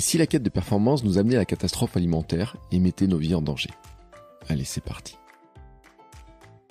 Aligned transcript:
Et 0.00 0.02
si 0.02 0.16
la 0.16 0.26
quête 0.26 0.42
de 0.42 0.48
performance 0.48 1.04
nous 1.04 1.18
amenait 1.18 1.34
à 1.34 1.40
la 1.40 1.44
catastrophe 1.44 1.94
alimentaire 1.94 2.56
et 2.72 2.78
mettait 2.78 3.06
nos 3.06 3.18
vies 3.18 3.34
en 3.34 3.42
danger 3.42 3.68
Allez, 4.48 4.64
c'est 4.64 4.82
parti. 4.82 5.18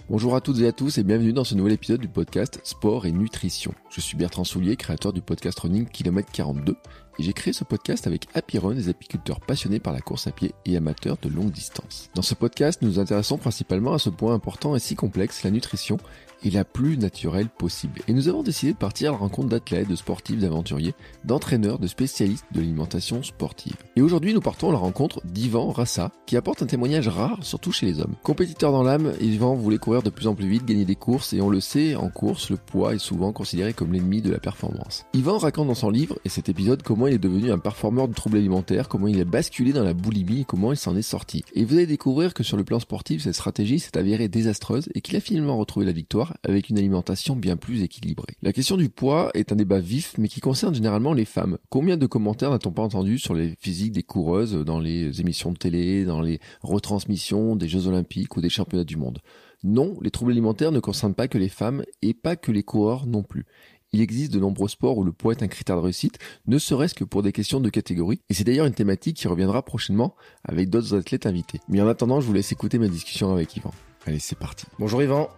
Bonjour 0.10 0.36
à 0.36 0.42
toutes 0.42 0.58
et 0.62 0.68
à 0.68 0.72
tous 0.72 0.98
et 0.98 1.04
bienvenue 1.04 1.32
dans 1.32 1.44
ce 1.44 1.54
nouvel 1.54 1.74
épisode 1.74 2.02
du 2.02 2.08
podcast 2.08 2.60
Sport 2.64 3.06
et 3.06 3.12
Nutrition. 3.12 3.72
Je 3.92 4.02
suis 4.02 4.18
Bertrand 4.18 4.46
Soulier, 4.46 4.76
créateur 4.78 5.14
du 5.14 5.22
podcast 5.22 5.60
Running 5.60 5.86
Kilomètre 5.86 6.32
42 6.32 6.76
et 7.20 7.24
j'ai 7.24 7.34
créé 7.34 7.54
ce 7.54 7.66
podcast 7.66 8.08
avec 8.08 8.28
Happy 8.34 8.58
Run, 8.58 8.76
des 8.76 8.90
apiculteurs 8.90 9.42
passionnés 9.42 9.80
par 9.80 9.94
la 9.94 10.00
course 10.00 10.28
à 10.28 10.32
pied 10.32 10.54
et 10.66 10.78
amateurs 10.78 11.18
de 11.22 11.30
longue 11.30 11.52
distance. 11.52 12.10
Dans 12.16 12.22
ce 12.22 12.34
podcast, 12.34 12.82
nous 12.82 12.90
nous 12.90 13.00
intéressons 13.00 13.38
principalement 13.38 13.94
à 13.94 14.00
ce 14.00 14.10
point 14.10 14.34
important 14.34 14.76
et 14.76 14.80
si 14.80 14.96
complexe, 14.96 15.44
la 15.44 15.52
nutrition 15.52 15.98
et 16.44 16.50
la 16.50 16.64
plus 16.64 16.98
naturelle 16.98 17.50
possible. 17.50 18.02
Et 18.08 18.14
nous 18.14 18.28
avons 18.28 18.44
décidé 18.44 18.74
de 18.74 18.78
partir 18.78 19.10
à 19.10 19.12
la 19.14 19.18
rencontre 19.20 19.50
d'athlètes, 19.50 19.90
de 19.90 19.96
sportifs, 19.96 20.40
d'aventuriers, 20.40 20.94
d'entraîneurs, 21.26 21.80
de 21.80 21.88
spécialistes 21.88 22.46
de 22.52 22.60
l'alimentation 22.60 23.24
sportive. 23.24 23.76
Et 23.96 24.02
aujourd'hui, 24.02 24.34
nous 24.34 24.42
partons 24.42 24.70
à 24.70 24.72
la 24.72 24.78
rencontre 24.78 25.22
d'Ivan 25.26 25.72
Rassa, 25.72 26.12
qui 26.26 26.38
apporte 26.38 26.64
un 26.64 26.68
témoignage 26.68 27.08
rare, 27.08 27.40
surtout 27.42 27.72
chez 27.72 27.86
les 27.86 28.00
hommes. 28.00 28.16
Compétiteur 28.24 28.72
dans 28.72 28.84
l'âme, 28.84 29.14
Ivan 29.20 29.56
voulait 29.56 29.78
courir 29.78 30.04
de 30.04 30.10
plus 30.10 30.28
en 30.28 30.36
plus 30.36 30.48
vite, 30.48 30.66
gagner 30.66 30.86
des 30.86 30.96
courses, 30.96 31.34
et 31.34 31.42
on 31.42 31.50
le 31.50 31.60
sait, 31.60 31.96
en 31.96 32.10
course, 32.10 32.50
le 32.50 32.58
poids 32.58 32.96
est 32.96 33.00
souvent 33.00 33.34
considéré 33.34 33.74
comme 33.74 33.92
l'ennemi 33.92 34.22
de 34.22 34.32
la 34.32 34.40
performance. 34.40 35.06
Ivan 35.14 35.38
raconte 35.38 35.68
dans 35.68 35.74
son 35.74 35.90
livre 35.90 36.18
et 36.26 36.30
cet 36.30 36.50
épisode 36.50 36.84
comment 36.84 37.08
il 37.10 37.16
est 37.16 37.20
devenu 37.20 37.52
un 37.52 37.58
performeur 37.58 38.08
de 38.08 38.14
troubles 38.14 38.38
alimentaires, 38.38 38.88
comment 38.88 39.08
il 39.08 39.20
a 39.20 39.26
basculé 39.26 39.74
dans 39.74 39.84
la 39.84 39.94
boulimie 39.94 40.42
et 40.42 40.46
comment 40.46 40.72
il 40.72 40.78
s'en 40.78 40.96
est 40.96 41.02
sorti. 41.02 41.44
Et 41.54 41.66
vous 41.66 41.76
allez 41.76 41.88
découvrir 41.88 42.34
que 42.34 42.44
sur 42.44 42.56
le 42.56 42.64
plan 42.64 42.80
sportif, 42.80 43.24
cette 43.24 43.34
stratégie 43.34 43.80
s'est 43.80 43.98
avérée 43.98 44.28
désastreuse 44.28 44.90
et 44.94 45.02
qu'il 45.02 45.16
a 45.16 45.20
finalement 45.20 45.58
retrouvé 45.58 45.86
la 45.86 45.92
victoire 45.92 46.38
avec 46.44 46.70
une 46.70 46.78
alimentation 46.78 47.36
bien 47.36 47.58
plus 47.58 47.82
équilibrée. 47.82 48.36
La 48.42 48.54
question 48.54 48.78
du 48.78 48.90
poids 48.90 49.32
est 49.34 49.52
un 49.52 49.56
débat 49.56 49.80
vif 49.80 50.14
mais 50.18 50.28
qui 50.28 50.40
concerne 50.40 50.76
généralement 50.76 51.14
les 51.14 51.26
femmes. 51.26 51.58
Combien 51.70 51.98
de 51.98 52.06
commentaires 52.06 52.52
n'a-t-on 52.52 52.72
pas 52.72 52.84
entendu 52.84 53.18
sur 53.18 53.34
les 53.34 53.56
physiques 53.60 53.92
des 53.92 54.04
coureuses 54.04 54.54
dans 54.54 54.80
les 54.80 55.20
émissions 55.20 55.52
de 55.52 55.58
télé, 55.58 56.06
dans 56.06 56.22
les 56.22 56.40
retransmissions 56.62 57.56
des 57.56 57.68
Jeux 57.68 57.88
Olympiques 57.88 58.38
ou 58.38 58.42
des 58.42 58.50
championnats 58.50 58.84
du 58.84 58.98
monde? 58.98 59.20
Non, 59.64 59.98
les 60.02 60.12
troubles 60.12 60.32
alimentaires 60.32 60.72
ne 60.72 60.80
concernent 60.80 61.14
pas 61.14 61.28
que 61.28 61.38
les 61.38 61.50
femmes 61.50 61.84
et 62.02 62.14
pas 62.14 62.38
que 62.38 62.52
les 62.52 62.64
coureurs 62.64 63.06
non 63.06 63.24
plus. 63.24 63.46
Il 63.92 64.02
existe 64.02 64.32
de 64.32 64.40
nombreux 64.40 64.68
sports 64.68 65.00
où 65.00 65.04
le 65.04 65.12
poids 65.12 65.34
est 65.34 65.42
un 65.42 65.48
critère 65.48 65.76
de 65.76 65.82
réussite, 65.82 66.20
ne 66.46 66.60
serait-ce 66.60 66.94
que 66.94 67.04
pour 67.04 67.24
des 67.24 67.32
questions 67.32 67.60
de 67.60 67.70
catégorie. 67.70 68.22
Et 68.30 68.36
c'est 68.36 68.44
d'ailleurs 68.44 68.68
une 68.68 68.74
thématique 68.74 69.18
qui 69.18 69.28
reviendra 69.28 69.64
prochainement 69.64 70.16
avec 70.44 70.70
d'autres 70.70 70.96
athlètes 70.96 71.26
invités. 71.26 71.60
Mais 71.68 71.82
en 71.82 71.88
attendant, 71.88 72.22
je 72.22 72.28
vous 72.28 72.34
laisse 72.34 72.52
écouter 72.52 72.78
ma 72.78 72.88
discussion 72.88 73.34
avec 73.34 73.58
Yvan. 73.58 73.72
Allez, 74.06 74.20
c'est 74.20 74.38
parti. 74.38 74.68
Bonjour 74.78 75.02
Yvan. 75.02 75.30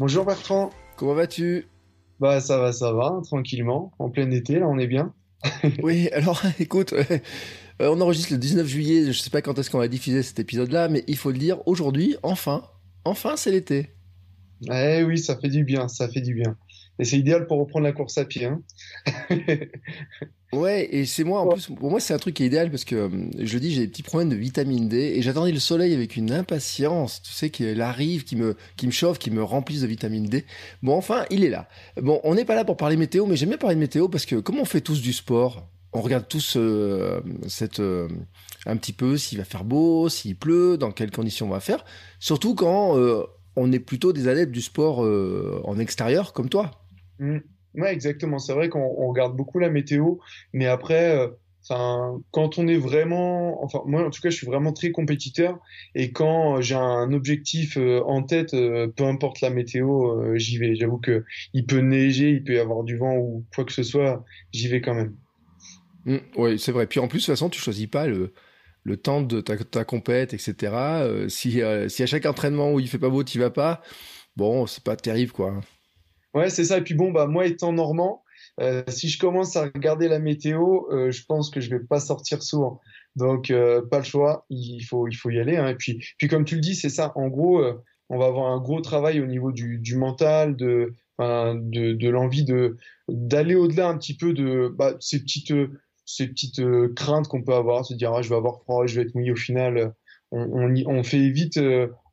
Bonjour 0.00 0.24
Bertrand. 0.24 0.70
Comment 0.96 1.14
vas-tu? 1.14 1.68
Bah 2.18 2.40
ça 2.40 2.58
va, 2.58 2.72
ça 2.72 2.92
va, 2.92 3.20
tranquillement. 3.22 3.92
En 4.00 4.10
plein 4.10 4.28
été, 4.32 4.58
là, 4.58 4.66
on 4.68 4.78
est 4.78 4.88
bien. 4.88 5.14
oui, 5.82 6.08
alors 6.08 6.42
écoute, 6.58 6.92
euh, 6.92 7.18
on 7.78 8.00
enregistre 8.00 8.32
le 8.32 8.38
19 8.38 8.66
juillet, 8.66 9.12
je 9.12 9.18
sais 9.20 9.30
pas 9.30 9.42
quand 9.42 9.56
est-ce 9.60 9.70
qu'on 9.70 9.78
va 9.78 9.88
diffuser 9.88 10.24
cet 10.24 10.40
épisode-là, 10.40 10.88
mais 10.88 11.04
il 11.06 11.16
faut 11.16 11.30
le 11.30 11.38
dire, 11.38 11.58
aujourd'hui, 11.66 12.16
enfin, 12.24 12.64
enfin 13.04 13.36
c'est 13.36 13.52
l'été. 13.52 13.90
Eh 14.72 15.04
oui, 15.04 15.18
ça 15.18 15.36
fait 15.36 15.48
du 15.48 15.64
bien, 15.64 15.86
ça 15.86 16.08
fait 16.08 16.20
du 16.20 16.34
bien. 16.34 16.56
Et 16.98 17.04
c'est 17.04 17.18
idéal 17.18 17.46
pour 17.46 17.58
reprendre 17.58 17.84
la 17.84 17.92
course 17.92 18.18
à 18.18 18.24
pied. 18.24 18.44
Hein. 18.44 18.62
ouais, 20.52 20.88
et 20.94 21.06
c'est 21.06 21.24
moi, 21.24 21.40
en 21.40 21.48
plus, 21.48 21.68
pour 21.68 21.90
moi, 21.90 22.00
c'est 22.00 22.12
un 22.12 22.18
truc 22.18 22.34
qui 22.34 22.42
est 22.42 22.46
idéal 22.46 22.70
parce 22.70 22.84
que, 22.84 23.10
je 23.38 23.54
le 23.54 23.60
dis, 23.60 23.72
j'ai 23.72 23.80
des 23.80 23.88
petits 23.88 24.02
problèmes 24.02 24.28
de 24.28 24.36
vitamine 24.36 24.88
D 24.88 25.14
et 25.16 25.22
j'attendais 25.22 25.52
le 25.52 25.58
soleil 25.58 25.94
avec 25.94 26.16
une 26.16 26.32
impatience, 26.32 27.22
tu 27.22 27.32
sais, 27.32 27.50
qu'il 27.50 27.80
arrive, 27.80 28.24
qui 28.24 28.36
me, 28.36 28.56
qui 28.76 28.86
me 28.86 28.92
chauffe, 28.92 29.18
qui 29.18 29.30
me 29.30 29.42
remplisse 29.42 29.80
de 29.80 29.86
vitamine 29.86 30.26
D. 30.26 30.44
Bon, 30.82 30.94
enfin, 30.96 31.24
il 31.30 31.44
est 31.44 31.50
là. 31.50 31.68
Bon, 32.00 32.20
on 32.24 32.34
n'est 32.34 32.44
pas 32.44 32.54
là 32.54 32.64
pour 32.64 32.76
parler 32.76 32.96
météo, 32.96 33.26
mais 33.26 33.36
j'aime 33.36 33.48
bien 33.48 33.58
parler 33.58 33.76
de 33.76 33.80
météo 33.80 34.08
parce 34.08 34.26
que, 34.26 34.36
comme 34.36 34.58
on 34.58 34.64
fait 34.66 34.82
tous 34.82 35.00
du 35.00 35.12
sport, 35.12 35.66
on 35.92 36.00
regarde 36.00 36.26
tous 36.26 36.54
euh, 36.56 37.20
cette, 37.48 37.80
euh, 37.80 38.08
un 38.64 38.76
petit 38.76 38.92
peu 38.92 39.16
s'il 39.16 39.38
va 39.38 39.44
faire 39.44 39.64
beau, 39.64 40.08
s'il 40.08 40.36
pleut, 40.36 40.78
dans 40.78 40.90
quelles 40.90 41.10
conditions 41.10 41.46
on 41.46 41.50
va 41.50 41.60
faire. 41.60 41.84
Surtout 42.18 42.54
quand 42.54 42.98
euh, 42.98 43.24
on 43.56 43.72
est 43.72 43.78
plutôt 43.78 44.12
des 44.12 44.28
adeptes 44.28 44.52
du 44.52 44.62
sport 44.62 45.00
en 45.00 45.78
extérieur, 45.78 46.32
comme 46.32 46.48
toi. 46.48 46.81
Mmh. 47.22 47.38
Ouais, 47.74 47.92
exactement. 47.92 48.38
C'est 48.38 48.52
vrai 48.52 48.68
qu'on 48.68 49.08
regarde 49.08 49.36
beaucoup 49.36 49.58
la 49.58 49.70
météo, 49.70 50.16
mais 50.52 50.66
après, 50.66 51.16
euh, 51.16 51.28
quand 52.32 52.58
on 52.58 52.66
est 52.66 52.76
vraiment, 52.76 53.64
enfin, 53.64 53.80
moi 53.86 54.04
en 54.04 54.10
tout 54.10 54.20
cas, 54.20 54.28
je 54.28 54.36
suis 54.36 54.46
vraiment 54.46 54.72
très 54.72 54.90
compétiteur, 54.90 55.58
et 55.94 56.10
quand 56.10 56.60
j'ai 56.60 56.74
un 56.74 57.12
objectif 57.12 57.76
euh, 57.78 58.02
en 58.04 58.24
tête, 58.24 58.54
euh, 58.54 58.88
peu 58.88 59.04
importe 59.04 59.40
la 59.40 59.50
météo, 59.50 60.36
j'y 60.36 60.58
vais. 60.58 60.74
J'avoue 60.74 60.98
que 60.98 61.24
il 61.54 61.64
peut 61.64 61.78
neiger, 61.78 62.30
il 62.30 62.44
peut 62.44 62.54
y 62.54 62.58
avoir 62.58 62.82
du 62.82 62.96
vent 62.96 63.16
ou 63.16 63.46
quoi 63.54 63.64
que 63.64 63.72
ce 63.72 63.84
soit, 63.84 64.24
j'y 64.52 64.66
vais 64.68 64.80
quand 64.80 64.94
même. 64.94 65.14
Mmh, 66.04 66.16
oui, 66.36 66.58
c'est 66.58 66.72
vrai. 66.72 66.88
Puis 66.88 66.98
en 66.98 67.06
plus, 67.06 67.20
de 67.20 67.22
toute 67.22 67.32
façon, 67.34 67.48
tu 67.48 67.60
choisis 67.60 67.86
pas 67.86 68.08
le, 68.08 68.32
temps 68.96 69.22
de 69.22 69.40
ta, 69.40 69.56
ta 69.56 69.84
compète, 69.84 70.34
etc. 70.34 71.28
si, 71.28 71.62
à 71.62 71.88
chaque 71.88 72.26
entraînement 72.26 72.72
où 72.72 72.80
il 72.80 72.88
fait 72.88 72.98
pas 72.98 73.08
beau, 73.08 73.22
tu 73.22 73.38
vas 73.38 73.50
pas, 73.50 73.80
bon, 74.36 74.66
c'est 74.66 74.82
pas 74.82 74.96
terrible, 74.96 75.30
quoi. 75.30 75.60
Ouais, 76.34 76.48
c'est 76.50 76.64
ça. 76.64 76.78
Et 76.78 76.82
puis 76.82 76.94
bon, 76.94 77.10
bah 77.10 77.26
moi 77.26 77.46
étant 77.46 77.72
normand, 77.72 78.22
euh, 78.60 78.82
si 78.88 79.08
je 79.08 79.18
commence 79.18 79.56
à 79.56 79.64
regarder 79.64 80.08
la 80.08 80.18
météo, 80.18 80.90
euh, 80.90 81.10
je 81.10 81.24
pense 81.26 81.50
que 81.50 81.60
je 81.60 81.70
vais 81.70 81.80
pas 81.80 82.00
sortir 82.00 82.42
souvent. 82.42 82.80
Donc 83.16 83.50
euh, 83.50 83.82
pas 83.82 83.98
le 83.98 84.04
choix, 84.04 84.46
il 84.48 84.80
faut 84.80 85.08
il 85.08 85.14
faut 85.14 85.30
y 85.30 85.38
aller. 85.38 85.56
Hein. 85.56 85.68
Et 85.68 85.74
puis 85.74 86.02
puis 86.18 86.28
comme 86.28 86.44
tu 86.44 86.54
le 86.54 86.60
dis, 86.62 86.74
c'est 86.74 86.88
ça. 86.88 87.12
En 87.16 87.28
gros, 87.28 87.60
euh, 87.60 87.74
on 88.08 88.18
va 88.18 88.26
avoir 88.26 88.50
un 88.52 88.60
gros 88.60 88.80
travail 88.80 89.20
au 89.20 89.26
niveau 89.26 89.52
du, 89.52 89.78
du 89.78 89.96
mental, 89.96 90.56
de 90.56 90.94
de, 91.18 91.92
de 91.92 92.08
l'envie 92.08 92.44
de 92.44 92.76
d'aller 93.08 93.54
au-delà 93.54 93.88
un 93.88 93.96
petit 93.96 94.16
peu 94.16 94.32
de 94.32 94.74
bah, 94.76 94.96
ces 94.98 95.20
petites 95.20 95.52
ces 96.04 96.26
petites 96.26 96.60
craintes 96.96 97.28
qu'on 97.28 97.44
peut 97.44 97.54
avoir, 97.54 97.84
se 97.84 97.94
dire 97.94 98.12
ah, 98.12 98.22
je 98.22 98.28
vais 98.28 98.34
avoir 98.34 98.60
froid, 98.62 98.86
je 98.86 98.96
vais 98.96 99.06
être 99.06 99.14
mouillé 99.14 99.30
au 99.30 99.36
final. 99.36 99.94
On, 100.32 100.40
on, 100.40 100.74
on 100.86 101.02
fait 101.04 101.28
vite, 101.30 101.60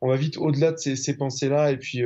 on 0.02 0.10
va 0.10 0.16
vite 0.16 0.38
au-delà 0.38 0.74
de 0.74 0.78
ces, 0.78 0.96
ces 0.96 1.18
pensées-là 1.18 1.72
et 1.72 1.78
puis 1.78 2.04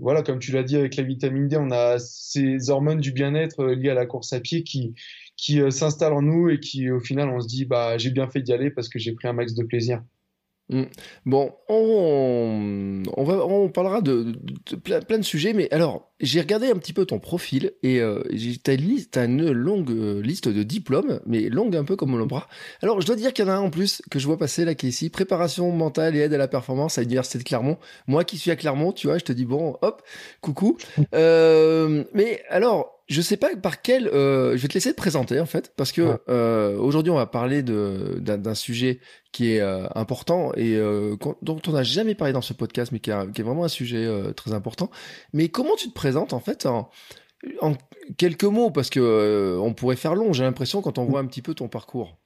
voilà, 0.00 0.22
comme 0.22 0.38
tu 0.38 0.52
l'as 0.52 0.62
dit 0.62 0.76
avec 0.76 0.96
la 0.96 1.02
vitamine 1.02 1.48
D, 1.48 1.56
on 1.56 1.70
a 1.70 1.98
ces 1.98 2.70
hormones 2.70 3.00
du 3.00 3.12
bien-être 3.12 3.60
euh, 3.60 3.74
liées 3.74 3.90
à 3.90 3.94
la 3.94 4.06
course 4.06 4.32
à 4.32 4.40
pied 4.40 4.62
qui, 4.62 4.94
qui 5.36 5.60
euh, 5.60 5.70
s'installent 5.70 6.12
en 6.12 6.22
nous 6.22 6.48
et 6.48 6.60
qui, 6.60 6.90
au 6.90 7.00
final, 7.00 7.28
on 7.28 7.40
se 7.40 7.46
dit, 7.48 7.64
bah, 7.64 7.98
j'ai 7.98 8.10
bien 8.10 8.28
fait 8.28 8.42
d'y 8.42 8.52
aller 8.52 8.70
parce 8.70 8.88
que 8.88 8.98
j'ai 8.98 9.12
pris 9.12 9.28
un 9.28 9.32
max 9.32 9.54
de 9.54 9.64
plaisir. 9.64 10.02
Mm. 10.70 10.82
Bon, 11.24 11.52
on, 11.68 13.02
on, 13.16 13.24
va, 13.24 13.44
on 13.46 13.68
parlera 13.68 14.00
de, 14.02 14.32
plein, 14.82 15.18
de 15.18 15.24
sujets, 15.24 15.52
mais 15.52 15.68
alors, 15.72 16.10
j'ai 16.20 16.40
regardé 16.40 16.70
un 16.70 16.76
petit 16.76 16.92
peu 16.92 17.06
ton 17.06 17.18
profil 17.18 17.72
et 17.82 18.00
euh, 18.00 18.22
t'as 18.62 18.74
une, 18.74 18.98
as 19.14 19.24
une 19.24 19.50
longue 19.50 19.90
euh, 19.90 20.20
liste 20.20 20.48
de 20.48 20.62
diplômes, 20.62 21.20
mais 21.26 21.48
longue 21.48 21.76
un 21.76 21.84
peu 21.84 21.96
comme 21.96 22.18
le 22.18 22.26
bras. 22.26 22.48
Alors, 22.82 23.00
je 23.00 23.06
dois 23.06 23.16
dire 23.16 23.32
qu'il 23.32 23.44
y 23.44 23.48
en 23.48 23.52
a 23.52 23.54
un 23.54 23.60
en 23.60 23.70
plus 23.70 24.02
que 24.10 24.18
je 24.18 24.26
vois 24.26 24.38
passer 24.38 24.64
là 24.64 24.74
qui 24.74 24.86
est 24.86 24.90
ici, 24.90 25.10
préparation 25.10 25.70
mentale 25.72 26.16
et 26.16 26.20
aide 26.20 26.34
à 26.34 26.38
la 26.38 26.48
performance 26.48 26.98
à 26.98 27.02
l'université 27.02 27.38
de 27.38 27.44
Clermont. 27.44 27.78
Moi 28.06 28.24
qui 28.24 28.36
suis 28.36 28.50
à 28.50 28.56
Clermont, 28.56 28.92
tu 28.92 29.06
vois, 29.06 29.18
je 29.18 29.24
te 29.24 29.32
dis 29.32 29.44
bon, 29.44 29.76
hop, 29.82 30.02
coucou. 30.40 30.76
Euh, 31.14 32.04
mais 32.12 32.42
alors, 32.50 32.97
je 33.08 33.20
sais 33.22 33.36
pas 33.36 33.54
par 33.56 33.82
quel. 33.82 34.06
Euh, 34.08 34.56
je 34.56 34.62
vais 34.62 34.68
te 34.68 34.74
laisser 34.74 34.92
te 34.92 34.96
présenter 34.96 35.40
en 35.40 35.46
fait, 35.46 35.72
parce 35.76 35.92
que 35.92 36.20
euh, 36.28 36.76
aujourd'hui 36.78 37.10
on 37.10 37.16
va 37.16 37.26
parler 37.26 37.62
de 37.62 38.18
d'un 38.20 38.54
sujet 38.54 39.00
qui 39.32 39.52
est 39.52 39.60
euh, 39.60 39.86
important 39.94 40.52
et 40.54 40.76
euh, 40.76 41.16
dont 41.42 41.60
on 41.66 41.72
n'a 41.72 41.82
jamais 41.82 42.14
parlé 42.14 42.32
dans 42.32 42.42
ce 42.42 42.52
podcast, 42.52 42.92
mais 42.92 43.00
qui, 43.00 43.10
qui 43.34 43.40
est 43.40 43.44
vraiment 43.44 43.64
un 43.64 43.68
sujet 43.68 44.04
euh, 44.04 44.32
très 44.32 44.52
important. 44.52 44.90
Mais 45.32 45.48
comment 45.48 45.74
tu 45.76 45.88
te 45.88 45.94
présentes 45.94 46.32
en 46.32 46.40
fait 46.40 46.66
en, 46.66 46.90
en 47.60 47.74
quelques 48.16 48.44
mots, 48.44 48.70
parce 48.70 48.90
que 48.90 49.58
on 49.60 49.74
pourrait 49.74 49.96
faire 49.96 50.14
long. 50.14 50.32
J'ai 50.32 50.44
l'impression 50.44 50.82
quand 50.82 50.98
on 50.98 51.04
voit 51.04 51.20
un 51.20 51.26
petit 51.26 51.42
peu 51.42 51.54
ton 51.54 51.68
parcours. 51.68 52.18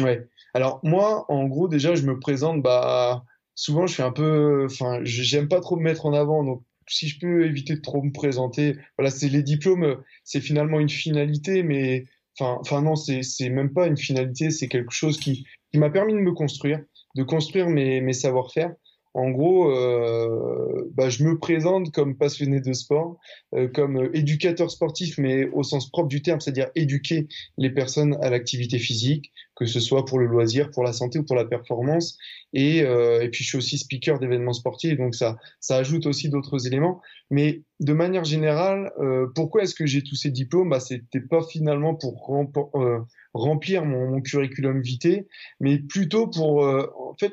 Ouais. 0.00 0.26
Alors 0.54 0.80
moi, 0.82 1.26
en 1.28 1.44
gros, 1.44 1.68
déjà, 1.68 1.94
je 1.94 2.02
me 2.02 2.18
présente. 2.18 2.62
Bah, 2.62 3.24
souvent, 3.54 3.86
je 3.86 3.94
fais 3.94 4.02
un 4.02 4.12
peu. 4.12 4.66
Enfin, 4.70 5.00
j'aime 5.02 5.48
pas 5.48 5.60
trop 5.60 5.76
me 5.76 5.82
mettre 5.82 6.06
en 6.06 6.14
avant, 6.14 6.44
donc 6.44 6.62
si 6.92 7.08
je 7.08 7.18
peux 7.18 7.46
éviter 7.46 7.74
de 7.74 7.80
trop 7.80 8.02
me 8.02 8.12
présenter, 8.12 8.76
voilà, 8.98 9.10
c'est 9.10 9.28
les 9.28 9.42
diplômes, 9.42 10.02
c'est 10.24 10.40
finalement 10.40 10.80
une 10.80 10.88
finalité, 10.88 11.62
mais 11.62 12.04
enfin, 12.38 12.58
enfin 12.60 12.82
non, 12.82 12.96
c'est 12.96 13.48
même 13.48 13.72
pas 13.72 13.86
une 13.86 13.96
finalité, 13.96 14.50
c'est 14.50 14.68
quelque 14.68 14.92
chose 14.92 15.18
qui 15.18 15.46
qui 15.70 15.78
m'a 15.78 15.90
permis 15.90 16.12
de 16.12 16.18
me 16.18 16.32
construire, 16.32 16.80
de 17.16 17.22
construire 17.22 17.68
mes 17.68 18.00
mes 18.00 18.12
savoir-faire 18.12 18.74
en 19.14 19.30
gros, 19.30 19.70
euh, 19.70 20.90
bah, 20.94 21.10
je 21.10 21.22
me 21.22 21.38
présente 21.38 21.92
comme 21.92 22.16
passionné 22.16 22.60
de 22.60 22.72
sport, 22.72 23.18
euh, 23.54 23.68
comme 23.68 24.08
éducateur 24.14 24.70
sportif, 24.70 25.18
mais 25.18 25.48
au 25.50 25.62
sens 25.62 25.90
propre 25.90 26.08
du 26.08 26.22
terme, 26.22 26.40
c'est-à-dire 26.40 26.70
éduquer 26.74 27.28
les 27.58 27.70
personnes 27.70 28.16
à 28.22 28.30
l'activité 28.30 28.78
physique, 28.78 29.30
que 29.54 29.66
ce 29.66 29.80
soit 29.80 30.06
pour 30.06 30.18
le 30.18 30.26
loisir, 30.26 30.70
pour 30.70 30.82
la 30.82 30.94
santé 30.94 31.18
ou 31.18 31.24
pour 31.24 31.36
la 31.36 31.44
performance. 31.44 32.16
Et, 32.54 32.82
euh, 32.82 33.22
et 33.22 33.28
puis, 33.28 33.44
je 33.44 33.48
suis 33.50 33.58
aussi 33.58 33.76
speaker 33.76 34.18
d'événements 34.18 34.54
sportifs, 34.54 34.96
donc 34.96 35.14
ça, 35.14 35.36
ça 35.60 35.76
ajoute 35.76 36.06
aussi 36.06 36.30
d'autres 36.30 36.66
éléments. 36.66 37.02
Mais 37.30 37.62
de 37.80 37.92
manière 37.92 38.24
générale, 38.24 38.92
euh, 38.98 39.26
pourquoi 39.34 39.62
est-ce 39.62 39.74
que 39.74 39.84
j'ai 39.84 40.02
tous 40.02 40.16
ces 40.16 40.30
diplômes? 40.30 40.70
Bah, 40.70 40.80
C'était 40.80 41.20
pas 41.20 41.42
finalement 41.42 41.94
pour 41.94 42.30
euh, 42.76 42.98
remplir 43.34 43.84
mon, 43.84 44.10
mon, 44.10 44.20
curriculum 44.22 44.80
vitae, 44.80 45.26
mais 45.60 45.78
plutôt 45.78 46.28
pour, 46.28 46.60
en 46.62 47.14
fait, 47.18 47.32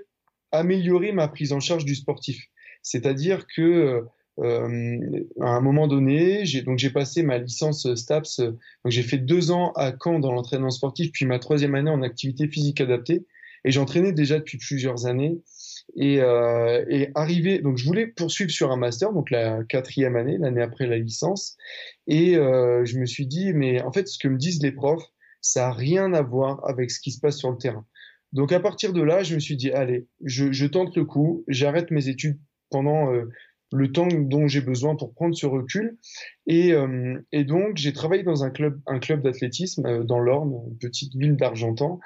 améliorer 0.51 1.11
ma 1.11 1.27
prise 1.27 1.53
en 1.53 1.59
charge 1.59 1.85
du 1.85 1.95
sportif. 1.95 2.47
C'est-à-dire 2.81 3.45
que 3.47 4.03
euh, 4.39 5.25
à 5.41 5.49
un 5.49 5.61
moment 5.61 5.87
donné, 5.87 6.45
j'ai 6.45 6.61
donc 6.61 6.79
j'ai 6.79 6.89
passé 6.89 7.23
ma 7.23 7.37
licence 7.37 7.93
STAPS. 7.93 8.39
Donc 8.39 8.91
j'ai 8.91 9.03
fait 9.03 9.17
deux 9.17 9.51
ans 9.51 9.71
à 9.75 9.93
Caen 10.01 10.19
dans 10.19 10.31
l'entraînement 10.31 10.69
sportif, 10.69 11.11
puis 11.11 11.25
ma 11.25 11.39
troisième 11.39 11.75
année 11.75 11.91
en 11.91 12.01
activité 12.01 12.47
physique 12.47 12.81
adaptée. 12.81 13.25
Et 13.65 13.71
j'entraînais 13.71 14.13
déjà 14.13 14.39
depuis 14.39 14.57
plusieurs 14.57 15.05
années. 15.05 15.41
Et, 15.95 16.21
euh, 16.21 16.85
et 16.89 17.09
arrivé, 17.15 17.59
donc 17.59 17.77
je 17.77 17.85
voulais 17.85 18.07
poursuivre 18.07 18.51
sur 18.51 18.71
un 18.71 18.77
master, 18.77 19.11
donc 19.11 19.31
la 19.31 19.63
quatrième 19.63 20.15
année, 20.15 20.37
l'année 20.37 20.61
après 20.61 20.87
la 20.87 20.97
licence. 20.97 21.57
Et 22.07 22.37
euh, 22.37 22.85
je 22.85 22.97
me 22.97 23.05
suis 23.05 23.25
dit, 23.25 23.53
mais 23.53 23.81
en 23.81 23.91
fait, 23.91 24.07
ce 24.07 24.17
que 24.17 24.27
me 24.27 24.37
disent 24.37 24.61
les 24.61 24.71
profs, 24.71 25.03
ça 25.41 25.69
a 25.69 25.73
rien 25.73 26.13
à 26.13 26.21
voir 26.21 26.65
avec 26.67 26.91
ce 26.91 26.99
qui 26.99 27.11
se 27.11 27.19
passe 27.19 27.37
sur 27.37 27.51
le 27.51 27.57
terrain. 27.57 27.85
Donc 28.33 28.51
à 28.51 28.59
partir 28.59 28.93
de 28.93 29.01
là, 29.01 29.23
je 29.23 29.35
me 29.35 29.39
suis 29.39 29.57
dit, 29.57 29.71
allez, 29.71 30.07
je, 30.23 30.51
je 30.51 30.65
tente 30.65 30.95
le 30.95 31.05
coup, 31.05 31.43
j'arrête 31.47 31.91
mes 31.91 32.09
études 32.09 32.39
pendant 32.69 33.11
euh, 33.11 33.25
le 33.71 33.91
temps 33.91 34.07
dont 34.07 34.47
j'ai 34.47 34.61
besoin 34.61 34.95
pour 34.95 35.13
prendre 35.13 35.35
ce 35.35 35.45
recul. 35.45 35.97
Et, 36.47 36.73
euh, 36.73 37.19
et 37.31 37.43
donc, 37.43 37.77
j'ai 37.77 37.93
travaillé 37.93 38.23
dans 38.23 38.43
un 38.43 38.49
club, 38.49 38.79
un 38.87 38.99
club 38.99 39.21
d'athlétisme 39.21 39.85
euh, 39.85 40.03
dans 40.03 40.19
l'Orne, 40.19 40.53
une 40.69 40.77
petite 40.77 41.15
ville 41.15 41.35
d'Argentan. 41.35 41.99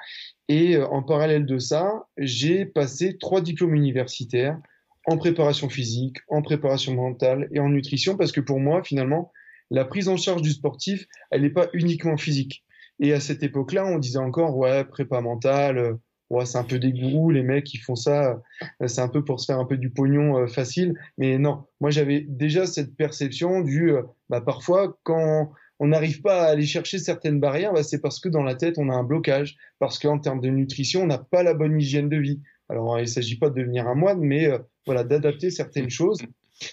Et 0.48 0.76
euh, 0.76 0.86
en 0.88 1.02
parallèle 1.02 1.46
de 1.46 1.58
ça, 1.58 2.06
j'ai 2.18 2.66
passé 2.66 3.16
trois 3.18 3.40
diplômes 3.40 3.74
universitaires 3.74 4.58
en 5.06 5.16
préparation 5.16 5.68
physique, 5.68 6.18
en 6.28 6.42
préparation 6.42 6.94
mentale 6.94 7.48
et 7.52 7.60
en 7.60 7.68
nutrition, 7.68 8.16
parce 8.16 8.32
que 8.32 8.40
pour 8.40 8.60
moi, 8.60 8.82
finalement, 8.82 9.32
la 9.70 9.84
prise 9.84 10.08
en 10.08 10.16
charge 10.16 10.42
du 10.42 10.50
sportif, 10.50 11.06
elle 11.30 11.42
n'est 11.42 11.50
pas 11.50 11.68
uniquement 11.72 12.16
physique. 12.16 12.64
Et 13.00 13.12
à 13.12 13.20
cette 13.20 13.42
époque-là, 13.42 13.86
on 13.86 13.98
disait 13.98 14.18
encore, 14.18 14.56
ouais, 14.56 14.84
prépa 14.84 15.20
mentale, 15.20 15.98
ouais, 16.30 16.46
c'est 16.46 16.58
un 16.58 16.64
peu 16.64 16.78
des 16.78 16.92
gourous, 16.92 17.30
les 17.30 17.42
mecs 17.42 17.64
qui 17.64 17.78
font 17.78 17.96
ça, 17.96 18.40
euh, 18.82 18.88
c'est 18.88 19.00
un 19.00 19.08
peu 19.08 19.24
pour 19.24 19.40
se 19.40 19.46
faire 19.46 19.58
un 19.58 19.64
peu 19.64 19.76
du 19.76 19.90
pognon 19.90 20.38
euh, 20.38 20.46
facile. 20.46 20.94
Mais 21.18 21.38
non, 21.38 21.64
moi 21.80 21.90
j'avais 21.90 22.24
déjà 22.28 22.66
cette 22.66 22.96
perception 22.96 23.60
du, 23.60 23.92
euh, 23.92 24.02
bah, 24.28 24.40
parfois 24.40 24.98
quand 25.02 25.52
on 25.80 25.88
n'arrive 25.88 26.22
pas 26.22 26.42
à 26.42 26.46
aller 26.50 26.66
chercher 26.66 26.98
certaines 26.98 27.40
barrières, 27.40 27.72
bah, 27.72 27.82
c'est 27.82 28.00
parce 28.00 28.20
que 28.20 28.28
dans 28.28 28.42
la 28.42 28.54
tête 28.54 28.78
on 28.78 28.88
a 28.88 28.94
un 28.94 29.04
blocage, 29.04 29.56
parce 29.78 29.98
qu'en 29.98 30.18
termes 30.18 30.40
de 30.40 30.48
nutrition 30.48 31.02
on 31.02 31.06
n'a 31.06 31.18
pas 31.18 31.42
la 31.42 31.54
bonne 31.54 31.80
hygiène 31.80 32.08
de 32.08 32.16
vie. 32.16 32.40
Alors 32.68 32.98
il 32.98 33.02
ne 33.02 33.06
s'agit 33.06 33.38
pas 33.38 33.50
de 33.50 33.54
devenir 33.54 33.86
un 33.86 33.94
moine, 33.94 34.20
mais 34.20 34.48
voilà 34.86 35.04
d'adapter 35.04 35.50
certaines 35.50 35.90
choses. 35.90 36.18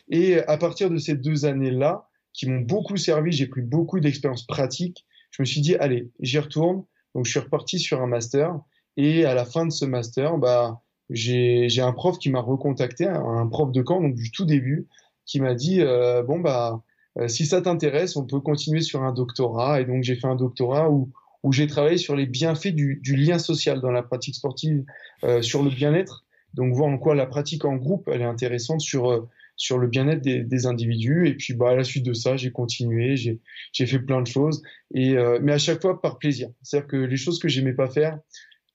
Et 0.09 0.39
à 0.39 0.57
partir 0.57 0.89
de 0.89 0.97
ces 0.97 1.15
deux 1.15 1.45
années-là, 1.45 2.07
qui 2.33 2.49
m'ont 2.49 2.61
beaucoup 2.61 2.97
servi, 2.97 3.31
j'ai 3.31 3.47
pris 3.47 3.61
beaucoup 3.61 3.99
d'expériences 3.99 4.45
pratiques. 4.45 5.05
Je 5.31 5.41
me 5.41 5.45
suis 5.45 5.61
dit 5.61 5.75
allez, 5.75 6.09
j'y 6.19 6.39
retourne. 6.39 6.85
Donc 7.13 7.25
je 7.25 7.31
suis 7.31 7.39
reparti 7.39 7.77
sur 7.77 8.01
un 8.01 8.07
master 8.07 8.57
et 8.97 9.25
à 9.25 9.33
la 9.33 9.45
fin 9.45 9.65
de 9.65 9.71
ce 9.71 9.85
master, 9.85 10.37
bah, 10.37 10.81
j'ai 11.09 11.81
un 11.81 11.93
prof 11.93 12.17
qui 12.17 12.29
m'a 12.29 12.41
recontacté, 12.41 13.05
un 13.05 13.47
prof 13.47 13.71
de 13.71 13.81
camp, 13.81 14.01
donc 14.01 14.15
du 14.15 14.31
tout 14.31 14.45
début, 14.45 14.87
qui 15.25 15.39
m'a 15.39 15.53
dit 15.53 15.81
euh, 15.81 16.23
bon 16.23 16.39
bah 16.39 16.81
euh, 17.17 17.27
si 17.27 17.45
ça 17.45 17.61
t'intéresse, 17.61 18.15
on 18.15 18.25
peut 18.25 18.39
continuer 18.39 18.81
sur 18.81 19.03
un 19.03 19.13
doctorat. 19.13 19.81
Et 19.81 19.85
donc 19.85 20.03
j'ai 20.03 20.15
fait 20.15 20.27
un 20.27 20.35
doctorat 20.35 20.89
où 20.89 21.11
où 21.43 21.51
j'ai 21.51 21.67
travaillé 21.67 21.97
sur 21.97 22.15
les 22.15 22.25
bienfaits 22.25 22.73
du, 22.73 22.99
du, 23.01 23.15
lien 23.15 23.39
social 23.39 23.81
dans 23.81 23.91
la 23.91 24.03
pratique 24.03 24.35
sportive, 24.35 24.83
euh, 25.23 25.41
sur 25.41 25.63
le 25.63 25.69
bien-être. 25.69 26.23
Donc 26.53 26.73
voir 26.73 26.89
en 26.89 26.97
quoi 26.97 27.15
la 27.15 27.25
pratique 27.25 27.65
en 27.65 27.75
groupe 27.75 28.09
elle 28.11 28.21
est 28.21 28.25
intéressante 28.25 28.81
sur 28.81 29.09
euh, 29.09 29.27
sur 29.55 29.77
le 29.77 29.87
bien-être 29.87 30.21
des, 30.21 30.43
des, 30.43 30.65
individus. 30.65 31.27
Et 31.27 31.35
puis 31.35 31.53
bah 31.53 31.69
à 31.69 31.75
la 31.75 31.83
suite 31.83 32.05
de 32.05 32.13
ça, 32.13 32.35
j'ai 32.35 32.51
continué, 32.51 33.15
j'ai 33.15 33.39
j'ai 33.71 33.85
fait 33.85 33.99
plein 33.99 34.21
de 34.21 34.27
choses. 34.27 34.61
Et 34.93 35.17
euh, 35.17 35.39
mais 35.41 35.53
à 35.53 35.57
chaque 35.57 35.81
fois 35.81 36.01
par 36.01 36.17
plaisir. 36.17 36.49
C'est-à-dire 36.61 36.87
que 36.87 36.97
les 36.97 37.17
choses 37.17 37.39
que 37.39 37.47
j'aimais 37.47 37.73
pas 37.73 37.87
faire, 37.87 38.19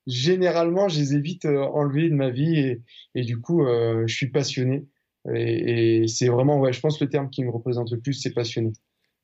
généralement, 0.06 0.88
je 0.88 1.00
les 1.00 1.14
ai 1.14 1.20
vite 1.20 1.44
euh, 1.44 1.62
enlevées 1.62 2.08
de 2.08 2.14
ma 2.14 2.30
vie 2.30 2.58
et, 2.58 2.82
et 3.14 3.22
du 3.22 3.40
coup, 3.40 3.64
euh, 3.64 4.04
je 4.06 4.14
suis 4.14 4.30
passionné. 4.30 4.86
Et, 5.34 6.02
et 6.02 6.08
c'est 6.08 6.28
vraiment, 6.28 6.60
ouais, 6.60 6.72
je 6.72 6.80
pense 6.80 7.00
le 7.00 7.08
terme 7.08 7.30
qui 7.30 7.44
me 7.44 7.50
représente 7.50 7.90
le 7.90 8.00
plus, 8.00 8.14
c'est 8.14 8.32
passionné. 8.32 8.72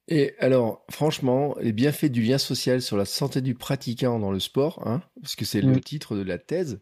Et 0.09 0.35
alors, 0.39 0.85
franchement, 0.91 1.55
les 1.61 1.73
bienfaits 1.73 2.07
du 2.07 2.23
lien 2.23 2.39
social 2.39 2.83
sur 2.83 2.97
la 2.97 3.05
santé 3.05 3.41
du 3.41 3.55
pratiquant 3.55 4.19
dans 4.19 4.33
le 4.33 4.41
sport, 4.41 4.83
hein, 4.85 5.01
parce 5.21 5.37
que 5.37 5.45
c'est 5.45 5.63
mmh. 5.63 5.73
le 5.73 5.81
titre 5.81 6.17
de 6.17 6.23
la 6.23 6.39
thèse, 6.39 6.81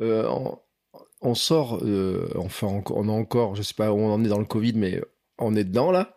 euh, 0.00 0.28
on, 0.28 0.58
on, 1.20 1.34
sort, 1.34 1.80
euh, 1.82 2.32
enfin, 2.36 2.82
on 2.90 3.08
a 3.08 3.12
encore, 3.12 3.56
je 3.56 3.62
sais 3.62 3.74
pas 3.74 3.92
où 3.92 3.98
on 3.98 4.12
en 4.12 4.24
est 4.24 4.28
dans 4.28 4.38
le 4.38 4.44
Covid, 4.44 4.74
mais 4.74 5.02
on 5.38 5.54
est 5.56 5.64
dedans 5.64 5.90
là. 5.90 6.15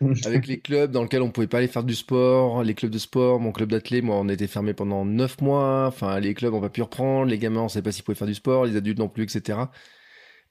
avec 0.24 0.46
les 0.46 0.60
clubs 0.60 0.90
dans 0.90 1.02
lesquels 1.02 1.22
on 1.22 1.30
pouvait 1.30 1.46
pas 1.46 1.58
aller 1.58 1.68
faire 1.68 1.84
du 1.84 1.94
sport, 1.94 2.62
les 2.62 2.74
clubs 2.74 2.90
de 2.90 2.98
sport, 2.98 3.38
mon 3.40 3.52
club 3.52 3.70
d'athlète, 3.70 4.02
moi, 4.02 4.16
on 4.16 4.28
était 4.28 4.46
fermé 4.46 4.72
pendant 4.72 5.04
neuf 5.04 5.40
mois. 5.40 5.86
Enfin, 5.86 6.18
les 6.20 6.34
clubs, 6.34 6.54
on 6.54 6.60
va 6.60 6.70
plus 6.70 6.82
reprendre. 6.82 7.30
Les 7.30 7.38
gamins, 7.38 7.62
on 7.62 7.68
savait 7.68 7.82
pas 7.82 7.92
s'ils 7.92 8.04
pouvaient 8.04 8.16
faire 8.16 8.26
du 8.26 8.34
sport, 8.34 8.64
les 8.64 8.76
adultes 8.76 8.98
non 8.98 9.08
plus, 9.08 9.24
etc. 9.24 9.58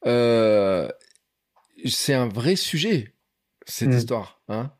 Euh, 0.06 0.88
c'est 1.86 2.13
un 2.13 2.28
vrai 2.28 2.56
sujet, 2.56 3.13
cette 3.66 3.90
mmh. 3.90 3.98
histoire, 3.98 4.42
hein. 4.50 4.72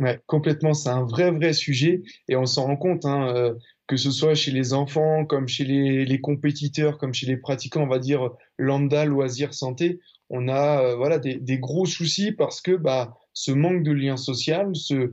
Ouais, 0.00 0.18
complètement. 0.26 0.72
C'est 0.72 0.88
un 0.88 1.04
vrai, 1.04 1.30
vrai 1.30 1.52
sujet. 1.52 2.02
Et 2.28 2.34
on 2.34 2.46
s'en 2.46 2.64
rend 2.64 2.76
compte, 2.76 3.04
hein, 3.04 3.34
euh, 3.36 3.54
que 3.86 3.96
ce 3.96 4.10
soit 4.10 4.34
chez 4.34 4.50
les 4.50 4.72
enfants, 4.72 5.26
comme 5.26 5.46
chez 5.46 5.64
les, 5.64 6.06
les, 6.06 6.20
compétiteurs, 6.20 6.96
comme 6.96 7.12
chez 7.12 7.26
les 7.26 7.36
pratiquants, 7.36 7.82
on 7.82 7.86
va 7.86 7.98
dire 7.98 8.30
lambda, 8.56 9.04
loisir, 9.04 9.52
santé. 9.52 10.00
On 10.30 10.48
a, 10.48 10.82
euh, 10.82 10.96
voilà, 10.96 11.18
des, 11.18 11.34
des, 11.34 11.58
gros 11.58 11.84
soucis 11.84 12.32
parce 12.32 12.62
que, 12.62 12.72
bah, 12.76 13.19
ce 13.32 13.52
manque 13.52 13.82
de 13.82 13.92
lien 13.92 14.16
social 14.16 14.74
se, 14.74 15.12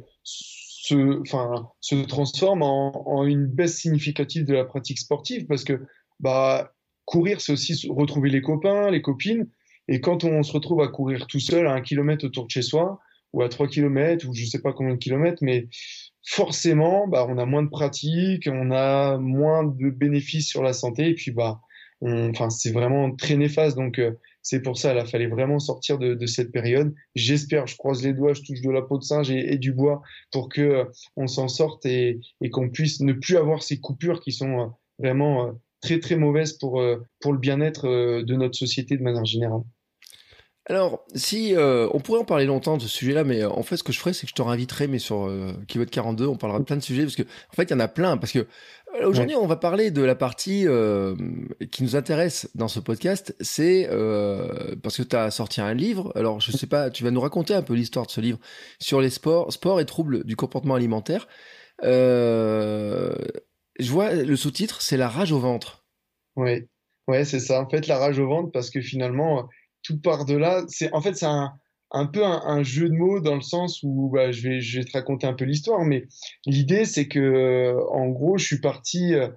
transforme 2.08 2.62
en, 2.62 3.26
une 3.26 3.46
baisse 3.46 3.78
significative 3.78 4.46
de 4.46 4.54
la 4.54 4.66
pratique 4.66 5.00
sportive 5.00 5.46
parce 5.48 5.64
que 5.64 5.82
bah, 6.20 6.74
courir, 7.06 7.42
c'est 7.42 7.54
aussi 7.54 7.88
retrouver 7.90 8.30
les 8.30 8.42
copains, 8.42 8.90
les 8.92 9.02
copines. 9.02 9.50
Et 9.88 10.02
quand 10.02 10.24
on 10.24 10.44
se 10.44 10.52
retrouve 10.52 10.82
à 10.82 10.88
courir 10.88 11.28
tout 11.28 11.40
seul 11.40 11.68
à 11.68 11.74
un 11.74 11.82
kilomètre 11.82 12.26
autour 12.26 12.46
de 12.46 12.52
chez 12.52 12.62
soi, 12.62 13.00
ou 13.34 13.42
à 13.42 13.50
trois 13.50 13.68
kilomètres, 13.68 14.28
ou 14.28 14.34
je 14.34 14.46
sais 14.46 14.62
pas 14.62 14.74
combien 14.74 14.94
de 14.94 15.00
kilomètres, 15.00 15.40
mais 15.42 15.68
forcément, 16.26 17.08
bah, 17.08 17.26
on 17.30 17.38
a 17.38 17.46
moins 17.46 17.64
de 17.64 17.70
pratique, 17.70 18.48
on 18.52 18.72
a 18.72 19.18
moins 19.18 19.64
de 19.64 19.90
bénéfices 19.90 20.48
sur 20.48 20.64
la 20.64 20.74
santé, 20.74 21.10
et 21.10 21.14
puis 21.14 21.32
bah, 21.32 21.60
on, 22.02 22.32
c'est 22.50 22.72
vraiment 22.72 23.16
très 23.16 23.36
néfaste. 23.36 23.78
Donc, 23.78 24.00
euh, 24.00 24.12
c'est 24.50 24.62
pour 24.62 24.78
ça, 24.78 24.98
il 24.98 25.06
fallait 25.06 25.28
vraiment 25.28 25.60
sortir 25.60 25.98
de, 25.98 26.26
cette 26.26 26.54
période. 26.54 26.96
J'espère, 27.16 27.68
je 27.68 27.76
croise 27.76 28.02
les 28.02 28.14
doigts, 28.14 28.32
je 28.32 28.44
touche 28.44 28.62
de 28.62 28.70
la 28.70 28.82
peau 28.82 28.98
de 28.98 29.04
singe 29.04 29.30
et, 29.30 29.58
du 29.58 29.74
bois 29.74 30.02
pour 30.32 30.48
que 30.48 30.62
euh, 30.62 30.86
on 31.18 31.28
s'en 31.28 31.50
sorte 31.50 31.86
et, 31.86 32.22
et 32.40 32.50
qu'on 32.50 32.70
puisse 32.70 33.02
ne 33.02 33.12
plus 33.12 33.36
avoir 33.36 33.62
ces 33.62 33.82
coupures 33.82 34.22
qui 34.22 34.32
sont 34.32 34.62
euh, 34.62 34.66
vraiment 35.00 35.48
euh, 35.48 35.52
très 35.82 36.00
très 36.00 36.16
mauvaises 36.16 36.54
pour 36.54 36.82
pour 37.20 37.34
le 37.34 37.40
bien-être 37.40 37.88
de 37.88 38.36
notre 38.36 38.58
société 38.58 38.98
de 38.98 39.04
manière 39.04 39.26
générale. 39.26 39.62
Alors, 40.70 41.06
si 41.16 41.56
euh, 41.56 41.88
on 41.94 42.00
pourrait 42.02 42.20
en 42.20 42.26
parler 42.26 42.46
longtemps 42.46 42.76
de 42.76 42.82
ce 42.82 42.90
sujet-là, 42.90 43.24
mais 43.24 43.46
en 43.46 43.64
fait, 43.64 43.78
ce 43.78 43.84
que 43.84 43.94
je 43.94 44.00
ferais, 44.00 44.12
c'est 44.12 44.26
que 44.26 44.32
je 44.32 44.36
te 44.36 44.42
réinviterai, 44.42 44.88
mais 44.88 45.00
sur 45.00 45.26
euh, 45.26 45.54
Keyword 45.70 45.90
42, 45.90 46.28
on 46.28 46.36
parlera 46.36 46.60
de 46.60 46.66
plein 46.66 46.76
de 46.76 46.82
sujets, 46.82 47.04
parce 47.04 47.16
que 47.16 47.24
en 47.24 47.56
fait, 47.56 47.64
il 47.64 47.72
y 47.72 47.74
en 47.74 47.80
a 47.80 47.88
plein. 47.88 48.18
Parce 48.18 48.34
que 48.34 48.46
aujourd'hui, 49.02 49.36
ouais. 49.36 49.42
on 49.42 49.48
va 49.48 49.56
parler 49.56 49.92
de 49.92 50.02
la 50.02 50.16
partie 50.16 50.68
euh, 50.68 51.16
qui 51.72 51.84
nous 51.84 51.96
intéresse 51.96 52.50
dans 52.54 52.68
ce 52.68 52.82
podcast, 52.82 53.34
c'est 53.40 53.88
euh, 53.90 54.76
parce 54.84 54.98
que 54.98 55.04
tu 55.04 55.16
as 55.16 55.32
sorti 55.32 55.62
un 55.62 55.74
livre. 55.74 56.12
Alors, 56.16 56.42
je 56.42 56.52
sais 56.52 56.68
pas, 56.68 56.90
tu 56.90 57.06
vas 57.06 57.12
nous 57.12 57.22
raconter 57.22 57.54
un 57.54 57.62
peu 57.62 57.74
l'histoire 57.74 58.06
de 58.06 58.12
ce 58.12 58.20
livre 58.20 58.40
sur 58.80 59.00
les 59.00 59.10
sports, 59.10 59.54
sport 59.54 59.80
et 59.80 59.86
troubles 59.86 60.26
du 60.26 60.36
comportement 60.36 60.76
alimentaire. 60.76 61.30
Euh, 61.84 63.16
je 63.80 63.90
vois 63.90 64.14
le 64.14 64.36
sous-titre, 64.36 64.82
c'est 64.82 64.98
la 64.98 65.08
rage 65.08 65.32
au 65.32 65.40
ventre. 65.40 65.86
Oui, 66.36 66.68
ouais, 67.08 67.24
c'est 67.24 67.40
ça. 67.40 67.62
En 67.62 67.70
fait, 67.70 67.88
la 67.88 67.98
rage 67.98 68.20
au 68.20 68.28
ventre, 68.28 68.52
parce 68.52 68.70
que 68.70 68.82
finalement 68.82 69.48
tout 69.88 70.00
part 70.00 70.26
de 70.26 70.36
là. 70.36 70.64
C'est 70.68 70.94
en 70.94 71.02
fait 71.02 71.16
c'est 71.16 71.26
un, 71.26 72.06
peu 72.08 72.24
un, 72.24 72.64
jeu 72.64 72.90
de 72.90 72.94
mots 72.94 73.22
dans 73.22 73.36
le 73.36 73.42
sens 73.42 73.82
où 73.84 74.10
bah, 74.14 74.32
je 74.32 74.50
vais 74.50 74.84
te 74.84 74.92
raconter 74.92 75.26
un 75.26 75.34
peu 75.34 75.46
l'histoire, 75.46 75.84
mais 75.86 76.06
l'idée 76.46 76.86
c'est 76.86 77.08
que 77.08 77.20
euh, 77.20 77.82
en 77.92 78.08
gros 78.10 78.38
je 78.38 78.46
suis 78.46 78.60
parti 78.60 79.14
euh, 79.14 79.30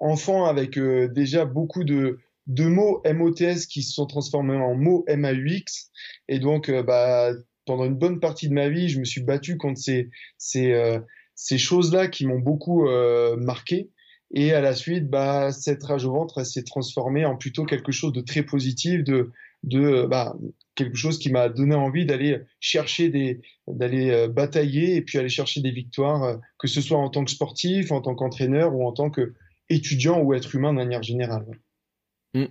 enfant 0.00 0.44
avec 0.44 0.78
euh, 0.78 1.08
déjà 1.08 1.44
beaucoup 1.44 1.84
de 1.84 2.18
de 2.46 2.64
mots 2.64 3.02
MOTS 3.04 3.66
qui 3.68 3.82
se 3.82 3.92
sont 3.92 4.06
transformés 4.06 4.56
en 4.56 4.74
mots 4.74 5.04
MAUX 5.08 5.90
et 6.28 6.38
donc 6.38 6.70
bah 6.70 7.32
pendant 7.66 7.84
une 7.84 7.98
bonne 7.98 8.20
partie 8.20 8.48
de 8.48 8.54
ma 8.54 8.70
vie 8.70 8.88
je 8.88 9.00
me 9.00 9.04
suis 9.04 9.22
battu 9.22 9.58
contre 9.58 9.78
ces 9.78 10.08
ces 10.38 10.98
ces 11.34 11.58
choses 11.58 11.92
là 11.92 12.08
qui 12.08 12.26
m'ont 12.26 12.38
beaucoup 12.38 12.88
marqué 13.36 13.90
et 14.30 14.52
à 14.52 14.60
la 14.60 14.74
suite, 14.74 15.08
bah, 15.08 15.52
cette 15.52 15.82
rage 15.84 16.04
au 16.04 16.12
ventre, 16.12 16.44
s'est 16.44 16.64
transformée 16.64 17.24
en 17.24 17.36
plutôt 17.36 17.64
quelque 17.64 17.92
chose 17.92 18.12
de 18.12 18.20
très 18.20 18.42
positif, 18.42 19.02
de, 19.02 19.30
de 19.64 20.06
bah, 20.06 20.36
quelque 20.74 20.96
chose 20.96 21.18
qui 21.18 21.30
m'a 21.30 21.48
donné 21.48 21.74
envie 21.74 22.06
d'aller 22.06 22.38
chercher 22.60 23.08
des 23.08 23.40
d'aller 23.66 24.10
euh, 24.10 24.28
batailler 24.28 24.96
et 24.96 25.02
puis 25.02 25.18
aller 25.18 25.28
chercher 25.28 25.60
des 25.60 25.72
victoires 25.72 26.22
euh, 26.22 26.36
que 26.58 26.68
ce 26.68 26.80
soit 26.80 26.98
en 26.98 27.10
tant 27.10 27.24
que 27.24 27.30
sportif 27.30 27.90
en 27.90 28.00
tant 28.00 28.14
qu'entraîneur 28.14 28.74
ou 28.74 28.86
en 28.86 28.92
tant 28.92 29.10
que 29.10 29.34
étudiant 29.68 30.20
ou 30.20 30.34
être 30.34 30.54
humain 30.54 30.70
de 30.70 30.76
manière 30.76 31.02
générale 31.02 31.46
mmh. 32.34 32.44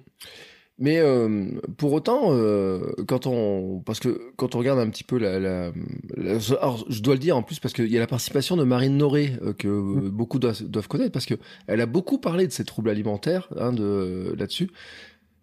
mais 0.77 0.97
euh, 0.97 1.59
pour 1.77 1.93
autant 1.93 2.33
euh, 2.33 2.91
quand 3.07 3.27
on 3.27 3.81
parce 3.85 4.01
que 4.01 4.33
quand 4.35 4.55
on 4.55 4.59
regarde 4.59 4.79
un 4.79 4.89
petit 4.89 5.05
peu 5.05 5.17
la, 5.17 5.39
la, 5.39 5.71
la 6.17 6.33
alors 6.59 6.85
je 6.89 7.01
dois 7.01 7.13
le 7.13 7.19
dire 7.19 7.37
en 7.37 7.43
plus 7.43 7.59
parce 7.59 7.73
qu'il 7.73 7.87
y 7.87 7.97
a 7.97 8.01
la 8.01 8.07
participation 8.07 8.57
de 8.57 8.65
Marine 8.65 8.97
Noré 8.97 9.31
euh, 9.41 9.53
que 9.53 9.69
mmh. 9.69 10.09
beaucoup 10.09 10.37
doivent, 10.37 10.63
doivent, 10.63 10.89
connaître 10.89 11.13
parce 11.13 11.25
que 11.25 11.35
elle 11.67 11.79
a 11.79 11.85
beaucoup 11.85 12.17
parlé 12.17 12.45
de 12.45 12.51
ces 12.51 12.65
troubles 12.65 12.89
alimentaires 12.89 13.47
hein, 13.57 13.71
de 13.71 14.35
là-dessus 14.37 14.69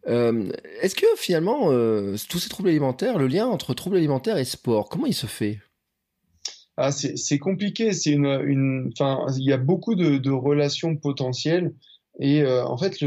Est-ce 0.06 0.94
que 0.94 1.06
finalement, 1.16 1.68
tous 2.28 2.38
ces 2.38 2.48
troubles 2.48 2.68
alimentaires, 2.68 3.18
le 3.18 3.26
lien 3.26 3.46
entre 3.46 3.74
troubles 3.74 3.96
alimentaires 3.96 4.38
et 4.38 4.44
sport, 4.44 4.88
comment 4.88 5.06
il 5.06 5.14
se 5.14 5.26
fait? 5.26 5.58
Ah, 6.76 6.90
c'est 6.92 7.38
compliqué. 7.38 7.92
C'est 7.92 8.10
une, 8.10 8.90
il 9.36 9.44
y 9.44 9.52
a 9.52 9.56
beaucoup 9.56 9.94
de, 9.94 10.30
relations 10.30 10.96
potentielles. 10.96 11.74
Et 12.20 12.42
euh, 12.42 12.64
en 12.64 12.78
fait, 12.78 13.02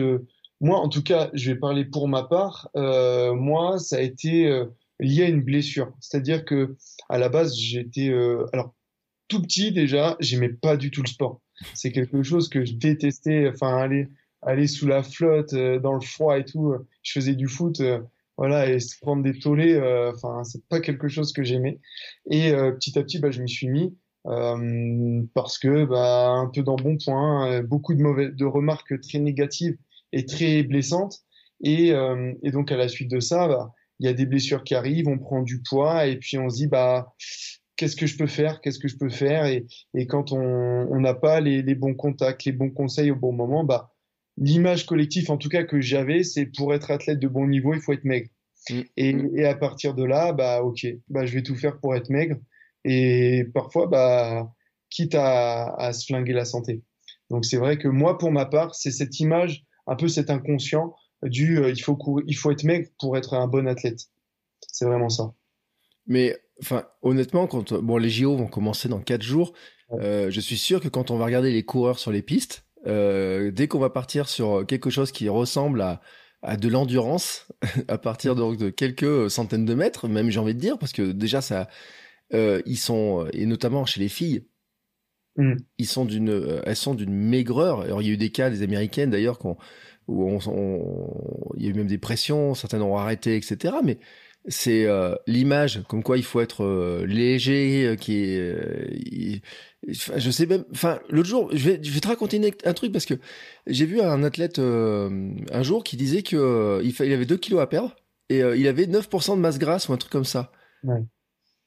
moi, 0.60 0.80
en 0.80 0.90
tout 0.90 1.04
cas, 1.04 1.30
je 1.34 1.52
vais 1.52 1.58
parler 1.58 1.86
pour 1.86 2.08
ma 2.08 2.24
part. 2.24 2.70
Euh, 2.76 3.34
moi, 3.34 3.78
ça 3.80 3.98
a 3.98 4.02
été 4.02 4.48
euh, 4.48 4.66
lié 5.00 5.24
à 5.24 5.30
une 5.30 5.44
blessure. 5.44 5.94
C'est-à-dire 6.00 6.46
que 6.46 6.76
à 7.10 7.18
la 7.18 7.30
base, 7.30 7.56
j'étais, 7.56 8.10
euh, 8.10 8.46
alors 8.54 8.74
tout 9.28 9.42
petit 9.42 9.72
déjà, 9.72 10.16
j'aimais 10.20 10.50
pas 10.50 10.78
du 10.78 10.90
tout 10.90 11.04
le 11.04 11.08
sport. 11.08 11.42
C'est 11.74 11.92
quelque 11.92 12.24
chose 12.24 12.50
que 12.50 12.66
je 12.66 12.74
détestais. 12.74 13.50
Enfin, 13.50 13.78
aller, 13.78 14.08
aller 14.42 14.68
sous 14.68 14.88
la 14.88 15.04
flotte, 15.04 15.54
dans 15.54 15.94
le 15.94 16.02
froid 16.02 16.38
et 16.38 16.46
tout. 16.46 16.76
Je 17.04 17.12
faisais 17.14 17.36
du 17.36 17.48
foot 17.48 17.82
voilà 18.38 18.70
et 18.70 18.80
se 18.80 18.98
prendre 19.00 19.24
des 19.24 19.38
tollés 19.38 19.74
euh, 19.74 20.12
enfin 20.14 20.44
c'est 20.44 20.64
pas 20.68 20.80
quelque 20.80 21.08
chose 21.08 21.34
que 21.34 21.44
j'aimais 21.44 21.80
et 22.30 22.52
euh, 22.52 22.72
petit 22.72 22.98
à 22.98 23.04
petit 23.04 23.20
bah 23.20 23.32
je 23.32 23.42
m'y 23.42 23.50
suis 23.50 23.68
mis 23.68 23.98
euh, 24.28 25.24
parce 25.34 25.58
que 25.58 25.86
bah 25.86 26.28
un 26.30 26.48
peu 26.48 26.62
dans 26.62 26.76
bon 26.76 26.98
point 27.04 27.62
beaucoup 27.64 27.96
de 27.96 28.02
mauvais 28.02 28.30
de 28.30 28.46
remarques 28.46 29.00
très 29.02 29.20
négatives 29.20 29.78
et 30.14 30.26
très 30.26 30.64
blessantes 30.64 31.20
et, 31.64 31.90
et 32.44 32.52
donc 32.52 32.72
à 32.72 32.78
la 32.78 32.88
suite 32.88 33.10
de 33.10 33.20
ça 33.20 33.48
bah 33.48 33.74
il 34.00 34.06
y 34.06 34.10
a 34.10 34.14
des 34.14 34.28
blessures 34.28 34.64
qui 34.64 34.76
arrivent 34.76 35.08
on 35.08 35.18
prend 35.18 35.42
du 35.42 35.64
poids 35.68 36.06
et 36.06 36.18
puis 36.18 36.38
on 36.38 36.50
se 36.50 36.58
dit 36.58 36.68
bah 36.68 37.16
qu'est-ce 37.76 37.96
que 37.96 38.06
je 38.06 38.18
peux 38.18 38.28
faire 38.28 38.62
qu'est-ce 38.62 38.80
que 38.80 38.88
je 38.88 38.98
peux 38.98 39.10
faire? 39.10 39.46
Et, 39.46 39.66
et 39.96 40.06
quand 40.06 40.32
on 40.32 41.00
n'a 41.00 41.16
pas 41.16 41.42
les, 41.42 41.64
les 41.64 41.76
bons 41.76 41.96
contacts 41.96 42.46
les 42.46 42.52
bons 42.52 42.70
conseils 42.70 43.10
au 43.10 43.16
bon 43.16 43.32
moment 43.32 43.64
bah 43.64 43.96
l'image 44.38 44.86
collective, 44.86 45.32
en 45.32 45.38
tout 45.38 45.50
cas 45.50 45.64
que 45.64 45.82
j'avais, 45.82 46.24
c'est 46.24 46.46
pour 46.46 46.74
être 46.74 46.92
athlète 46.92 47.20
de 47.20 47.28
bon 47.28 47.48
niveau, 47.48 47.74
il 47.74 47.82
faut 47.82 47.94
être 47.94 48.06
maigre. 48.06 48.30
Mm. 48.70 48.82
Et, 48.98 49.16
et, 49.36 49.46
à 49.46 49.56
partir 49.56 49.94
de 49.94 50.04
là, 50.04 50.34
bah 50.34 50.62
ok, 50.64 50.86
bah 51.10 51.26
je 51.26 51.34
vais 51.34 51.44
tout 51.44 51.56
faire 51.56 51.80
pour 51.80 51.96
être 51.96 52.10
maigre. 52.10 52.38
Et 52.84 53.46
parfois, 53.54 53.88
bah 53.88 54.54
quitte 54.90 55.16
à, 55.16 55.74
à 55.76 55.94
se 55.94 56.06
flinguer 56.06 56.34
la 56.34 56.46
santé. 56.46 56.82
Donc 57.30 57.46
c'est 57.46 57.58
vrai 57.58 57.78
que 57.78 57.88
moi, 57.88 58.18
pour 58.18 58.32
ma 58.32 58.46
part, 58.46 58.76
c'est 58.76 58.92
cette 58.92 59.20
image, 59.20 59.66
un 59.86 59.96
peu 59.96 60.08
cet 60.08 60.30
inconscient 60.30 60.96
du 61.24 61.60
euh, 61.60 61.70
il 61.70 61.82
faut 61.82 61.96
courir, 61.96 62.24
il 62.28 62.36
faut 62.36 62.52
être 62.52 62.64
maigre 62.64 62.88
pour 63.00 63.18
être 63.18 63.34
un 63.34 63.48
bon 63.48 63.68
athlète. 63.68 64.02
C'est 64.68 64.86
vraiment 64.86 65.10
ça. 65.10 65.34
Mais 66.06 66.38
enfin, 66.62 66.86
honnêtement, 67.02 67.48
quand 67.48 67.74
bon 67.74 67.98
les 67.98 68.10
JO 68.10 68.36
vont 68.36 68.48
commencer 68.48 68.88
dans 68.88 69.02
quatre 69.02 69.24
jours, 69.24 69.54
euh, 69.92 70.30
je 70.30 70.40
suis 70.40 70.58
sûr 70.58 70.80
que 70.82 70.88
quand 70.88 71.12
on 71.12 71.18
va 71.18 71.26
regarder 71.26 71.52
les 71.52 71.64
coureurs 71.64 72.00
sur 72.00 72.12
les 72.12 72.22
pistes, 72.22 72.67
euh, 72.88 73.52
dès 73.52 73.68
qu'on 73.68 73.80
va 73.80 73.90
partir 73.90 74.30
sur 74.30 74.66
quelque 74.66 74.90
chose 74.90 75.12
qui 75.12 75.30
ressemble 75.30 75.82
à, 75.82 76.02
à 76.42 76.58
de 76.58 76.68
l'endurance 76.68 77.48
à 77.88 77.98
partir 77.98 78.36
donc 78.36 78.58
de 78.58 78.70
quelques 78.70 79.30
centaines 79.30 79.66
de 79.66 79.74
mètres, 79.74 80.08
même 80.08 80.30
j'ai 80.30 80.40
envie 80.40 80.56
de 80.56 80.60
dire, 80.60 80.78
parce 80.78 80.92
que 80.94 81.12
déjà 81.12 81.42
ça, 81.42 81.68
euh, 82.34 82.62
ils 82.66 82.78
sont 82.78 83.28
et 83.34 83.46
notamment 83.46 83.86
chez 83.86 84.00
les 84.00 84.10
filles, 84.10 84.48
mm. 85.38 85.56
ils 85.78 85.88
sont 85.88 86.06
d'une, 86.06 86.30
euh, 86.30 86.62
elles 86.66 86.76
sont 86.76 86.96
d'une 86.96 87.14
maigreur. 87.14 87.82
Alors 87.82 88.02
il 88.02 88.08
y 88.08 88.12
a 88.12 88.14
eu 88.14 88.18
des 88.18 88.32
cas 88.32 88.50
des 88.50 88.62
américaines 88.62 89.10
d'ailleurs 89.10 89.40
où 90.08 90.30
on, 90.30 90.40
il 91.58 91.64
y 91.64 91.68
a 91.68 91.72
eu 91.72 91.74
même 91.74 91.88
des 91.88 91.98
pressions, 91.98 92.54
certaines 92.54 92.82
ont 92.82 92.98
arrêté, 92.98 93.36
etc. 93.36 93.76
Mais 93.84 94.00
c'est 94.48 94.86
euh, 94.86 95.16
l'image 95.28 95.84
comme 95.88 96.04
quoi 96.04 96.18
il 96.18 96.24
faut 96.24 96.40
être 96.40 96.64
euh, 96.64 97.06
léger 97.06 97.86
euh, 97.86 97.96
qui 97.96 98.24
est 98.24 99.42
je 99.88 100.32
sais 100.32 100.46
même 100.46 100.64
enfin 100.72 101.00
l'autre 101.10 101.28
jour 101.28 101.50
je 101.54 101.70
vais 101.70 101.80
je 101.84 101.92
vais 101.92 102.00
te 102.00 102.08
raconter 102.08 102.54
un 102.64 102.74
truc 102.74 102.92
parce 102.92 103.06
que 103.06 103.16
j'ai 103.68 103.86
vu 103.86 104.02
un 104.02 104.24
athlète 104.24 104.60
un 104.60 105.64
jour 105.64 105.84
qui 105.84 105.98
disait 105.98 106.24
que 106.24 106.82
il, 106.84 106.94
il 107.06 107.14
avait 107.14 107.26
2 107.26 107.38
kilos 107.38 107.62
à 107.62 107.68
perdre 107.68 107.96
et 108.30 108.40
il 108.40 108.68
avait 108.68 108.86
9% 108.86 109.36
de 109.36 109.42
masse 109.42 109.60
grasse 109.60 109.88
ou 109.88 109.94
un 109.94 109.98
truc 109.98 110.12
comme 110.12 110.26
ça. 110.26 110.52
Ouais. 110.84 111.06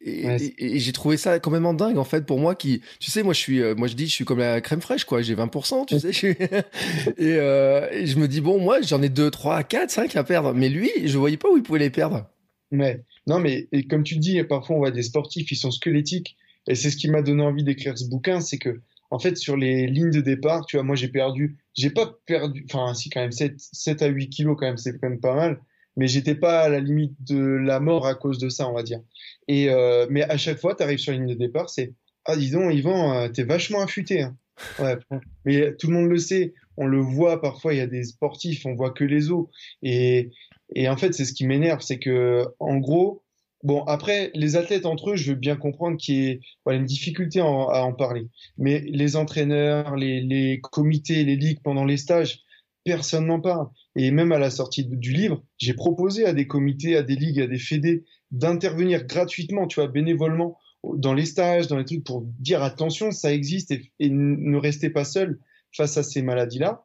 Et, 0.02 0.78
j'ai 0.78 0.92
trouvé 0.92 1.16
ça 1.16 1.38
quand 1.38 1.50
même 1.50 1.76
dingue 1.76 1.98
en 1.98 2.04
fait 2.04 2.24
pour 2.24 2.38
moi 2.38 2.54
qui 2.54 2.80
tu 3.00 3.10
sais 3.10 3.22
moi 3.22 3.34
je 3.34 3.38
suis 3.38 3.74
moi 3.74 3.86
je 3.86 3.94
dis 3.94 4.06
je 4.06 4.12
suis 4.12 4.24
comme 4.24 4.38
la 4.38 4.60
crème 4.62 4.80
fraîche 4.80 5.04
quoi 5.04 5.20
j'ai 5.20 5.34
20% 5.34 5.86
tu 5.86 6.00
sais 6.00 6.10
et, 7.18 7.34
et, 7.34 8.06
je 8.06 8.18
me 8.18 8.26
dis 8.26 8.40
bon 8.40 8.58
moi 8.58 8.80
j'en 8.80 9.02
ai 9.02 9.10
2 9.10 9.30
3 9.30 9.62
4 9.62 9.90
5 9.90 10.16
à 10.16 10.24
perdre 10.24 10.54
mais 10.54 10.70
lui 10.70 10.90
je 11.04 11.18
voyais 11.18 11.36
pas 11.36 11.50
où 11.50 11.56
il 11.58 11.62
pouvait 11.62 11.78
les 11.80 11.90
perdre 11.90 12.26
mais 12.70 13.02
non, 13.26 13.40
mais 13.40 13.68
et 13.72 13.86
comme 13.86 14.02
tu 14.02 14.16
dis, 14.16 14.42
parfois 14.44 14.76
on 14.76 14.78
voit 14.80 14.90
des 14.90 15.02
sportifs, 15.02 15.50
ils 15.50 15.56
sont 15.56 15.70
squelettiques. 15.70 16.36
Et 16.68 16.74
c'est 16.74 16.90
ce 16.90 16.96
qui 16.96 17.08
m'a 17.08 17.22
donné 17.22 17.42
envie 17.42 17.64
d'écrire 17.64 17.96
ce 17.96 18.08
bouquin, 18.08 18.40
c'est 18.40 18.58
que 18.58 18.80
en 19.10 19.18
fait 19.18 19.36
sur 19.36 19.56
les 19.56 19.86
lignes 19.86 20.10
de 20.10 20.20
départ, 20.20 20.66
tu 20.66 20.76
vois, 20.76 20.84
moi 20.84 20.94
j'ai 20.94 21.08
perdu, 21.08 21.58
j'ai 21.74 21.90
pas 21.90 22.18
perdu, 22.26 22.64
enfin 22.70 22.94
si 22.94 23.10
quand 23.10 23.20
même 23.20 23.32
7, 23.32 23.54
7 23.56 24.02
à 24.02 24.06
8 24.06 24.28
kilos 24.28 24.56
quand 24.58 24.66
même, 24.66 24.76
c'est 24.76 24.92
quand 24.92 25.08
même 25.08 25.20
pas 25.20 25.34
mal. 25.34 25.60
Mais 25.96 26.06
j'étais 26.06 26.36
pas 26.36 26.60
à 26.60 26.68
la 26.68 26.80
limite 26.80 27.16
de 27.26 27.38
la 27.38 27.80
mort 27.80 28.06
à 28.06 28.14
cause 28.14 28.38
de 28.38 28.48
ça, 28.48 28.68
on 28.68 28.72
va 28.72 28.82
dire. 28.82 29.00
Et 29.48 29.68
euh, 29.70 30.06
mais 30.08 30.22
à 30.22 30.36
chaque 30.36 30.58
fois, 30.58 30.74
tu 30.74 30.82
arrives 30.82 30.98
sur 30.98 31.12
la 31.12 31.18
ligne 31.18 31.28
de 31.28 31.34
départ, 31.34 31.68
c'est 31.68 31.94
ah 32.24 32.36
dis 32.36 32.50
donc 32.50 32.72
Yvan, 32.72 33.14
euh, 33.14 33.28
t'es 33.28 33.42
vachement 33.42 33.82
affûté. 33.82 34.22
Hein. 34.22 34.36
Ouais, 34.78 34.96
mais 35.44 35.74
tout 35.76 35.88
le 35.88 35.94
monde 35.94 36.08
le 36.08 36.18
sait, 36.18 36.54
on 36.76 36.86
le 36.86 37.00
voit 37.00 37.40
parfois. 37.40 37.74
Il 37.74 37.78
y 37.78 37.82
a 37.82 37.86
des 37.86 38.04
sportifs, 38.04 38.66
on 38.66 38.74
voit 38.74 38.90
que 38.90 39.04
les 39.04 39.30
os. 39.30 39.46
Et, 39.82 40.30
et 40.74 40.88
en 40.88 40.96
fait, 40.96 41.12
c'est 41.12 41.24
ce 41.24 41.32
qui 41.32 41.46
m'énerve, 41.46 41.80
c'est 41.80 41.98
que, 41.98 42.46
en 42.58 42.78
gros, 42.78 43.22
bon, 43.62 43.82
après, 43.84 44.30
les 44.34 44.56
athlètes 44.56 44.86
entre 44.86 45.10
eux, 45.10 45.16
je 45.16 45.32
veux 45.32 45.38
bien 45.38 45.56
comprendre 45.56 45.96
qu'il 45.96 46.14
y 46.14 46.26
ait 46.28 46.40
voilà, 46.64 46.78
une 46.78 46.86
difficulté 46.86 47.40
à 47.40 47.44
en 47.44 47.92
parler. 47.92 48.28
Mais 48.58 48.80
les 48.86 49.16
entraîneurs, 49.16 49.96
les, 49.96 50.60
comités, 50.62 51.24
les 51.24 51.36
ligues 51.36 51.62
pendant 51.62 51.84
les 51.84 51.96
stages, 51.96 52.42
personne 52.84 53.26
n'en 53.26 53.40
parle. 53.40 53.68
Et 53.96 54.10
même 54.10 54.32
à 54.32 54.38
la 54.38 54.50
sortie 54.50 54.84
du 54.84 55.12
livre, 55.12 55.42
j'ai 55.58 55.74
proposé 55.74 56.24
à 56.24 56.32
des 56.32 56.46
comités, 56.46 56.96
à 56.96 57.02
des 57.02 57.16
ligues, 57.16 57.40
à 57.40 57.46
des 57.46 57.58
fédés 57.58 58.04
d'intervenir 58.30 59.04
gratuitement, 59.04 59.66
tu 59.66 59.80
vois, 59.80 59.88
bénévolement 59.88 60.56
dans 60.94 61.12
les 61.12 61.26
stages, 61.26 61.66
dans 61.66 61.76
les 61.76 61.84
trucs 61.84 62.04
pour 62.04 62.22
dire 62.38 62.62
attention, 62.62 63.10
ça 63.10 63.34
existe 63.34 63.70
et, 63.72 63.92
et 63.98 64.08
ne 64.08 64.56
restez 64.56 64.88
pas 64.88 65.04
seul 65.04 65.38
face 65.72 65.96
à 65.96 66.02
ces 66.02 66.22
maladies-là. 66.22 66.84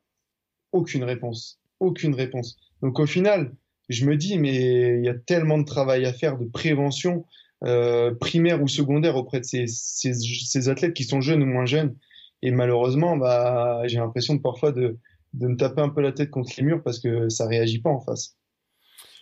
Aucune 0.71 1.03
réponse. 1.03 1.59
Aucune 1.79 2.15
réponse. 2.15 2.57
Donc 2.81 2.99
au 2.99 3.05
final, 3.05 3.53
je 3.89 4.05
me 4.05 4.17
dis, 4.17 4.37
mais 4.37 4.97
il 4.97 5.05
y 5.05 5.09
a 5.09 5.13
tellement 5.13 5.57
de 5.57 5.65
travail 5.65 6.05
à 6.05 6.13
faire 6.13 6.37
de 6.37 6.45
prévention 6.45 7.25
euh, 7.63 8.13
primaire 8.13 8.61
ou 8.61 8.67
secondaire 8.67 9.15
auprès 9.15 9.39
de 9.39 9.45
ces, 9.45 10.69
athlètes 10.69 10.93
qui 10.93 11.03
sont 11.03 11.21
jeunes 11.21 11.43
ou 11.43 11.45
moins 11.45 11.65
jeunes. 11.65 11.95
Et 12.41 12.51
malheureusement, 12.51 13.17
bah, 13.17 13.81
j'ai 13.85 13.97
l'impression 13.97 14.37
parfois 14.37 14.71
de, 14.71 14.97
me 15.33 15.55
taper 15.55 15.81
un 15.81 15.89
peu 15.89 16.01
la 16.01 16.11
tête 16.11 16.29
contre 16.29 16.51
les 16.57 16.63
murs 16.63 16.83
parce 16.83 16.99
que 16.99 17.29
ça 17.29 17.47
réagit 17.47 17.79
pas 17.79 17.89
en 17.89 17.99
face. 17.99 18.35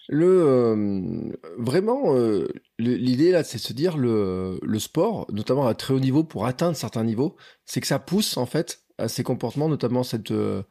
Le 0.09 0.25
euh, 0.27 1.31
vraiment 1.57 2.13
euh, 2.15 2.49
l'idée 2.77 3.31
là, 3.31 3.45
c'est 3.45 3.57
de 3.57 3.63
se 3.63 3.71
dire 3.71 3.95
le 3.97 4.59
sport, 4.77 5.25
notamment 5.31 5.65
à 5.65 5.75
très 5.75 5.93
haut 5.93 5.99
niveau, 5.99 6.25
pour 6.25 6.45
atteindre 6.45 6.75
certains 6.75 7.05
niveaux, 7.05 7.37
c'est 7.65 7.79
que 7.79 7.87
ça 7.87 7.99
pousse 7.99 8.35
en 8.35 8.45
fait 8.45 8.82
à 8.97 9.07
ces 9.07 9.23
comportements, 9.23 9.69
notamment 9.69 10.03
cette 10.03 10.31
euh, 10.31 10.63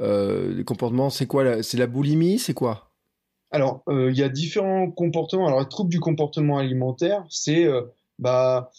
euh 0.00 0.62
les. 0.64 1.10
C'est 1.10 1.26
quoi 1.26 1.62
C'est 1.62 1.78
la 1.78 1.86
boulimie, 1.86 2.38
c'est 2.38 2.54
quoi? 2.54 2.90
Alors, 3.50 3.82
euh, 3.88 4.10
il 4.10 4.18
y 4.18 4.22
a 4.22 4.28
différents 4.28 4.90
comportements. 4.90 5.46
Alors, 5.46 5.60
le 5.60 5.66
trouble 5.66 5.90
du 5.90 6.00
comportement 6.00 6.58
alimentaire, 6.58 7.24
c'est, 7.30 7.66
bah, 8.18 8.70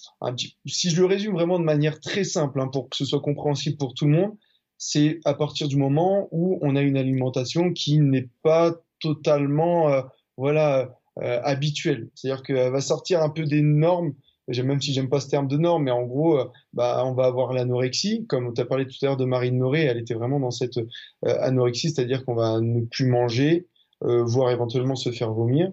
si 0.65 0.89
je 0.89 0.99
le 0.99 1.05
résume 1.05 1.33
vraiment 1.33 1.59
de 1.59 1.63
manière 1.63 1.99
très 1.99 2.23
simple, 2.23 2.59
hein, 2.59 2.67
pour 2.67 2.89
que 2.89 2.97
ce 2.97 3.05
soit 3.05 3.21
compréhensible 3.21 3.77
pour 3.77 3.93
tout 3.93 4.05
le 4.05 4.11
monde, 4.11 4.35
c'est 4.77 5.19
à 5.25 5.33
partir 5.33 5.67
du 5.67 5.77
moment 5.77 6.27
où 6.31 6.59
on 6.61 6.75
a 6.75 6.81
une 6.81 6.97
alimentation 6.97 7.73
qui 7.73 7.99
n'est 7.99 8.29
pas 8.43 8.75
totalement, 8.99 10.03
voilà, 10.35 10.89
habituelle. 11.15 12.09
C'est-à-dire 12.13 12.43
qu'elle 12.43 12.71
va 12.71 12.81
sortir 12.81 13.23
un 13.23 13.29
peu 13.29 13.45
des 13.45 13.61
normes 13.61 14.13
même 14.47 14.81
si 14.81 14.93
j'aime 14.93 15.09
pas 15.09 15.19
ce 15.19 15.27
terme 15.29 15.47
de 15.47 15.57
norme, 15.57 15.83
mais 15.83 15.91
en 15.91 16.03
gros, 16.03 16.39
bah, 16.73 17.03
on 17.05 17.13
va 17.13 17.25
avoir 17.25 17.53
l'anorexie, 17.53 18.25
comme 18.27 18.53
tu 18.53 18.61
as 18.61 18.65
parlé 18.65 18.85
tout 18.85 18.95
à 19.01 19.05
l'heure 19.05 19.17
de 19.17 19.25
Marine 19.25 19.57
Noré, 19.57 19.83
elle 19.83 19.97
était 19.97 20.13
vraiment 20.13 20.39
dans 20.39 20.51
cette 20.51 20.79
anorexie, 21.23 21.91
c'est-à-dire 21.91 22.23
qu'on 22.25 22.35
va 22.35 22.61
ne 22.61 22.85
plus 22.85 23.07
manger, 23.07 23.67
euh, 24.03 24.23
voire 24.23 24.51
éventuellement 24.51 24.95
se 24.95 25.11
faire 25.11 25.33
vomir. 25.33 25.71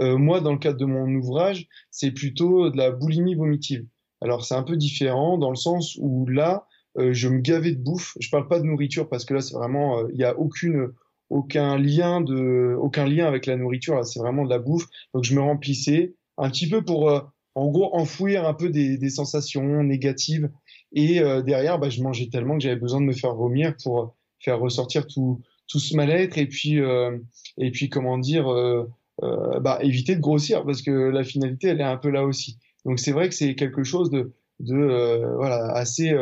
Euh, 0.00 0.18
moi, 0.18 0.40
dans 0.40 0.52
le 0.52 0.58
cadre 0.58 0.78
de 0.78 0.84
mon 0.84 1.08
ouvrage, 1.14 1.68
c'est 1.92 2.10
plutôt 2.10 2.68
de 2.68 2.76
la 2.76 2.90
boulimie 2.90 3.36
vomitive. 3.36 3.86
Alors 4.20 4.44
c'est 4.44 4.56
un 4.56 4.64
peu 4.64 4.76
différent 4.76 5.38
dans 5.38 5.50
le 5.50 5.56
sens 5.56 5.96
où 6.00 6.26
là, 6.26 6.66
euh, 6.98 7.12
je 7.12 7.28
me 7.28 7.38
gavais 7.38 7.72
de 7.72 7.80
bouffe. 7.80 8.16
Je 8.18 8.28
parle 8.28 8.48
pas 8.48 8.58
de 8.58 8.64
nourriture 8.64 9.08
parce 9.08 9.24
que 9.24 9.34
là, 9.34 9.40
c'est 9.40 9.54
vraiment, 9.54 10.08
il 10.08 10.16
n'y 10.16 10.24
a 10.24 10.36
aucune 10.38 10.92
aucun 11.30 11.78
lien 11.78 12.20
de 12.20 12.76
aucun 12.76 13.06
lien 13.06 13.26
avec 13.26 13.46
la 13.46 13.56
nourriture. 13.56 14.04
C'est 14.04 14.18
vraiment 14.18 14.44
de 14.44 14.50
la 14.50 14.58
bouffe. 14.58 14.86
Donc 15.14 15.22
je 15.22 15.34
me 15.36 15.40
remplissais 15.40 16.16
un 16.38 16.50
petit 16.50 16.68
peu 16.68 16.82
pour 16.82 17.08
en 17.54 17.68
gros 17.68 17.94
enfouir 17.94 18.46
un 18.46 18.54
peu 18.54 18.70
des, 18.70 19.10
sensations 19.10 19.82
négatives. 19.82 20.50
Et 20.92 21.20
derrière, 21.44 21.78
bah, 21.78 21.88
je 21.88 22.02
mangeais 22.02 22.28
tellement 22.28 22.56
que 22.56 22.62
j'avais 22.62 22.76
besoin 22.76 23.00
de 23.00 23.06
me 23.06 23.12
faire 23.12 23.34
vomir 23.34 23.74
pour 23.82 24.14
faire 24.40 24.58
ressortir 24.58 25.06
tout 25.06 25.40
tout 25.70 25.78
ce 25.78 25.96
mal-être 25.96 26.36
et 26.36 26.46
puis 26.46 26.80
euh, 26.80 27.16
et 27.56 27.70
puis 27.70 27.88
comment 27.88 28.18
dire 28.18 28.50
euh, 28.50 28.90
euh, 29.22 29.60
bah, 29.60 29.78
éviter 29.82 30.16
de 30.16 30.20
grossir 30.20 30.64
parce 30.64 30.82
que 30.82 30.90
la 30.90 31.22
finalité 31.22 31.68
elle 31.68 31.80
est 31.80 31.84
un 31.84 31.96
peu 31.96 32.10
là 32.10 32.24
aussi. 32.24 32.58
Donc 32.84 32.98
c'est 32.98 33.12
vrai 33.12 33.28
que 33.28 33.34
c'est 33.34 33.54
quelque 33.54 33.84
chose 33.84 34.10
de 34.10 34.32
de 34.58 35.34
voilà 35.36 35.72
assez 35.72 36.12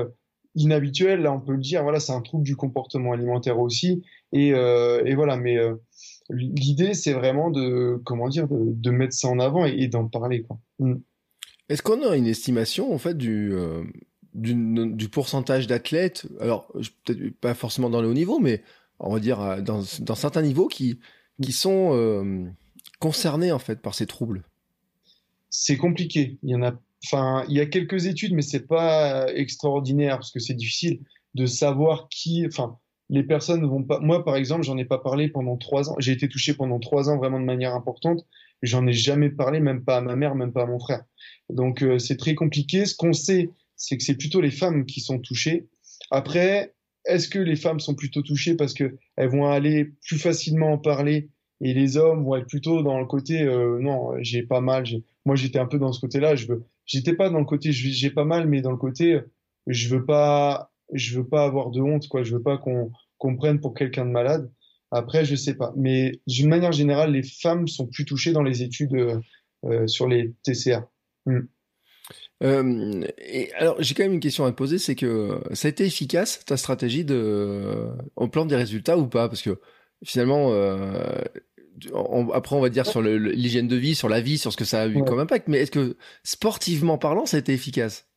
inhabituel 0.55 1.23
là 1.23 1.33
on 1.33 1.41
peut 1.41 1.53
le 1.53 1.61
dire 1.61 1.83
voilà 1.83 1.99
c'est 1.99 2.13
un 2.13 2.21
trouble 2.21 2.45
du 2.45 2.57
comportement 2.57 3.13
alimentaire 3.13 3.59
aussi 3.59 4.03
et, 4.33 4.49
et 4.51 5.15
voilà 5.15 5.37
mais 5.37 5.59
l'idée, 6.31 6.95
c'est 6.95 7.13
vraiment 7.13 7.51
de, 7.51 8.01
comment 8.05 8.29
dire, 8.29 8.47
de, 8.51 8.91
mettre 8.91 9.15
ça 9.15 9.29
en 9.29 9.39
avant 9.39 9.65
et, 9.65 9.89
d'en 9.89 10.09
parler. 10.09 10.45
Mm. 10.79 10.97
Est-ce 11.69 11.83
qu'on 11.83 12.03
a 12.03 12.17
une 12.17 12.27
estimation 12.27 12.93
en 12.93 12.99
fait 12.99 13.17
du 13.17 13.53
euh, 13.53 13.85
du, 14.35 15.09
pourcentage 15.09 15.67
d'athlètes? 15.67 16.27
Alors 16.41 16.73
peut-être 17.05 17.35
pas 17.41 17.55
forcément 17.55 17.91
dans 17.91 18.01
le 18.01 18.09
haut 18.09 18.15
niveau, 18.15 18.39
mais 18.39 18.63
on 18.99 19.13
va 19.13 19.21
dire 19.21 19.63
dans, 19.63 19.83
dans 20.01 20.15
certains 20.15 20.43
niveaux 20.43 20.69
qui 20.69 20.99
qui 21.43 21.53
sont 21.53 21.95
euh, 21.95 22.45
concernés 22.99 23.53
en 23.53 23.59
fait 23.59 23.81
par 23.81 23.95
ces 23.95 24.07
troubles. 24.07 24.45
C'est 25.51 25.77
compliqué. 25.77 26.39
Il 26.43 26.51
y 26.51 26.55
en 26.55 26.63
a, 26.63 26.73
enfin, 27.05 27.45
il 27.49 27.57
y 27.57 27.61
a 27.61 27.67
quelques 27.67 28.07
études, 28.07 28.35
mais 28.35 28.43
c'est 28.43 28.67
pas 28.67 29.33
extraordinaire 29.33 30.17
parce 30.17 30.31
que 30.31 30.41
c'est 30.41 30.55
difficile 30.55 31.01
de 31.35 31.47
savoir 31.47 32.09
qui, 32.09 32.45
enfin 32.47 32.79
les 33.11 33.23
personnes 33.23 33.65
vont 33.67 33.83
pas. 33.83 34.01
Moi, 34.01 34.25
par 34.25 34.37
exemple, 34.37 34.65
j'en 34.65 34.77
ai 34.77 34.85
pas 34.85 34.99
parlé 34.99 35.29
pendant 35.29 35.57
trois 35.57 35.91
ans. 35.91 35.97
J'ai 35.99 36.13
été 36.13 36.29
touché 36.29 36.55
pendant 36.55 36.79
trois 36.79 37.09
ans 37.09 37.17
vraiment 37.17 37.41
de 37.41 37.45
manière 37.45 37.75
importante. 37.75 38.27
J'en 38.63 38.87
ai 38.87 38.93
jamais 38.93 39.31
parlé, 39.31 39.61
même 39.61 39.85
pas 39.85 39.97
à 39.97 40.01
ma 40.01 40.17
mère, 40.17 40.35
même 40.35 40.53
pas 40.53 40.63
à 40.63 40.67
mon 40.67 40.79
frère. 40.79 41.05
Donc 41.51 41.83
euh, 41.83 41.99
c'est 41.99 42.17
très 42.17 42.35
compliqué. 42.35 42.85
Ce 42.87 42.95
qu'on 42.95 43.13
sait, 43.13 43.51
c'est 43.77 43.97
que 43.97 44.03
c'est 44.03 44.17
plutôt 44.17 44.41
les 44.41 44.51
femmes 44.51 44.87
qui 44.87 45.01
sont 45.01 45.19
touchées. 45.19 45.69
Après, 46.11 46.75
est-ce 47.07 47.29
que 47.29 47.39
les 47.39 47.57
femmes 47.57 47.81
sont 47.81 47.95
plutôt 47.95 48.23
touchées 48.23 48.55
parce 48.55 48.75
que 48.75 48.97
elles 49.17 49.31
vont 49.31 49.47
aller 49.47 49.93
plus 50.07 50.19
facilement 50.19 50.73
en 50.73 50.79
parler 50.79 51.31
et 51.61 51.75
les 51.75 51.97
hommes 51.97 52.25
vont 52.25 52.37
être 52.37 52.47
plutôt 52.47 52.83
dans 52.83 53.01
le 53.01 53.07
côté 53.07 53.43
euh, 53.43 53.79
non, 53.81 54.13
j'ai 54.21 54.43
pas 54.43 54.61
mal. 54.61 54.85
Moi, 55.25 55.37
j'étais 55.37 55.59
un 55.59 55.67
peu 55.67 55.79
dans 55.79 55.93
ce 55.93 56.01
côté-là. 56.01 56.37
Je 56.37 56.47
veux, 56.47 56.65
j'étais 56.87 57.15
pas 57.15 57.31
dans 57.31 57.39
le 57.39 57.45
côté 57.45 57.73
j'ai 57.73 58.11
pas 58.11 58.25
mal, 58.25 58.49
mais 58.49 58.61
dans 58.61 58.71
le 58.71 58.77
côté 58.77 59.21
je 59.67 59.89
veux 59.89 60.05
pas 60.05 60.71
je 60.93 61.19
veux 61.19 61.27
pas 61.27 61.45
avoir 61.45 61.71
de 61.71 61.81
honte, 61.81 62.09
quoi. 62.09 62.23
Je 62.23 62.35
veux 62.35 62.43
pas 62.43 62.59
qu'on 62.59 62.91
qu'on 63.19 63.37
prenne 63.37 63.61
pour 63.61 63.75
quelqu'un 63.75 64.07
de 64.07 64.11
malade. 64.11 64.51
Après, 64.91 65.25
je 65.25 65.35
sais 65.35 65.55
pas. 65.55 65.73
Mais 65.77 66.21
d'une 66.27 66.49
manière 66.49 66.73
générale, 66.73 67.13
les 67.13 67.23
femmes 67.23 67.69
sont 67.69 67.87
plus 67.87 68.05
touchées 68.05 68.33
dans 68.33 68.43
les 68.43 68.63
études 68.63 68.95
euh, 68.95 69.21
euh 69.65 69.87
sur 69.87 70.09
les 70.09 70.35
TCA. 70.45 70.89
Hmm. 71.29 71.49
Euh, 72.43 73.05
et 73.19 73.53
alors, 73.55 73.77
j'ai 73.81 73.95
quand 73.95 74.05
même 74.05 74.15
une 74.15 74.21
question 74.21 74.45
à 74.45 74.51
te 74.51 74.57
poser, 74.57 74.79
c'est 74.79 74.95
que 74.95 75.41
ça 75.53 75.69
a 75.69 75.71
été 75.71 75.85
efficace 75.85 76.45
ta 76.45 76.57
stratégie 76.57 77.05
de, 77.05 77.89
au 78.17 78.29
plan 78.29 78.47
des 78.47 78.57
résultats 78.57 78.97
ou 78.97 79.09
pas? 79.09 79.29
Parce 79.29 79.43
que 79.43 79.61
finalement, 80.05 80.53
euh, 80.53 81.23
après 82.33 82.57
on 82.57 82.61
va 82.61 82.69
dire 82.69 82.87
sur 82.87 83.03
l'hygiène 83.03 83.69
de 83.69 83.77
vie, 83.77 83.95
sur 83.95 84.09
la 84.09 84.21
vie, 84.21 84.39
sur 84.39 84.53
ce 84.53 84.57
que 84.57 84.65
ça 84.65 84.83
a 84.83 84.89
eu 84.89 85.03
comme 85.05 85.19
impact. 85.19 85.49
Mais 85.49 85.59
est-ce 85.59 85.71
que 85.71 85.97
sportivement 86.23 86.99
parlant, 86.99 87.27
ça 87.27 87.37
a 87.37 87.41
été 87.41 87.53
efficace? 87.53 88.09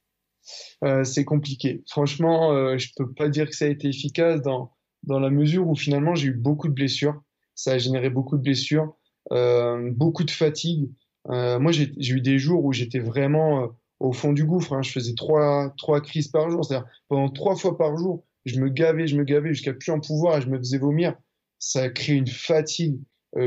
Euh, 0.84 1.04
c'est 1.04 1.26
compliqué. 1.26 1.84
Franchement, 1.90 2.54
euh, 2.54 2.78
je 2.78 2.90
peux 2.96 3.12
pas 3.14 3.30
dire 3.30 3.50
que 3.50 3.56
ça 3.56 3.66
a 3.66 3.70
été 3.70 3.88
efficace 3.88 4.42
dans, 4.42 4.72
dans 5.04 5.20
la 5.20 5.30
mesure 5.30 5.68
où 5.68 5.76
finalement 5.76 6.16
j'ai 6.16 6.30
eu 6.30 6.34
beaucoup 6.34 6.68
de 6.68 6.74
blessures. 6.74 7.22
Ça 7.56 7.74
a 7.74 7.78
généré 7.78 8.10
beaucoup 8.10 8.38
de 8.38 8.42
blessures, 8.42 8.96
euh, 9.32 9.92
beaucoup 9.94 10.24
de 10.24 10.32
fatigue. 10.32 10.90
Euh, 11.30 11.60
moi, 11.60 11.72
j'ai 11.72 11.92
eu 11.98 12.22
des 12.22 12.40
jours 12.40 12.66
où 12.66 12.74
j'étais 12.74 13.00
vraiment 13.00 13.64
euh, 13.64 13.68
au 14.00 14.12
fond 14.12 14.34
du 14.34 14.46
gouffre. 14.46 14.74
Hein. 14.74 14.82
Je 14.82 14.92
faisais 14.92 15.14
trois, 15.14 15.74
trois 15.78 16.02
crises 16.02 16.30
par 16.30 16.50
jour. 16.50 16.66
C'est-à-dire 16.66 16.88
pendant 17.08 17.30
trois 17.30 17.56
fois 17.56 17.78
par 17.78 17.96
jour, 17.98 18.26
je 18.46 18.60
me 18.60 18.70
gavais, 18.70 19.08
je 19.08 19.16
me 19.16 19.24
gavais 19.24 19.50
jusqu'à 19.54 19.74
plus 19.74 19.92
en 19.92 20.00
pouvoir 20.00 20.38
et 20.38 20.42
je 20.42 20.50
me 20.50 20.58
faisais 20.58 20.80
vomir. 20.80 21.16
Ça 21.60 21.84
a 21.84 21.90
créé 21.90 22.16
une 22.16 22.28
fatigue 22.28 23.00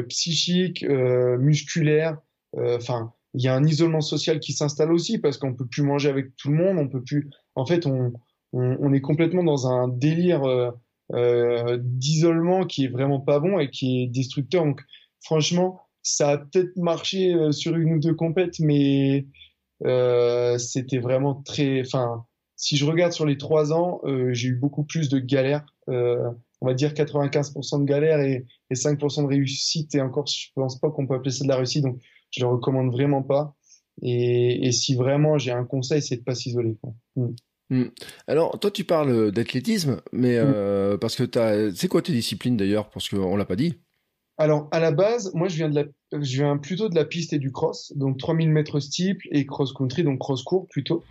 psychique, 0.09 0.87
musculaire. 0.89 2.17
Enfin, 2.57 3.13
il 3.35 3.43
y 3.43 3.49
a 3.49 3.55
un 3.55 3.65
isolement 3.65 4.01
social 4.01 4.39
qui 4.39 4.53
s'installe 4.53 4.93
aussi 4.93 5.19
parce 5.19 5.37
qu'on 5.37 5.55
peut 5.55 5.67
plus 5.67 5.83
manger 5.83 6.09
avec 6.09 6.37
tout 6.37 6.51
le 6.51 6.57
monde, 6.57 6.79
on 6.79 6.89
peut 6.89 7.03
plus. 7.03 7.31
En 7.57 7.67
fait, 7.67 7.85
on, 7.87 8.13
on, 8.53 8.77
on 8.81 8.93
est 8.93 9.01
complètement 9.01 9.43
dans 9.43 9.67
un 9.67 9.89
délire 9.89 10.45
euh, 10.45 10.71
euh, 11.13 11.79
d'isolement 11.83 12.65
qui 12.65 12.85
est 12.85 12.89
vraiment 12.89 13.21
pas 13.21 13.41
bon 13.41 13.59
et 13.59 13.69
qui 13.71 14.03
est 14.03 14.07
destructeur. 14.07 14.65
Donc, 14.65 14.81
franchement, 15.21 15.81
ça 16.05 16.29
a 16.29 16.39
peut-être 16.39 16.77
marché 16.77 17.35
euh, 17.35 17.51
sur 17.51 17.75
une 17.75 17.95
ou 17.95 17.99
deux 17.99 18.15
compètes, 18.15 18.61
mais 18.61 19.27
euh, 19.85 20.59
c'était 20.59 20.99
vraiment 20.99 21.43
très. 21.43 21.81
Enfin, 21.81 22.25
si 22.57 22.77
je 22.77 22.85
regarde 22.85 23.13
sur 23.13 23.27
les 23.27 23.39
trois 23.39 23.73
ans, 23.73 24.01
euh, 24.05 24.33
j'ai 24.33 24.49
eu 24.49 24.55
beaucoup 24.55 24.85
plus 24.85 25.09
de 25.09 25.19
galères. 25.19 25.65
on 25.89 26.67
va 26.67 26.75
dire 26.75 26.93
95% 26.93 27.81
de 27.81 27.85
galères 27.85 28.21
et, 28.21 28.47
et 28.71 28.75
5% 28.75 29.23
de 29.23 29.27
réussite. 29.27 29.95
Et 29.95 30.01
encore, 30.01 30.27
je 30.27 30.49
pense 30.55 30.79
pas 30.79 30.91
qu'on 30.91 31.07
peut 31.07 31.15
appeler 31.15 31.33
ça 31.33 31.45
de 31.45 31.49
la 31.49 31.57
réussite. 31.57 31.83
Donc, 31.83 31.99
je 32.31 32.43
le 32.43 32.49
recommande 32.49 32.93
vraiment 32.93 33.23
pas. 33.23 33.55
Et, 34.03 34.71
si 34.73 34.95
vraiment 34.95 35.39
j'ai 35.39 35.53
un 35.53 35.65
conseil, 35.65 36.03
c'est 36.03 36.17
de 36.17 36.23
pas 36.23 36.35
s'isoler. 36.35 36.77
Mm. 37.17 37.29
Mm. 37.71 37.85
Alors, 38.27 38.59
toi, 38.59 38.71
tu 38.71 38.85
parles 38.85 39.33
d'athlétisme, 39.33 40.03
mais 40.13 40.39
mm. 40.39 40.99
parce 40.99 41.17
que 41.17 41.73
c'est 41.75 41.89
quoi 41.89 42.03
tes 42.03 42.13
disciplines 42.13 42.59
d'ailleurs? 42.59 42.91
Parce 42.91 43.09
qu'on 43.09 43.37
l'a 43.37 43.47
pas 43.47 43.57
dit. 43.57 43.79
Alors, 44.37 44.69
à 44.73 44.81
la 44.81 44.91
base, 44.91 45.33
moi, 45.35 45.49
je 45.49 45.57
viens, 45.57 45.69
de 45.69 45.75
la... 45.77 45.85
je 46.21 46.43
viens 46.43 46.57
plutôt 46.57 46.89
de 46.89 46.95
la 46.95 47.05
piste 47.05 47.33
et 47.33 47.39
du 47.39 47.53
cross, 47.53 47.93
donc 47.97 48.19
3000 48.19 48.51
mètres 48.51 48.81
steeple 48.81 49.29
et 49.31 49.47
cross-country, 49.47 50.03
donc 50.03 50.19
cross-court 50.19 50.67
plutôt. 50.69 51.05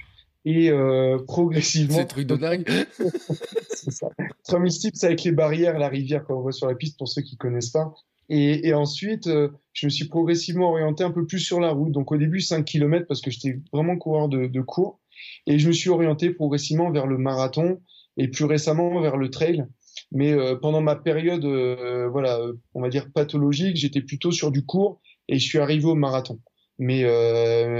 Et 0.46 0.70
euh, 0.70 1.18
progressivement. 1.26 1.96
C'est 1.96 2.06
truc 2.06 2.28
de 2.28 2.36
dingue. 2.36 2.66
c'est 3.70 3.92
ça. 3.92 4.10
3000 4.48 4.72
steeple, 4.72 4.98
c'est 4.98 5.06
avec 5.06 5.24
les 5.24 5.32
barrières, 5.32 5.80
la 5.80 5.88
rivière 5.88 6.26
qu'on 6.26 6.42
voit 6.42 6.52
sur 6.52 6.68
la 6.68 6.76
piste, 6.76 6.98
pour 6.98 7.08
ceux 7.08 7.22
qui 7.22 7.38
connaissent 7.38 7.70
pas. 7.70 7.94
Et, 8.30 8.68
et 8.68 8.74
ensuite, 8.74 9.28
euh, 9.28 9.50
je 9.74 9.86
me 9.86 9.90
suis 9.90 10.08
progressivement 10.08 10.72
orienté 10.72 11.04
un 11.04 11.12
peu 11.12 11.26
plus 11.26 11.40
sur 11.40 11.60
la 11.60 11.72
route. 11.72 11.92
Donc 11.92 12.12
au 12.12 12.18
début 12.18 12.42
5 12.42 12.64
km 12.66 13.06
parce 13.08 13.22
que 13.22 13.32
j'étais 13.32 13.60
vraiment 13.72 13.98
coureur 13.98 14.28
de, 14.28 14.48
de 14.48 14.62
cours. 14.62 15.00
Et 15.48 15.60
je 15.60 15.68
me 15.68 15.74
suis 15.74 15.90
orienté 15.90 16.32
progressivement 16.32 16.92
vers 16.92 17.08
le 17.08 17.18
marathon 17.18 17.82
et 18.18 18.28
plus 18.28 18.46
récemment 18.46 19.00
vers 19.02 19.18
le 19.18 19.30
trail. 19.30 19.66
Mais 20.13 20.32
euh, 20.32 20.56
pendant 20.56 20.82
ma 20.82 20.95
période, 20.95 21.43
euh, 21.43 22.08
voilà, 22.10 22.39
on 22.73 22.82
va 22.82 22.89
dire 22.89 23.12
pathologique, 23.12 23.76
j'étais 23.76 24.02
plutôt 24.02 24.32
sur 24.32 24.52
du 24.52 24.65
court 24.65 25.02
et 25.28 25.39
je 25.39 25.45
suis 25.45 25.60
arrivé 25.60 25.86
au 25.86 25.95
marathon. 25.95 26.39
Mais 26.80 27.04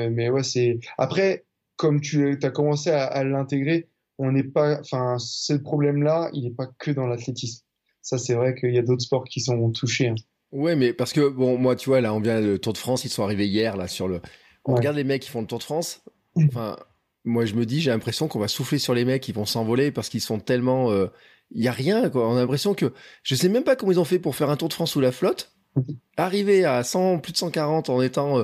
mais 0.09 0.29
ouais, 0.29 0.43
c'est 0.43 0.79
après 0.97 1.45
comme 1.75 2.01
tu 2.01 2.37
as 2.41 2.49
commencé 2.49 2.91
à, 2.91 3.05
à 3.05 3.23
l'intégrer, 3.23 3.89
on 4.17 4.31
n'est 4.31 4.43
pas, 4.43 4.79
enfin, 4.79 5.17
ce 5.19 5.53
problème-là, 5.53 6.29
il 6.33 6.43
n'est 6.43 6.51
pas 6.51 6.67
que 6.77 6.91
dans 6.91 7.07
l'athlétisme. 7.07 7.65
Ça, 8.01 8.17
c'est 8.17 8.33
vrai 8.35 8.55
qu'il 8.55 8.73
y 8.73 8.77
a 8.77 8.81
d'autres 8.81 9.01
sports 9.01 9.23
qui 9.23 9.41
sont 9.41 9.71
touchés. 9.71 10.09
Hein. 10.09 10.15
Ouais, 10.51 10.75
mais 10.75 10.93
parce 10.93 11.13
que 11.13 11.29
bon, 11.29 11.57
moi, 11.57 11.75
tu 11.75 11.89
vois, 11.89 12.01
là, 12.01 12.13
on 12.13 12.19
vient 12.19 12.39
le 12.39 12.59
Tour 12.59 12.73
de 12.73 12.77
France, 12.77 13.05
ils 13.05 13.09
sont 13.09 13.23
arrivés 13.23 13.47
hier 13.47 13.75
là 13.75 13.87
sur 13.87 14.07
le. 14.07 14.21
On 14.65 14.75
regarde 14.75 14.95
les 14.95 15.03
mecs 15.03 15.23
qui 15.23 15.29
font 15.29 15.41
le 15.41 15.47
Tour 15.47 15.59
de 15.59 15.63
France. 15.63 16.03
Enfin, 16.35 16.77
moi, 17.25 17.45
je 17.45 17.55
me 17.55 17.65
dis, 17.65 17.81
j'ai 17.81 17.89
l'impression 17.89 18.27
qu'on 18.27 18.39
va 18.39 18.47
souffler 18.47 18.77
sur 18.77 18.93
les 18.93 19.03
mecs, 19.03 19.27
ils 19.27 19.35
vont 19.35 19.45
s'envoler 19.45 19.91
parce 19.91 20.09
qu'ils 20.09 20.21
sont 20.21 20.39
tellement. 20.39 20.91
Il 21.51 21.62
euh, 21.62 21.65
y 21.65 21.67
a 21.67 21.71
rien, 21.71 22.10
quoi. 22.10 22.27
On 22.27 22.36
a 22.36 22.39
l'impression 22.39 22.73
que 22.73 22.93
je 23.23 23.36
sais 23.36 23.49
même 23.49 23.63
pas 23.63 23.75
comment 23.75 23.91
ils 23.91 23.99
ont 23.99 24.06
fait 24.06 24.19
pour 24.19 24.36
faire 24.36 24.49
un 24.49 24.58
Tour 24.58 24.69
de 24.69 24.73
France 24.73 24.91
sous 24.91 25.01
la 25.01 25.12
flotte, 25.12 25.53
arriver 26.17 26.65
à 26.65 26.84
100, 26.84 27.19
plus 27.19 27.34
de 27.34 27.38
140 27.38 27.89
en 27.89 28.01
étant 28.01 28.39
euh, 28.39 28.43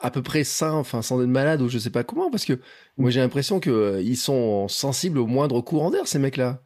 à 0.00 0.10
peu 0.10 0.22
près 0.22 0.44
sain, 0.44 0.72
enfin 0.72 1.02
sans 1.02 1.20
être 1.22 1.28
malade 1.28 1.60
ou 1.60 1.68
je 1.68 1.78
sais 1.78 1.90
pas 1.90 2.04
comment, 2.04 2.30
parce 2.30 2.44
que 2.44 2.60
moi, 2.96 3.10
j'ai 3.10 3.20
l'impression 3.20 3.60
que 3.60 3.70
euh, 3.70 4.02
ils 4.02 4.16
sont 4.16 4.68
sensibles 4.68 5.18
au 5.18 5.26
moindre 5.26 5.60
courant 5.60 5.90
d'air, 5.90 6.06
ces 6.06 6.18
mecs-là. 6.18 6.62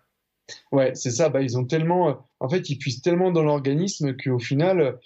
Ouais, 0.71 0.93
c'est 0.95 1.11
ça. 1.11 1.29
Bah, 1.29 1.41
ils 1.41 1.57
ont 1.57 1.65
tellement, 1.65 2.27
en 2.41 2.49
fait, 2.49 2.69
ils 2.69 2.77
puissent 2.77 3.01
tellement 3.01 3.31
dans 3.31 3.43
l'organisme 3.43 4.17
qu'au 4.17 4.39
final, 4.39 4.99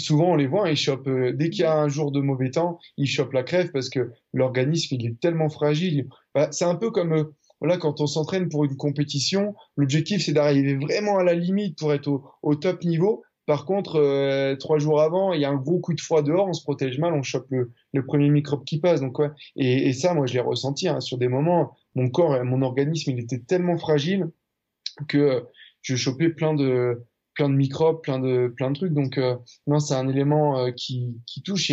souvent 0.00 0.32
on 0.32 0.36
les 0.36 0.46
voit, 0.46 0.70
ils 0.70 0.76
chopent. 0.76 1.08
Euh, 1.08 1.32
dès 1.32 1.50
qu'il 1.50 1.62
y 1.62 1.66
a 1.66 1.76
un 1.76 1.88
jour 1.88 2.12
de 2.12 2.20
mauvais 2.20 2.50
temps, 2.50 2.78
ils 2.96 3.06
chopent 3.06 3.32
la 3.32 3.42
crève 3.42 3.70
parce 3.72 3.88
que 3.88 4.12
l'organisme 4.32 4.94
il 4.94 5.06
est 5.06 5.20
tellement 5.20 5.48
fragile. 5.48 6.08
Bah, 6.34 6.48
c'est 6.50 6.64
un 6.64 6.74
peu 6.74 6.90
comme 6.90 7.12
euh, 7.12 7.24
voilà 7.62 7.78
quand 7.78 8.00
on 8.00 8.08
s'entraîne 8.08 8.48
pour 8.48 8.64
une 8.64 8.76
compétition, 8.76 9.54
l'objectif 9.76 10.24
c'est 10.24 10.32
d'arriver 10.32 10.74
vraiment 10.74 11.18
à 11.18 11.22
la 11.22 11.34
limite 11.34 11.78
pour 11.78 11.92
être 11.92 12.20
au, 12.42 12.56
top 12.56 12.82
niveau. 12.82 13.22
Par 13.46 13.66
contre, 13.66 14.00
euh, 14.00 14.56
trois 14.56 14.78
jours 14.78 15.00
avant, 15.00 15.32
il 15.32 15.40
y 15.40 15.44
a 15.44 15.50
un 15.50 15.56
gros 15.56 15.78
coup 15.78 15.94
de 15.94 16.00
froid 16.00 16.22
dehors, 16.22 16.48
on 16.48 16.54
se 16.54 16.64
protège 16.64 16.98
mal, 16.98 17.14
on 17.14 17.22
chope 17.22 17.46
le, 17.50 18.04
premier 18.04 18.30
microbe 18.30 18.64
qui 18.64 18.80
passe. 18.80 19.00
Donc. 19.00 19.18
Et, 19.54 19.92
ça, 19.92 20.12
moi, 20.12 20.26
je 20.26 20.34
l'ai 20.34 20.40
ressenti 20.40 20.88
hein, 20.88 20.98
sur 20.98 21.18
des 21.18 21.28
moments. 21.28 21.76
Mon 21.94 22.10
corps, 22.10 22.44
mon 22.44 22.62
organisme, 22.62 23.12
il 23.12 23.20
était 23.20 23.38
tellement 23.38 23.78
fragile 23.78 24.26
que 25.06 25.44
je 25.82 25.94
chopais 25.94 26.30
plein 26.30 26.54
de 26.54 27.00
plein 27.34 27.48
microbes, 27.48 28.02
plein 28.02 28.18
de 28.18 28.52
plein 28.56 28.72
de 28.72 28.76
trucs. 28.76 28.92
Donc 28.92 29.18
euh, 29.18 29.36
non, 29.68 29.78
c'est 29.78 29.94
un 29.94 30.08
élément 30.08 30.58
euh, 30.58 30.72
qui 30.72 31.14
touche 31.44 31.70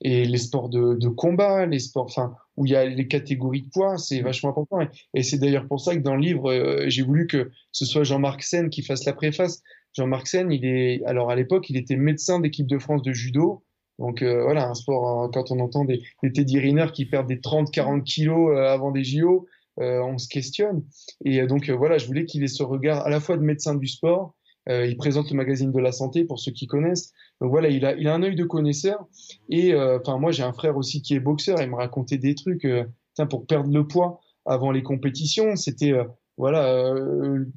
les 0.00 0.38
sports 0.38 0.68
de, 0.68 0.94
de 0.94 1.08
combat, 1.08 1.66
les 1.66 1.78
sports, 1.78 2.04
enfin 2.04 2.34
où 2.56 2.66
il 2.66 2.72
y 2.72 2.76
a 2.76 2.84
les 2.84 3.08
catégories 3.08 3.62
de 3.62 3.70
poids, 3.70 3.98
c'est 3.98 4.20
mm. 4.20 4.24
vachement 4.24 4.50
important. 4.50 4.78
Et, 5.14 5.22
c'est 5.22 5.38
d'ailleurs 5.38 5.66
pour 5.66 5.80
ça 5.80 5.94
que 5.94 6.00
dans 6.00 6.14
le 6.14 6.20
livre, 6.20 6.50
euh, 6.50 6.84
j'ai 6.88 7.02
voulu 7.02 7.26
que 7.26 7.50
ce 7.72 7.84
soit 7.84 8.04
Jean-Marc 8.04 8.42
Sen 8.42 8.68
qui 8.70 8.82
fasse 8.82 9.04
la 9.04 9.12
préface. 9.12 9.62
Jean-Marc 9.96 10.26
Sen, 10.26 10.50
il 10.50 10.64
est 10.64 11.02
alors 11.04 11.30
à 11.30 11.36
l'époque, 11.36 11.70
il 11.70 11.76
était 11.76 11.96
médecin 11.96 12.40
d'équipe 12.40 12.66
de 12.66 12.78
France 12.78 13.02
de 13.02 13.12
judo. 13.12 13.62
Donc 13.98 14.22
voilà, 14.22 14.68
un 14.68 14.74
sport, 14.74 15.06
hein, 15.06 15.30
quand 15.32 15.52
on 15.52 15.60
entend 15.60 15.84
des, 15.84 16.02
des 16.22 16.32
Teddy 16.32 16.58
Riner 16.58 16.86
qui 16.92 17.04
perdent 17.04 17.28
des 17.28 17.36
30-40 17.36 18.02
kilos 18.02 18.56
avant 18.58 18.90
des 18.90 19.04
JO, 19.04 19.46
euh, 19.80 20.00
on 20.02 20.18
se 20.18 20.28
questionne. 20.28 20.84
Et 21.24 21.40
euh, 21.40 21.46
donc 21.46 21.68
euh, 21.68 21.74
voilà, 21.74 21.98
je 21.98 22.06
voulais 22.06 22.26
qu'il 22.26 22.44
ait 22.44 22.48
ce 22.48 22.62
regard 22.62 23.06
à 23.06 23.10
la 23.10 23.20
fois 23.20 23.36
de 23.36 23.42
médecin 23.42 23.74
du 23.74 23.86
sport. 23.86 24.34
il 24.68 24.96
présente 24.96 25.30
le 25.30 25.36
magazine 25.36 25.72
de 25.72 25.80
la 25.80 25.92
santé 25.92 26.24
pour 26.24 26.38
ceux 26.38 26.52
qui 26.52 26.66
connaissent. 26.66 27.12
Donc 27.42 27.50
voilà, 27.50 27.68
il 27.70 27.84
a, 27.84 27.96
il 27.96 28.06
a 28.06 28.14
un 28.14 28.22
œil 28.22 28.36
de 28.36 28.44
connaisseur. 28.44 29.04
Et 29.48 29.74
enfin, 29.74 30.16
moi, 30.16 30.30
j'ai 30.30 30.44
un 30.44 30.52
frère 30.52 30.76
aussi 30.76 31.02
qui 31.02 31.14
est 31.14 31.20
boxeur. 31.20 31.60
Il 31.60 31.70
me 31.70 31.74
racontait 31.74 32.16
des 32.16 32.36
trucs. 32.36 32.64
tiens, 33.14 33.26
pour 33.26 33.46
perdre 33.46 33.72
le 33.72 33.84
poids 33.84 34.20
avant 34.46 34.70
les 34.70 34.84
compétitions, 34.84 35.56
c'était 35.56 35.92
voilà, 36.36 36.94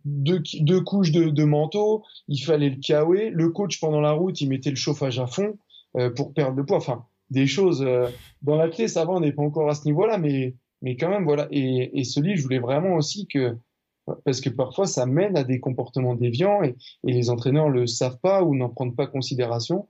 deux, 0.04 0.42
deux 0.62 0.82
couches 0.82 1.12
de, 1.12 1.44
manteau, 1.44 2.04
il 2.28 2.40
fallait 2.40 2.72
le 2.72 2.78
kawaii. 2.78 3.30
Le 3.30 3.50
coach, 3.50 3.80
pendant 3.80 4.02
la 4.02 4.14
route, 4.14 4.42
il 4.42 4.50
mettait 4.50 4.72
le 4.72 4.76
chauffage 4.76 5.20
à 5.20 5.28
fond 5.28 5.60
pour 6.16 6.34
perdre 6.34 6.58
de 6.58 6.64
poids. 6.64 6.78
Enfin, 6.78 7.06
des 7.30 7.46
choses. 7.46 7.86
dans 8.42 8.56
la 8.56 8.70
clé, 8.70 8.88
ça 8.88 9.06
va, 9.06 9.12
on 9.12 9.20
n'est 9.20 9.34
pas 9.34 9.44
encore 9.44 9.70
à 9.70 9.76
ce 9.76 9.86
niveau-là, 9.86 10.18
mais, 10.18 10.56
mais 10.82 10.98
quand 10.98 11.10
même, 11.10 11.26
voilà. 11.26 11.48
Et, 11.52 12.00
et 12.00 12.04
ce 12.06 12.20
livre, 12.20 12.38
je 12.38 12.42
voulais 12.42 12.58
vraiment 12.58 12.96
aussi 12.96 13.28
que 13.28 13.56
parce 14.24 14.42
que 14.42 14.50
parfois 14.50 14.86
ça 14.86 15.06
mène 15.06 15.38
à 15.38 15.44
des 15.44 15.60
comportements 15.60 16.16
déviants 16.16 16.64
et, 16.64 16.76
les 17.04 17.30
entraîneurs 17.30 17.70
le 17.70 17.88
savent 17.88 18.20
pas 18.22 18.44
ou 18.44 18.56
n'en 18.56 18.70
prennent 18.70 18.96
pas 18.96 19.08
considération. 19.08 19.88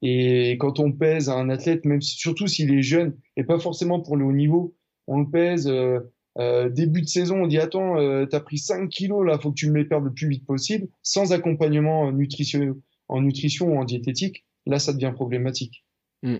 Et 0.00 0.52
quand 0.60 0.78
on 0.78 0.92
pèse 0.92 1.28
un 1.28 1.48
athlète, 1.50 1.84
même 1.84 2.00
surtout 2.00 2.46
s'il 2.46 2.72
est 2.72 2.82
jeune 2.82 3.16
et 3.36 3.44
pas 3.44 3.58
forcément 3.58 4.00
pour 4.00 4.16
le 4.16 4.24
haut 4.24 4.32
niveau, 4.32 4.76
on 5.06 5.20
le 5.20 5.30
pèse 5.30 5.66
euh, 5.66 5.98
euh, 6.38 6.68
début 6.68 7.02
de 7.02 7.08
saison, 7.08 7.42
on 7.42 7.46
dit 7.46 7.58
attends, 7.58 7.98
euh, 7.98 8.24
tu 8.26 8.36
as 8.36 8.40
pris 8.40 8.58
5 8.58 8.88
kilos 8.88 9.26
là, 9.26 9.38
faut 9.38 9.50
que 9.50 9.56
tu 9.58 9.70
me 9.70 9.78
les 9.78 9.84
perdes 9.84 10.04
le 10.04 10.12
plus 10.12 10.28
vite 10.28 10.46
possible, 10.46 10.88
sans 11.02 11.32
accompagnement 11.32 12.12
nutritionnel 12.12 12.74
en 13.08 13.22
nutrition 13.22 13.74
ou 13.74 13.78
en 13.78 13.84
diététique, 13.84 14.46
là 14.66 14.78
ça 14.78 14.92
devient 14.92 15.12
problématique. 15.12 15.84
Mmh. 16.22 16.36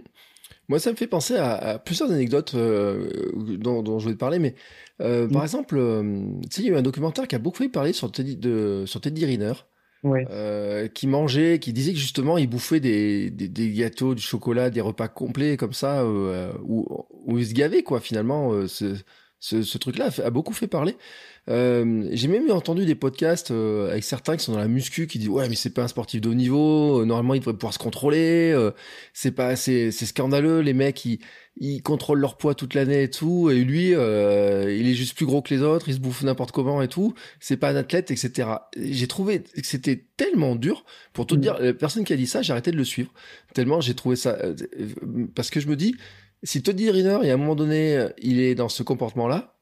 Moi, 0.68 0.78
ça 0.78 0.90
me 0.90 0.96
fait 0.96 1.06
penser 1.06 1.36
à, 1.36 1.78
plusieurs 1.78 2.10
anecdotes 2.10 2.54
euh, 2.54 3.08
dont, 3.34 3.82
dont, 3.82 3.98
je 3.98 4.04
voulais 4.04 4.14
te 4.14 4.20
parler, 4.20 4.38
mais 4.38 4.54
euh, 5.00 5.26
par 5.26 5.40
mm. 5.40 5.44
exemple, 5.44 5.76
euh, 5.78 6.02
tu 6.42 6.56
sais, 6.56 6.62
il 6.62 6.66
y 6.66 6.70
a 6.70 6.74
eu 6.74 6.76
un 6.76 6.82
documentaire 6.82 7.26
qui 7.26 7.34
a 7.34 7.38
beaucoup 7.38 7.58
fait 7.58 7.70
parler 7.70 7.94
sur 7.94 8.12
Teddy, 8.12 8.36
de, 8.36 8.84
sur 8.86 9.00
Teddy 9.00 9.24
Riner. 9.24 9.54
qui 10.94 11.06
mangeait, 11.06 11.58
qui 11.58 11.72
disait 11.72 11.92
que 11.92 11.98
justement 11.98 12.36
il 12.36 12.48
bouffait 12.48 12.80
des, 12.80 13.30
des, 13.30 13.48
des, 13.48 13.70
gâteaux, 13.72 14.14
du 14.14 14.22
chocolat, 14.22 14.68
des 14.68 14.82
repas 14.82 15.08
complets 15.08 15.56
comme 15.56 15.72
ça, 15.72 16.06
où, 16.06 16.86
où 17.26 17.38
il 17.38 17.46
se 17.46 17.54
gavait 17.54 17.82
quoi 17.82 18.00
finalement. 18.00 18.66
ce, 18.66 18.94
ce, 19.40 19.62
ce 19.62 19.78
truc-là 19.78 20.08
a, 20.18 20.26
a, 20.26 20.30
beaucoup 20.30 20.52
fait 20.52 20.66
parler. 20.66 20.96
Euh, 21.48 22.06
j'ai 22.12 22.28
même 22.28 22.50
entendu 22.50 22.84
des 22.84 22.94
podcasts 22.94 23.52
euh, 23.52 23.90
avec 23.90 24.04
certains 24.04 24.36
qui 24.36 24.44
sont 24.44 24.52
dans 24.52 24.58
la 24.58 24.68
muscu 24.68 25.06
qui 25.06 25.18
disent 25.18 25.30
ouais 25.30 25.48
mais 25.48 25.54
c'est 25.54 25.70
pas 25.72 25.82
un 25.82 25.88
sportif 25.88 26.20
de 26.20 26.28
haut 26.28 26.34
niveau, 26.34 27.00
euh, 27.00 27.04
normalement 27.06 27.32
il 27.32 27.40
devrait 27.40 27.54
pouvoir 27.54 27.72
se 27.72 27.78
contrôler, 27.78 28.54
c'est 29.14 29.30
pas 29.30 29.56
c'est 29.56 29.90
c'est 29.90 30.04
scandaleux 30.04 30.60
les 30.60 30.74
mecs 30.74 31.04
ils 31.06 31.20
ils 31.60 31.82
contrôlent 31.82 32.20
leur 32.20 32.36
poids 32.36 32.54
toute 32.54 32.74
l'année 32.74 33.04
et 33.04 33.10
tout 33.10 33.48
et 33.50 33.64
lui 33.64 33.92
il 33.92 33.96
est 34.88 34.94
juste 34.94 35.16
plus 35.16 35.24
gros 35.24 35.40
que 35.40 35.54
les 35.54 35.62
autres, 35.62 35.88
il 35.88 35.94
se 35.94 36.00
bouffe 36.00 36.22
n'importe 36.22 36.52
comment 36.52 36.82
et 36.82 36.88
tout, 36.88 37.14
c'est 37.40 37.56
pas 37.56 37.70
un 37.70 37.76
athlète 37.76 38.10
etc. 38.10 38.50
J'ai 38.76 39.06
trouvé 39.06 39.40
que 39.40 39.66
c'était 39.66 40.04
tellement 40.18 40.54
dur 40.54 40.84
pour 41.14 41.26
tout 41.26 41.36
mm. 41.36 41.40
dire 41.40 41.58
la 41.58 41.72
personne 41.72 42.04
qui 42.04 42.12
a 42.12 42.16
dit 42.16 42.26
ça 42.26 42.42
j'ai 42.42 42.52
arrêté 42.52 42.72
de 42.72 42.76
le 42.76 42.84
suivre 42.84 43.10
tellement 43.54 43.80
j'ai 43.80 43.94
trouvé 43.94 44.16
ça 44.16 44.36
parce 45.34 45.48
que 45.48 45.60
je 45.60 45.68
me 45.68 45.76
dis 45.76 45.96
si 46.42 46.62
Toddy 46.62 46.90
Riner, 46.90 47.18
et 47.22 47.30
à 47.30 47.34
un 47.34 47.36
moment 47.36 47.56
donné, 47.56 48.08
il 48.18 48.40
est 48.40 48.54
dans 48.54 48.68
ce 48.68 48.82
comportement-là, 48.82 49.56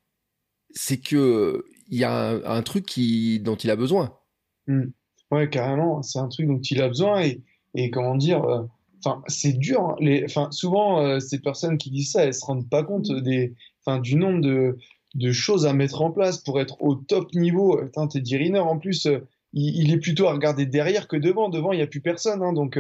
c'est 0.71 0.99
que 0.99 1.65
il 1.89 1.99
y 1.99 2.05
a 2.05 2.41
un, 2.45 2.63
truc 2.63 2.85
qui, 2.85 3.41
dont 3.41 3.57
il 3.57 3.71
a 3.71 3.77
besoin. 3.77 4.19
Hmm. 4.67 4.87
Ouais, 5.31 5.49
carrément. 5.49 6.03
C'est 6.03 6.19
un 6.19 6.29
truc 6.29 6.47
dont 6.47 6.61
il 6.61 6.83
a 6.83 6.89
besoin 6.89 7.23
et, 7.23 7.43
et 7.75 7.91
comment 7.91 8.17
dire. 8.17 8.45
Euh, 8.45 8.63
enfin, 9.05 9.23
c'est 9.29 9.53
dur. 9.53 9.81
Hein. 9.81 9.97
Les, 10.01 10.25
enfin, 10.25 10.49
souvent, 10.51 11.01
euh, 11.01 11.21
ces 11.21 11.41
personnes 11.41 11.79
qui 11.79 11.91
disent 11.91 12.13
ça, 12.13 12.25
elles 12.25 12.35
se 12.35 12.45
rendent 12.45 12.69
pas 12.69 12.83
compte 12.83 13.11
des, 13.23 13.55
enfin, 13.85 14.01
du 14.01 14.17
nombre 14.17 14.41
de, 14.41 14.79
de 15.15 15.33
choses 15.33 15.67
à 15.67 15.73
mettre 15.73 16.03
en 16.03 16.11
place 16.11 16.39
pour 16.39 16.61
être 16.61 16.83
au 16.83 16.95
top 16.95 17.33
niveau. 17.35 17.81
Putain, 17.85 18.07
Teddy 18.09 18.37
Riner, 18.37 18.59
en 18.59 18.79
plus, 18.79 19.07
euh, 19.07 19.27
il, 19.53 19.93
est 19.93 19.99
plutôt 19.99 20.27
à 20.27 20.33
regarder 20.33 20.67
derrière 20.67 21.09
que 21.09 21.17
devant. 21.17 21.49
Devant, 21.49 21.73
il 21.73 21.77
n'y 21.77 21.83
a 21.83 21.87
plus 21.87 22.01
personne. 22.01 22.43
Hein, 22.43 22.53
donc, 22.53 22.79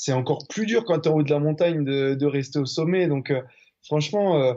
c'est 0.00 0.12
encore 0.12 0.46
plus 0.48 0.66
dur 0.66 0.84
quand 0.84 1.00
tu 1.00 1.08
es 1.08 1.12
en 1.12 1.16
haut 1.16 1.22
de 1.22 1.30
la 1.30 1.40
montagne 1.40 1.84
de, 1.84 2.26
rester 2.26 2.58
au 2.58 2.66
sommet. 2.66 3.08
Donc, 3.08 3.32
franchement, 3.82 4.54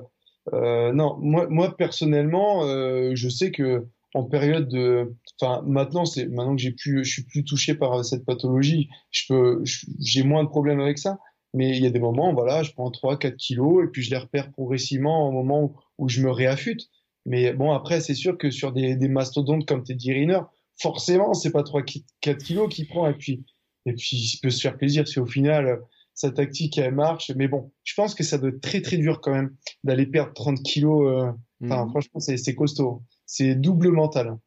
euh, 0.54 0.92
non, 0.92 1.18
moi, 1.20 1.48
moi 1.50 1.76
personnellement, 1.76 2.66
euh, 2.66 3.12
je 3.14 3.30
sais 3.30 3.52
que 3.52 3.88
en 4.14 4.24
période 4.24 4.68
de, 4.68 5.16
enfin 5.40 5.64
maintenant 5.66 6.06
c'est 6.06 6.26
maintenant 6.26 6.56
que 6.56 6.62
j'ai 6.62 6.72
plus, 6.72 7.06
je 7.06 7.12
suis 7.12 7.24
plus 7.24 7.46
touché 7.46 7.76
par 7.76 8.04
cette 8.04 8.26
pathologie, 8.26 8.90
je 9.12 9.24
peux, 9.30 9.64
j'ai 10.00 10.24
moins 10.24 10.44
de 10.44 10.50
problèmes 10.50 10.82
avec 10.82 10.98
ça. 10.98 11.20
Mais 11.54 11.76
il 11.76 11.84
y 11.84 11.86
a 11.86 11.90
des 11.90 12.00
moments, 12.00 12.34
voilà, 12.34 12.64
je 12.64 12.72
prends 12.72 12.90
3, 12.92 13.20
4 13.20 13.36
kilos 13.36 13.84
et 13.84 13.88
puis 13.88 14.04
je 14.04 14.10
les 14.10 14.18
repère 14.18 14.52
progressivement 14.52 15.28
au 15.28 15.32
moment 15.32 15.74
où, 15.98 16.08
je 16.08 16.22
me 16.22 16.32
réaffûte. 16.32 16.90
Mais 17.26 17.52
bon, 17.54 17.72
après, 17.74 18.00
c'est 18.00 18.14
sûr 18.14 18.38
que 18.38 18.50
sur 18.52 18.72
des, 18.72 18.96
mastodontes 19.10 19.68
comme 19.68 19.84
Teddy 19.84 20.14
Riner, 20.14 20.40
forcément, 20.78 21.34
c'est 21.34 21.52
pas 21.52 21.64
3, 21.64 21.84
4 22.22 22.38
kilos 22.42 22.74
qu'il 22.74 22.88
prend 22.88 23.10
et 23.10 23.14
puis, 23.14 23.44
et 23.86 23.94
puis 23.94 24.18
il 24.18 24.40
peut 24.42 24.50
se 24.50 24.62
faire 24.62 24.78
plaisir 24.78 25.08
si 25.08 25.20
au 25.20 25.26
final, 25.26 25.80
sa 26.14 26.32
tactique 26.32 26.78
elle 26.78 26.94
marche. 26.94 27.32
Mais 27.36 27.48
bon, 27.48 27.72
je 27.84 27.94
pense 27.96 28.16
que 28.16 28.24
ça 28.24 28.38
doit 28.38 28.50
être 28.50 28.62
très 28.62 28.82
très 28.82 28.98
dur 28.98 29.22
quand 29.22 29.32
même 29.32 29.56
d'aller 29.84 30.06
perdre 30.06 30.34
30 30.34 30.62
kilos. 30.64 31.08
Euh, 31.08 31.32
enfin, 31.64 31.86
mhm. 31.86 31.90
franchement, 31.90 32.20
c'est 32.20 32.56
costaud. 32.56 33.04
C'est 33.26 33.56
double 33.56 33.92
mental. 33.92 34.38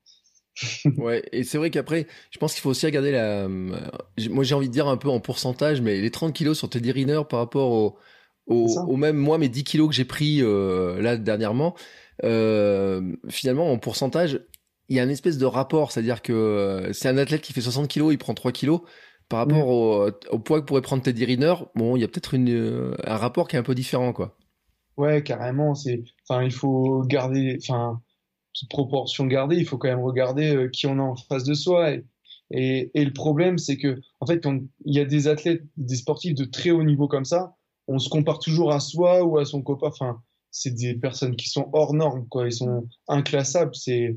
ouais, 0.99 1.25
et 1.33 1.43
c'est 1.43 1.59
vrai 1.59 1.71
qu'après, 1.71 2.07
je 2.31 2.39
pense 2.39 2.53
qu'il 2.53 2.63
faut 2.63 2.71
aussi 2.71 2.87
regarder 2.87 3.11
la. 3.11 3.45
Euh, 3.45 3.49
moi, 4.31 4.45
j'ai 4.45 4.55
envie 4.55 4.69
de 4.69 4.73
dire 4.73 4.87
un 4.87 4.97
peu 4.97 5.09
en 5.09 5.21
pourcentage, 5.21 5.81
mais 5.81 6.01
les 6.01 6.11
30 6.11 6.33
kilos 6.33 6.57
sur 6.57 6.71
Teddy 6.71 6.93
Riner 6.93 7.23
par 7.29 7.41
rapport 7.41 7.73
au, 7.73 7.97
au, 8.47 8.97
même, 8.97 9.17
moi, 9.17 9.39
mes 9.39 9.49
10 9.49 9.65
kilos 9.65 9.89
que 9.89 9.95
j'ai 9.95 10.05
pris 10.05 10.43
euh, 10.43 11.03
là 11.03 11.17
dernièrement, 11.17 11.75
finalement, 12.23 13.73
en 13.73 13.79
pourcentage, 13.79 14.43
il 14.89 14.97
y 14.97 15.01
a 15.01 15.03
une 15.03 15.11
espèce 15.11 15.39
de 15.39 15.47
rapport, 15.47 15.91
c'est-à-dire 15.91 16.23
que 16.23 16.91
c'est 16.93 17.09
un 17.09 17.19
athlète 17.19 17.41
qui 17.41 17.53
fait 17.53 17.63
60 17.63 17.89
kilos, 17.89 18.13
il 18.13 18.19
prend 18.19 18.35
3 18.35 18.53
kilos. 18.53 18.83
Par 19.29 19.41
rapport 19.41 19.69
au, 19.69 20.11
au, 20.31 20.39
poids 20.39 20.61
que 20.61 20.67
pourrait 20.67 20.83
prendre 20.83 21.03
Teddy 21.03 21.25
Riner, 21.25 21.55
bon, 21.75 21.97
il 21.97 22.01
y 22.01 22.05
a 22.05 22.09
peut-être 22.09 22.37
euh, 22.37 22.95
un 23.05 23.17
rapport 23.17 23.49
qui 23.49 23.57
est 23.57 23.59
un 23.59 23.63
peu 23.63 23.75
différent, 23.75 24.13
quoi. 24.13 24.37
Ouais, 24.97 25.23
carrément. 25.23 25.75
C'est, 25.75 26.05
enfin, 26.29 26.43
il 26.45 26.53
faut 26.53 27.03
garder, 27.05 27.59
enfin, 27.61 28.01
toute 28.53 28.69
proportion 28.69 29.27
gardée, 29.27 29.57
il 29.57 29.67
faut 29.67 29.79
quand 29.79 29.89
même 29.89 30.03
regarder 30.05 30.55
euh, 30.55 30.69
qui 30.69 30.87
on 30.87 30.99
a 30.99 31.03
en 31.03 31.17
face 31.17 31.45
de 31.45 31.55
soi. 31.55 31.93
Et, 31.93 32.05
et, 32.51 32.91
et 32.95 33.05
le 33.05 33.13
problème, 33.13 33.59
c'est 33.59 33.77
que, 33.77 34.01
en 34.21 34.27
fait, 34.27 34.41
quand 34.41 34.61
il 34.85 34.95
y 34.95 35.01
a 35.01 35.05
des 35.05 35.27
athlètes, 35.27 35.63
des 35.77 35.97
sportifs 35.97 36.35
de 36.35 36.45
très 36.45 36.71
haut 36.71 36.85
niveau 36.85 37.09
comme 37.09 37.25
ça, 37.25 37.57
on 37.89 37.99
se 37.99 38.09
compare 38.09 38.39
toujours 38.39 38.73
à 38.73 38.81
soi 38.81 39.25
ou 39.25 39.39
à 39.39 39.45
son 39.45 39.63
copain. 39.63 39.89
Enfin, 39.89 40.23
c'est 40.51 40.75
des 40.75 40.95
personnes 40.95 41.35
qui 41.35 41.49
sont 41.49 41.69
hors 41.73 41.95
normes, 41.95 42.29
quoi. 42.29 42.47
Ils 42.47 42.53
sont 42.53 42.89
inclassables. 43.09 43.75
C'est, 43.75 44.17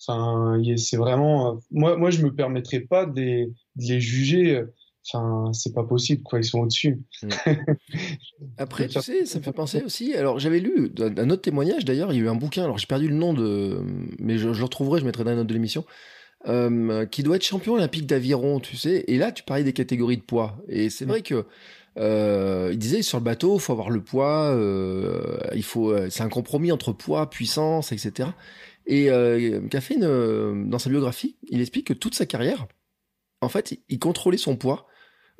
enfin, 0.00 0.60
c'est 0.76 0.96
vraiment. 0.96 1.60
Moi, 1.70 1.96
moi, 1.96 2.10
je 2.10 2.24
me 2.24 2.34
permettrais 2.34 2.80
pas 2.80 3.06
de 3.06 3.20
les, 3.20 3.46
de 3.46 3.84
les 3.88 4.00
juger. 4.00 4.64
Enfin, 5.08 5.52
c'est 5.52 5.72
pas 5.72 5.84
possible, 5.84 6.22
quoi. 6.22 6.40
Ils 6.40 6.44
sont 6.44 6.60
au-dessus. 6.60 7.00
Mm. 7.22 7.28
Après, 8.58 8.88
tu 8.88 9.00
sais, 9.00 9.24
ça 9.24 9.38
me 9.38 9.44
fait 9.44 9.52
penser 9.52 9.82
aussi. 9.82 10.14
Alors, 10.14 10.38
j'avais 10.38 10.58
lu 10.58 10.92
un 10.98 11.30
autre 11.30 11.42
témoignage, 11.42 11.84
d'ailleurs. 11.84 12.12
Il 12.12 12.18
y 12.18 12.22
a 12.22 12.24
eu 12.24 12.28
un 12.28 12.34
bouquin. 12.34 12.64
Alors, 12.64 12.78
j'ai 12.78 12.86
perdu 12.86 13.08
le 13.08 13.14
nom 13.14 13.32
de. 13.32 13.82
Mais 14.18 14.38
je, 14.38 14.48
le 14.48 14.64
retrouverai, 14.64 15.00
je 15.00 15.04
mettrai 15.04 15.24
dans 15.24 15.30
la 15.30 15.36
note 15.36 15.46
de 15.46 15.54
l'émission. 15.54 15.84
Euh, 16.48 17.06
qui 17.06 17.22
doit 17.22 17.36
être 17.36 17.44
champion 17.44 17.74
olympique 17.74 18.06
d'aviron, 18.06 18.60
tu 18.60 18.76
sais. 18.76 19.04
Et 19.08 19.16
là, 19.16 19.32
tu 19.32 19.42
parlais 19.42 19.64
des 19.64 19.72
catégories 19.72 20.18
de 20.18 20.22
poids. 20.22 20.58
Et 20.68 20.90
c'est 20.90 21.04
mm. 21.04 21.08
vrai 21.08 21.22
que. 21.22 21.46
Euh, 21.98 22.70
il 22.72 22.78
disait 22.78 23.02
sur 23.02 23.18
le 23.18 23.24
bateau, 23.24 23.56
il 23.56 23.60
faut 23.60 23.72
avoir 23.72 23.90
le 23.90 24.02
poids, 24.02 24.50
euh, 24.50 25.38
il 25.54 25.62
faut, 25.62 25.90
euh, 25.90 26.08
c'est 26.10 26.22
un 26.22 26.28
compromis 26.28 26.70
entre 26.70 26.92
poids, 26.92 27.30
puissance, 27.30 27.92
etc. 27.92 28.30
Et 28.86 29.10
euh, 29.10 29.60
Café, 29.68 29.96
dans 29.96 30.78
sa 30.78 30.90
biographie, 30.90 31.36
il 31.48 31.60
explique 31.60 31.88
que 31.88 31.92
toute 31.92 32.14
sa 32.14 32.26
carrière, 32.26 32.66
en 33.40 33.48
fait, 33.48 33.78
il 33.88 33.98
contrôlait 33.98 34.38
son 34.38 34.56
poids, 34.56 34.86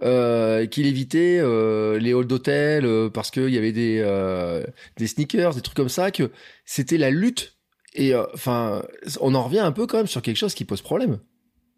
euh, 0.03 0.67
qu'il 0.67 0.87
évitait 0.87 1.39
euh, 1.41 1.99
les 1.99 2.13
halls 2.13 2.27
d'hôtel 2.27 2.85
euh, 2.85 3.09
parce 3.09 3.31
qu'il 3.31 3.49
y 3.49 3.57
avait 3.57 3.73
des 3.73 3.99
euh, 4.01 4.63
des 4.99 5.07
sneakers, 5.07 5.55
des 5.55 5.63
trucs 5.63 5.77
comme 5.77 5.89
ça, 5.89 6.11
que 6.11 6.31
c'était 6.67 6.99
la 6.99 7.11
lutte. 7.11 7.57
Et 7.95 8.13
euh, 8.13 8.25
enfin, 8.35 8.83
on 9.21 9.35
en 9.35 9.43
revient 9.43 9.61
un 9.61 9.73
peu 9.73 9.87
quand 9.87 9.97
même 9.97 10.07
sur 10.07 10.21
quelque 10.21 10.37
chose 10.37 10.55
qui 10.55 10.67
pose 10.67 10.83
problème. 10.83 11.19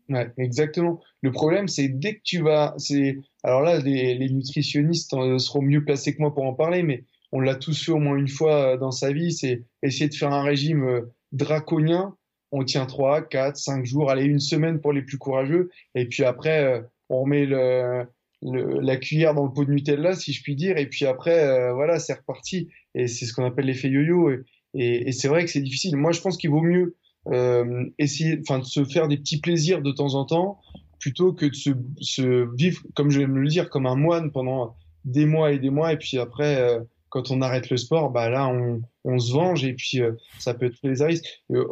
Ouais, 0.08 0.32
exactement. 0.38 1.00
Le 1.22 1.30
problème, 1.30 1.68
c'est 1.68 1.88
dès 1.88 2.14
que 2.14 2.22
tu 2.24 2.42
vas, 2.42 2.74
c'est 2.78 3.18
alors 3.44 3.60
là, 3.60 3.78
les 3.78 4.30
nutritionnistes 4.30 5.10
seront 5.38 5.62
mieux 5.62 5.84
placés 5.84 6.16
que 6.16 6.20
moi 6.20 6.34
pour 6.34 6.44
en 6.44 6.54
parler, 6.54 6.82
mais 6.82 7.04
on 7.30 7.40
l'a 7.40 7.54
tous 7.54 7.84
fait 7.84 7.92
au 7.92 7.98
moins 7.98 8.16
une 8.16 8.26
fois 8.26 8.78
dans 8.78 8.90
sa 8.90 9.12
vie, 9.12 9.32
c'est 9.32 9.64
essayer 9.82 10.08
de 10.08 10.14
faire 10.14 10.32
un 10.32 10.42
régime 10.42 11.02
draconien 11.32 12.14
on 12.52 12.64
tient 12.64 12.86
3, 12.86 13.22
4, 13.22 13.56
5 13.56 13.84
jours, 13.84 14.10
allez, 14.10 14.24
une 14.24 14.40
semaine 14.40 14.80
pour 14.80 14.92
les 14.92 15.02
plus 15.02 15.18
courageux. 15.18 15.70
Et 15.94 16.06
puis 16.06 16.24
après, 16.24 16.64
euh, 16.64 16.80
on 17.08 17.22
remet 17.22 17.46
le, 17.46 18.06
la 18.42 18.96
cuillère 18.96 19.34
dans 19.34 19.44
le 19.44 19.52
pot 19.52 19.64
de 19.64 19.70
Nutella, 19.70 20.14
si 20.14 20.32
je 20.32 20.42
puis 20.42 20.56
dire. 20.56 20.76
Et 20.76 20.86
puis 20.86 21.04
après, 21.04 21.38
euh, 21.44 21.72
voilà, 21.74 21.98
c'est 21.98 22.14
reparti. 22.14 22.68
Et 22.94 23.06
c'est 23.06 23.26
ce 23.26 23.34
qu'on 23.34 23.44
appelle 23.44 23.66
l'effet 23.66 23.88
yo-yo. 23.88 24.30
Et, 24.74 25.08
et, 25.08 25.12
c'est 25.12 25.28
vrai 25.28 25.44
que 25.44 25.50
c'est 25.50 25.60
difficile. 25.60 25.96
Moi, 25.96 26.12
je 26.12 26.20
pense 26.20 26.36
qu'il 26.36 26.50
vaut 26.50 26.62
mieux 26.62 26.96
euh, 27.28 27.84
essayer, 27.98 28.38
enfin, 28.40 28.60
de 28.60 28.64
se 28.64 28.84
faire 28.84 29.08
des 29.08 29.18
petits 29.18 29.40
plaisirs 29.40 29.82
de 29.82 29.92
temps 29.92 30.14
en 30.14 30.24
temps, 30.24 30.60
plutôt 31.00 31.32
que 31.32 31.46
de 31.46 31.54
se, 31.54 31.70
se 32.00 32.54
vivre, 32.56 32.82
comme 32.94 33.10
je 33.10 33.20
vais 33.20 33.26
me 33.26 33.40
le 33.40 33.48
dire, 33.48 33.70
comme 33.70 33.86
un 33.86 33.96
moine 33.96 34.30
pendant 34.30 34.76
des 35.04 35.26
mois 35.26 35.52
et 35.52 35.58
des 35.58 35.70
mois. 35.70 35.92
Et 35.92 35.98
puis 35.98 36.18
après, 36.18 36.80
quand 37.10 37.30
on 37.30 37.40
arrête 37.42 37.70
le 37.70 37.76
sport, 37.76 38.10
bah 38.10 38.28
là, 38.28 38.48
on, 38.48 38.82
on 39.04 39.18
se 39.18 39.32
venge 39.32 39.64
et 39.64 39.74
puis 39.74 40.00
euh, 40.00 40.12
ça 40.38 40.54
peut 40.54 40.66
être 40.66 40.78
les 40.82 41.02
Euh, 41.50 41.64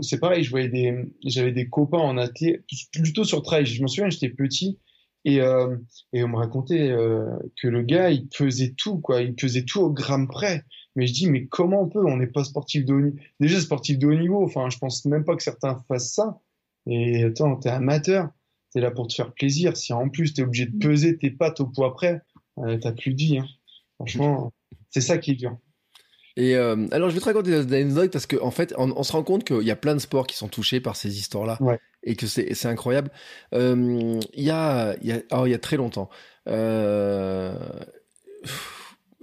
c'est 0.00 0.20
pareil, 0.20 0.44
je 0.44 0.50
voyais 0.50 0.68
des, 0.68 0.94
j'avais 1.24 1.52
des 1.52 1.68
copains 1.68 1.98
en 1.98 2.16
athlète, 2.18 2.64
plutôt 2.92 3.24
sur 3.24 3.42
trail. 3.42 3.66
Je 3.66 3.80
m'en 3.82 3.88
souviens, 3.88 4.10
j'étais 4.10 4.30
petit 4.30 4.78
Et, 5.24 5.40
euh, 5.40 5.76
et 6.12 6.22
on 6.22 6.28
me 6.28 6.36
racontait 6.36 6.88
euh, 6.88 7.26
que 7.60 7.66
le 7.68 7.82
gars, 7.82 8.10
il 8.10 8.28
pesait 8.28 8.74
tout, 8.76 8.98
quoi. 8.98 9.22
Il 9.22 9.34
pesait 9.34 9.64
tout 9.64 9.80
au 9.80 9.90
gramme 9.90 10.28
près. 10.28 10.62
Mais 10.94 11.06
je 11.06 11.12
dis, 11.12 11.28
mais 11.28 11.46
comment 11.46 11.82
on 11.82 11.88
peut? 11.88 12.04
On 12.06 12.16
n'est 12.16 12.28
pas 12.28 12.44
sportif 12.44 12.84
de 12.84 12.94
haut 12.94 13.00
niveau. 13.00 13.16
Déjà, 13.40 13.60
sportif 13.60 13.98
de 13.98 14.06
haut 14.06 14.14
niveau, 14.14 14.44
enfin, 14.44 14.70
je 14.70 14.78
pense 14.78 15.04
même 15.04 15.24
pas 15.24 15.36
que 15.36 15.42
certains 15.42 15.76
fassent 15.88 16.14
ça. 16.14 16.40
Et 16.86 17.24
attends, 17.24 17.56
t'es 17.56 17.68
amateur, 17.68 18.30
t'es 18.72 18.80
là 18.80 18.92
pour 18.92 19.08
te 19.08 19.14
faire 19.14 19.34
plaisir. 19.34 19.76
Si 19.76 19.92
en 19.92 20.08
plus 20.08 20.32
t'es 20.32 20.42
obligé 20.42 20.66
de 20.66 20.78
peser 20.78 21.18
tes 21.18 21.30
pattes 21.30 21.60
au 21.60 21.66
poids 21.66 21.92
près, 21.92 22.20
euh, 22.58 22.78
t'as 22.78 22.92
plus 22.92 23.12
de 23.12 23.18
vie. 23.18 23.38
Hein. 23.38 23.46
Franchement, 23.96 24.52
c'est 24.90 25.00
ça 25.00 25.18
qui 25.18 25.32
est 25.32 25.34
dur. 25.34 25.56
Et 26.36 26.54
euh, 26.54 26.86
alors, 26.92 27.08
je 27.08 27.14
vais 27.14 27.20
te 27.20 27.24
raconter 27.24 27.50
des 27.50 27.74
anecdotes 27.74 28.12
parce 28.12 28.26
qu'en 28.26 28.46
en 28.46 28.50
fait, 28.50 28.74
on, 28.76 29.02
se 29.02 29.12
rend 29.12 29.22
compte 29.22 29.44
qu'il 29.44 29.62
y 29.62 29.70
a 29.70 29.76
plein 29.76 29.94
de 29.94 30.00
sports 30.00 30.26
qui 30.26 30.36
sont 30.36 30.48
touchés 30.48 30.80
par 30.80 30.94
ces 30.94 31.18
histoires-là 31.18 31.58
et 32.02 32.14
que 32.14 32.26
c'est 32.26 32.66
incroyable. 32.66 33.10
Euh, 33.54 34.20
il 34.34 34.44
y, 34.44 34.50
a, 34.50 34.96
y, 35.02 35.12
a, 35.12 35.22
oh, 35.32 35.46
y 35.46 35.54
a 35.54 35.58
très 35.58 35.78
longtemps, 35.78 36.10
euh, 36.48 37.54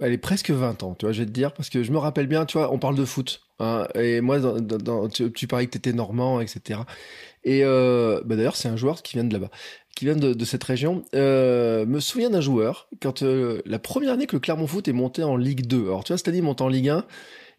elle 0.00 0.12
est 0.12 0.18
presque 0.18 0.50
20 0.50 0.82
ans, 0.82 0.94
tu 0.94 1.06
vois, 1.06 1.12
je 1.12 1.20
vais 1.20 1.26
te 1.26 1.30
dire, 1.30 1.52
parce 1.54 1.70
que 1.70 1.84
je 1.84 1.92
me 1.92 1.98
rappelle 1.98 2.26
bien, 2.26 2.46
tu 2.46 2.58
vois, 2.58 2.72
on 2.72 2.78
parle 2.78 2.96
de 2.96 3.04
foot. 3.04 3.40
Hein, 3.60 3.86
et 3.94 4.20
moi, 4.20 4.40
dans, 4.40 4.60
dans, 4.60 5.08
tu, 5.08 5.32
tu 5.32 5.46
parlais 5.46 5.66
que 5.66 5.70
tu 5.70 5.78
étais 5.78 5.92
normand, 5.92 6.40
etc. 6.40 6.80
Et 7.44 7.60
euh, 7.62 8.20
bah 8.24 8.36
d'ailleurs, 8.36 8.56
c'est 8.56 8.68
un 8.68 8.76
joueur 8.76 9.02
qui 9.02 9.14
vient 9.14 9.24
de 9.24 9.32
là-bas 9.32 9.50
qui 9.94 10.06
vient 10.06 10.16
de, 10.16 10.34
de 10.34 10.44
cette 10.44 10.64
région, 10.64 11.04
euh, 11.14 11.86
me 11.86 12.00
souviens 12.00 12.30
d'un 12.30 12.40
joueur, 12.40 12.88
quand 13.00 13.22
euh, 13.22 13.62
la 13.64 13.78
première 13.78 14.12
année 14.12 14.26
que 14.26 14.36
le 14.36 14.40
Clermont 14.40 14.66
Foot 14.66 14.88
est 14.88 14.92
monté 14.92 15.22
en 15.22 15.36
Ligue 15.36 15.66
2, 15.66 15.84
alors 15.84 16.04
tu 16.04 16.12
vois, 16.12 16.18
cette 16.18 16.28
année, 16.28 16.38
ils 16.38 16.44
montent 16.44 16.60
en 16.60 16.68
Ligue 16.68 16.88
1, 16.88 17.06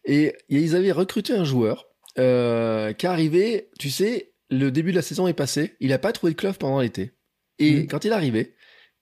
et, 0.06 0.36
ils 0.50 0.76
avaient 0.76 0.92
recruté 0.92 1.34
un 1.34 1.46
joueur 1.46 1.88
euh, 2.20 2.94
qui 2.94 3.08
arrivait, 3.08 3.70
tu 3.80 3.90
sais, 3.90 4.34
le 4.50 4.70
début 4.70 4.92
de 4.92 4.98
la 4.98 5.02
saison 5.02 5.28
est 5.28 5.34
passé, 5.34 5.76
il 5.80 5.90
n'a 5.90 5.98
pas 5.98 6.12
trouvé 6.12 6.34
de 6.34 6.38
club 6.38 6.56
pendant 6.56 6.82
l'été. 6.82 7.14
Et 7.58 7.84
mmh. 7.84 7.88
quand 7.88 8.06
il 8.06 8.12
arrivait, 8.12 8.56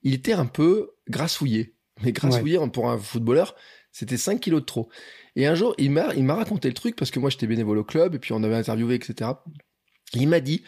il 0.03 0.13
était 0.13 0.33
un 0.33 0.45
peu 0.45 0.91
grassouillé. 1.09 1.75
Mais 2.03 2.11
grassouillé 2.11 2.59
pour 2.71 2.89
un 2.89 2.97
footballeur, 2.97 3.55
c'était 3.91 4.17
5 4.17 4.39
kilos 4.39 4.61
de 4.61 4.65
trop. 4.65 4.89
Et 5.35 5.47
un 5.47 5.55
jour, 5.55 5.75
il 5.77 5.91
m'a, 5.91 6.13
il 6.15 6.23
m'a 6.23 6.35
raconté 6.35 6.67
le 6.67 6.73
truc 6.73 6.95
parce 6.95 7.11
que 7.11 7.19
moi 7.19 7.29
j'étais 7.29 7.47
bénévole 7.47 7.77
au 7.77 7.83
club 7.83 8.15
et 8.15 8.19
puis 8.19 8.33
on 8.33 8.43
avait 8.43 8.55
interviewé, 8.55 8.95
etc. 8.95 9.31
Il 10.13 10.27
m'a 10.27 10.39
dit, 10.39 10.63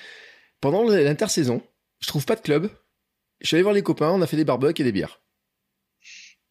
pendant 0.62 0.84
l'intersaison, 0.84 1.62
je 2.00 2.08
trouve 2.08 2.26
pas 2.26 2.36
de 2.36 2.42
club. 2.42 2.70
Je 3.42 3.48
suis 3.48 3.56
allé 3.56 3.64
voir 3.64 3.74
les 3.74 3.84
copains, 3.84 4.12
on 4.12 4.22
a 4.22 4.28
fait 4.28 4.38
des 4.38 4.46
barbecues 4.46 4.82
et 4.82 4.86
des 4.86 4.92
bières. 4.92 5.22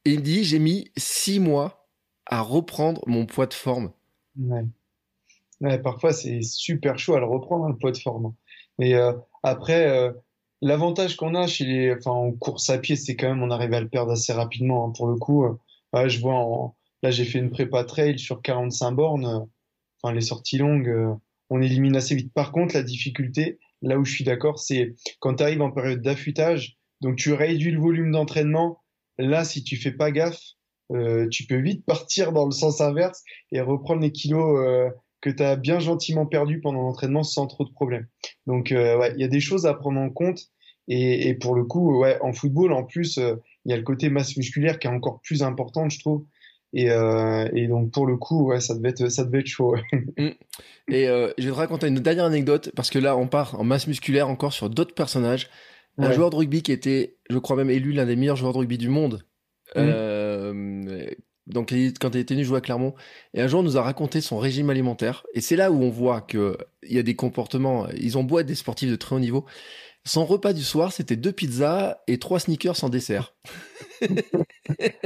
Et 0.04 0.12
il 0.12 0.22
dit, 0.22 0.44
j'ai 0.44 0.58
mis 0.58 0.90
six 0.96 1.40
mois 1.40 1.88
à 2.26 2.40
reprendre 2.40 3.02
mon 3.06 3.26
poids 3.26 3.46
de 3.46 3.54
forme. 3.54 3.92
Ouais. 4.38 5.78
parfois, 5.78 6.12
c'est 6.12 6.42
super 6.42 6.98
chaud 6.98 7.14
à 7.14 7.20
le 7.20 7.26
reprendre, 7.26 7.68
le 7.68 7.76
poids 7.76 7.92
de 7.92 7.98
forme. 7.98 8.34
Mais 8.78 8.94
euh, 8.94 9.12
après, 9.42 9.88
euh, 9.88 10.12
l'avantage 10.60 11.16
qu'on 11.16 11.34
a 11.34 11.46
chez 11.46 11.64
les, 11.64 11.96
en 12.06 12.32
course 12.32 12.68
à 12.70 12.78
pied, 12.78 12.96
c'est 12.96 13.16
quand 13.16 13.28
même, 13.28 13.42
on 13.42 13.50
arrive 13.50 13.72
à 13.72 13.80
le 13.80 13.88
perdre 13.88 14.12
assez 14.12 14.32
rapidement. 14.32 14.86
Hein, 14.86 14.92
pour 14.94 15.06
le 15.06 15.16
coup, 15.16 15.44
euh, 15.44 16.08
je 16.08 16.20
vois, 16.20 16.74
là, 17.02 17.10
j'ai 17.10 17.24
fait 17.24 17.38
une 17.38 17.50
prépa 17.50 17.84
trail 17.84 18.18
sur 18.18 18.42
45 18.42 18.92
bornes. 18.92 19.48
Enfin, 20.02 20.14
les 20.14 20.20
sorties 20.20 20.58
longues, 20.58 21.16
on 21.48 21.62
élimine 21.62 21.96
assez 21.96 22.14
vite. 22.14 22.32
Par 22.32 22.52
contre, 22.52 22.74
la 22.74 22.82
difficulté, 22.82 23.58
là 23.84 23.98
où 23.98 24.04
je 24.04 24.12
suis 24.12 24.24
d'accord, 24.24 24.58
c'est 24.58 24.94
quand 25.20 25.36
tu 25.36 25.42
arrives 25.42 25.62
en 25.62 25.70
période 25.70 26.00
d'affûtage, 26.00 26.76
donc 27.00 27.16
tu 27.16 27.32
réduis 27.32 27.70
le 27.70 27.80
volume 27.80 28.10
d'entraînement. 28.10 28.82
Là, 29.18 29.44
si 29.44 29.62
tu 29.62 29.76
fais 29.76 29.92
pas 29.92 30.10
gaffe, 30.10 30.40
euh, 30.92 31.28
tu 31.28 31.46
peux 31.46 31.60
vite 31.60 31.84
partir 31.86 32.32
dans 32.32 32.46
le 32.46 32.50
sens 32.50 32.80
inverse 32.80 33.22
et 33.52 33.60
reprendre 33.60 34.00
les 34.00 34.10
kilos 34.10 34.58
euh, 34.58 34.90
que 35.20 35.30
tu 35.30 35.42
as 35.42 35.56
bien 35.56 35.78
gentiment 35.78 36.26
perdus 36.26 36.60
pendant 36.60 36.82
l'entraînement 36.82 37.22
sans 37.22 37.46
trop 37.46 37.64
de 37.64 37.72
problèmes. 37.72 38.06
Donc, 38.46 38.72
euh, 38.72 38.98
ouais, 38.98 39.12
il 39.14 39.20
y 39.20 39.24
a 39.24 39.28
des 39.28 39.40
choses 39.40 39.66
à 39.66 39.74
prendre 39.74 40.00
en 40.00 40.10
compte. 40.10 40.40
Et, 40.88 41.28
et 41.28 41.34
pour 41.34 41.54
le 41.54 41.64
coup, 41.64 42.00
ouais, 42.00 42.18
en 42.20 42.32
football, 42.32 42.72
en 42.72 42.84
plus, 42.84 43.18
euh, 43.18 43.36
il 43.64 43.70
y 43.70 43.74
a 43.74 43.76
le 43.76 43.82
côté 43.82 44.10
masse 44.10 44.36
musculaire 44.36 44.78
qui 44.78 44.86
est 44.86 44.90
encore 44.90 45.20
plus 45.22 45.42
important, 45.42 45.88
je 45.88 45.98
trouve. 45.98 46.26
Et, 46.76 46.90
euh, 46.90 47.48
et, 47.54 47.68
donc 47.68 47.92
pour 47.92 48.04
le 48.04 48.16
coup, 48.16 48.46
ouais, 48.46 48.60
ça 48.60 48.74
devait 48.74 48.88
être, 48.90 49.08
ça 49.08 49.24
devait 49.24 49.40
être 49.40 49.46
chaud. 49.46 49.76
Mm. 50.16 50.30
Et 50.88 51.08
euh, 51.08 51.32
je 51.38 51.44
vais 51.44 51.50
te 51.50 51.56
raconter 51.56 51.86
une 51.88 51.98
dernière 51.98 52.26
anecdote 52.26 52.70
parce 52.76 52.90
que 52.90 52.98
là, 52.98 53.16
on 53.16 53.26
part 53.26 53.58
en 53.58 53.64
masse 53.64 53.86
musculaire 53.86 54.28
encore 54.28 54.52
sur 54.52 54.68
d'autres 54.68 54.94
personnages. 54.94 55.48
Un 55.96 56.12
joueur 56.12 56.30
de 56.30 56.36
rugby 56.36 56.62
qui 56.62 56.72
était, 56.72 57.16
je 57.30 57.38
crois 57.38 57.56
même 57.56 57.70
élu 57.70 57.92
l'un 57.92 58.04
des 58.04 58.16
meilleurs 58.16 58.36
joueurs 58.36 58.52
de 58.52 58.58
rugby 58.58 58.78
du 58.78 58.88
monde. 58.88 59.24
Mm. 59.74 59.78
Euh, 59.78 61.06
donc 61.46 61.72
quand 62.00 62.14
il 62.14 62.20
était 62.20 62.34
venu 62.34 62.44
jouer 62.44 62.58
à 62.58 62.60
Clermont, 62.60 62.94
et 63.32 63.40
un 63.40 63.46
jour 63.48 63.60
on 63.60 63.62
nous 63.62 63.76
a 63.76 63.82
raconté 63.82 64.20
son 64.20 64.38
régime 64.38 64.70
alimentaire. 64.70 65.24
Et 65.34 65.40
c'est 65.40 65.56
là 65.56 65.70
où 65.70 65.82
on 65.82 65.90
voit 65.90 66.20
que 66.20 66.58
il 66.82 66.94
y 66.94 66.98
a 66.98 67.02
des 67.02 67.16
comportements. 67.16 67.86
Ils 67.96 68.18
ont 68.18 68.24
beau 68.24 68.38
être 68.40 68.46
des 68.46 68.54
sportifs 68.54 68.90
de 68.90 68.96
très 68.96 69.16
haut 69.16 69.20
niveau, 69.20 69.46
son 70.06 70.24
repas 70.26 70.52
du 70.52 70.62
soir, 70.62 70.92
c'était 70.92 71.16
deux 71.16 71.32
pizzas 71.32 71.98
et 72.06 72.18
trois 72.18 72.38
sneakers 72.40 72.76
sans 72.76 72.88
dessert. 72.90 73.34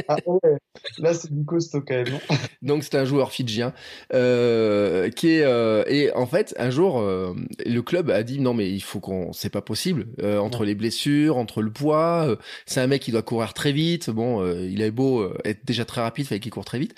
ah 0.09 0.17
ouais, 0.27 0.57
là 0.99 1.15
c'est 1.15 1.33
du 1.33 1.45
costaud 1.45 1.83
quand 1.87 1.95
même. 1.95 2.19
Donc 2.63 2.85
c'est 2.85 2.97
un 2.97 3.05
joueur 3.05 3.31
fidjien 3.31 3.73
euh, 4.13 5.11
qui 5.11 5.31
est 5.31 5.43
euh, 5.43 5.85
et 5.87 6.13
en 6.13 6.27
fait 6.27 6.55
un 6.59 6.71
jour 6.71 7.01
euh, 7.01 7.35
le 7.65 7.81
club 7.83 8.11
a 8.11 8.23
dit 8.23 8.41
non 8.41 8.55
mais 8.55 8.71
il 8.73 8.81
faut 8.81 9.01
qu'on 9.01 9.33
c'est 9.33 9.51
pas 9.51 9.63
possible 9.63 10.07
euh, 10.21 10.39
entre 10.39 10.65
les 10.65 10.75
blessures, 10.75 11.37
entre 11.37 11.63
le 11.63 11.71
poids, 11.73 12.27
euh, 12.29 12.37
c'est 12.67 12.81
un 12.81 12.87
mec 12.87 13.03
qui 13.03 13.13
doit 13.13 13.23
courir 13.23 13.55
très 13.55 13.73
vite. 13.73 14.11
Bon, 14.11 14.45
il 14.55 14.83
est 14.83 14.91
beau 14.91 15.33
être 15.45 15.65
déjà 15.65 15.85
très 15.85 16.01
rapide, 16.01 16.25
il 16.25 16.29
fallait 16.29 16.41
qu'il 16.41 16.53
court 16.53 16.65
très 16.65 16.79
vite. 16.79 16.95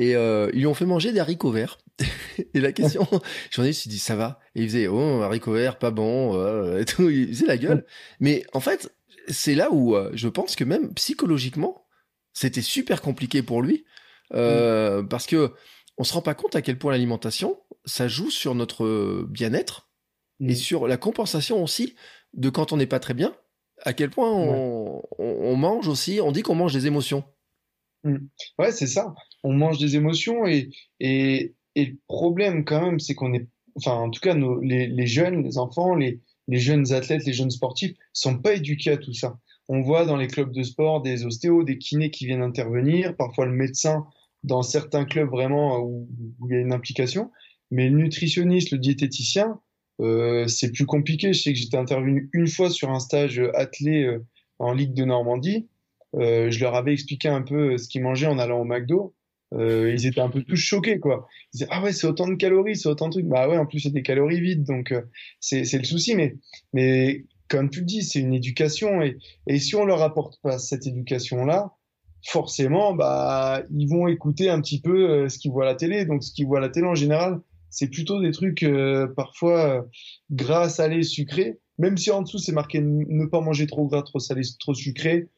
Et 0.00 0.12
ils 0.12 0.58
lui 0.58 0.66
ont 0.66 0.74
fait 0.74 0.86
manger 0.86 1.12
des 1.12 1.20
haricots 1.20 1.52
verts. 1.52 1.78
et 2.54 2.60
la 2.60 2.72
question, 2.72 3.06
j'en 3.50 3.64
ai 3.64 3.70
dit 3.70 3.98
ça 3.98 4.16
va. 4.16 4.38
Et 4.54 4.62
il 4.62 4.68
faisait 4.68 4.86
oh 4.88 5.22
haricot 5.22 5.52
vert, 5.52 5.78
pas 5.78 5.90
bon, 5.90 6.36
euh, 6.36 6.80
et 6.80 6.84
tout. 6.84 7.08
Il 7.08 7.28
faisait 7.28 7.46
la 7.46 7.58
gueule. 7.58 7.84
Mais 8.18 8.44
en 8.52 8.60
fait, 8.60 8.92
c'est 9.28 9.54
là 9.54 9.70
où 9.70 9.94
euh, 9.94 10.10
je 10.14 10.28
pense 10.28 10.56
que 10.56 10.64
même 10.64 10.92
psychologiquement, 10.94 11.86
c'était 12.32 12.62
super 12.62 13.02
compliqué 13.02 13.42
pour 13.42 13.62
lui 13.62 13.84
euh, 14.34 15.02
mm. 15.02 15.08
parce 15.08 15.26
que 15.26 15.52
on 15.98 16.04
se 16.04 16.14
rend 16.14 16.22
pas 16.22 16.34
compte 16.34 16.56
à 16.56 16.62
quel 16.62 16.78
point 16.78 16.92
l'alimentation 16.92 17.60
ça 17.84 18.08
joue 18.08 18.30
sur 18.30 18.54
notre 18.54 19.24
bien-être 19.28 19.90
et 20.40 20.52
mm. 20.52 20.54
sur 20.54 20.86
la 20.86 20.96
compensation 20.96 21.62
aussi 21.62 21.96
de 22.34 22.48
quand 22.48 22.72
on 22.72 22.76
n'est 22.76 22.86
pas 22.86 23.00
très 23.00 23.14
bien. 23.14 23.34
À 23.82 23.94
quel 23.94 24.10
point 24.10 24.30
on, 24.30 25.02
on, 25.18 25.56
mange 25.56 25.88
aussi, 25.88 26.20
on 26.22 26.32
dit 26.32 26.42
qu'on 26.42 26.54
mange 26.54 26.74
des 26.74 26.86
émotions. 26.86 27.24
Mm. 28.04 28.18
Ouais, 28.58 28.72
c'est 28.72 28.86
ça. 28.86 29.14
On 29.42 29.52
mange 29.52 29.78
des 29.78 29.96
émotions 29.96 30.46
et, 30.46 30.70
et, 31.00 31.54
et 31.74 31.86
le 31.86 31.96
problème, 32.08 32.64
quand 32.64 32.82
même, 32.82 33.00
c'est 33.00 33.14
qu'on 33.14 33.32
est, 33.34 33.46
enfin, 33.76 33.92
en 33.92 34.10
tout 34.10 34.20
cas, 34.20 34.34
nos, 34.34 34.60
les, 34.60 34.86
les, 34.86 35.06
jeunes, 35.06 35.42
les 35.42 35.58
enfants, 35.58 35.94
les, 35.94 36.20
les 36.48 36.58
jeunes 36.58 36.92
athlètes, 36.92 37.24
les 37.24 37.32
jeunes 37.32 37.50
sportifs, 37.50 37.92
sont 38.12 38.38
pas 38.38 38.54
éduqués 38.54 38.90
à 38.90 38.96
tout 38.96 39.14
ça. 39.14 39.38
On 39.68 39.82
voit 39.82 40.04
dans 40.04 40.16
les 40.16 40.26
clubs 40.26 40.52
de 40.52 40.62
sport 40.62 41.00
des 41.00 41.24
ostéos, 41.24 41.62
des 41.62 41.78
kinés 41.78 42.10
qui 42.10 42.26
viennent 42.26 42.42
intervenir, 42.42 43.16
parfois 43.16 43.46
le 43.46 43.52
médecin 43.52 44.04
dans 44.42 44.62
certains 44.62 45.04
clubs 45.04 45.30
vraiment 45.30 45.78
où, 45.80 46.08
il 46.48 46.54
y 46.54 46.56
a 46.56 46.60
une 46.60 46.72
implication, 46.72 47.30
mais 47.70 47.88
le 47.88 47.98
nutritionniste, 47.98 48.72
le 48.72 48.78
diététicien, 48.78 49.60
euh, 50.00 50.46
c'est 50.48 50.72
plus 50.72 50.86
compliqué. 50.86 51.32
Je 51.32 51.42
sais 51.42 51.52
que 51.52 51.58
j'étais 51.58 51.76
intervenu 51.76 52.30
une 52.32 52.48
fois 52.48 52.70
sur 52.70 52.90
un 52.90 53.00
stage 53.00 53.40
athlé 53.54 54.04
euh, 54.04 54.24
en 54.58 54.72
Ligue 54.72 54.94
de 54.94 55.04
Normandie. 55.04 55.68
Euh, 56.16 56.50
je 56.50 56.58
leur 56.60 56.74
avais 56.74 56.92
expliqué 56.92 57.28
un 57.28 57.42
peu 57.42 57.78
ce 57.78 57.86
qu'ils 57.86 58.02
mangeaient 58.02 58.26
en 58.26 58.38
allant 58.38 58.60
au 58.60 58.64
McDo. 58.64 59.14
Euh, 59.52 59.92
ils 59.92 60.06
étaient 60.06 60.20
un 60.20 60.30
peu 60.30 60.42
tous 60.42 60.56
choqués, 60.56 61.00
quoi. 61.00 61.26
Ils 61.52 61.58
disaient, 61.58 61.68
ah 61.70 61.82
ouais, 61.82 61.92
c'est 61.92 62.06
autant 62.06 62.28
de 62.28 62.34
calories, 62.34 62.76
c'est 62.76 62.88
autant 62.88 63.08
de 63.08 63.12
trucs. 63.12 63.26
Bah 63.26 63.48
ouais, 63.48 63.56
en 63.56 63.66
plus, 63.66 63.80
c'est 63.80 63.90
des 63.90 64.02
calories 64.02 64.40
vides, 64.40 64.64
donc 64.64 64.92
euh, 64.92 65.02
c'est 65.40 65.72
le 65.72 65.84
souci. 65.84 66.14
Mais, 66.14 66.36
mais 66.72 67.24
comme 67.48 67.68
tu 67.68 67.80
le 67.80 67.86
dis, 67.86 68.02
c'est 68.02 68.20
une 68.20 68.34
éducation. 68.34 69.02
Et, 69.02 69.18
et 69.46 69.58
si 69.58 69.74
on 69.74 69.84
leur 69.84 70.02
apporte 70.02 70.40
pas 70.42 70.58
cette 70.58 70.86
éducation-là, 70.86 71.74
forcément, 72.26 72.94
bah, 72.94 73.64
ils 73.70 73.88
vont 73.88 74.06
écouter 74.06 74.50
un 74.50 74.60
petit 74.60 74.80
peu 74.80 75.10
euh, 75.10 75.28
ce 75.28 75.38
qu'ils 75.38 75.50
voient 75.50 75.64
à 75.64 75.70
la 75.70 75.74
télé. 75.74 76.04
Donc, 76.04 76.22
ce 76.22 76.32
qu'ils 76.32 76.46
voient 76.46 76.58
à 76.58 76.62
la 76.62 76.68
télé, 76.68 76.86
en 76.86 76.94
général, 76.94 77.40
c'est 77.70 77.88
plutôt 77.88 78.20
des 78.20 78.30
trucs 78.30 78.62
euh, 78.62 79.08
parfois 79.16 79.86
gras, 80.30 80.68
salés, 80.68 81.02
sucrés. 81.02 81.58
Même 81.78 81.96
si 81.96 82.10
en 82.10 82.22
dessous, 82.22 82.38
c'est 82.38 82.52
marqué 82.52 82.80
ne 82.80 83.26
pas 83.26 83.40
manger 83.40 83.66
trop 83.66 83.86
gras, 83.88 84.02
trop 84.02 84.18
salé, 84.18 84.42
trop 84.60 84.74
sucré 84.74 85.28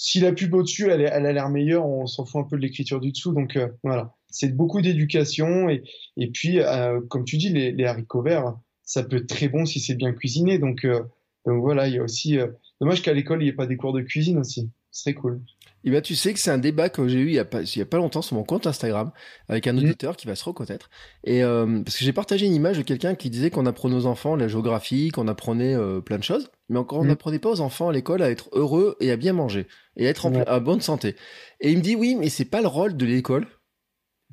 si 0.00 0.20
la 0.20 0.32
pub 0.32 0.54
au-dessus, 0.54 0.88
elle, 0.90 1.00
elle, 1.00 1.26
a 1.26 1.32
l'air 1.32 1.48
meilleure, 1.48 1.84
on 1.84 2.06
s'en 2.06 2.24
fout 2.24 2.40
un 2.40 2.48
peu 2.48 2.56
de 2.56 2.62
l'écriture 2.62 3.00
du 3.00 3.10
dessous. 3.10 3.32
Donc 3.32 3.56
euh, 3.56 3.66
voilà, 3.82 4.14
c'est 4.30 4.54
beaucoup 4.54 4.80
d'éducation. 4.80 5.68
Et, 5.68 5.82
et 6.16 6.30
puis, 6.30 6.60
euh, 6.60 7.00
comme 7.08 7.24
tu 7.24 7.36
dis, 7.36 7.48
les, 7.48 7.72
les, 7.72 7.84
haricots 7.84 8.22
verts, 8.22 8.56
ça 8.84 9.02
peut 9.02 9.16
être 9.16 9.26
très 9.26 9.48
bon 9.48 9.66
si 9.66 9.80
c'est 9.80 9.96
bien 9.96 10.12
cuisiné. 10.12 10.60
Donc, 10.60 10.84
euh, 10.84 11.02
donc 11.46 11.60
voilà, 11.62 11.88
il 11.88 11.94
y 11.94 11.98
a 11.98 12.04
aussi... 12.04 12.38
dommage 12.80 13.02
qu'à 13.02 13.12
l'école, 13.12 13.42
il 13.42 13.46
n'y 13.46 13.50
ait 13.50 13.54
pas 13.54 13.66
des 13.66 13.76
cours 13.76 13.92
de 13.92 14.00
cuisine 14.00 14.38
aussi. 14.38 14.70
Ce 14.92 15.02
serait 15.02 15.14
cool. 15.14 15.42
Eh 15.84 15.90
ben, 15.90 16.02
tu 16.02 16.14
sais 16.16 16.32
que 16.32 16.40
c'est 16.40 16.50
un 16.50 16.58
débat 16.58 16.88
que 16.88 17.06
j'ai 17.06 17.18
eu 17.18 17.28
il 17.28 17.34
y, 17.34 17.38
a 17.38 17.44
pas, 17.44 17.62
il 17.62 17.78
y 17.78 17.82
a 17.82 17.86
pas 17.86 17.98
longtemps 17.98 18.22
sur 18.22 18.36
mon 18.36 18.42
compte 18.42 18.66
Instagram 18.66 19.12
avec 19.48 19.66
un 19.66 19.72
mmh. 19.72 19.78
auditeur 19.78 20.16
qui 20.16 20.26
va 20.26 20.34
se 20.34 20.44
reconnaître. 20.44 20.90
Et 21.24 21.42
euh, 21.42 21.82
parce 21.84 21.96
que 21.96 22.04
j'ai 22.04 22.12
partagé 22.12 22.46
une 22.46 22.54
image 22.54 22.78
de 22.78 22.82
quelqu'un 22.82 23.14
qui 23.14 23.30
disait 23.30 23.50
qu'on 23.50 23.66
apprenait 23.66 23.94
aux 23.94 24.06
enfants 24.06 24.34
la 24.34 24.48
géographie, 24.48 25.10
qu'on 25.10 25.28
apprenait 25.28 25.74
euh, 25.74 26.00
plein 26.00 26.18
de 26.18 26.24
choses, 26.24 26.50
mais 26.68 26.78
encore 26.78 26.98
on 26.98 27.04
mmh. 27.04 27.08
n'apprenait 27.08 27.38
pas 27.38 27.50
aux 27.50 27.60
enfants 27.60 27.88
à 27.88 27.92
l'école 27.92 28.22
à 28.22 28.30
être 28.30 28.48
heureux 28.52 28.96
et 29.00 29.10
à 29.10 29.16
bien 29.16 29.32
manger 29.32 29.66
et 29.96 30.06
à 30.06 30.10
être 30.10 30.26
en 30.26 30.60
bonne 30.60 30.80
santé. 30.80 31.16
Et 31.60 31.70
il 31.70 31.78
me 31.78 31.82
dit 31.82 31.96
oui, 31.96 32.16
mais 32.16 32.28
c'est 32.28 32.44
pas 32.44 32.60
le 32.60 32.68
rôle 32.68 32.96
de 32.96 33.06
l'école. 33.06 33.46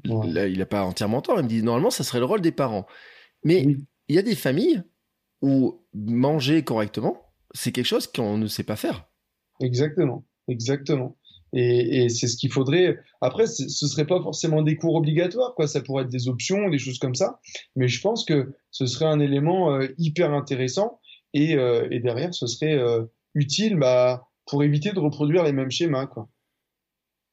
Là, 0.03 0.47
il 0.47 0.61
a 0.61 0.65
pas 0.65 0.83
entièrement 0.83 1.21
tort. 1.21 1.39
Il 1.39 1.43
me 1.43 1.49
dit 1.49 1.63
normalement 1.63 1.89
ça 1.89 2.03
serait 2.03 2.19
le 2.19 2.25
rôle 2.25 2.41
des 2.41 2.51
parents. 2.51 2.85
Mais 3.43 3.65
il 4.07 4.15
y 4.15 4.19
a 4.19 4.23
des 4.23 4.35
familles 4.35 4.83
où 5.41 5.85
manger 5.93 6.63
correctement, 6.63 7.33
c'est 7.53 7.71
quelque 7.71 7.85
chose 7.85 8.07
qu'on 8.07 8.37
ne 8.37 8.47
sait 8.47 8.63
pas 8.63 8.75
faire. 8.75 9.07
Exactement, 9.59 10.25
exactement. 10.47 11.15
Et, 11.57 12.09
c'est 12.09 12.27
ce 12.27 12.35
qu'il 12.35 12.51
faudrait. 12.51 12.99
Après, 13.21 13.47
ce 13.47 13.87
serait 13.87 14.05
pas 14.05 14.21
forcément 14.21 14.61
des 14.61 14.75
cours 14.75 14.95
obligatoires, 14.95 15.55
quoi. 15.55 15.67
Ça 15.67 15.79
pourrait 15.79 16.03
être 16.03 16.09
des 16.09 16.27
options, 16.27 16.69
des 16.69 16.77
choses 16.77 16.99
comme 16.99 17.15
ça. 17.15 17.39
Mais 17.77 17.87
je 17.87 18.01
pense 18.01 18.25
que 18.25 18.53
ce 18.71 18.85
serait 18.85 19.05
un 19.05 19.21
élément 19.21 19.73
euh, 19.73 19.87
hyper 19.97 20.33
intéressant. 20.33 20.99
Et, 21.33 21.55
euh, 21.55 21.87
et, 21.91 22.01
derrière, 22.01 22.33
ce 22.33 22.45
serait 22.45 22.73
euh, 22.73 23.05
utile 23.35 23.77
bah, 23.77 24.27
pour 24.45 24.65
éviter 24.65 24.91
de 24.91 24.99
reproduire 24.99 25.43
les 25.43 25.53
mêmes 25.53 25.71
schémas, 25.71 26.07
quoi. 26.07 26.27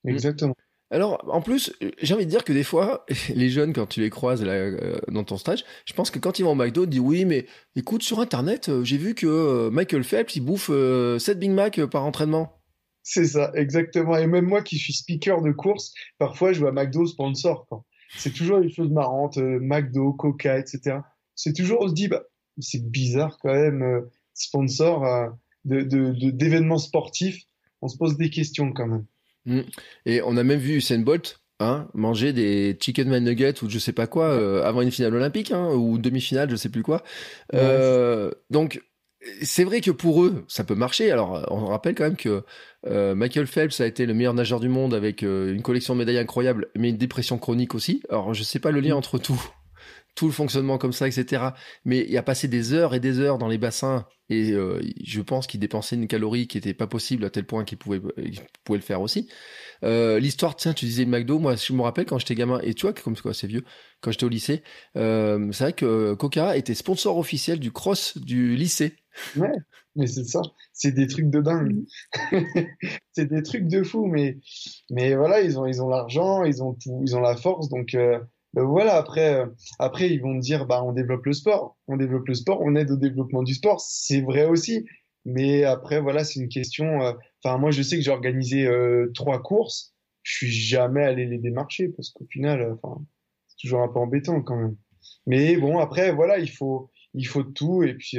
Exactement. 0.06 0.54
Alors, 0.90 1.24
en 1.26 1.40
plus, 1.40 1.72
j'ai 2.00 2.14
envie 2.14 2.26
de 2.26 2.30
dire 2.30 2.44
que 2.44 2.52
des 2.52 2.64
fois, 2.64 3.04
les 3.34 3.48
jeunes, 3.48 3.72
quand 3.72 3.86
tu 3.86 4.00
les 4.00 4.10
croises 4.10 4.44
là, 4.44 4.70
dans 5.08 5.24
ton 5.24 5.36
stage, 5.36 5.64
je 5.84 5.94
pense 5.94 6.12
que 6.12 6.20
quand 6.20 6.38
ils 6.38 6.44
vont 6.44 6.52
au 6.52 6.54
McDo, 6.54 6.84
ils 6.84 6.90
disent 6.90 7.00
oui, 7.00 7.24
mais 7.24 7.46
écoute, 7.74 8.04
sur 8.04 8.20
Internet, 8.20 8.70
j'ai 8.84 8.98
vu 8.98 9.16
que 9.16 9.68
Michael 9.70 10.04
Phelps, 10.04 10.36
il 10.36 10.44
bouffe 10.44 10.70
7 11.18 11.38
Big 11.40 11.50
Mac 11.50 11.84
par 11.86 12.04
entraînement. 12.04 12.61
C'est 13.02 13.26
ça, 13.26 13.50
exactement. 13.54 14.16
Et 14.16 14.26
même 14.26 14.46
moi 14.46 14.62
qui 14.62 14.78
suis 14.78 14.92
speaker 14.92 15.42
de 15.42 15.52
course, 15.52 15.92
parfois 16.18 16.52
je 16.52 16.60
vois 16.60 16.72
McDo 16.72 17.06
sponsor. 17.06 17.66
C'est 18.16 18.32
toujours 18.32 18.60
des 18.60 18.70
choses 18.70 18.90
marrantes, 18.90 19.38
euh, 19.38 19.58
McDo, 19.60 20.12
Coca, 20.12 20.58
etc. 20.58 20.98
C'est 21.34 21.54
toujours, 21.54 21.80
on 21.80 21.88
se 21.88 21.94
dit, 21.94 22.08
bah, 22.08 22.22
c'est 22.58 22.84
bizarre 22.90 23.38
quand 23.40 23.52
même, 23.52 23.82
euh, 23.82 24.00
sponsor 24.34 25.06
euh, 25.06 25.28
d'événements 25.64 26.76
de, 26.76 26.80
sportifs. 26.80 27.42
On 27.80 27.88
se 27.88 27.96
pose 27.96 28.16
des 28.16 28.30
questions 28.30 28.72
quand 28.72 28.86
même. 28.86 29.06
Mmh. 29.46 29.60
Et 30.06 30.22
on 30.22 30.36
a 30.36 30.44
même 30.44 30.60
vu 30.60 30.76
Usain 30.76 31.00
Bolt 31.00 31.40
hein, 31.58 31.88
manger 31.94 32.32
des 32.32 32.78
chicken 32.80 33.18
nuggets 33.18 33.62
ou 33.62 33.68
je 33.68 33.78
sais 33.78 33.92
pas 33.92 34.06
quoi 34.06 34.64
avant 34.64 34.82
une 34.82 34.92
finale 34.92 35.16
olympique 35.16 35.50
hein, 35.50 35.72
ou 35.74 35.98
demi-finale, 35.98 36.48
je 36.48 36.56
sais 36.56 36.68
plus 36.68 36.84
quoi. 36.84 37.02
donc 38.50 38.80
c'est 39.42 39.64
vrai 39.64 39.80
que 39.80 39.90
pour 39.90 40.24
eux, 40.24 40.44
ça 40.48 40.64
peut 40.64 40.74
marcher. 40.74 41.10
Alors, 41.10 41.46
on 41.50 41.66
rappelle 41.66 41.94
quand 41.94 42.04
même 42.04 42.16
que 42.16 42.44
euh, 42.86 43.14
Michael 43.14 43.46
Phelps 43.46 43.80
a 43.80 43.86
été 43.86 44.06
le 44.06 44.14
meilleur 44.14 44.34
nageur 44.34 44.60
du 44.60 44.68
monde 44.68 44.94
avec 44.94 45.22
euh, 45.22 45.54
une 45.54 45.62
collection 45.62 45.94
de 45.94 46.00
médailles 46.00 46.18
incroyable, 46.18 46.68
mais 46.76 46.90
une 46.90 46.96
dépression 46.96 47.38
chronique 47.38 47.74
aussi. 47.74 48.02
Alors, 48.08 48.34
je 48.34 48.42
sais 48.42 48.58
pas 48.58 48.70
le 48.70 48.80
lien 48.80 48.94
mm. 48.94 48.98
entre 48.98 49.18
tout, 49.18 49.40
tout 50.14 50.26
le 50.26 50.32
fonctionnement 50.32 50.78
comme 50.78 50.92
ça, 50.92 51.06
etc. 51.06 51.50
Mais 51.84 52.04
il 52.08 52.16
a 52.16 52.22
passé 52.22 52.48
des 52.48 52.72
heures 52.72 52.94
et 52.94 53.00
des 53.00 53.20
heures 53.20 53.38
dans 53.38 53.48
les 53.48 53.58
bassins 53.58 54.06
et 54.28 54.52
euh, 54.52 54.80
je 55.04 55.20
pense 55.20 55.46
qu'il 55.46 55.60
dépensait 55.60 55.94
une 55.94 56.08
calorie 56.08 56.46
qui 56.46 56.56
était 56.56 56.74
pas 56.74 56.86
possible 56.86 57.24
à 57.24 57.30
tel 57.30 57.44
point 57.44 57.64
qu'il 57.64 57.76
pouvait, 57.76 58.00
pouvait 58.64 58.78
le 58.78 58.84
faire 58.84 59.02
aussi. 59.02 59.28
L'histoire, 59.82 60.54
tiens, 60.56 60.72
tu 60.72 60.86
disais 60.86 61.04
McDo, 61.04 61.38
moi 61.38 61.56
je 61.56 61.72
me 61.72 61.82
rappelle 61.82 62.06
quand 62.06 62.18
j'étais 62.18 62.36
gamin, 62.36 62.60
et 62.62 62.72
tu 62.72 62.82
vois 62.82 62.92
comme 62.92 63.16
quoi 63.16 63.34
c'est 63.34 63.48
vieux, 63.48 63.64
quand 64.00 64.12
j'étais 64.12 64.24
au 64.24 64.28
lycée, 64.28 64.62
c'est 64.94 65.58
vrai 65.58 65.72
que 65.72 66.14
Coca 66.14 66.56
était 66.56 66.74
sponsor 66.74 67.18
officiel 67.18 67.58
du 67.58 67.72
cross 67.72 68.16
du 68.16 68.54
lycée. 68.54 68.94
Ouais, 69.36 69.52
mais 69.96 70.06
c'est 70.06 70.24
ça, 70.24 70.40
c'est 70.72 70.92
des 70.92 71.06
trucs 71.06 71.28
de 71.30 71.40
dingue. 71.40 71.84
c'est 73.12 73.26
des 73.26 73.42
trucs 73.42 73.68
de 73.68 73.82
fou, 73.82 74.06
mais, 74.06 74.38
mais 74.90 75.14
voilà, 75.14 75.40
ils 75.42 75.58
ont, 75.58 75.66
ils 75.66 75.82
ont 75.82 75.88
l'argent, 75.88 76.44
ils 76.44 76.62
ont 76.62 76.74
tout, 76.74 77.00
ils 77.04 77.16
ont 77.16 77.20
la 77.20 77.36
force, 77.36 77.68
donc 77.68 77.94
euh, 77.94 78.18
ben 78.54 78.64
voilà. 78.64 78.96
Après, 78.96 79.34
euh, 79.34 79.46
après, 79.78 80.10
ils 80.10 80.20
vont 80.20 80.34
dire, 80.36 80.66
bah, 80.66 80.82
on 80.84 80.92
développe 80.92 81.26
le 81.26 81.32
sport, 81.32 81.78
on 81.88 81.96
développe 81.96 82.26
le 82.28 82.34
sport, 82.34 82.60
on 82.62 82.74
aide 82.74 82.90
au 82.90 82.96
développement 82.96 83.42
du 83.42 83.54
sport, 83.54 83.80
c'est 83.80 84.22
vrai 84.22 84.46
aussi. 84.46 84.86
Mais 85.24 85.64
après, 85.64 86.00
voilà, 86.00 86.24
c'est 86.24 86.40
une 86.40 86.48
question. 86.48 87.02
Euh, 87.02 87.12
enfin, 87.44 87.58
moi, 87.58 87.70
je 87.70 87.82
sais 87.82 87.96
que 87.96 88.02
j'ai 88.02 88.10
organisé 88.10 88.68
trois 89.14 89.42
courses, 89.42 89.94
je 90.22 90.36
suis 90.36 90.50
jamais 90.50 91.04
allé 91.04 91.26
les 91.26 91.38
démarcher 91.38 91.88
parce 91.88 92.10
qu'au 92.10 92.26
final, 92.30 92.76
c'est 93.48 93.56
toujours 93.60 93.82
un 93.82 93.88
peu 93.88 93.98
embêtant 93.98 94.42
quand 94.42 94.56
même. 94.56 94.76
Mais 95.26 95.56
bon, 95.56 95.78
après, 95.78 96.12
voilà, 96.12 96.38
il 96.38 96.50
faut, 96.50 96.90
il 97.14 97.26
faut 97.26 97.44
tout 97.44 97.82
et 97.82 97.94
puis 97.94 98.18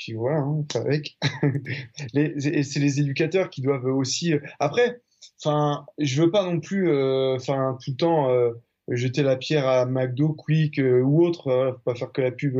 puis 0.00 0.14
voilà, 0.14 0.38
hein, 0.38 0.64
avec. 0.76 1.18
et 2.14 2.62
c'est 2.62 2.80
les 2.80 3.00
éducateurs 3.00 3.50
qui 3.50 3.60
doivent 3.60 3.84
aussi. 3.84 4.32
Euh, 4.32 4.40
après, 4.58 5.02
enfin, 5.38 5.84
je 5.98 6.22
veux 6.22 6.30
pas 6.30 6.42
non 6.42 6.58
plus, 6.58 6.90
euh, 6.90 7.36
enfin, 7.36 7.76
tout 7.84 7.90
le 7.90 7.96
temps 7.96 8.30
euh, 8.30 8.52
jeter 8.88 9.22
la 9.22 9.36
pierre 9.36 9.68
à 9.68 9.84
McDo, 9.84 10.32
Quick 10.32 10.80
ou 10.82 11.22
autre, 11.22 11.78
pas 11.84 11.94
faire 11.94 12.12
que 12.12 12.22
la 12.22 12.32
pub 12.32 12.58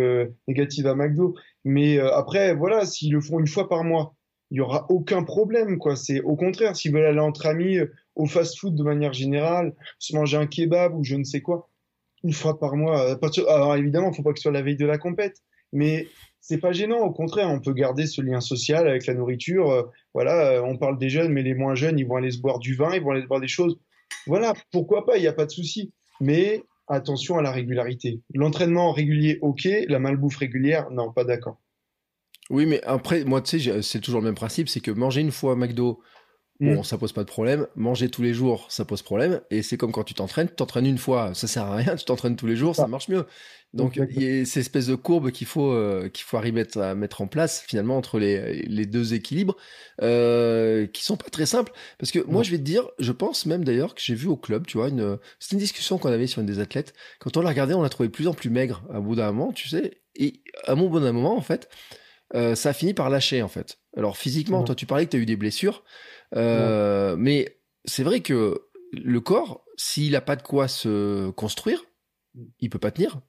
négative 0.48 0.86
à 0.86 0.94
McDo. 0.94 1.34
Mais 1.64 1.98
après, 1.98 2.54
voilà, 2.54 2.84
s'ils 2.84 3.12
le 3.12 3.20
font 3.22 3.40
une 3.40 3.48
fois 3.48 3.68
par 3.68 3.84
mois, 3.84 4.14
il 4.50 4.58
y 4.58 4.60
aura 4.60 4.86
aucun 4.90 5.24
problème, 5.24 5.78
quoi. 5.78 5.96
C'est 5.96 6.20
au 6.20 6.36
contraire, 6.36 6.76
s'ils 6.76 6.92
veulent 6.92 7.06
aller 7.06 7.20
entre 7.20 7.46
amis 7.46 7.78
au 8.16 8.26
fast-food 8.26 8.76
de 8.76 8.82
manière 8.82 9.12
générale, 9.12 9.74
se 9.98 10.14
manger 10.14 10.36
un 10.36 10.46
kebab 10.46 10.94
ou 10.94 11.02
je 11.02 11.16
ne 11.16 11.24
sais 11.24 11.40
quoi, 11.40 11.70
une 12.22 12.32
fois 12.32 12.60
par 12.60 12.76
mois. 12.76 13.16
Alors 13.48 13.76
évidemment, 13.76 14.12
faut 14.12 14.22
pas 14.22 14.32
que 14.32 14.38
ce 14.38 14.42
soit 14.42 14.52
la 14.52 14.62
veille 14.62 14.76
de 14.76 14.86
la 14.86 14.98
compète, 14.98 15.42
mais 15.72 16.06
c'est 16.40 16.58
pas 16.58 16.72
gênant. 16.72 17.00
Au 17.00 17.12
contraire, 17.12 17.48
on 17.50 17.60
peut 17.60 17.72
garder 17.72 18.06
ce 18.06 18.22
lien 18.22 18.40
social 18.40 18.88
avec 18.88 19.06
la 19.06 19.14
nourriture. 19.14 19.70
Euh, 19.70 19.82
voilà, 20.14 20.52
euh, 20.52 20.62
on 20.62 20.76
parle 20.76 20.98
des 20.98 21.10
jeunes, 21.10 21.32
mais 21.32 21.42
les 21.42 21.54
moins 21.54 21.74
jeunes, 21.74 21.98
ils 21.98 22.06
vont 22.06 22.16
aller 22.16 22.30
se 22.30 22.40
boire 22.40 22.58
du 22.58 22.74
vin, 22.74 22.94
ils 22.94 23.02
vont 23.02 23.10
aller 23.10 23.22
se 23.22 23.26
boire 23.26 23.40
des 23.40 23.48
choses. 23.48 23.78
Voilà, 24.26 24.54
pourquoi 24.72 25.06
pas, 25.06 25.16
il 25.16 25.20
n'y 25.20 25.28
a 25.28 25.32
pas 25.32 25.46
de 25.46 25.50
souci. 25.50 25.92
Mais 26.20 26.62
attention 26.88 27.38
à 27.38 27.42
la 27.42 27.52
régularité. 27.52 28.20
L'entraînement 28.34 28.92
régulier, 28.92 29.38
ok. 29.42 29.68
La 29.88 29.98
malbouffe 29.98 30.36
régulière, 30.36 30.90
non, 30.90 31.12
pas 31.12 31.24
d'accord. 31.24 31.60
Oui, 32.50 32.66
mais 32.66 32.82
après, 32.82 33.24
moi, 33.24 33.40
tu 33.40 33.60
sais, 33.60 33.82
c'est 33.82 34.00
toujours 34.00 34.20
le 34.20 34.26
même 34.26 34.34
principe, 34.34 34.68
c'est 34.68 34.80
que 34.80 34.90
manger 34.90 35.20
une 35.20 35.30
fois 35.30 35.52
à 35.52 35.56
McDo, 35.56 36.00
Bon, 36.60 36.80
mm. 36.80 36.84
ça 36.84 36.98
pose 36.98 37.12
pas 37.12 37.22
de 37.22 37.28
problème. 37.28 37.66
Manger 37.74 38.10
tous 38.10 38.22
les 38.22 38.34
jours, 38.34 38.66
ça 38.68 38.84
pose 38.84 39.00
problème. 39.00 39.40
Et 39.50 39.62
c'est 39.62 39.78
comme 39.78 39.92
quand 39.92 40.04
tu 40.04 40.12
t'entraînes, 40.12 40.48
tu 40.48 40.56
t'entraînes 40.56 40.86
une 40.86 40.98
fois, 40.98 41.32
ça 41.34 41.46
sert 41.46 41.64
à 41.64 41.76
rien. 41.76 41.96
Tu 42.00 42.04
t'entraînes 42.04 42.36
tous 42.36 42.46
les 42.46 42.56
jours, 42.56 42.76
ça 42.76 42.86
marche 42.86 43.08
mieux. 43.08 43.26
Donc, 43.72 43.96
il 43.96 44.22
y 44.22 44.40
a 44.40 44.44
ces 44.44 44.60
espèces 44.60 44.86
de 44.86 44.94
courbes 44.94 45.30
qu'il 45.30 45.46
faut 45.46 45.70
euh, 45.72 46.08
qu'il 46.08 46.24
faut 46.24 46.36
arriver 46.36 46.66
à 46.74 46.94
mettre 46.94 47.20
en 47.20 47.28
place 47.28 47.62
finalement 47.66 47.96
entre 47.96 48.18
les, 48.18 48.62
les 48.62 48.84
deux 48.84 49.14
équilibres, 49.14 49.56
euh, 50.02 50.86
qui 50.88 51.04
sont 51.04 51.16
pas 51.16 51.30
très 51.30 51.46
simples. 51.46 51.72
Parce 51.98 52.10
que 52.10 52.18
moi, 52.26 52.42
je 52.42 52.50
vais 52.50 52.58
te 52.58 52.62
dire, 52.62 52.88
je 52.98 53.12
pense 53.12 53.46
même 53.46 53.64
d'ailleurs 53.64 53.94
que 53.94 54.02
j'ai 54.02 54.14
vu 54.14 54.26
au 54.26 54.36
club, 54.36 54.66
tu 54.66 54.76
vois, 54.76 54.88
une 54.88 55.18
c'est 55.38 55.52
une 55.52 55.60
discussion 55.60 55.98
qu'on 55.98 56.10
avait 56.10 56.26
sur 56.26 56.40
une 56.40 56.46
des 56.46 56.58
athlètes. 56.58 56.92
Quand 57.20 57.36
on 57.36 57.40
l'a 57.40 57.50
regardé, 57.50 57.74
on 57.74 57.82
l'a 57.82 57.88
trouvé 57.88 58.08
de 58.08 58.12
plus 58.12 58.28
en 58.28 58.34
plus 58.34 58.50
maigre 58.50 58.82
à 58.92 59.00
bout 59.00 59.14
d'un 59.14 59.32
moment, 59.32 59.52
tu 59.52 59.68
sais. 59.68 59.98
Et 60.16 60.42
à 60.66 60.74
mon 60.74 60.90
bon 60.90 61.00
moment, 61.00 61.36
en 61.36 61.42
fait, 61.42 61.68
euh, 62.34 62.54
ça 62.54 62.70
a 62.70 62.72
fini 62.72 62.94
par 62.94 63.10
lâcher 63.10 63.42
en 63.42 63.48
fait. 63.48 63.78
Alors 63.96 64.16
physiquement, 64.16 64.62
toi, 64.62 64.74
tu 64.74 64.86
parlais 64.86 65.06
que 65.06 65.10
tu 65.10 65.16
as 65.16 65.20
eu 65.20 65.26
des 65.26 65.36
blessures. 65.36 65.84
Euh, 66.36 67.16
mais 67.16 67.56
c'est 67.84 68.02
vrai 68.02 68.20
que 68.20 68.60
le 68.92 69.20
corps, 69.20 69.64
s'il 69.76 70.12
n'a 70.12 70.20
pas 70.20 70.36
de 70.36 70.42
quoi 70.42 70.68
se 70.68 71.30
construire, 71.30 71.82
il 72.60 72.70
peut 72.70 72.78
pas 72.78 72.90
tenir. 72.90 73.20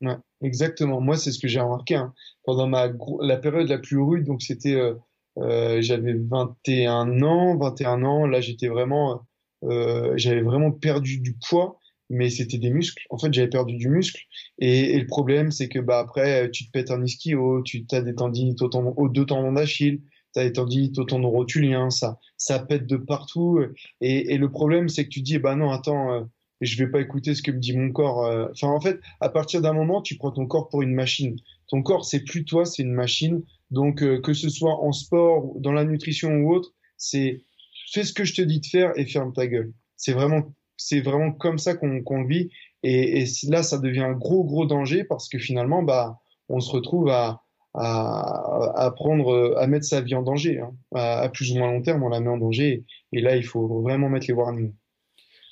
Ouais, 0.00 0.16
exactement. 0.42 1.00
Moi, 1.00 1.16
c'est 1.16 1.32
ce 1.32 1.38
que 1.38 1.48
j'ai 1.48 1.60
remarqué 1.60 1.96
hein. 1.96 2.14
pendant 2.44 2.68
ma 2.68 2.92
la 3.20 3.36
période 3.36 3.68
la 3.68 3.78
plus 3.78 4.00
rude. 4.00 4.24
Donc, 4.24 4.42
c'était 4.42 4.74
euh, 4.74 4.94
euh 5.38 5.80
j'avais 5.80 6.14
21 6.14 7.22
ans, 7.22 7.56
21 7.56 8.04
ans. 8.04 8.26
Là, 8.26 8.40
j'étais 8.40 8.68
vraiment, 8.68 9.26
j'avais 9.62 10.42
vraiment 10.42 10.70
perdu 10.70 11.18
du 11.18 11.36
poids, 11.48 11.78
mais 12.10 12.30
c'était 12.30 12.58
des 12.58 12.70
muscles. 12.70 13.04
En 13.10 13.18
fait, 13.18 13.32
j'avais 13.32 13.48
perdu 13.48 13.76
du 13.76 13.88
muscle. 13.88 14.22
Et, 14.58 14.98
le 14.98 15.06
problème, 15.06 15.50
c'est 15.50 15.68
que 15.68 15.80
bah 15.80 15.98
après, 15.98 16.50
tu 16.50 16.66
te 16.66 16.70
pètes 16.70 16.90
un 16.90 17.02
ischio, 17.02 17.62
tu 17.62 17.84
as 17.90 18.02
des 18.02 18.14
tendinites 18.14 18.62
aux 18.62 19.08
deux 19.08 19.26
tendons 19.26 19.52
d'Achille 19.52 20.02
t'as 20.38 20.44
les 20.44 20.52
tendinites 20.52 20.98
au 21.00 21.04
tendon 21.04 21.30
rotulien, 21.30 21.90
ça, 21.90 22.20
ça 22.36 22.60
pète 22.60 22.86
de 22.86 22.96
partout. 22.96 23.60
Et, 24.00 24.38
le 24.38 24.50
problème, 24.50 24.88
c'est 24.88 25.04
que 25.04 25.08
tu 25.08 25.20
dis, 25.20 25.38
bah 25.38 25.56
non, 25.56 25.70
attends, 25.70 26.12
euh, 26.12 26.20
je 26.60 26.76
vais 26.78 26.88
pas 26.88 27.00
écouter 27.00 27.34
ce 27.34 27.42
que 27.42 27.50
me 27.50 27.58
dit 27.58 27.76
mon 27.76 27.90
corps. 27.90 28.24
Euh. 28.24 28.46
Enfin, 28.52 28.68
en 28.68 28.80
fait, 28.80 29.00
à 29.20 29.30
partir 29.30 29.60
d'un 29.60 29.72
moment, 29.72 30.00
tu 30.00 30.16
prends 30.16 30.30
ton 30.30 30.46
corps 30.46 30.68
pour 30.68 30.82
une 30.82 30.94
machine. 30.94 31.36
Ton 31.66 31.82
corps, 31.82 32.04
c'est 32.04 32.20
plus 32.20 32.44
toi, 32.44 32.64
c'est 32.64 32.84
une 32.84 32.92
machine. 32.92 33.42
Donc, 33.72 34.00
euh, 34.00 34.20
que 34.20 34.32
ce 34.32 34.48
soit 34.48 34.80
en 34.80 34.92
sport, 34.92 35.54
dans 35.58 35.72
la 35.72 35.84
nutrition 35.84 36.30
ou 36.36 36.54
autre, 36.54 36.72
c'est 36.96 37.42
fais 37.90 38.04
ce 38.04 38.12
que 38.12 38.24
je 38.24 38.34
te 38.34 38.42
dis 38.42 38.60
de 38.60 38.66
faire 38.66 38.92
et 38.96 39.06
ferme 39.06 39.32
ta 39.32 39.48
gueule. 39.48 39.72
C'est 39.96 40.12
vraiment, 40.12 40.54
c'est 40.76 41.00
vraiment 41.00 41.32
comme 41.32 41.58
ça 41.58 41.74
qu'on 41.74 42.02
qu'on 42.04 42.22
vit. 42.22 42.50
Et, 42.84 43.22
et 43.22 43.24
là, 43.48 43.64
ça 43.64 43.78
devient 43.78 44.02
un 44.02 44.12
gros, 44.12 44.44
gros 44.44 44.66
danger 44.66 45.02
parce 45.02 45.28
que 45.28 45.38
finalement, 45.38 45.82
bah, 45.82 46.20
on 46.48 46.60
se 46.60 46.70
retrouve 46.70 47.08
à, 47.08 47.42
à, 47.78 48.72
à, 48.74 48.90
prendre, 48.90 49.56
à 49.56 49.66
mettre 49.66 49.86
sa 49.86 50.00
vie 50.00 50.14
en 50.14 50.22
danger. 50.22 50.60
Hein. 50.60 50.72
À, 50.94 51.28
plus 51.28 51.52
ou 51.52 51.58
moins 51.58 51.70
long 51.72 51.82
terme, 51.82 52.02
on 52.02 52.08
la 52.08 52.20
met 52.20 52.28
en 52.28 52.38
danger. 52.38 52.84
Et, 53.12 53.20
là, 53.20 53.36
il 53.36 53.44
faut 53.44 53.80
vraiment 53.82 54.08
mettre 54.08 54.26
les 54.28 54.34
warnings. 54.34 54.72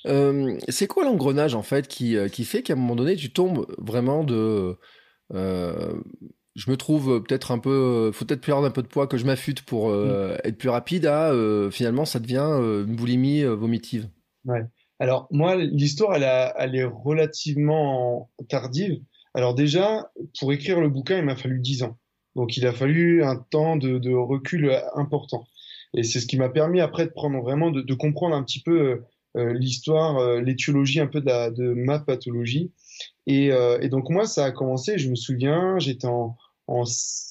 Euh, 0.05 0.57
c'est 0.69 0.87
quoi 0.87 1.03
l'engrenage 1.03 1.55
en 1.55 1.63
fait 1.63 1.87
qui, 1.87 2.15
euh, 2.15 2.29
qui 2.29 2.45
fait 2.45 2.61
qu'à 2.61 2.73
un 2.73 2.75
moment 2.77 2.95
donné 2.95 3.15
tu 3.15 3.31
tombes 3.31 3.65
vraiment 3.77 4.23
de 4.23 4.77
euh, 5.33 5.93
je 6.55 6.71
me 6.71 6.77
trouve 6.77 7.21
peut-être 7.23 7.51
un 7.51 7.59
peu 7.59 8.11
faut 8.13 8.23
peut-être 8.23 8.45
perdre 8.45 8.65
un 8.65 8.71
peu 8.71 8.83
de 8.83 8.87
poids 8.87 9.07
que 9.07 9.17
je 9.17 9.25
m'affûte 9.25 9.63
pour 9.63 9.89
mm. 9.89 10.37
être 10.45 10.57
plus 10.57 10.69
rapide 10.69 11.07
à 11.07 11.33
finalement 11.71 12.05
ça 12.05 12.19
devient 12.19 12.85
une 12.87 12.95
boulimie 12.95 13.43
vomitive 13.43 14.07
ouais 14.45 14.63
alors 14.99 15.27
moi 15.31 15.55
l'histoire 15.55 16.15
elle, 16.15 16.53
elle 16.57 16.75
est 16.75 16.85
relativement 16.85 18.29
tardive 18.47 19.01
alors 19.33 19.55
déjà 19.55 20.09
pour 20.39 20.53
écrire 20.53 20.79
le 20.79 20.89
bouquin 20.89 21.17
il 21.17 21.25
m'a 21.25 21.35
fallu 21.35 21.59
10 21.59 21.83
ans 21.83 21.97
donc 22.37 22.55
il 22.55 22.65
a 22.65 22.71
fallu 22.71 23.23
un 23.23 23.35
temps 23.35 23.75
de, 23.75 24.13
recul 24.13 24.71
important. 24.95 25.45
Et 25.93 26.03
c'est 26.03 26.19
ce 26.19 26.27
qui 26.27 26.37
m'a 26.37 26.49
permis 26.49 26.79
après 26.79 27.05
de 27.05 27.11
prendre 27.11 27.41
vraiment, 27.41 27.71
de, 27.71 27.93
comprendre 27.93 28.35
un 28.35 28.43
petit 28.43 28.61
peu 28.61 28.79
euh, 28.79 29.05
euh, 29.37 29.53
l'histoire, 29.53 30.17
euh, 30.19 30.39
un 30.39 31.07
peu 31.07 31.21
de, 31.21 31.73
ma 31.73 31.99
pathologie. 31.99 32.71
Et, 33.25 33.49
donc 33.89 34.09
moi, 34.09 34.25
ça 34.25 34.45
a 34.45 34.51
commencé, 34.51 34.97
je 34.97 35.09
me 35.09 35.15
souviens, 35.15 35.79
j'étais 35.79 36.07
en, 36.07 36.37
en, 36.67 36.83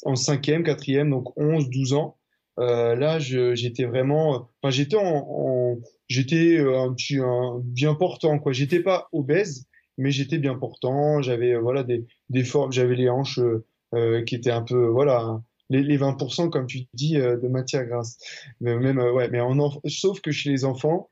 en 0.05 0.17
cinquième, 0.17 0.65
quatrième, 0.65 1.11
donc 1.11 1.33
11, 1.39 1.71
12 1.71 1.95
ans. 1.95 2.17
Euh, 2.59 2.95
là, 2.97 3.19
j'étais 3.19 3.85
vraiment, 3.85 4.49
enfin, 4.63 4.71
j'étais 4.71 4.97
en, 4.97 5.79
j'étais 6.09 6.59
euh, 6.59 6.81
un 6.81 6.93
petit, 6.95 7.19
bien 7.63 7.95
portant, 7.95 8.39
quoi. 8.39 8.53
J'étais 8.53 8.81
pas 8.81 9.09
obèse, 9.13 9.67
mais 9.99 10.11
j'étais 10.11 10.39
bien 10.39 10.55
portant. 10.55 11.23
J'avais, 11.23 11.55
euh, 11.55 11.61
voilà, 11.61 11.83
des, 11.83 12.07
des 12.31 12.45
formes, 12.45 12.73
j'avais 12.73 12.97
les 12.97 13.09
hanches 13.09 13.39
euh, 13.39 13.65
qui 14.27 14.35
étaient 14.35 14.51
un 14.51 14.63
peu, 14.63 14.87
voilà, 14.87 15.41
les, 15.71 15.83
les 15.83 15.99
20%, 15.99 16.51
comme 16.51 16.67
tu 16.67 16.87
dis, 16.95 17.15
de 17.15 17.49
matière 17.49 17.87
grasse. 17.87 18.19
Mais 18.61 18.77
même, 18.77 18.99
ouais, 18.99 19.29
mais 19.31 19.41
en, 19.41 19.71
sauf 19.87 20.21
que 20.21 20.31
chez 20.31 20.51
les 20.51 20.65
enfants, 20.65 21.11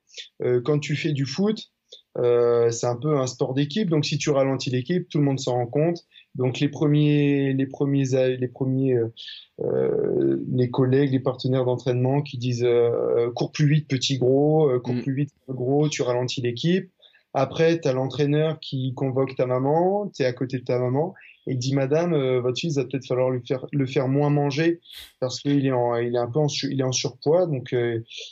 quand 0.65 0.79
tu 0.79 0.97
fais 0.97 1.13
du 1.13 1.27
foot, 1.27 1.71
euh, 2.19 2.71
c'est 2.71 2.87
un 2.87 2.97
peu 2.97 3.19
un 3.19 3.27
sport 3.27 3.55
d'équipe, 3.55 3.91
donc 3.91 4.05
si 4.05 4.19
tu 4.19 4.31
ralentis 4.31 4.71
l'équipe, 4.71 5.09
tout 5.09 5.19
le 5.19 5.25
monde 5.25 5.41
s'en 5.41 5.55
rend 5.55 5.67
compte. 5.67 6.05
Donc 6.35 6.61
les 6.61 6.69
premiers, 6.69 7.53
les 7.53 7.67
premiers, 7.67 8.05
les 8.37 8.49
premiers, 8.49 8.95
euh, 8.95 9.13
euh 9.61 10.39
les 10.53 10.71
collègues, 10.71 11.13
les 11.13 11.21
partenaires 11.21 11.65
d'entraînement 11.65 12.23
qui 12.23 12.39
disent 12.39 12.65
euh, 12.65 13.31
cours 13.33 13.53
plus 13.53 13.69
vite, 13.69 13.89
petit 13.89 14.19
gros, 14.19 14.69
euh, 14.69 14.81
cours 14.81 14.95
mm. 14.95 15.03
plus 15.03 15.15
vite, 15.15 15.31
gros, 15.49 15.89
tu 15.89 16.03
ralentis 16.03 16.41
l'équipe. 16.41 16.91
Après, 17.35 17.81
tu 17.81 17.89
as 17.89 17.93
l'entraîneur 17.93 18.61
qui 18.61 18.95
convoque 18.95 19.35
ta 19.35 19.47
maman, 19.47 20.09
tu 20.15 20.23
es 20.23 20.27
à 20.27 20.33
côté 20.33 20.59
de 20.59 20.65
ta 20.65 20.79
maman, 20.79 21.15
et 21.47 21.55
dit 21.55 21.75
Madame, 21.75 22.15
votre 22.39 22.59
fils 22.59 22.77
va 22.77 22.85
peut-être 22.85 23.07
falloir 23.07 23.31
lui 23.31 23.41
faire, 23.47 23.67
le 23.73 23.87
faire 23.87 24.09
moins 24.09 24.31
manger 24.31 24.81
parce 25.21 25.41
qu'il 25.41 25.67
est, 25.67 25.73
en, 25.73 25.97
il 25.97 26.15
est 26.15 26.19
un 26.19 26.31
peu 26.31 26.39
en, 26.39 26.47
il 26.49 26.81
est 26.81 26.85
en 26.85 26.93
surpoids, 26.93 27.47
donc 27.47 27.75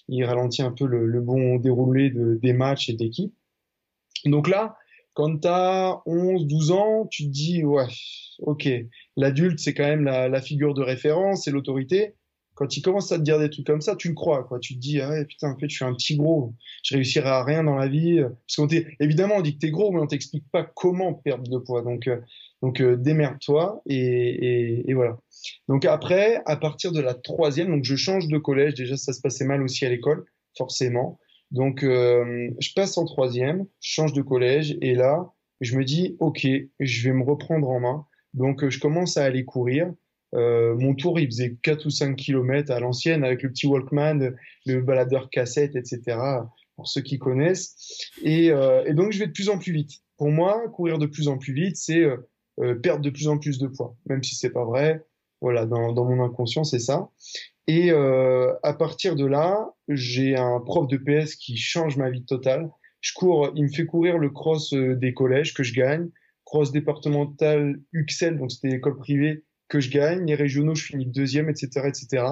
il 0.08 0.24
ralentit 0.24 0.62
un 0.62 0.72
peu 0.72 0.86
le, 0.86 1.06
le 1.06 1.20
bon 1.20 1.56
déroulé 1.56 2.10
de, 2.10 2.38
des 2.42 2.52
matchs 2.52 2.88
et 2.88 2.94
d'équipe. 2.94 3.34
Donc 4.24 4.48
là, 4.48 4.76
quand 5.14 5.40
tu 5.40 5.48
as 5.48 6.00
11, 6.06 6.46
12 6.46 6.70
ans, 6.72 7.06
tu 7.10 7.24
te 7.24 7.28
dis, 7.28 7.64
ouais, 7.64 7.86
ok, 8.38 8.68
l'adulte, 9.16 9.58
c'est 9.58 9.74
quand 9.74 9.86
même 9.86 10.04
la, 10.04 10.40
figure 10.40 10.74
de 10.74 10.82
référence, 10.82 11.44
c'est 11.44 11.50
l'autorité. 11.50 12.14
Quand 12.54 12.76
il 12.76 12.82
commence 12.82 13.10
à 13.12 13.18
te 13.18 13.22
dire 13.22 13.38
des 13.38 13.48
trucs 13.48 13.66
comme 13.66 13.80
ça, 13.80 13.96
tu 13.96 14.08
le 14.08 14.14
crois, 14.14 14.44
quoi. 14.44 14.58
Tu 14.58 14.74
te 14.74 14.78
dis, 14.78 15.00
ah 15.00 15.24
putain, 15.24 15.52
en 15.52 15.58
fait, 15.58 15.68
je 15.68 15.74
suis 15.74 15.84
un 15.84 15.94
petit 15.94 16.16
gros, 16.16 16.54
je 16.84 16.94
réussirai 16.94 17.28
à 17.28 17.44
rien 17.44 17.64
dans 17.64 17.76
la 17.76 17.88
vie. 17.88 18.20
Parce 18.20 18.56
qu'on 18.56 18.68
évidemment, 19.00 19.36
on 19.36 19.42
dit 19.42 19.54
que 19.54 19.60
t'es 19.60 19.70
gros, 19.70 19.90
mais 19.90 20.00
on 20.00 20.06
t'explique 20.06 20.44
pas 20.50 20.64
comment 20.64 21.14
perdre 21.14 21.48
de 21.50 21.58
poids. 21.58 21.82
Donc, 21.82 22.08
euh, 22.08 22.20
donc 22.62 22.80
euh, 22.80 22.96
démerde-toi 22.96 23.82
et, 23.86 24.88
et, 24.88 24.94
voilà. 24.94 25.18
Donc 25.68 25.84
après, 25.84 26.40
à 26.46 26.56
partir 26.56 26.92
de 26.92 27.00
la 27.00 27.14
troisième, 27.14 27.68
donc 27.68 27.84
je 27.84 27.96
change 27.96 28.28
de 28.28 28.38
collège. 28.38 28.74
Déjà, 28.74 28.96
ça 28.96 29.12
se 29.12 29.20
passait 29.20 29.44
mal 29.44 29.62
aussi 29.62 29.84
à 29.84 29.90
l'école, 29.90 30.24
forcément. 30.56 31.18
Donc, 31.52 31.84
euh, 31.84 32.48
je 32.60 32.70
passe 32.74 32.96
en 32.96 33.04
troisième, 33.04 33.66
je 33.80 33.92
change 33.92 34.14
de 34.14 34.22
collège, 34.22 34.76
et 34.80 34.94
là, 34.94 35.32
je 35.60 35.76
me 35.76 35.84
dis, 35.84 36.16
OK, 36.18 36.46
je 36.80 37.08
vais 37.08 37.14
me 37.14 37.22
reprendre 37.22 37.68
en 37.68 37.78
main. 37.78 38.06
Donc, 38.32 38.64
euh, 38.64 38.70
je 38.70 38.80
commence 38.80 39.18
à 39.18 39.24
aller 39.24 39.44
courir. 39.44 39.92
Euh, 40.34 40.74
mon 40.76 40.94
tour, 40.94 41.20
il 41.20 41.26
faisait 41.26 41.56
4 41.62 41.84
ou 41.84 41.90
5 41.90 42.16
kilomètres 42.16 42.72
à 42.72 42.80
l'ancienne, 42.80 43.22
avec 43.22 43.42
le 43.42 43.50
petit 43.50 43.66
Walkman, 43.66 44.32
le 44.64 44.80
baladeur 44.80 45.28
cassette, 45.28 45.76
etc., 45.76 46.16
pour 46.76 46.88
ceux 46.88 47.02
qui 47.02 47.18
connaissent. 47.18 47.76
Et, 48.22 48.50
euh, 48.50 48.82
et, 48.86 48.94
donc, 48.94 49.12
je 49.12 49.18
vais 49.18 49.26
de 49.26 49.32
plus 49.32 49.50
en 49.50 49.58
plus 49.58 49.72
vite. 49.72 49.92
Pour 50.16 50.30
moi, 50.30 50.62
courir 50.72 50.98
de 50.98 51.06
plus 51.06 51.28
en 51.28 51.36
plus 51.36 51.52
vite, 51.52 51.76
c'est 51.76 52.02
euh, 52.02 52.16
perdre 52.82 53.02
de 53.02 53.10
plus 53.10 53.28
en 53.28 53.38
plus 53.38 53.58
de 53.58 53.66
poids, 53.66 53.96
même 54.06 54.22
si 54.22 54.34
c'est 54.34 54.50
pas 54.50 54.64
vrai. 54.64 55.04
Voilà, 55.40 55.66
dans, 55.66 55.92
dans 55.92 56.04
mon 56.04 56.22
inconscient, 56.22 56.64
c'est 56.64 56.78
ça. 56.78 57.10
Et 57.66 57.90
euh, 57.90 58.52
à 58.62 58.74
partir 58.74 59.14
de 59.14 59.24
là, 59.24 59.72
j'ai 59.88 60.36
un 60.36 60.60
prof 60.60 60.88
de 60.88 60.96
PS 60.96 61.36
qui 61.36 61.56
change 61.56 61.96
ma 61.96 62.10
vie 62.10 62.24
totale. 62.24 62.70
Je 63.00 63.12
cours, 63.14 63.50
il 63.54 63.64
me 63.64 63.68
fait 63.68 63.86
courir 63.86 64.18
le 64.18 64.30
cross 64.30 64.72
euh, 64.74 64.96
des 64.96 65.14
collèges 65.14 65.54
que 65.54 65.62
je 65.62 65.74
gagne, 65.74 66.08
cross 66.44 66.72
départemental 66.72 67.80
UXL, 67.92 68.38
donc 68.38 68.50
c'était 68.50 68.68
l'école 68.68 68.96
privée 68.96 69.44
que 69.68 69.80
je 69.80 69.90
gagne, 69.90 70.26
les 70.26 70.34
régionaux, 70.34 70.74
je 70.74 70.84
finis 70.84 71.06
deuxième, 71.06 71.48
etc., 71.48 71.88
etc. 71.88 72.24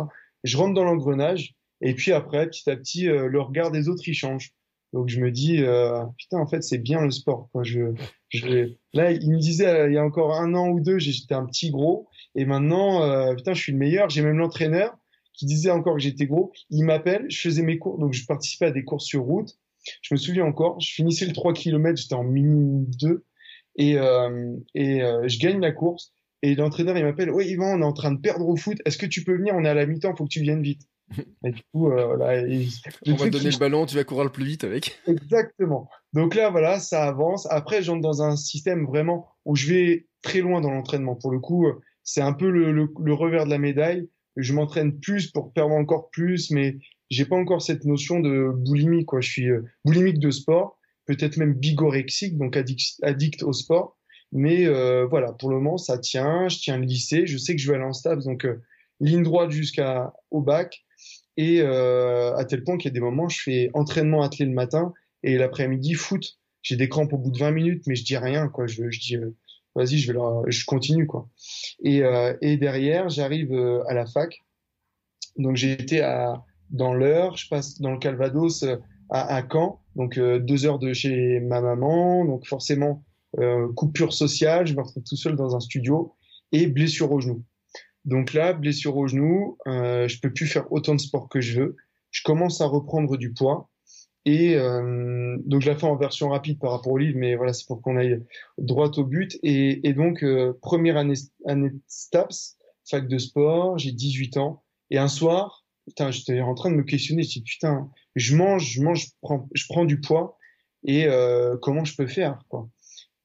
Je 0.44 0.56
rentre 0.56 0.74
dans 0.74 0.84
l'engrenage 0.84 1.54
et 1.80 1.94
puis 1.94 2.12
après, 2.12 2.46
petit 2.48 2.68
à 2.68 2.76
petit, 2.76 3.08
euh, 3.08 3.26
le 3.26 3.40
regard 3.40 3.70
des 3.70 3.88
autres 3.88 4.06
il 4.06 4.14
change. 4.14 4.52
Donc 4.92 5.08
je 5.08 5.20
me 5.20 5.30
dis 5.30 5.62
euh, 5.62 6.04
putain 6.18 6.38
en 6.38 6.46
fait 6.46 6.62
c'est 6.62 6.78
bien 6.78 7.02
le 7.02 7.10
sport. 7.10 7.48
Quoi. 7.52 7.62
Je, 7.62 7.92
je 8.28 8.74
là 8.92 9.12
il 9.12 9.30
me 9.30 9.38
disait 9.38 9.86
il 9.88 9.94
y 9.94 9.98
a 9.98 10.04
encore 10.04 10.34
un 10.34 10.54
an 10.54 10.68
ou 10.68 10.80
deux 10.80 10.98
j'étais 10.98 11.34
un 11.34 11.46
petit 11.46 11.70
gros 11.70 12.08
et 12.34 12.44
maintenant 12.44 13.02
euh, 13.02 13.34
putain 13.34 13.54
je 13.54 13.62
suis 13.62 13.72
le 13.72 13.78
meilleur. 13.78 14.08
J'ai 14.08 14.22
même 14.22 14.38
l'entraîneur 14.38 14.96
qui 15.40 15.46
disait 15.46 15.70
encore 15.70 15.94
que 15.94 16.02
j'étais 16.02 16.26
gros, 16.26 16.52
il 16.68 16.84
m'appelle, 16.84 17.24
je 17.30 17.40
faisais 17.40 17.62
mes 17.62 17.78
cours, 17.78 17.98
donc 17.98 18.12
je 18.12 18.26
participais 18.26 18.66
à 18.66 18.70
des 18.70 18.84
courses 18.84 19.06
sur 19.06 19.22
route. 19.22 19.58
Je 20.02 20.12
me 20.12 20.18
souviens 20.18 20.44
encore, 20.44 20.78
je 20.80 20.92
finissais 20.92 21.24
le 21.24 21.32
3 21.32 21.54
km, 21.54 21.96
j'étais 21.96 22.14
en 22.14 22.24
minimum 22.24 22.84
2, 23.00 23.24
et, 23.76 23.96
euh, 23.96 24.54
et 24.74 25.02
euh, 25.02 25.26
je 25.28 25.38
gagne 25.38 25.58
la 25.58 25.72
course. 25.72 26.12
Et 26.42 26.54
l'entraîneur, 26.54 26.94
il 26.98 27.04
m'appelle, 27.04 27.30
oui, 27.30 27.46
Yvan, 27.48 27.78
on 27.78 27.80
est 27.80 27.84
en 27.86 27.94
train 27.94 28.12
de 28.12 28.20
perdre 28.20 28.46
au 28.46 28.56
foot, 28.56 28.76
est-ce 28.84 28.98
que 28.98 29.06
tu 29.06 29.24
peux 29.24 29.34
venir? 29.34 29.54
On 29.56 29.64
est 29.64 29.68
à 29.68 29.74
la 29.74 29.86
mi-temps, 29.86 30.14
faut 30.14 30.24
que 30.24 30.30
tu 30.30 30.42
viennes 30.42 30.62
vite. 30.62 30.82
Et 31.44 31.50
du 31.50 31.62
coup, 31.72 31.90
euh, 31.90 32.06
voilà, 32.06 32.42
on 33.06 33.14
va 33.14 33.26
te 33.26 33.30
donner 33.30 33.50
le 33.50 33.58
ballon, 33.58 33.86
tu 33.86 33.96
vas 33.96 34.04
courir 34.04 34.24
le 34.24 34.30
plus 34.30 34.44
vite 34.44 34.64
avec. 34.64 34.98
Exactement. 35.06 35.88
Donc 36.12 36.34
là, 36.34 36.50
voilà, 36.50 36.80
ça 36.80 37.04
avance. 37.04 37.46
Après, 37.50 37.82
j'entre 37.82 38.00
dans 38.00 38.22
un 38.22 38.36
système 38.36 38.86
vraiment 38.86 39.28
où 39.44 39.56
je 39.56 39.72
vais 39.72 40.06
très 40.22 40.40
loin 40.40 40.60
dans 40.60 40.70
l'entraînement. 40.70 41.16
Pour 41.16 41.30
le 41.30 41.38
coup, 41.40 41.66
c'est 42.04 42.20
un 42.20 42.32
peu 42.32 42.50
le, 42.50 42.72
le, 42.72 43.12
revers 43.12 43.44
de 43.44 43.50
la 43.50 43.58
médaille 43.58 44.08
je 44.36 44.52
m'entraîne 44.52 44.98
plus 44.98 45.30
pour 45.30 45.52
perdre 45.52 45.74
encore 45.74 46.10
plus, 46.10 46.50
mais 46.50 46.76
j'ai 47.10 47.24
pas 47.24 47.36
encore 47.36 47.62
cette 47.62 47.84
notion 47.84 48.20
de 48.20 48.50
boulimie, 48.54 49.04
quoi. 49.04 49.20
Je 49.20 49.30
suis 49.30 49.50
euh, 49.50 49.62
boulimique 49.84 50.18
de 50.18 50.30
sport, 50.30 50.78
peut-être 51.06 51.36
même 51.36 51.54
bigorexique, 51.54 52.38
donc 52.38 52.56
addict, 52.56 53.42
au 53.42 53.52
sport. 53.52 53.96
Mais 54.32 54.66
euh, 54.66 55.06
voilà, 55.06 55.32
pour 55.32 55.50
le 55.50 55.56
moment, 55.56 55.76
ça 55.76 55.98
tient. 55.98 56.48
Je 56.48 56.58
tiens 56.58 56.78
le 56.78 56.84
lycée. 56.84 57.26
Je 57.26 57.36
sais 57.36 57.56
que 57.56 57.60
je 57.60 57.70
vais 57.70 57.76
aller 57.76 57.84
en 57.84 58.16
donc 58.16 58.44
euh, 58.44 58.62
ligne 59.00 59.24
droite 59.24 59.50
jusqu'à 59.50 60.12
au 60.30 60.40
bac. 60.40 60.84
Et 61.36 61.62
à 61.62 62.44
tel 62.44 62.64
point 62.64 62.76
qu'il 62.76 62.88
y 62.88 62.92
a 62.92 62.94
des 62.94 63.00
moments, 63.00 63.28
je 63.28 63.40
fais 63.40 63.70
entraînement 63.72 64.22
athlé 64.22 64.44
le 64.44 64.52
matin 64.52 64.92
et 65.22 65.38
l'après-midi 65.38 65.94
foot. 65.94 66.38
J'ai 66.62 66.76
des 66.76 66.88
crampes 66.88 67.12
au 67.12 67.18
bout 67.18 67.30
de 67.30 67.38
20 67.38 67.52
minutes, 67.52 67.84
mais 67.86 67.94
je 67.94 68.04
dis 68.04 68.16
rien, 68.16 68.48
quoi. 68.48 68.66
Je, 68.66 68.82
dis 68.82 69.16
vas-y, 69.74 69.98
je 69.98 70.12
vais 70.12 70.18
je 70.48 70.64
continue 70.64 71.06
quoi. 71.06 71.28
Et, 71.82 72.02
euh, 72.02 72.36
et 72.40 72.56
derrière, 72.56 73.08
j'arrive 73.08 73.52
euh, 73.52 73.82
à 73.86 73.94
la 73.94 74.06
fac. 74.06 74.42
Donc 75.36 75.56
j'ai 75.56 75.72
été 75.72 76.00
à 76.00 76.44
dans 76.70 76.94
l'heure, 76.94 77.36
je 77.36 77.48
passe 77.48 77.80
dans 77.80 77.90
le 77.90 77.98
Calvados 77.98 78.62
euh, 78.62 78.76
à, 79.08 79.36
à 79.36 79.42
Caen, 79.50 79.80
donc 79.96 80.18
deux 80.18 80.66
heures 80.66 80.78
de 80.78 80.92
chez 80.92 81.40
ma 81.40 81.60
maman, 81.60 82.24
donc 82.24 82.46
forcément 82.46 83.02
coupure 83.76 84.12
sociale, 84.12 84.66
je 84.66 84.74
me 84.74 84.82
retrouve 84.82 85.02
tout 85.04 85.16
seul 85.16 85.36
dans 85.36 85.56
un 85.56 85.60
studio 85.60 86.14
et 86.52 86.66
blessure 86.66 87.10
au 87.10 87.20
genou. 87.20 87.44
Donc 88.04 88.32
là, 88.32 88.52
blessure 88.52 88.96
au 88.96 89.06
genou, 89.06 89.58
euh, 89.66 90.08
je 90.08 90.20
peux 90.20 90.32
plus 90.32 90.46
faire 90.46 90.70
autant 90.72 90.94
de 90.94 91.00
sport 91.00 91.28
que 91.28 91.40
je 91.40 91.60
veux. 91.60 91.76
Je 92.10 92.22
commence 92.22 92.60
à 92.60 92.66
reprendre 92.66 93.16
du 93.16 93.32
poids 93.32 93.70
et 94.26 94.56
euh, 94.56 95.38
donc, 95.46 95.62
je 95.62 95.70
la 95.70 95.76
fais 95.76 95.86
en 95.86 95.96
version 95.96 96.28
rapide 96.28 96.58
par 96.58 96.72
rapport 96.72 96.92
au 96.92 96.98
livre, 96.98 97.18
mais 97.18 97.36
voilà, 97.36 97.52
c'est 97.52 97.66
pour 97.66 97.80
qu'on 97.80 97.96
aille 97.96 98.22
droit 98.58 98.90
au 98.98 99.04
but. 99.04 99.38
Et, 99.42 99.92
donc, 99.94 100.22
euh, 100.22 100.58
première 100.60 100.96
année, 100.96 101.14
année 101.46 101.70
STAPS, 101.86 102.56
fac 102.88 103.08
de 103.08 103.18
sport, 103.18 103.78
j'ai 103.78 103.92
18 103.92 104.36
ans. 104.36 104.62
Et 104.90 104.98
un 104.98 105.08
soir, 105.08 105.64
putain, 105.86 106.10
j'étais 106.10 106.40
en 106.40 106.54
train 106.54 106.70
de 106.70 106.76
me 106.76 106.82
questionner. 106.82 107.22
Je 107.22 107.30
dis, 107.30 107.42
putain, 107.42 107.90
je 108.14 108.36
mange, 108.36 108.70
je 108.70 108.82
mange, 108.82 109.06
je 109.06 109.10
prends, 109.22 109.48
je 109.54 109.64
prends 109.68 109.84
du 109.84 110.00
poids. 110.00 110.36
Et 110.84 111.06
euh, 111.06 111.56
comment 111.60 111.84
je 111.84 111.96
peux 111.96 112.06
faire, 112.06 112.40
quoi? 112.48 112.68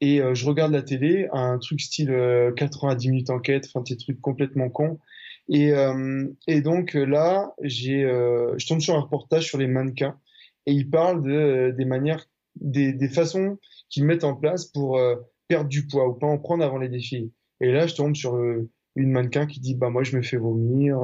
Et 0.01 0.21
euh, 0.21 0.33
je 0.33 0.45
regarde 0.45 0.71
la 0.71 0.81
télé, 0.81 1.27
un 1.31 1.57
truc 1.57 1.81
style 1.81 2.13
90 2.55 3.09
minutes 3.09 3.29
enquête, 3.29 3.65
enfin, 3.67 3.81
des 3.81 3.97
trucs 3.97 4.21
complètement 4.21 4.69
cons. 4.69 4.99
Et, 5.47 5.73
et 6.47 6.61
donc 6.61 6.95
là, 6.95 7.53
j'ai, 7.61 8.01
je 8.01 8.65
tombe 8.65 8.79
sur 8.81 8.95
un 8.95 9.01
reportage 9.01 9.45
sur 9.45 9.59
les 9.59 9.67
mannequins 9.67 10.19
et 10.65 10.73
il 10.73 10.89
parle 10.89 11.23
de, 11.23 11.31
euh, 11.31 11.71
des 11.71 11.85
manières, 11.85 12.25
des, 12.55 12.93
des 12.93 13.09
façons 13.09 13.57
qu'ils 13.89 14.05
mettent 14.05 14.23
en 14.23 14.35
place 14.35 14.65
pour 14.65 14.97
euh, 14.97 15.15
perdre 15.47 15.69
du 15.69 15.87
poids 15.87 16.07
ou 16.07 16.13
pas 16.13 16.27
en 16.27 16.37
prendre 16.37 16.63
avant 16.63 16.77
les 16.77 16.89
défis. 16.89 17.31
Et 17.61 17.71
là, 17.71 17.87
je 17.87 17.95
tombe 17.95 18.15
sur 18.15 18.35
euh, 18.35 18.69
une 18.95 19.11
mannequin 19.11 19.45
qui 19.45 19.59
dit 19.59 19.75
bah 19.75 19.89
moi 19.89 20.03
je 20.03 20.15
me 20.15 20.21
fais 20.21 20.37
vomir, 20.37 20.97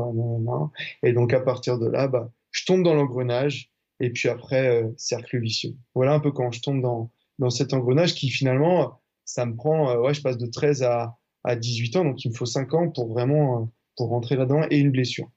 et 1.03 1.11
donc 1.11 1.33
à 1.33 1.41
partir 1.41 1.77
de 1.77 1.87
là, 1.87 2.07
bah 2.07 2.31
je 2.51 2.65
tombe 2.65 2.83
dans 2.83 2.93
l'engrenage 2.93 3.69
et 3.99 4.11
puis 4.11 4.29
après 4.29 4.89
cercle 4.95 5.39
vicieux. 5.39 5.75
Voilà 5.93 6.13
un 6.13 6.21
peu 6.21 6.31
quand 6.31 6.51
je 6.51 6.61
tombe 6.61 6.81
dans 6.81 7.11
dans 7.41 7.49
cet 7.49 7.73
engrenage 7.73 8.15
qui 8.15 8.29
finalement 8.29 9.01
ça 9.25 9.45
me 9.45 9.55
prend 9.55 9.93
ouais 9.97 10.13
je 10.13 10.21
passe 10.21 10.37
de 10.37 10.47
13 10.47 10.83
à 10.83 11.17
à 11.43 11.55
18 11.55 11.95
ans 11.97 12.05
donc 12.05 12.23
il 12.23 12.29
me 12.29 12.35
faut 12.35 12.45
5 12.45 12.73
ans 12.73 12.89
pour 12.89 13.11
vraiment 13.11 13.69
pour 13.97 14.09
rentrer 14.09 14.35
là-dedans 14.35 14.65
et 14.69 14.77
une 14.77 14.91
blessure. 14.91 15.29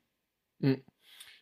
Mmh. 0.61 0.75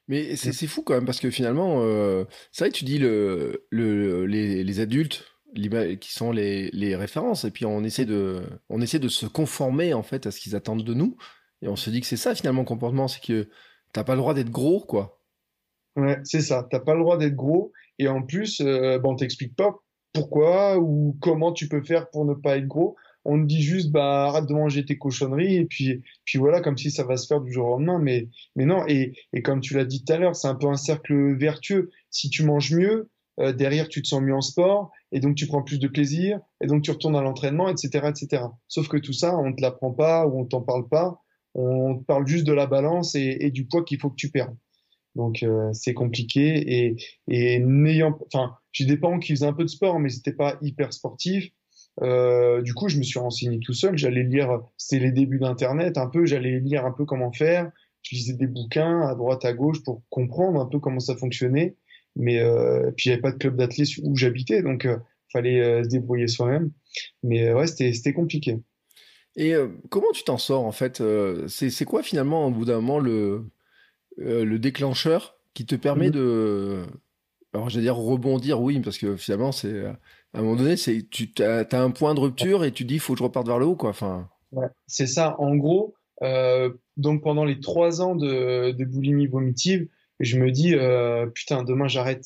Mais 0.08 0.36
c'est 0.36 0.66
fou 0.66 0.82
quand 0.82 0.94
même 0.94 1.06
parce 1.06 1.20
que 1.20 1.30
finalement, 1.30 1.80
euh, 1.82 2.24
c'est 2.50 2.64
vrai 2.64 2.72
que 2.72 2.76
tu 2.76 2.84
dis 2.84 2.98
le, 2.98 3.66
le, 3.70 4.26
les, 4.26 4.64
les 4.64 4.80
adultes 4.80 5.24
qui 6.00 6.12
sont 6.12 6.32
les, 6.32 6.70
les, 6.72 6.96
références 6.96 7.44
et 7.44 7.50
puis 7.50 7.66
on 7.66 7.84
essaie 7.84 8.06
de 8.06 8.42
on 8.68 8.80
essaie 8.80 8.98
de 8.98 9.08
se 9.08 9.26
conformer 9.26 9.94
en 9.94 10.02
fait 10.02 10.26
à 10.26 10.30
ce 10.30 10.40
qu'ils 10.40 10.56
attendent 10.56 10.82
de 10.82 10.94
nous 10.94 11.16
et 11.60 11.68
on 11.68 11.76
se 11.76 11.90
dit 11.90 12.00
que 12.00 12.06
c'est 12.06 12.16
ça 12.16 12.34
finalement 12.34 12.62
le 12.62 12.66
comportement, 12.66 13.06
c'est 13.06 13.22
que 13.22 13.48
t'as 13.92 14.02
pas 14.02 14.14
le 14.14 14.20
droit 14.20 14.34
d'être 14.34 14.50
gros 14.50 14.80
quoi. 14.80 15.20
Ouais, 15.94 16.18
c'est 16.24 16.40
ça, 16.40 16.66
t'as 16.70 16.80
pas 16.80 16.94
le 16.94 17.00
droit 17.00 17.18
d'être 17.18 17.36
gros 17.36 17.72
et 17.98 18.08
en 18.08 18.22
plus, 18.22 18.60
euh, 18.60 18.98
bon, 18.98 19.12
on 19.12 19.16
t'explique 19.16 19.54
pas 19.54 19.76
pourquoi 20.12 20.78
ou 20.78 21.16
comment 21.20 21.52
tu 21.52 21.68
peux 21.68 21.82
faire 21.82 22.10
pour 22.10 22.24
ne 22.24 22.34
pas 22.34 22.56
être 22.58 22.66
gros. 22.66 22.96
on 23.24 23.40
te 23.40 23.46
dit 23.46 23.62
juste 23.62 23.90
bah 23.90 24.26
arrête 24.26 24.46
de 24.46 24.54
manger 24.54 24.84
tes 24.84 24.98
cochonneries 24.98 25.56
et 25.56 25.64
puis 25.64 26.02
puis 26.24 26.38
voilà 26.38 26.60
comme 26.60 26.76
si 26.76 26.90
ça 26.90 27.04
va 27.04 27.16
se 27.16 27.26
faire 27.26 27.40
du 27.40 27.52
jour 27.52 27.66
au 27.66 27.70
lendemain. 27.72 27.98
Mais 27.98 28.28
mais 28.56 28.64
non 28.66 28.84
et 28.88 29.14
et 29.32 29.42
comme 29.42 29.60
tu 29.60 29.74
l'as 29.74 29.84
dit 29.84 30.04
tout 30.04 30.12
à 30.12 30.18
l'heure 30.18 30.36
c'est 30.36 30.48
un 30.48 30.54
peu 30.54 30.68
un 30.68 30.76
cercle 30.76 31.36
vertueux. 31.36 31.90
Si 32.10 32.30
tu 32.30 32.44
manges 32.44 32.72
mieux 32.74 33.10
euh, 33.40 33.52
derrière 33.52 33.88
tu 33.88 34.02
te 34.02 34.08
sens 34.08 34.20
mieux 34.22 34.34
en 34.34 34.42
sport 34.42 34.90
et 35.12 35.20
donc 35.20 35.36
tu 35.36 35.46
prends 35.46 35.62
plus 35.62 35.78
de 35.78 35.88
plaisir 35.88 36.40
et 36.60 36.66
donc 36.66 36.82
tu 36.82 36.90
retournes 36.90 37.16
à 37.16 37.22
l'entraînement 37.22 37.68
etc 37.68 38.08
etc 38.08 38.44
sauf 38.68 38.88
que 38.88 38.98
tout 38.98 39.14
ça 39.14 39.36
on 39.38 39.54
te 39.54 39.62
l'apprend 39.62 39.92
pas 39.92 40.26
ou 40.26 40.40
on 40.40 40.44
t'en 40.44 40.62
parle 40.62 40.88
pas. 40.88 41.18
On 41.54 41.98
te 41.98 42.04
parle 42.04 42.26
juste 42.26 42.46
de 42.46 42.52
la 42.52 42.66
balance 42.66 43.14
et, 43.14 43.36
et 43.40 43.50
du 43.50 43.66
poids 43.66 43.84
qu'il 43.84 44.00
faut 44.00 44.08
que 44.10 44.16
tu 44.16 44.30
perdes. 44.30 44.56
Donc 45.14 45.42
euh, 45.42 45.70
c'est 45.72 45.94
compliqué 45.94 46.84
et 46.84 46.96
et 47.28 47.58
n'ayant 47.58 48.18
enfin 48.26 48.56
j'ai 48.72 48.84
des 48.84 48.96
parents 48.96 49.18
qui 49.18 49.32
faisaient 49.32 49.46
un 49.46 49.52
peu 49.52 49.64
de 49.64 49.70
sport 49.70 50.00
mais 50.00 50.08
c'était 50.08 50.32
pas 50.32 50.58
hyper 50.62 50.92
sportif 50.92 51.52
euh, 52.00 52.62
du 52.62 52.74
coup, 52.74 52.88
je 52.88 52.96
me 52.96 53.02
suis 53.02 53.18
renseigné 53.18 53.58
tout 53.60 53.74
seul. 53.74 53.98
J'allais 53.98 54.22
lire, 54.22 54.60
c'était 54.76 55.04
les 55.04 55.12
débuts 55.12 55.38
d'Internet, 55.38 55.98
un 55.98 56.06
peu. 56.06 56.24
J'allais 56.24 56.58
lire 56.60 56.86
un 56.86 56.92
peu 56.92 57.04
comment 57.04 57.32
faire. 57.32 57.70
Je 58.02 58.16
lisais 58.16 58.34
des 58.34 58.46
bouquins 58.46 59.02
à 59.02 59.14
droite, 59.14 59.44
à 59.44 59.52
gauche 59.52 59.82
pour 59.84 60.02
comprendre 60.08 60.60
un 60.60 60.66
peu 60.66 60.78
comment 60.78 61.00
ça 61.00 61.16
fonctionnait. 61.16 61.76
Mais 62.16 62.40
euh, 62.40 62.90
puis 62.96 63.10
j'avais 63.10 63.20
pas 63.20 63.32
de 63.32 63.38
club 63.38 63.56
d'athlètes 63.56 63.88
où 64.02 64.16
j'habitais, 64.16 64.62
donc 64.62 64.84
euh, 64.84 64.98
fallait 65.32 65.60
euh, 65.60 65.84
se 65.84 65.88
débrouiller 65.88 66.28
soi-même. 66.28 66.70
Mais 67.22 67.52
ouais, 67.52 67.66
c'était 67.66 68.12
compliqué. 68.12 68.58
Et 69.34 69.54
comment 69.88 70.10
tu 70.12 70.24
t'en 70.24 70.36
sors 70.36 70.66
en 70.66 70.72
fait 70.72 71.02
C'est 71.48 71.70
c'est 71.70 71.86
quoi 71.86 72.02
finalement 72.02 72.48
au 72.48 72.50
bout 72.50 72.66
d'un 72.66 72.82
moment 72.82 72.98
le 72.98 73.46
le 74.18 74.58
déclencheur 74.58 75.38
qui 75.54 75.64
te 75.64 75.74
permet 75.74 76.08
mmh. 76.08 76.12
de 76.12 76.82
alors 77.54 77.68
j'allais 77.68 77.84
dire 77.84 77.96
rebondir, 77.96 78.60
oui, 78.60 78.80
parce 78.80 78.98
que 78.98 79.16
finalement 79.16 79.52
c'est 79.52 79.84
à 80.34 80.38
un 80.38 80.42
moment 80.42 80.56
donné, 80.56 80.76
c'est 80.76 81.06
tu 81.10 81.30
as, 81.42 81.66
un 81.72 81.90
point 81.90 82.14
de 82.14 82.20
rupture 82.20 82.64
et 82.64 82.72
tu 82.72 82.84
dis 82.84 82.94
il 82.94 83.00
faut 83.00 83.12
que 83.12 83.18
je 83.18 83.24
reparte 83.24 83.46
vers 83.46 83.58
le 83.58 83.66
haut, 83.66 83.76
quoi. 83.76 83.90
Enfin. 83.90 84.28
C'est 84.86 85.06
ça. 85.06 85.38
En 85.38 85.56
gros, 85.56 85.94
euh, 86.22 86.70
donc 86.96 87.22
pendant 87.22 87.44
les 87.44 87.60
trois 87.60 88.00
ans 88.00 88.14
de, 88.14 88.72
boulimie 88.84 89.26
vomitive, 89.26 89.88
je 90.20 90.38
me 90.38 90.50
dis 90.50 90.74
euh, 90.74 91.26
putain 91.26 91.62
demain 91.62 91.88
j'arrête. 91.88 92.24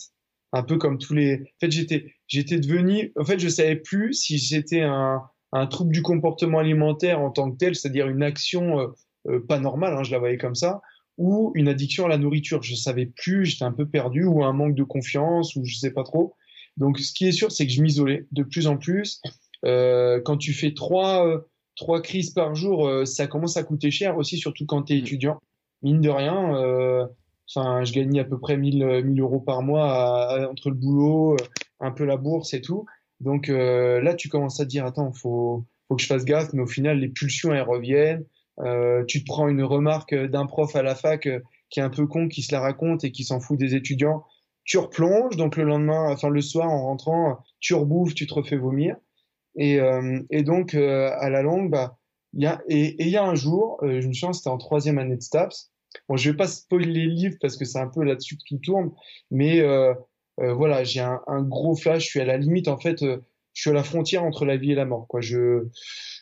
Un 0.52 0.62
peu 0.62 0.78
comme 0.78 0.98
tous 0.98 1.12
les. 1.12 1.40
En 1.40 1.58
fait, 1.60 1.70
j'étais 1.72 2.14
j'étais 2.28 2.58
devenu. 2.58 3.12
En 3.18 3.24
fait, 3.24 3.40
je 3.40 3.48
savais 3.48 3.76
plus 3.76 4.14
si 4.14 4.38
j'étais 4.38 4.82
un 4.82 5.22
un 5.52 5.66
trouble 5.66 5.92
du 5.92 6.02
comportement 6.02 6.58
alimentaire 6.58 7.20
en 7.20 7.30
tant 7.30 7.50
que 7.50 7.56
tel, 7.56 7.74
c'est-à-dire 7.74 8.08
une 8.08 8.22
action 8.22 8.80
euh 8.80 9.40
pas 9.48 9.58
normale, 9.58 9.94
hein, 9.94 10.04
je 10.04 10.12
la 10.12 10.20
voyais 10.20 10.38
comme 10.38 10.54
ça, 10.54 10.80
ou 11.18 11.52
une 11.54 11.68
addiction 11.68 12.06
à 12.06 12.08
la 12.08 12.18
nourriture. 12.18 12.62
Je 12.62 12.74
savais 12.74 13.06
plus, 13.06 13.46
j'étais 13.46 13.64
un 13.64 13.72
peu 13.72 13.86
perdu, 13.86 14.24
ou 14.24 14.44
un 14.44 14.52
manque 14.52 14.74
de 14.74 14.84
confiance, 14.84 15.56
ou 15.56 15.64
je 15.64 15.76
sais 15.76 15.90
pas 15.90 16.04
trop. 16.04 16.34
Donc, 16.76 16.98
ce 16.98 17.12
qui 17.12 17.26
est 17.26 17.32
sûr, 17.32 17.50
c'est 17.50 17.66
que 17.66 17.72
je 17.72 17.82
m'isolais 17.82 18.26
de 18.32 18.42
plus 18.42 18.66
en 18.66 18.76
plus. 18.76 19.20
Euh, 19.64 20.20
quand 20.24 20.36
tu 20.36 20.52
fais 20.52 20.74
trois, 20.74 21.26
euh, 21.26 21.38
trois 21.74 22.02
crises 22.02 22.30
par 22.30 22.54
jour, 22.54 22.86
euh, 22.86 23.04
ça 23.04 23.26
commence 23.26 23.56
à 23.56 23.62
coûter 23.62 23.90
cher 23.90 24.16
aussi, 24.18 24.36
surtout 24.36 24.66
quand 24.66 24.82
tu 24.82 24.92
es 24.92 24.96
mm. 24.96 25.00
étudiant. 25.00 25.40
Mine 25.82 26.00
de 26.00 26.10
rien, 26.10 26.56
euh, 26.56 27.06
enfin, 27.48 27.84
je 27.84 27.92
gagnais 27.92 28.20
à 28.20 28.24
peu 28.24 28.38
près 28.38 28.56
1000, 28.56 29.02
1000 29.04 29.20
euros 29.20 29.40
par 29.40 29.62
mois 29.62 30.48
entre 30.50 30.70
le 30.70 30.76
boulot, 30.76 31.36
un 31.80 31.90
peu 31.90 32.04
la 32.04 32.16
bourse 32.16 32.54
et 32.54 32.60
tout. 32.60 32.86
Donc 33.20 33.48
là, 33.48 34.14
tu 34.14 34.28
commences 34.28 34.58
à 34.58 34.64
te 34.64 34.70
dire, 34.70 34.86
attends, 34.86 35.12
faut, 35.12 35.64
faut 35.88 35.96
que 35.96 36.02
je 36.02 36.06
fasse 36.06 36.24
gaffe, 36.24 36.52
mais 36.54 36.62
au 36.62 36.66
final, 36.66 36.98
les 36.98 37.08
pulsions, 37.08 37.52
elles 37.52 37.62
reviennent. 37.62 38.24
Tu 39.07 39.20
te 39.20 39.26
prends 39.26 39.48
une 39.48 39.62
remarque 39.62 40.14
d'un 40.14 40.46
prof 40.46 40.74
à 40.76 40.82
la 40.82 40.94
fac 40.94 41.28
qui 41.70 41.80
est 41.80 41.82
un 41.82 41.90
peu 41.90 42.07
con, 42.07 42.28
qui 42.28 42.42
se 42.42 42.54
la 42.54 42.61
raconte 42.61 43.04
et 43.04 43.12
qui 43.12 43.24
s'en 43.24 43.40
fout 43.40 43.59
des 43.59 43.74
étudiants 43.74 44.24
tu 44.66 44.78
replonges, 44.78 45.36
donc 45.36 45.57
le 45.57 45.64
lendemain, 45.64 46.11
enfin 46.11 46.28
le 46.28 46.42
soir 46.42 46.68
en 46.68 46.82
rentrant, 46.82 47.38
tu 47.61 47.74
rebouffes, 47.74 48.14
tu 48.14 48.26
te 48.26 48.34
refais 48.34 48.57
vomir. 48.57 48.96
Et, 49.54 49.80
euh, 49.80 50.20
et 50.28 50.42
donc 50.42 50.74
euh, 50.74 51.11
à 51.18 51.30
la 51.30 51.42
longue, 51.42 51.70
bah, 51.70 51.96
y 52.34 52.46
a 52.46 52.61
et 52.68 52.96
il 52.98 53.09
y 53.09 53.16
a 53.16 53.24
un 53.24 53.36
jour, 53.36 53.78
euh, 53.82 54.00
je 54.00 54.09
me 54.09 54.12
souviens, 54.12 54.32
c'était 54.32 54.50
en 54.50 54.59
troisième 54.59 54.98
année 54.98 55.16
de 55.16 55.22
STAPS. 55.22 55.70
Bon, 56.09 56.16
je 56.16 56.30
vais 56.30 56.36
pas 56.36 56.48
spoiler 56.48 56.92
les 56.92 57.07
livres 57.07 57.36
parce 57.40 57.57
que 57.57 57.64
c'est 57.64 57.78
un 57.78 57.86
peu 57.86 58.02
là-dessus 58.02 58.36
que 58.36 58.42
tout 58.46 58.59
tourne, 58.59 58.90
mais 59.30 59.62
voilà, 60.36 60.84
j'ai 60.84 61.00
un, 61.00 61.22
un, 61.28 61.42
gros 61.42 61.74
flash. 61.74 62.04
Je 62.04 62.09
suis 62.09 62.20
à 62.20 62.26
la 62.26 62.36
limite, 62.36 62.68
en 62.68 62.76
fait, 62.76 63.02
je 63.57 63.62
suis 63.62 63.70
à 63.70 63.72
la 63.72 63.82
frontière 63.82 64.22
entre 64.22 64.44
la 64.44 64.57
vie 64.57 64.72
et 64.72 64.74
la 64.76 64.84
mort. 64.84 65.07
Quoi, 65.09 65.20
je 65.20 65.64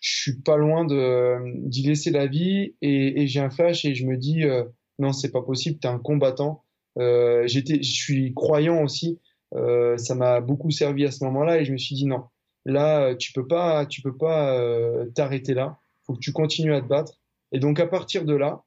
je 0.01 0.17
suis 0.21 0.41
pas 0.41 0.57
loin 0.57 0.87
d'y 0.87 1.83
laisser 1.83 2.11
la 2.11 2.27
vie 2.27 2.75
et, 2.81 3.23
et 3.23 3.27
j'ai 3.27 3.41
un 3.41 3.51
flash 3.51 3.85
et 3.85 3.95
je 3.95 4.07
me 4.07 4.17
dis 4.17 4.45
non, 4.99 5.13
c'est 5.13 5.33
pas 5.33 5.43
possible. 5.43 5.79
T'es 5.81 5.89
un 5.89 5.99
combattant 5.99 6.65
euh, 6.99 7.47
j'étais, 7.47 7.83
je 7.83 7.93
suis 7.93 8.35
croyant 8.35 8.83
aussi. 8.83 9.21
Euh, 9.55 9.97
ça 9.97 10.15
m'a 10.15 10.41
beaucoup 10.41 10.71
servi 10.71 11.05
à 11.05 11.11
ce 11.11 11.23
moment-là 11.25 11.61
et 11.61 11.65
je 11.65 11.73
me 11.73 11.79
suis 11.79 11.95
dit 11.95 12.07
non, 12.07 12.25
là 12.65 13.15
tu 13.15 13.33
peux 13.33 13.47
pas, 13.47 13.87
tu 13.87 14.03
peux 14.03 14.17
pas 14.17 14.59
euh, 14.59 15.07
t'arrêter 15.15 15.55
là. 15.55 15.79
Faut 16.07 16.15
que 16.15 16.21
tu 16.21 16.33
continues 16.33 16.75
à 16.75 16.81
te 16.81 16.87
battre. 16.87 17.21
Et 17.53 17.61
donc 17.61 17.79
à 17.81 17.87
partir 17.87 18.25
de 18.25 18.35
là, 18.35 18.65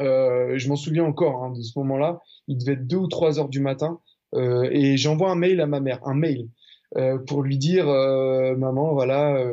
euh, 0.00 0.56
je 0.56 0.68
m'en 0.68 0.76
souviens 0.76 1.04
encore 1.04 1.44
hein, 1.44 1.52
de 1.52 1.62
ce 1.62 1.78
moment-là. 1.78 2.20
Il 2.46 2.58
devait 2.58 2.72
être 2.72 2.86
deux 2.86 2.96
ou 2.96 3.08
trois 3.08 3.38
heures 3.38 3.48
du 3.48 3.60
matin 3.60 4.00
euh, 4.34 4.68
et 4.72 4.96
j'envoie 4.96 5.30
un 5.30 5.34
mail 5.34 5.60
à 5.60 5.66
ma 5.66 5.80
mère, 5.80 6.00
un 6.06 6.14
mail 6.14 6.48
euh, 6.96 7.18
pour 7.18 7.42
lui 7.42 7.58
dire 7.58 7.86
maman 7.86 8.92
voilà, 8.94 9.44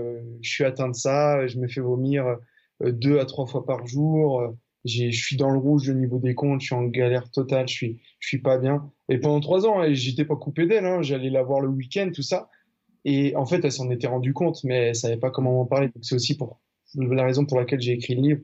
je 0.41 0.49
suis 0.49 0.63
atteint 0.63 0.89
de 0.89 0.95
ça, 0.95 1.45
je 1.47 1.59
me 1.59 1.67
fais 1.67 1.81
vomir 1.81 2.37
deux 2.81 3.19
à 3.19 3.25
trois 3.25 3.45
fois 3.45 3.65
par 3.65 3.85
jour 3.85 4.55
je 4.85 5.09
suis 5.11 5.35
dans 5.35 5.49
le 5.49 5.57
rouge 5.57 5.89
au 5.89 5.93
niveau 5.93 6.19
des 6.19 6.35
comptes, 6.35 6.61
je 6.61 6.67
suis 6.67 6.75
en 6.75 6.83
galère 6.83 7.29
totale, 7.31 7.67
je 7.67 7.73
suis, 7.73 8.01
je 8.19 8.27
suis 8.27 8.41
pas 8.41 8.57
bien. 8.57 8.91
Et 9.09 9.17
pendant 9.17 9.39
trois 9.39 9.65
ans, 9.65 9.81
j'étais 9.91 10.25
pas 10.25 10.35
coupé 10.35 10.67
d'elle, 10.67 10.85
hein, 10.85 11.01
j'allais 11.01 11.31
la 11.31 11.43
voir 11.43 11.59
le 11.59 11.67
week-end, 11.67 12.11
tout 12.13 12.21
ça. 12.21 12.49
Et 13.03 13.35
en 13.35 13.45
fait, 13.45 13.63
elle 13.63 13.71
s'en 13.71 13.89
était 13.89 14.07
rendue 14.07 14.33
compte, 14.33 14.63
mais 14.63 14.89
elle 14.89 14.95
savait 14.95 15.17
pas 15.17 15.31
comment 15.31 15.53
m'en 15.53 15.65
parler. 15.65 15.89
C'est 16.01 16.15
aussi 16.15 16.37
pour 16.37 16.61
la 16.95 17.23
raison 17.23 17.45
pour 17.45 17.59
laquelle 17.59 17.81
j'ai 17.81 17.93
écrit 17.93 18.15
le 18.15 18.21
livre. 18.21 18.41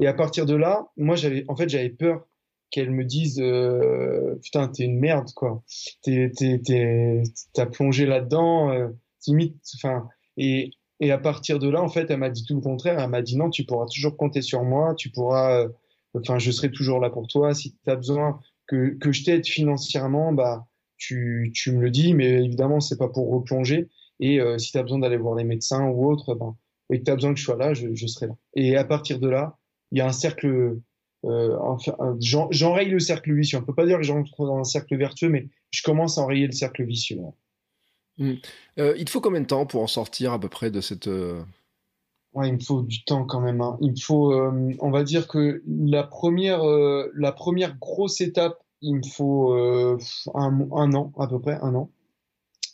Et 0.00 0.06
à 0.08 0.14
partir 0.14 0.46
de 0.46 0.54
là, 0.54 0.88
moi, 0.96 1.14
j'avais, 1.14 1.44
en 1.48 1.56
fait, 1.56 1.68
j'avais 1.68 1.90
peur 1.90 2.26
qu'elle 2.74 2.90
me 2.90 3.04
dise, 3.04 3.40
euh, 3.40 4.34
putain, 4.42 4.66
t'es 4.66 4.82
une 4.82 4.98
merde, 4.98 5.30
quoi. 5.36 5.62
T'es, 6.02 6.32
t'as 7.52 7.66
plongé 7.66 8.04
là-dedans, 8.04 8.72
euh, 8.72 8.88
limite, 9.28 9.56
enfin, 9.76 10.08
et, 10.36 10.72
et 10.98 11.12
à 11.12 11.18
partir 11.18 11.60
de 11.60 11.68
là, 11.68 11.80
en 11.80 11.88
fait, 11.88 12.10
elle 12.10 12.18
m'a 12.18 12.30
dit 12.30 12.44
tout 12.44 12.56
le 12.56 12.60
contraire. 12.60 12.98
Elle 12.98 13.10
m'a 13.10 13.22
dit 13.22 13.36
non, 13.36 13.48
tu 13.48 13.64
pourras 13.64 13.86
toujours 13.86 14.16
compter 14.16 14.42
sur 14.42 14.64
moi, 14.64 14.96
tu 14.96 15.10
pourras, 15.10 15.62
euh, 15.62 15.68
enfin, 16.14 16.40
je 16.40 16.50
serai 16.50 16.72
toujours 16.72 16.98
là 16.98 17.10
pour 17.10 17.28
toi. 17.28 17.54
Si 17.54 17.76
tu 17.76 17.90
as 17.90 17.94
besoin 17.94 18.40
que, 18.66 18.98
que 18.98 19.12
je 19.12 19.22
t'aide 19.22 19.46
financièrement, 19.46 20.32
bah, 20.32 20.66
tu, 20.96 21.52
tu 21.54 21.70
me 21.70 21.80
le 21.80 21.90
dis, 21.90 22.12
mais 22.12 22.44
évidemment, 22.44 22.80
c'est 22.80 22.98
pas 22.98 23.08
pour 23.08 23.30
replonger. 23.30 23.88
Et 24.18 24.40
euh, 24.40 24.58
si 24.58 24.72
tu 24.72 24.78
as 24.78 24.82
besoin 24.82 24.98
d'aller 24.98 25.16
voir 25.16 25.36
les 25.36 25.44
médecins 25.44 25.86
ou 25.86 26.10
autre, 26.10 26.34
ben, 26.34 26.56
et 26.90 26.98
que 26.98 27.04
tu 27.04 27.10
as 27.12 27.14
besoin 27.14 27.34
que 27.34 27.38
je 27.38 27.44
sois 27.44 27.56
là, 27.56 27.72
je, 27.72 28.06
serai 28.06 28.26
là. 28.26 28.34
Et 28.54 28.76
à 28.76 28.84
partir 28.84 29.20
de 29.20 29.28
là, 29.28 29.58
il 29.92 29.98
y 29.98 30.00
a 30.00 30.06
un 30.06 30.12
cercle, 30.12 30.76
euh, 31.24 31.56
enfin, 31.60 31.94
j'enraye 32.20 32.88
le 32.88 33.00
cercle 33.00 33.34
vicieux. 33.34 33.58
On 33.58 33.62
peut 33.62 33.74
pas 33.74 33.86
dire 33.86 33.98
que 33.98 34.04
j'entre 34.04 34.46
dans 34.46 34.58
un 34.58 34.64
cercle 34.64 34.96
vertueux, 34.96 35.28
mais 35.28 35.48
je 35.70 35.82
commence 35.82 36.18
à 36.18 36.22
enrayer 36.22 36.46
le 36.46 36.52
cercle 36.52 36.84
vicieux. 36.84 37.18
Mmh. 38.18 38.34
Euh, 38.78 38.94
il 38.96 39.04
te 39.04 39.10
faut 39.10 39.20
combien 39.20 39.40
de 39.40 39.46
temps 39.46 39.66
pour 39.66 39.82
en 39.82 39.86
sortir 39.86 40.32
à 40.32 40.38
peu 40.38 40.48
près 40.48 40.70
de 40.70 40.80
cette, 40.80 41.08
euh, 41.08 41.42
Ouais, 42.34 42.48
il 42.48 42.54
me 42.54 42.58
faut 42.58 42.82
du 42.82 43.04
temps 43.04 43.24
quand 43.24 43.40
même. 43.40 43.60
Hein. 43.60 43.78
Il 43.80 43.92
me 43.92 43.96
faut, 43.96 44.32
euh, 44.32 44.72
on 44.80 44.90
va 44.90 45.04
dire 45.04 45.28
que 45.28 45.62
la 45.68 46.02
première, 46.02 46.64
euh, 46.68 47.10
la 47.14 47.30
première 47.30 47.78
grosse 47.78 48.20
étape, 48.20 48.58
il 48.82 48.96
me 48.96 49.02
faut 49.02 49.54
euh, 49.54 49.98
un, 50.34 50.68
un, 50.72 50.92
an 50.94 51.12
à 51.16 51.28
peu 51.28 51.40
près, 51.40 51.58
un 51.62 51.74
an, 51.76 51.90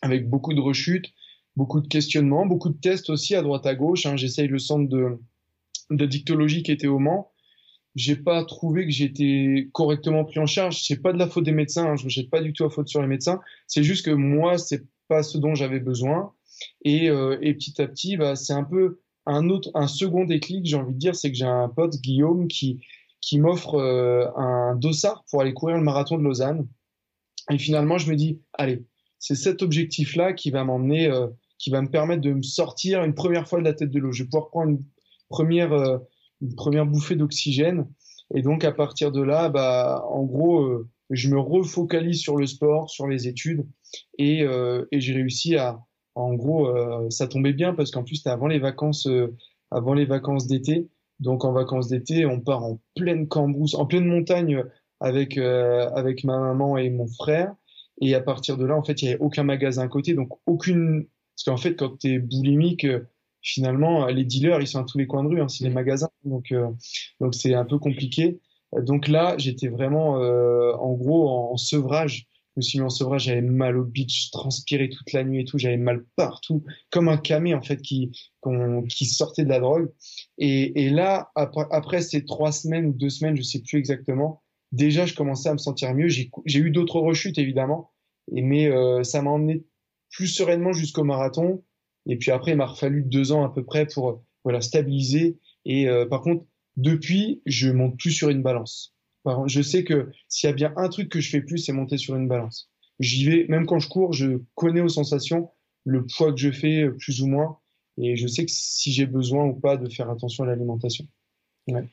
avec 0.01 0.31
beaucoup 0.31 0.55
de 0.55 0.61
rechutes, 0.61 1.13
beaucoup 1.57 1.81
de 1.81 1.89
questionnements, 1.89 2.47
beaucoup 2.47 2.71
de 2.71 2.79
tests 2.79 3.11
aussi 3.11 3.35
à 3.35 3.43
droite 3.43 3.67
à 3.67 3.75
gauche. 3.75 4.07
Hein. 4.07 4.17
J'essaye 4.17 4.49
le 4.49 4.59
centre 4.59 4.89
de, 4.89 5.21
de 5.91 6.07
dictologie 6.07 6.63
qui 6.63 6.73
était 6.73 6.87
au 6.87 6.99
Mans. 6.99 7.30
J'ai 7.97 8.17
pas 8.17 8.45
trouvé 8.45 8.85
que 8.85 8.93
j'étais 8.93 9.69
correctement 9.73 10.25
pris 10.25 10.39
en 10.39 10.47
charge. 10.47 10.83
C'est 10.83 11.03
pas 11.03 11.13
de 11.13 11.19
la 11.19 11.27
faute 11.27 11.45
des 11.45 11.53
médecins. 11.53 11.87
Hein. 11.87 11.97
Je 11.97 12.05
ne 12.05 12.11
jette 12.11 12.31
pas 12.31 12.41
du 12.41 12.53
tout 12.53 12.63
la 12.63 12.71
faute 12.71 12.89
sur 12.89 13.03
les 13.03 13.09
médecins. 13.09 13.41
C'est 13.67 13.83
juste 13.83 14.05
que 14.05 14.11
moi, 14.11 14.59
c'est 14.59 14.85
pas 15.09 15.23
ce 15.23 15.39
dont 15.39 15.55
j'avais 15.55 15.81
besoin. 15.81 16.33
Et, 16.85 17.07
et 17.07 17.55
petit 17.55 17.81
à 17.81 17.89
petit, 17.89 18.17
bah, 18.17 18.37
c'est 18.37 18.53
un 18.53 18.65
peu 18.65 19.01
un 19.27 19.49
autre, 19.49 19.71
un 19.75 19.87
second 19.87 20.25
déclic, 20.25 20.67
j'ai 20.67 20.77
envie 20.77 20.95
de 20.95 20.99
dire, 20.99 21.15
c'est 21.15 21.31
que 21.31 21.37
j'ai 21.37 21.45
un 21.45 21.69
pote, 21.69 21.97
Guillaume, 22.01 22.49
qui, 22.49 22.81
qui 23.21 23.39
m'offre 23.39 23.75
euh, 23.75 24.27
un 24.37 24.75
dossard 24.77 25.25
pour 25.31 25.41
aller 25.41 25.53
courir 25.53 25.77
le 25.77 25.83
marathon 25.83 26.19
de 26.19 26.23
Lausanne. 26.23 26.67
Et 27.51 27.59
finalement, 27.59 27.99
je 27.99 28.11
me 28.11 28.17
dis, 28.17 28.41
allez, 28.55 28.85
c'est 29.19 29.35
cet 29.35 29.63
objectif-là 29.63 30.33
qui 30.33 30.51
va 30.51 30.65
m'emmener, 30.65 31.09
euh, 31.09 31.29
qui 31.59 31.71
va 31.71 31.83
me 31.83 31.91
permettre 31.91 32.23
de 32.23 32.33
me 32.33 32.43
sortir 32.43 33.05
une 33.05 33.15
première 33.15 33.49
fois 33.49 33.61
de 33.61 33.65
la 33.65 33.75
tête 33.75 33.91
de 33.91 33.99
l'eau. 33.99 34.13
Je 34.13 34.23
vais 34.23 34.29
pouvoir 34.29 34.49
prendre 34.49 34.71
une 34.71 34.85
première, 35.29 35.73
euh, 35.73 35.99
une 36.41 36.55
première 36.55 36.87
bouffée 36.87 37.17
d'oxygène. 37.17 37.87
Et 38.35 38.43
donc, 38.43 38.65
à 38.65 38.73
partir 38.73 39.13
de 39.13 39.23
là, 39.23 39.49
bah, 39.49 40.05
en 40.09 40.23
gros, 40.23 40.85
je 41.11 41.29
me 41.29 41.39
refocalise 41.39 42.21
sur 42.21 42.37
le 42.37 42.47
sport, 42.47 42.89
sur 42.89 43.09
les 43.09 43.27
études, 43.27 43.67
et, 44.19 44.43
et 44.93 45.01
j'ai 45.01 45.13
réussi 45.15 45.57
à, 45.57 45.81
en 46.15 46.35
gros, 46.35 46.69
euh, 46.69 47.09
ça 47.11 47.27
tombait 47.29 47.53
bien 47.53 47.75
parce 47.75 47.91
qu'en 47.91 48.03
plus, 48.03 48.17
c'était 48.17 48.31
avant 48.31 48.49
les 48.49 48.59
vacances, 48.59 49.07
euh, 49.07 49.37
avant 49.71 49.95
les 49.95 50.05
vacances 50.05 50.47
d'été. 50.47 50.89
Donc, 51.21 51.45
en 51.45 51.53
vacances 51.53 51.89
d'été, 51.89 52.27
on 52.27 52.41
part 52.41 52.65
en 52.65 52.81
pleine 52.97 53.29
cambrousse, 53.29 53.75
en 53.75 53.87
pleine 53.87 54.07
montagne 54.07 54.65
avec 55.01 55.39
euh, 55.39 55.89
avec 55.91 56.25
ma 56.25 56.39
maman 56.39 56.77
et 56.77 56.91
mon 56.91 57.07
frère. 57.07 57.55
Et 58.01 58.15
à 58.15 58.21
partir 58.21 58.57
de 58.57 58.65
là, 58.65 58.77
en 58.77 58.83
fait, 58.83 59.03
il 59.03 59.07
n'y 59.07 59.11
avait 59.13 59.21
aucun 59.21 59.45
magasin 59.45 59.83
à 59.83 59.89
côté, 59.89 60.15
donc 60.15 60.31
aucune. 60.47 61.07
Parce 61.37 61.45
qu'en 61.45 61.57
fait, 61.63 61.75
quand 61.77 61.99
tu 61.99 62.15
es 62.15 62.19
boulimique, 62.19 62.87
finalement, 63.43 64.07
les 64.07 64.25
dealers, 64.25 64.61
ils 64.61 64.67
sont 64.67 64.81
à 64.81 64.85
tous 64.85 64.99
les 64.99 65.07
coins 65.07 65.25
de 65.25 65.29
rue, 65.29 65.41
hein, 65.41 65.49
c'est 65.49 65.65
les 65.65 65.71
magasins, 65.71 66.11
donc 66.25 66.53
donc 67.21 67.35
c'est 67.35 67.55
un 67.55 67.65
peu 67.65 67.79
compliqué. 67.79 68.41
Donc 68.73 69.09
là, 69.09 69.35
j'étais 69.39 69.69
vraiment, 69.69 70.15
en 70.15 70.93
gros, 70.95 71.29
en, 71.29 71.57
sevrage. 71.57 72.27
Je 72.57 72.61
me 72.61 72.63
suis 72.63 72.79
mis 72.79 72.85
en 72.85 72.91
sevrage, 72.91 73.25
j'avais 73.25 73.43
mal 73.43 73.77
au 73.77 73.85
beach, 73.85 74.27
je 74.27 74.31
transpirais 74.33 74.89
toute 74.89 75.13
la 75.13 75.25
nuit 75.25 75.43
et 75.43 75.45
tout, 75.45 75.57
j'avais 75.59 75.77
mal 75.77 76.05
partout, 76.17 76.65
comme 76.91 77.09
un 77.09 77.17
camé 77.17 77.55
en 77.55 77.63
fait 77.63 77.81
qui 77.81 78.11
qui 78.89 79.07
sortait 79.07 79.45
de 79.45 79.49
la 79.49 79.61
drogue. 79.61 79.91
Et, 80.39 80.85
et 80.85 80.91
là, 80.91 81.31
après, 81.37 81.67
après, 81.71 82.03
ces 82.03 82.25
trois 82.25 82.53
semaines 82.53 82.87
ou 82.87 82.93
deux 82.93 83.11
semaines, 83.11 83.37
je 83.37 83.43
sais 83.43 83.61
plus 83.61 83.79
exactement, 83.79 84.43
déjà 84.73 85.07
je 85.07 85.15
commençais 85.15 85.49
à 85.49 85.53
me 85.53 85.59
sentir 85.59 85.95
mieux. 85.95 86.09
J'ai 86.09 86.31
eu 86.59 86.71
d'autres 86.71 87.01
rechutes 87.01 87.39
évidemment, 87.39 87.91
et, 88.33 88.43
mais 88.43 88.71
euh, 88.71 89.03
ça 89.03 89.23
m'a 89.23 89.31
emmené 89.31 89.65
plus 90.11 90.29
sereinement 90.29 90.73
jusqu'au 90.73 91.05
marathon. 91.05 91.63
Et 92.07 92.17
puis 92.17 92.31
après, 92.31 92.53
il 92.53 92.57
m'a 92.57 92.69
fallu 92.75 93.03
deux 93.03 93.33
ans 93.33 93.45
à 93.45 93.53
peu 93.53 93.65
près 93.65 93.87
pour 93.87 94.23
voilà 94.45 94.61
stabiliser. 94.61 95.39
Et 95.65 95.89
euh, 95.89 96.07
par 96.07 96.23
contre, 96.23 96.45
depuis, 96.77 97.43
je 97.47 97.71
monte 97.71 97.99
plus 97.99 98.13
sur 98.13 98.31
une 98.31 98.43
balance. 98.43 98.95
je 99.47 99.63
sais 99.63 99.85
que 99.85 100.11
s'il 100.29 100.49
y 100.49 100.53
a 100.53 100.55
bien 100.55 100.73
un 100.77 100.89
truc 100.89 101.09
que 101.09 101.21
je 101.21 101.31
fais 101.31 101.43
plus, 101.43 101.59
c'est 101.59 101.73
monter 101.73 101.99
sur 101.99 102.17
une 102.17 102.29
balance. 102.29 102.71
J'y 103.01 103.25
vais, 103.25 103.47
même 103.49 103.67
quand 103.67 103.79
je 103.79 103.89
cours, 103.89 104.13
je 104.13 104.41
connais 104.55 104.81
aux 104.81 104.89
sensations 104.89 105.51
le 105.85 106.07
poids 106.07 106.33
que 106.33 106.39
je 106.39 106.51
fais 106.51 106.89
plus 106.99 107.23
ou 107.23 107.27
moins, 107.27 107.59
et 107.99 108.17
je 108.17 108.27
sais 108.27 108.45
que 108.45 108.51
si 108.53 108.93
j'ai 108.93 109.07
besoin 109.07 109.45
ou 109.47 109.55
pas 109.55 109.77
de 109.77 109.89
faire 109.89 110.11
attention 110.11 110.45
à 110.45 110.47
l'alimentation. 110.47 111.07
Ouais. 111.69 111.89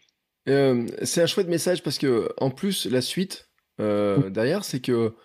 Euh, 0.48 0.88
c'est 1.04 1.22
un 1.22 1.26
chouette 1.26 1.48
message 1.48 1.84
parce 1.84 1.98
que 1.98 2.30
en 2.38 2.52
plus 2.52 2.86
la 2.86 3.02
suite 3.02 3.50
euh, 3.82 4.30
derrière, 4.30 4.64
c'est 4.64 4.80
que 4.80 5.16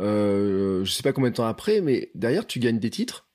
euh, 0.00 0.84
je 0.84 0.90
sais 0.90 1.02
pas 1.02 1.12
combien 1.12 1.30
de 1.30 1.36
temps 1.36 1.46
après, 1.46 1.80
mais 1.80 2.10
derrière 2.14 2.46
tu 2.46 2.58
gagnes 2.58 2.78
des 2.78 2.90
titres. 2.90 3.28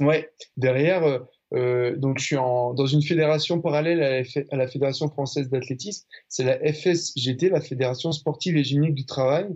Ouais, 0.00 0.30
derrière, 0.56 1.22
euh, 1.54 1.96
donc 1.96 2.18
je 2.18 2.24
suis 2.24 2.36
dans 2.36 2.86
une 2.86 3.02
fédération 3.02 3.60
parallèle 3.60 4.02
à 4.50 4.56
la, 4.56 4.68
Fédération 4.68 5.08
française 5.08 5.50
d'athlétisme, 5.50 6.06
c'est 6.28 6.44
la 6.44 6.58
FSGT, 6.72 7.50
la 7.50 7.60
Fédération 7.60 8.10
sportive 8.12 8.56
et 8.56 8.64
gynique 8.64 8.94
du 8.94 9.04
travail. 9.04 9.48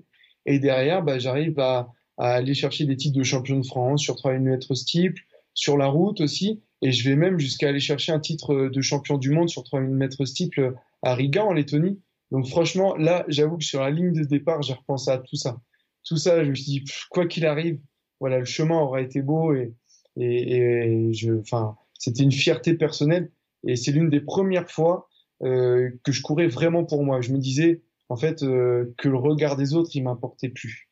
Et 0.45 0.59
derrière, 0.59 1.03
bah, 1.03 1.19
j'arrive 1.19 1.59
à, 1.59 1.89
aller 2.19 2.55
chercher 2.55 2.87
des 2.87 2.97
titres 2.97 3.19
de 3.19 3.23
champion 3.23 3.59
de 3.59 3.67
France 3.67 4.01
sur 4.03 4.17
3000 4.17 4.41
mètres 4.41 4.75
steeple, 4.75 5.21
sur 5.53 5.77
la 5.77 5.87
route 5.87 6.21
aussi. 6.21 6.63
Et 6.83 6.93
je 6.93 7.09
vais 7.09 7.17
même 7.17 7.39
jusqu'à 7.39 7.69
aller 7.69 7.81
chercher 7.81 8.13
un 8.13 8.21
titre 8.21 8.71
de 8.73 8.81
champion 8.81 9.19
du 9.19 9.31
monde 9.31 9.49
sur 9.49 9.65
3000 9.65 9.91
mètres 9.91 10.25
steeple 10.25 10.75
à 11.03 11.15
Riga 11.15 11.45
en 11.45 11.53
Lettonie. 11.53 12.01
Donc 12.31 12.47
franchement, 12.47 12.97
là, 12.97 13.25
j'avoue 13.29 13.59
que 13.59 13.65
sur 13.65 13.81
la 13.81 13.91
ligne 13.91 14.13
de 14.13 14.25
départ, 14.25 14.63
j'ai 14.63 14.75
repensé 14.75 15.11
à 15.11 15.19
tout 15.19 15.37
ça. 15.37 15.61
Tout 16.05 16.17
ça, 16.17 16.43
je 16.45 16.51
me 16.51 16.55
suis 16.55 16.65
dit, 16.65 16.85
quoi 17.11 17.27
qu'il 17.27 17.47
arrive, 17.47 17.81
voilà, 18.21 18.39
le 18.39 18.45
chemin 18.45 18.79
aura 18.79 19.01
été 19.01 19.23
beau 19.23 19.55
et, 19.55 19.75
et, 20.17 21.13
je, 21.13 21.33
enfin, 21.35 21.77
c'était 21.99 22.23
une 22.23 22.33
fierté 22.33 22.75
personnelle. 22.75 23.31
Et 23.67 23.77
c'est 23.77 23.93
l'une 23.93 24.11
des 24.11 24.21
premières 24.21 24.71
fois 24.71 25.09
euh, 25.43 25.91
que 26.05 26.13
je 26.13 26.23
courais 26.23 26.47
vraiment 26.47 26.85
pour 26.85 27.05
moi. 27.05 27.21
Je 27.21 27.33
me 27.33 27.39
disais, 27.39 27.83
en 28.09 28.17
fait, 28.17 28.43
euh, 28.43 28.95
que 28.97 29.09
le 29.09 29.17
regard 29.17 29.57
des 29.57 29.75
autres, 29.75 29.91
il 29.95 30.03
m'importait 30.03 30.49
plus. 30.49 30.89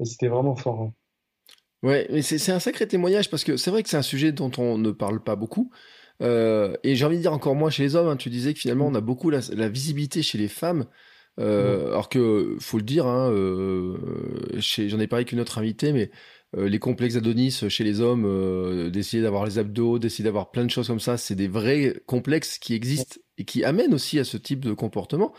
Et 0.00 0.04
c'était 0.04 0.28
vraiment 0.28 0.56
fort. 0.56 0.80
Hein. 0.80 0.94
Ouais, 1.82 2.08
mais 2.10 2.22
c'est 2.22 2.50
un 2.50 2.58
sacré 2.58 2.88
témoignage 2.88 3.30
parce 3.30 3.44
que 3.44 3.56
c'est 3.56 3.70
vrai 3.70 3.84
que 3.84 3.88
c'est 3.88 3.96
un 3.96 4.02
sujet 4.02 4.32
dont 4.32 4.50
on 4.58 4.78
ne 4.78 4.90
parle 4.90 5.22
pas 5.22 5.36
beaucoup. 5.36 5.70
Euh, 6.20 6.76
et 6.82 6.96
j'ai 6.96 7.04
envie 7.04 7.16
de 7.16 7.22
dire 7.22 7.32
encore 7.32 7.54
moins 7.54 7.70
chez 7.70 7.84
les 7.84 7.94
hommes. 7.94 8.08
Hein. 8.08 8.16
Tu 8.16 8.30
disais 8.30 8.52
que 8.52 8.58
finalement, 8.58 8.86
on 8.86 8.94
a 8.94 9.00
beaucoup 9.00 9.30
la, 9.30 9.40
visibilité 9.68 10.22
chez 10.22 10.38
les 10.38 10.48
femmes. 10.48 10.86
Euh, 11.38 11.88
Alors 11.88 12.08
que, 12.08 12.56
faut 12.58 12.78
le 12.78 12.82
dire, 12.82 13.06
hein, 13.06 13.30
euh, 13.30 13.96
j'en 14.56 14.98
ai 14.98 15.06
parlé 15.06 15.22
avec 15.22 15.32
une 15.32 15.40
autre 15.40 15.58
invitée, 15.58 15.92
mais 15.92 16.10
euh, 16.56 16.68
les 16.68 16.78
complexes 16.78 17.16
Adonis 17.16 17.62
chez 17.68 17.84
les 17.84 18.00
hommes, 18.00 18.24
euh, 18.26 18.90
d'essayer 18.90 19.22
d'avoir 19.22 19.44
les 19.44 19.58
abdos, 19.58 19.98
d'essayer 19.98 20.24
d'avoir 20.24 20.50
plein 20.50 20.64
de 20.64 20.70
choses 20.70 20.86
comme 20.86 21.00
ça, 21.00 21.16
c'est 21.16 21.34
des 21.34 21.48
vrais 21.48 22.00
complexes 22.06 22.58
qui 22.58 22.74
existent 22.74 23.16
et 23.36 23.44
qui 23.44 23.64
amènent 23.64 23.94
aussi 23.94 24.18
à 24.18 24.24
ce 24.24 24.36
type 24.36 24.60
de 24.60 24.72
comportement. 24.72 25.32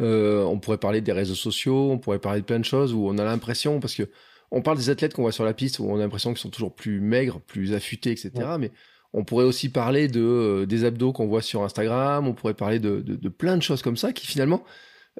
on 0.00 0.58
pourrait 0.60 0.78
parler 0.78 1.00
des 1.00 1.12
réseaux 1.12 1.34
sociaux, 1.34 1.90
on 1.90 1.98
pourrait 1.98 2.18
parler 2.18 2.40
de 2.40 2.46
plein 2.46 2.58
de 2.58 2.64
choses 2.64 2.92
où 2.92 3.06
on 3.06 3.18
a 3.18 3.24
l'impression, 3.24 3.80
parce 3.80 3.94
que 3.94 4.10
on 4.50 4.62
parle 4.62 4.78
des 4.78 4.90
athlètes 4.90 5.14
qu'on 5.14 5.22
voit 5.22 5.32
sur 5.32 5.44
la 5.44 5.54
piste 5.54 5.78
où 5.78 5.84
on 5.84 5.96
a 5.96 6.00
l'impression 6.00 6.30
qu'ils 6.32 6.40
sont 6.40 6.50
toujours 6.50 6.74
plus 6.74 7.00
maigres, 7.00 7.40
plus 7.40 7.74
affûtés, 7.74 8.10
etc. 8.12 8.30
Mais 8.58 8.70
on 9.12 9.24
pourrait 9.24 9.44
aussi 9.44 9.68
parler 9.70 10.08
de 10.08 10.20
euh, 10.20 10.66
des 10.66 10.84
abdos 10.84 11.12
qu'on 11.12 11.26
voit 11.26 11.42
sur 11.42 11.64
Instagram. 11.64 12.26
On 12.26 12.34
pourrait 12.34 12.54
parler 12.54 12.78
de, 12.78 13.00
de, 13.00 13.28
plein 13.28 13.56
de 13.56 13.62
choses 13.62 13.82
comme 13.82 13.96
ça 13.96 14.12
qui 14.12 14.26
finalement 14.26 14.64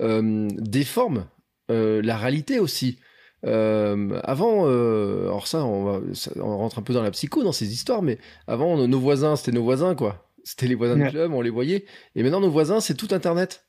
euh, 0.01 0.49
déforment 0.59 1.27
euh, 1.71 2.03
la 2.03 2.17
réalité 2.17 2.59
aussi. 2.59 2.99
Avant, 3.43 4.67
alors 4.67 5.47
ça 5.47 5.65
on, 5.65 5.85
va, 5.85 6.01
on 6.37 6.57
rentre 6.59 6.79
un 6.79 6.83
peu 6.83 6.93
dans 6.93 7.03
la 7.03 7.11
psycho 7.11 7.43
dans 7.43 7.53
ces 7.53 7.73
histoires, 7.73 8.03
mais 8.03 8.19
avant 8.47 8.87
nos 8.87 9.01
voisins 9.01 9.37
c'était 9.37 9.53
nos 9.53 9.63
voisins 9.63 9.95
quoi. 9.95 10.31
C'était 10.45 10.69
les 10.69 10.77
voisins 10.77 10.97
du 10.97 11.09
club, 11.09 11.33
on 11.33 11.41
les 11.41 11.51
voyait. 11.51 11.87
Et 12.15 12.23
maintenant 12.23 12.41
nos 12.41 12.51
voisins 12.51 12.81
c'est 12.81 12.95
tout 12.95 13.09
Internet. 13.11 13.67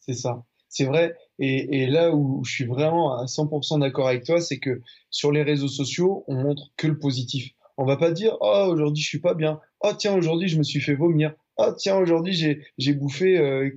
C'est 0.00 0.14
ça, 0.14 0.44
c'est 0.68 0.84
vrai. 0.84 1.14
Et, 1.38 1.82
et, 1.82 1.86
là 1.86 2.14
où 2.14 2.42
je 2.44 2.52
suis 2.52 2.66
vraiment 2.66 3.18
à 3.18 3.24
100% 3.24 3.80
d'accord 3.80 4.08
avec 4.08 4.24
toi, 4.24 4.40
c'est 4.40 4.58
que 4.58 4.80
sur 5.10 5.32
les 5.32 5.42
réseaux 5.42 5.68
sociaux, 5.68 6.24
on 6.26 6.34
montre 6.34 6.70
que 6.76 6.86
le 6.86 6.98
positif. 6.98 7.52
On 7.82 7.86
va 7.86 7.96
pas 7.96 8.10
dire 8.10 8.36
oh 8.40 8.66
aujourd'hui 8.70 9.02
je 9.02 9.08
suis 9.08 9.20
pas 9.20 9.32
bien. 9.32 9.58
Oh 9.80 9.92
tiens 9.96 10.14
aujourd'hui 10.14 10.48
je 10.48 10.58
me 10.58 10.62
suis 10.62 10.82
fait 10.82 10.94
vomir. 10.94 11.34
Oh 11.56 11.72
tiens 11.78 11.96
aujourd'hui 11.96 12.34
j'ai 12.76 12.92
bouffé 12.92 13.38
euh, 13.38 13.70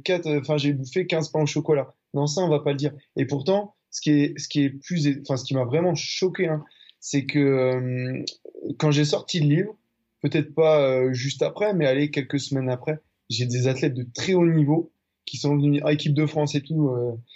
j'ai 0.57 0.73
bouffé 0.73 1.07
15 1.07 1.29
pains 1.29 1.43
au 1.43 1.45
chocolat. 1.45 1.95
Non 2.13 2.27
ça 2.27 2.41
on 2.41 2.49
va 2.49 2.59
pas 2.59 2.71
le 2.71 2.77
dire. 2.77 2.91
Et 3.15 3.25
pourtant 3.25 3.75
ce 3.93 4.01
qui 4.01 4.09
est 4.09 4.39
ce 4.39 4.47
qui 4.49 4.63
est 4.63 4.69
plus 4.71 5.07
enfin 5.21 5.37
ce 5.37 5.45
qui 5.45 5.53
m'a 5.53 5.63
vraiment 5.63 5.93
choqué 5.95 6.47
hein, 6.47 6.65
c'est 6.99 7.25
que 7.25 7.39
euh, 7.39 8.23
quand 8.79 8.91
j'ai 8.91 9.05
sorti 9.05 9.39
le 9.39 9.47
livre, 9.47 9.77
peut-être 10.21 10.55
pas 10.55 10.81
euh, 10.81 11.13
juste 11.13 11.43
après 11.43 11.73
mais 11.73 11.85
allez 11.85 12.09
quelques 12.09 12.39
semaines 12.39 12.69
après, 12.69 12.99
j'ai 13.29 13.45
des 13.45 13.67
athlètes 13.67 13.93
de 13.93 14.05
très 14.13 14.33
haut 14.33 14.47
niveau 14.47 14.91
qui 15.25 15.37
sont 15.37 15.55
venus 15.55 15.81
à 15.85 15.93
équipe 15.93 16.15
de 16.15 16.25
France 16.25 16.55
et 16.55 16.61
tout 16.61 16.91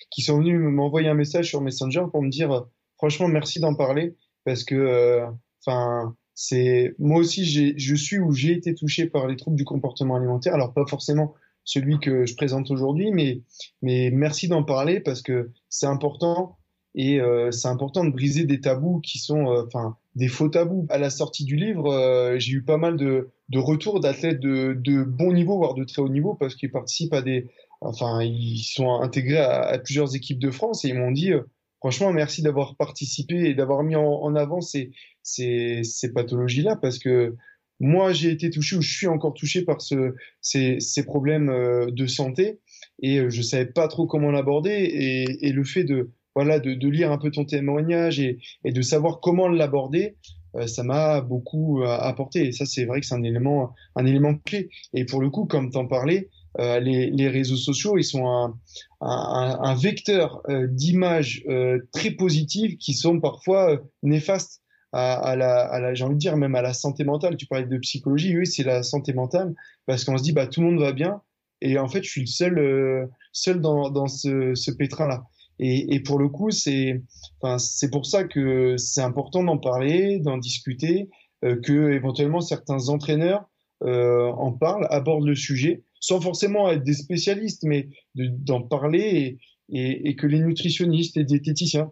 qui 0.09 0.21
sont 0.21 0.39
venus 0.39 0.59
m'envoyer 0.59 1.07
un 1.07 1.13
message 1.13 1.47
sur 1.47 1.61
Messenger 1.61 2.05
pour 2.11 2.21
me 2.21 2.29
dire 2.29 2.65
franchement 2.97 3.27
merci 3.27 3.59
d'en 3.59 3.75
parler 3.75 4.15
parce 4.43 4.63
que 4.65 5.23
enfin 5.61 6.15
c'est 6.33 6.95
moi 6.99 7.19
aussi 7.19 7.45
je 7.45 7.95
suis 7.95 8.19
ou 8.19 8.33
j'ai 8.33 8.53
été 8.53 8.75
touché 8.75 9.05
par 9.05 9.27
les 9.27 9.37
troubles 9.37 9.55
du 9.55 9.63
comportement 9.63 10.15
alimentaire. 10.15 10.53
Alors 10.53 10.73
pas 10.73 10.85
forcément 10.85 11.33
celui 11.67 11.99
que 11.99 12.25
je 12.25 12.33
présente 12.35 12.71
aujourd'hui, 12.71 13.11
mais 13.11 13.41
merci 13.81 14.47
d'en 14.47 14.63
parler 14.63 15.01
parce 15.01 15.21
que 15.21 15.51
c'est 15.69 15.85
important 15.85 16.57
et 16.95 17.19
euh, 17.19 17.51
c'est 17.51 17.67
important 17.67 18.05
de 18.05 18.09
briser 18.09 18.45
des 18.45 18.61
tabous 18.61 19.01
qui 19.01 19.19
sont 19.19 19.51
euh, 19.51 19.65
enfin 19.67 19.97
des 20.15 20.29
faux 20.29 20.47
tabous. 20.47 20.87
À 20.89 20.97
la 20.97 21.09
sortie 21.09 21.43
du 21.43 21.57
livre, 21.57 21.91
euh, 21.91 22.39
j'ai 22.39 22.53
eu 22.53 22.63
pas 22.63 22.77
mal 22.77 22.95
de, 22.95 23.29
retours 23.53 23.99
d'athlètes 23.99 24.39
de, 24.39 25.03
bon 25.03 25.33
niveau 25.33 25.57
voire 25.57 25.73
de 25.73 25.83
très 25.83 26.01
haut 26.01 26.09
niveau 26.09 26.35
parce 26.35 26.55
qu'ils 26.55 26.71
participent 26.71 27.13
à 27.13 27.21
des 27.21 27.47
enfin 27.81 28.23
ils 28.23 28.63
sont 28.63 29.01
intégrés 29.01 29.39
à, 29.39 29.77
plusieurs 29.77 30.15
équipes 30.15 30.39
de 30.39 30.49
France 30.49 30.85
et 30.85 30.89
ils 30.89 30.97
m'ont 30.97 31.11
dit 31.11 31.33
franchement, 31.79 32.13
merci 32.13 32.41
d'avoir 32.41 32.77
participé 32.77 33.49
et 33.49 33.53
d'avoir 33.53 33.83
mis 33.83 33.97
en, 33.97 34.35
avant 34.35 34.61
ces, 34.61 34.91
ces 35.21 36.13
pathologies-là 36.15 36.77
parce 36.77 36.97
que 36.97 37.35
moi, 37.79 38.13
j'ai 38.13 38.31
été 38.31 38.49
touché 38.49 38.75
ou 38.75 38.81
je 38.81 38.91
suis 38.91 39.07
encore 39.07 39.33
touché 39.33 39.63
par 39.63 39.81
ce, 39.81 40.15
ces, 40.41 40.79
ces 40.79 41.03
problèmes 41.03 41.49
euh, 41.49 41.91
de 41.91 42.07
santé. 42.07 42.59
Et 43.01 43.19
euh, 43.19 43.29
je 43.29 43.41
savais 43.41 43.67
pas 43.67 43.87
trop 43.87 44.07
comment 44.07 44.31
l'aborder. 44.31 44.71
Et, 44.71 45.47
et, 45.47 45.51
le 45.51 45.63
fait 45.63 45.83
de 45.83 46.11
voilà 46.35 46.59
de, 46.59 46.73
de, 46.73 46.87
lire 46.89 47.11
un 47.11 47.17
peu 47.17 47.31
ton 47.31 47.45
témoignage 47.45 48.19
et, 48.19 48.39
et 48.63 48.71
de 48.71 48.81
savoir 48.81 49.19
comment 49.21 49.47
l'aborder, 49.47 50.15
euh, 50.55 50.67
ça 50.67 50.83
m'a 50.83 51.21
beaucoup 51.21 51.83
apporté. 51.83 52.47
Et 52.47 52.51
ça 52.51 52.65
c'est 52.65 52.85
vrai 52.85 53.01
que 53.01 53.05
c'est 53.05 53.15
un 53.15 53.23
élément 53.23 53.73
un 53.95 54.05
élément 54.05 54.35
clé. 54.35 54.69
Et 54.93 55.05
pour 55.05 55.21
le 55.21 55.29
coup 55.29 55.45
comme 55.45 55.71
t'en 55.71 55.87
parlais 55.87 56.29
euh, 56.59 56.79
les, 56.79 57.11
les, 57.11 57.27
réseaux 57.27 57.55
sociaux, 57.55 57.97
ils 57.97 58.03
sont 58.03 58.25
un, 58.27 58.57
un, 59.01 59.59
un 59.61 59.75
vecteur 59.75 60.41
euh, 60.49 60.67
d'images 60.67 61.43
euh, 61.47 61.79
très 61.91 62.11
positives 62.11 62.77
qui 62.77 62.93
sont 62.93 63.19
parfois 63.19 63.79
néfastes 64.01 64.63
à, 64.97 65.35
la, 65.35 65.93
j'ai 65.93 66.03
envie 66.03 66.15
de 66.15 66.19
dire 66.19 66.37
même 66.37 66.55
à 66.55 66.61
la 66.61 66.73
santé 66.73 67.03
mentale. 67.03 67.37
Tu 67.37 67.45
parlais 67.45 67.65
de 67.65 67.77
psychologie, 67.77 68.37
oui, 68.37 68.47
c'est 68.47 68.63
la 68.63 68.83
santé 68.83 69.13
mentale 69.13 69.53
parce 69.85 70.03
qu'on 70.03 70.17
se 70.17 70.23
dit 70.23 70.33
bah 70.33 70.47
tout 70.47 70.61
le 70.61 70.67
monde 70.67 70.79
va 70.79 70.91
bien 70.91 71.21
et 71.61 71.77
en 71.77 71.87
fait 71.87 72.03
je 72.03 72.09
suis 72.09 72.21
le 72.21 72.27
seul 72.27 73.09
seul 73.31 73.61
dans, 73.61 74.07
ce, 74.07 74.55
ce 74.55 74.71
pétrin 74.71 75.07
là. 75.07 75.23
Et, 75.59 75.95
et, 75.95 75.99
pour 76.01 76.19
le 76.19 76.29
coup, 76.29 76.51
c'est 76.51 77.01
enfin, 77.41 77.57
c'est 77.57 77.89
pour 77.89 78.05
ça 78.05 78.25
que 78.25 78.77
c'est 78.77 79.01
important 79.01 79.43
d'en 79.43 79.57
parler, 79.57 80.19
d'en 80.19 80.37
discuter, 80.37 81.09
que 81.41 81.91
éventuellement 81.93 82.41
certains 82.41 82.89
entraîneurs 82.89 83.47
euh, 83.83 84.31
en 84.31 84.53
parlent, 84.53 84.87
abordent 84.89 85.27
le 85.27 85.35
sujet, 85.35 85.83
sans 85.99 86.19
forcément 86.19 86.69
être 86.71 86.83
des 86.83 86.93
spécialistes, 86.93 87.63
mais 87.63 87.89
d'en 88.15 88.63
parler 88.63 88.99
et, 88.99 89.39
et, 89.69 90.09
et, 90.09 90.15
que 90.15 90.25
les 90.25 90.39
nutritionnistes, 90.39 91.15
les 91.15 91.23
diététiciens 91.23 91.91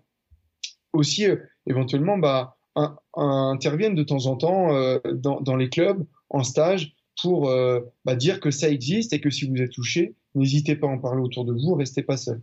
aussi 0.94 1.28
euh, 1.28 1.36
éventuellement 1.68 2.18
bah, 2.18 2.58
interviennent 3.16 3.96
de 3.96 4.04
temps 4.04 4.26
en 4.26 4.36
temps 4.36 4.76
euh, 4.76 5.00
dans, 5.14 5.40
dans, 5.42 5.56
les 5.56 5.70
clubs, 5.70 6.04
en 6.30 6.44
stage, 6.44 6.96
pour 7.22 7.50
euh, 7.50 7.80
bah, 8.04 8.16
dire 8.16 8.40
que 8.40 8.52
ça 8.52 8.70
existe 8.70 9.14
et 9.14 9.22
que 9.22 9.30
si 9.30 9.48
vous 9.50 9.62
êtes 9.62 9.72
touché, 9.72 10.16
n'hésitez 10.36 10.76
pas 10.76 10.88
à 10.88 10.90
en 10.90 11.00
parler 11.00 11.22
autour 11.22 11.46
de 11.46 11.54
vous, 11.54 11.76
restez 11.76 12.04
pas 12.04 12.18
seul. 12.18 12.42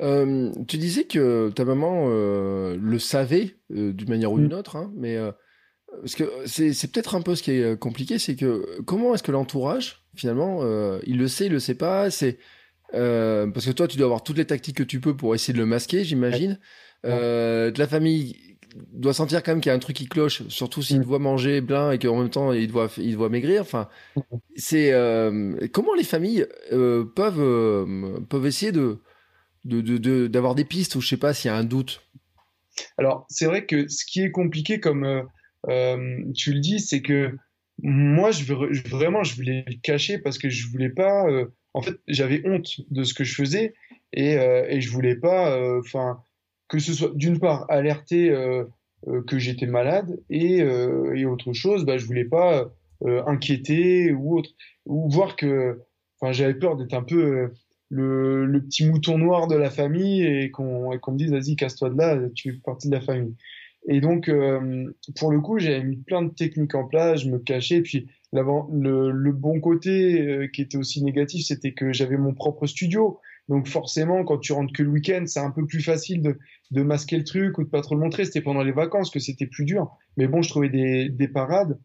Euh, 0.00 0.50
tu 0.66 0.78
disais 0.78 1.04
que 1.04 1.50
ta 1.50 1.64
maman 1.64 2.08
le 2.08 2.98
savait 2.98 3.56
d'une 3.68 4.08
manière 4.08 4.32
ou 4.32 4.38
d'une 4.38 4.54
mm. 4.54 4.58
autre, 4.58 4.76
hein, 4.76 4.92
mais 4.96 5.18
parce 6.00 6.14
que 6.14 6.24
c'est 6.46 6.90
peut-être 6.90 7.14
un 7.14 7.22
peu 7.22 7.34
ce 7.34 7.42
qui 7.42 7.52
est 7.52 7.78
compliqué, 7.78 8.18
c'est 8.18 8.34
que 8.34 8.80
comment 8.82 9.14
est-ce 9.14 9.22
que 9.22 9.32
l'entourage, 9.32 10.02
finalement, 10.16 10.62
il 11.06 11.18
le 11.18 11.28
sait, 11.28 11.46
il 11.46 11.52
le 11.52 11.58
sait 11.60 11.74
pas, 11.74 12.10
c'est 12.10 12.38
parce 12.92 13.66
que 13.66 13.72
toi, 13.72 13.86
tu 13.86 13.98
dois 13.98 14.06
avoir 14.06 14.22
toutes 14.22 14.38
les 14.38 14.46
tactiques 14.46 14.78
que 14.78 14.82
tu 14.82 15.00
peux 15.00 15.14
pour 15.14 15.34
essayer 15.34 15.52
de 15.52 15.58
le 15.58 15.66
masquer, 15.66 16.02
j'imagine. 16.02 16.58
de 17.04 17.78
la 17.78 17.86
famille, 17.86 18.49
doit 18.92 19.14
sentir 19.14 19.42
quand 19.42 19.52
même 19.52 19.60
qu'il 19.60 19.70
y 19.70 19.72
a 19.72 19.76
un 19.76 19.80
truc 19.80 19.96
qui 19.96 20.06
cloche, 20.06 20.46
surtout 20.48 20.82
s'il 20.82 21.00
mm. 21.00 21.04
doit 21.04 21.18
manger 21.18 21.62
plein 21.62 21.92
et 21.92 21.98
qu'en 21.98 22.18
même 22.18 22.30
temps 22.30 22.52
il 22.52 22.68
doit, 22.68 22.88
il 22.98 23.16
doit 23.16 23.28
maigrir. 23.28 23.62
Enfin, 23.62 23.88
mm. 24.16 24.20
c'est 24.56 24.92
euh, 24.92 25.56
comment 25.72 25.94
les 25.94 26.04
familles 26.04 26.46
euh, 26.72 27.04
peuvent 27.04 27.40
euh, 27.40 28.20
peuvent 28.28 28.46
essayer 28.46 28.72
de 28.72 28.98
d'avoir 29.64 30.54
de, 30.54 30.62
des 30.62 30.64
pistes 30.64 30.94
ou 30.94 31.00
je 31.00 31.08
sais 31.08 31.16
pas 31.16 31.34
s'il 31.34 31.50
y 31.50 31.54
a 31.54 31.56
un 31.56 31.64
doute? 31.64 32.02
Alors 32.96 33.26
c'est 33.28 33.46
vrai 33.46 33.66
que 33.66 33.88
ce 33.88 34.04
qui 34.04 34.22
est 34.22 34.30
compliqué, 34.30 34.80
comme 34.80 35.28
tu 36.34 36.52
le 36.52 36.60
dis, 36.60 36.80
c'est 36.80 37.02
que 37.02 37.36
moi 37.82 38.30
je 38.30 38.44
veux, 38.44 38.72
vraiment 38.88 39.22
je 39.22 39.36
voulais 39.36 39.64
le 39.66 39.74
cacher 39.82 40.18
parce 40.18 40.38
que 40.38 40.48
je 40.48 40.68
voulais 40.68 40.90
pas. 40.90 41.24
en 41.74 41.82
fait, 41.82 41.96
j'avais 42.08 42.42
honte 42.46 42.80
de 42.90 43.04
ce 43.04 43.14
que 43.14 43.24
je 43.24 43.34
faisais 43.34 43.74
et, 44.12 44.34
et 44.34 44.80
je 44.80 44.90
voulais 44.90 45.16
pas. 45.16 45.78
Enfin 45.78 46.22
que 46.70 46.78
ce 46.78 46.94
soit 46.94 47.10
d'une 47.14 47.38
part 47.38 47.66
alerter 47.68 48.30
euh, 48.30 48.64
euh, 49.08 49.22
que 49.24 49.38
j'étais 49.38 49.66
malade 49.66 50.20
et, 50.30 50.62
euh, 50.62 51.14
et, 51.14 51.26
autre 51.26 51.52
chose, 51.52 51.84
bah, 51.84 51.98
je 51.98 52.06
voulais 52.06 52.24
pas 52.24 52.72
inquiéter 53.26 54.12
ou 54.12 54.36
autre, 54.36 54.50
ou 54.84 55.08
voir 55.08 55.34
que, 55.34 55.80
enfin, 56.20 56.32
j'avais 56.32 56.52
peur 56.52 56.76
d'être 56.76 56.92
un 56.92 57.02
peu 57.02 57.50
le, 57.88 58.60
petit 58.68 58.84
mouton 58.84 59.16
noir 59.16 59.48
de 59.48 59.56
la 59.56 59.70
famille 59.70 60.22
et 60.22 60.50
qu'on 60.50 60.98
qu'on 60.98 61.12
me 61.12 61.16
dise 61.16 61.30
vas-y 61.30 61.56
casse-toi 61.56 61.88
de 61.88 61.96
là, 61.96 62.18
tu 62.34 62.52
fais 62.52 62.58
partie 62.58 62.88
de 62.88 62.94
la 62.94 63.00
famille. 63.00 63.34
Et 63.88 64.02
donc, 64.02 64.30
pour 65.16 65.32
le 65.32 65.40
coup, 65.40 65.58
j'avais 65.58 65.82
mis 65.82 65.96
plein 65.96 66.20
de 66.20 66.28
techniques 66.28 66.74
en 66.74 66.86
place, 66.86 67.22
je 67.22 67.30
me 67.30 67.38
cachais. 67.38 67.76
Et 67.76 67.82
puis, 67.82 68.06
le 68.34 69.30
bon 69.30 69.60
côté 69.60 70.50
qui 70.52 70.60
était 70.60 70.76
aussi 70.76 71.02
négatif, 71.02 71.46
c'était 71.46 71.72
que 71.72 71.94
j'avais 71.94 72.18
mon 72.18 72.34
propre 72.34 72.66
studio. 72.66 73.18
Donc 73.50 73.66
forcément, 73.66 74.24
quand 74.24 74.38
tu 74.38 74.52
rentres 74.52 74.72
que 74.72 74.84
le 74.84 74.90
week-end, 74.90 75.24
c'est 75.26 75.40
un 75.40 75.50
peu 75.50 75.66
plus 75.66 75.82
facile 75.82 76.22
de, 76.22 76.38
de, 76.70 76.82
masquer 76.82 77.18
le 77.18 77.24
truc 77.24 77.58
ou 77.58 77.64
de 77.64 77.68
pas 77.68 77.82
trop 77.82 77.96
le 77.96 78.00
montrer. 78.00 78.24
C'était 78.24 78.40
pendant 78.40 78.62
les 78.62 78.70
vacances 78.70 79.10
que 79.10 79.18
c'était 79.18 79.46
plus 79.46 79.64
dur. 79.64 79.90
Mais 80.16 80.28
bon, 80.28 80.40
je 80.40 80.48
trouvais 80.48 80.68
des, 80.68 81.08
des 81.08 81.26
parades. 81.26 81.76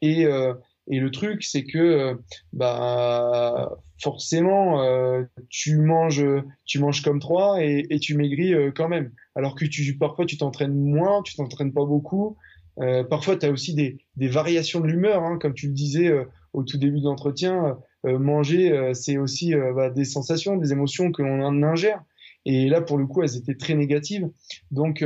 Et, 0.00 0.24
euh, 0.24 0.54
et 0.88 0.98
le 0.98 1.10
truc, 1.10 1.44
c'est 1.44 1.64
que 1.64 1.78
euh, 1.78 2.14
bah 2.54 3.70
forcément, 4.02 4.82
euh, 4.82 5.24
tu 5.50 5.76
manges, 5.76 6.24
tu 6.64 6.78
manges 6.78 7.02
comme 7.02 7.20
trois 7.20 7.62
et, 7.62 7.86
et 7.90 7.98
tu 7.98 8.16
maigris 8.16 8.54
euh, 8.54 8.72
quand 8.74 8.88
même. 8.88 9.12
Alors 9.34 9.54
que 9.54 9.66
tu 9.66 9.98
parfois 9.98 10.24
tu 10.24 10.38
t'entraînes 10.38 10.74
moins, 10.74 11.22
tu 11.22 11.34
t'entraînes 11.34 11.74
pas 11.74 11.84
beaucoup. 11.84 12.38
Euh, 12.80 13.04
parfois, 13.04 13.36
tu 13.36 13.44
as 13.44 13.50
aussi 13.50 13.74
des, 13.74 13.98
des 14.16 14.28
variations 14.28 14.80
de 14.80 14.86
l'humeur, 14.86 15.22
hein, 15.22 15.38
comme 15.38 15.52
tu 15.52 15.66
le 15.66 15.74
disais 15.74 16.10
au 16.54 16.64
tout 16.64 16.78
début 16.78 17.00
de 17.00 17.04
l'entretien. 17.04 17.76
Euh, 18.06 18.18
manger, 18.18 18.72
euh, 18.72 18.94
c'est 18.94 19.18
aussi 19.18 19.54
euh, 19.54 19.72
bah, 19.74 19.90
des 19.90 20.04
sensations, 20.04 20.56
des 20.56 20.72
émotions 20.72 21.12
que 21.12 21.22
l'on 21.22 21.62
ingère. 21.62 22.02
Et 22.46 22.68
là, 22.68 22.80
pour 22.80 22.96
le 22.96 23.06
coup, 23.06 23.22
elles 23.22 23.36
étaient 23.36 23.54
très 23.54 23.74
négatives. 23.74 24.28
Donc, 24.70 25.04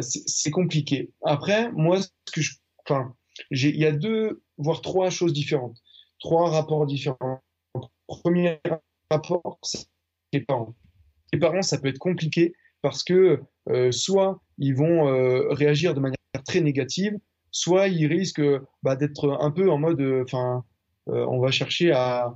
c'est 0.00 0.50
compliqué. 0.50 1.12
Après, 1.24 1.70
moi, 1.70 2.02
ce 2.02 2.08
que 2.32 2.40
je, 2.40 2.56
enfin, 2.84 3.14
il 3.52 3.76
y 3.76 3.86
a 3.86 3.92
deux, 3.92 4.42
voire 4.58 4.80
trois 4.80 5.10
choses 5.10 5.32
différentes, 5.32 5.80
trois 6.18 6.50
rapports 6.50 6.86
différents. 6.86 7.40
Premier 8.08 8.58
rapport, 9.12 9.60
c'est 9.62 9.86
les 10.32 10.40
parents. 10.40 10.74
Les 11.32 11.38
parents, 11.38 11.62
ça 11.62 11.78
peut 11.78 11.86
être 11.86 11.98
compliqué 11.98 12.52
parce 12.82 13.04
que 13.04 13.40
soit 13.92 14.42
ils 14.58 14.74
vont 14.74 15.04
réagir 15.50 15.94
de 15.94 16.00
manière 16.00 16.16
très 16.44 16.62
négative, 16.62 17.16
soit 17.52 17.86
ils 17.86 18.06
risquent 18.06 18.42
bah, 18.82 18.96
d'être 18.96 19.38
un 19.40 19.52
peu 19.52 19.70
en 19.70 19.78
mode, 19.78 20.02
enfin, 20.24 20.64
on 21.12 21.40
va 21.40 21.50
chercher 21.50 21.92
à 21.92 22.34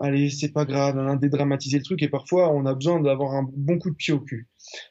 allez, 0.00 0.30
c'est 0.30 0.52
pas 0.52 0.64
grave, 0.64 0.98
hein, 0.98 1.16
dédramatiser 1.16 1.78
le 1.78 1.84
truc 1.84 2.02
et 2.02 2.08
parfois 2.08 2.52
on 2.52 2.66
a 2.66 2.74
besoin 2.74 3.00
d'avoir 3.00 3.34
un 3.34 3.48
bon 3.56 3.78
coup 3.78 3.90
de 3.90 3.96
pied 3.96 4.12
au 4.12 4.20
cul. 4.20 4.48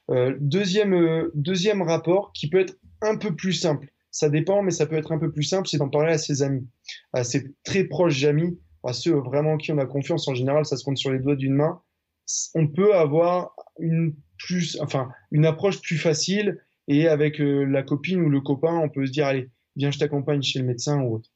Euh, 0.10 0.36
deuxième, 0.40 0.94
euh, 0.94 1.32
deuxième 1.36 1.82
rapport 1.82 2.32
qui 2.34 2.50
peut 2.50 2.60
être 2.60 2.78
un 3.02 3.18
peu 3.18 3.36
plus 3.36 3.54
simple, 3.54 3.88
ça 4.12 4.30
dépend, 4.30 4.64
mais 4.64 4.72
ça 4.72 4.86
peut 4.86 4.96
être 4.96 5.12
un 5.12 5.20
peu 5.20 5.32
plus 5.32 5.44
simple, 5.44 5.68
c'est 5.68 5.78
d'en 5.78 5.90
parler 5.90 6.14
à 6.14 6.18
ses 6.18 6.42
amis, 6.42 6.68
à 7.14 7.24
ses 7.24 7.54
très 7.64 7.84
proches 7.84 8.24
amis, 8.24 8.60
à 8.84 8.94
ceux 8.94 9.14
vraiment 9.14 9.58
qui 9.58 9.72
on 9.72 9.78
a 9.78 9.86
confiance. 9.86 10.28
En 10.28 10.36
général, 10.36 10.66
ça 10.66 10.78
se 10.78 10.84
compte 10.84 10.98
sur 10.98 11.12
les 11.12 11.20
doigts 11.20 11.36
d'une 11.36 11.56
main. 11.56 11.82
On 12.54 12.68
peut 12.68 12.96
avoir 12.96 13.56
une 13.80 14.16
plus, 14.38 14.80
enfin, 14.80 15.10
une 15.32 15.46
approche 15.46 15.82
plus 15.82 15.98
facile 15.98 16.60
et 16.88 17.08
avec 17.08 17.40
la 17.40 17.84
copine 17.84 18.22
ou 18.22 18.30
le 18.30 18.42
copain, 18.42 18.78
on 18.78 18.90
peut 18.90 19.06
se 19.06 19.12
dire 19.12 19.26
allez, 19.26 19.50
viens, 19.76 19.92
je 19.92 20.00
t'accompagne 20.00 20.42
chez 20.42 20.60
le 20.60 20.66
médecin 20.66 21.02
ou 21.02 21.16
autre. 21.16 21.30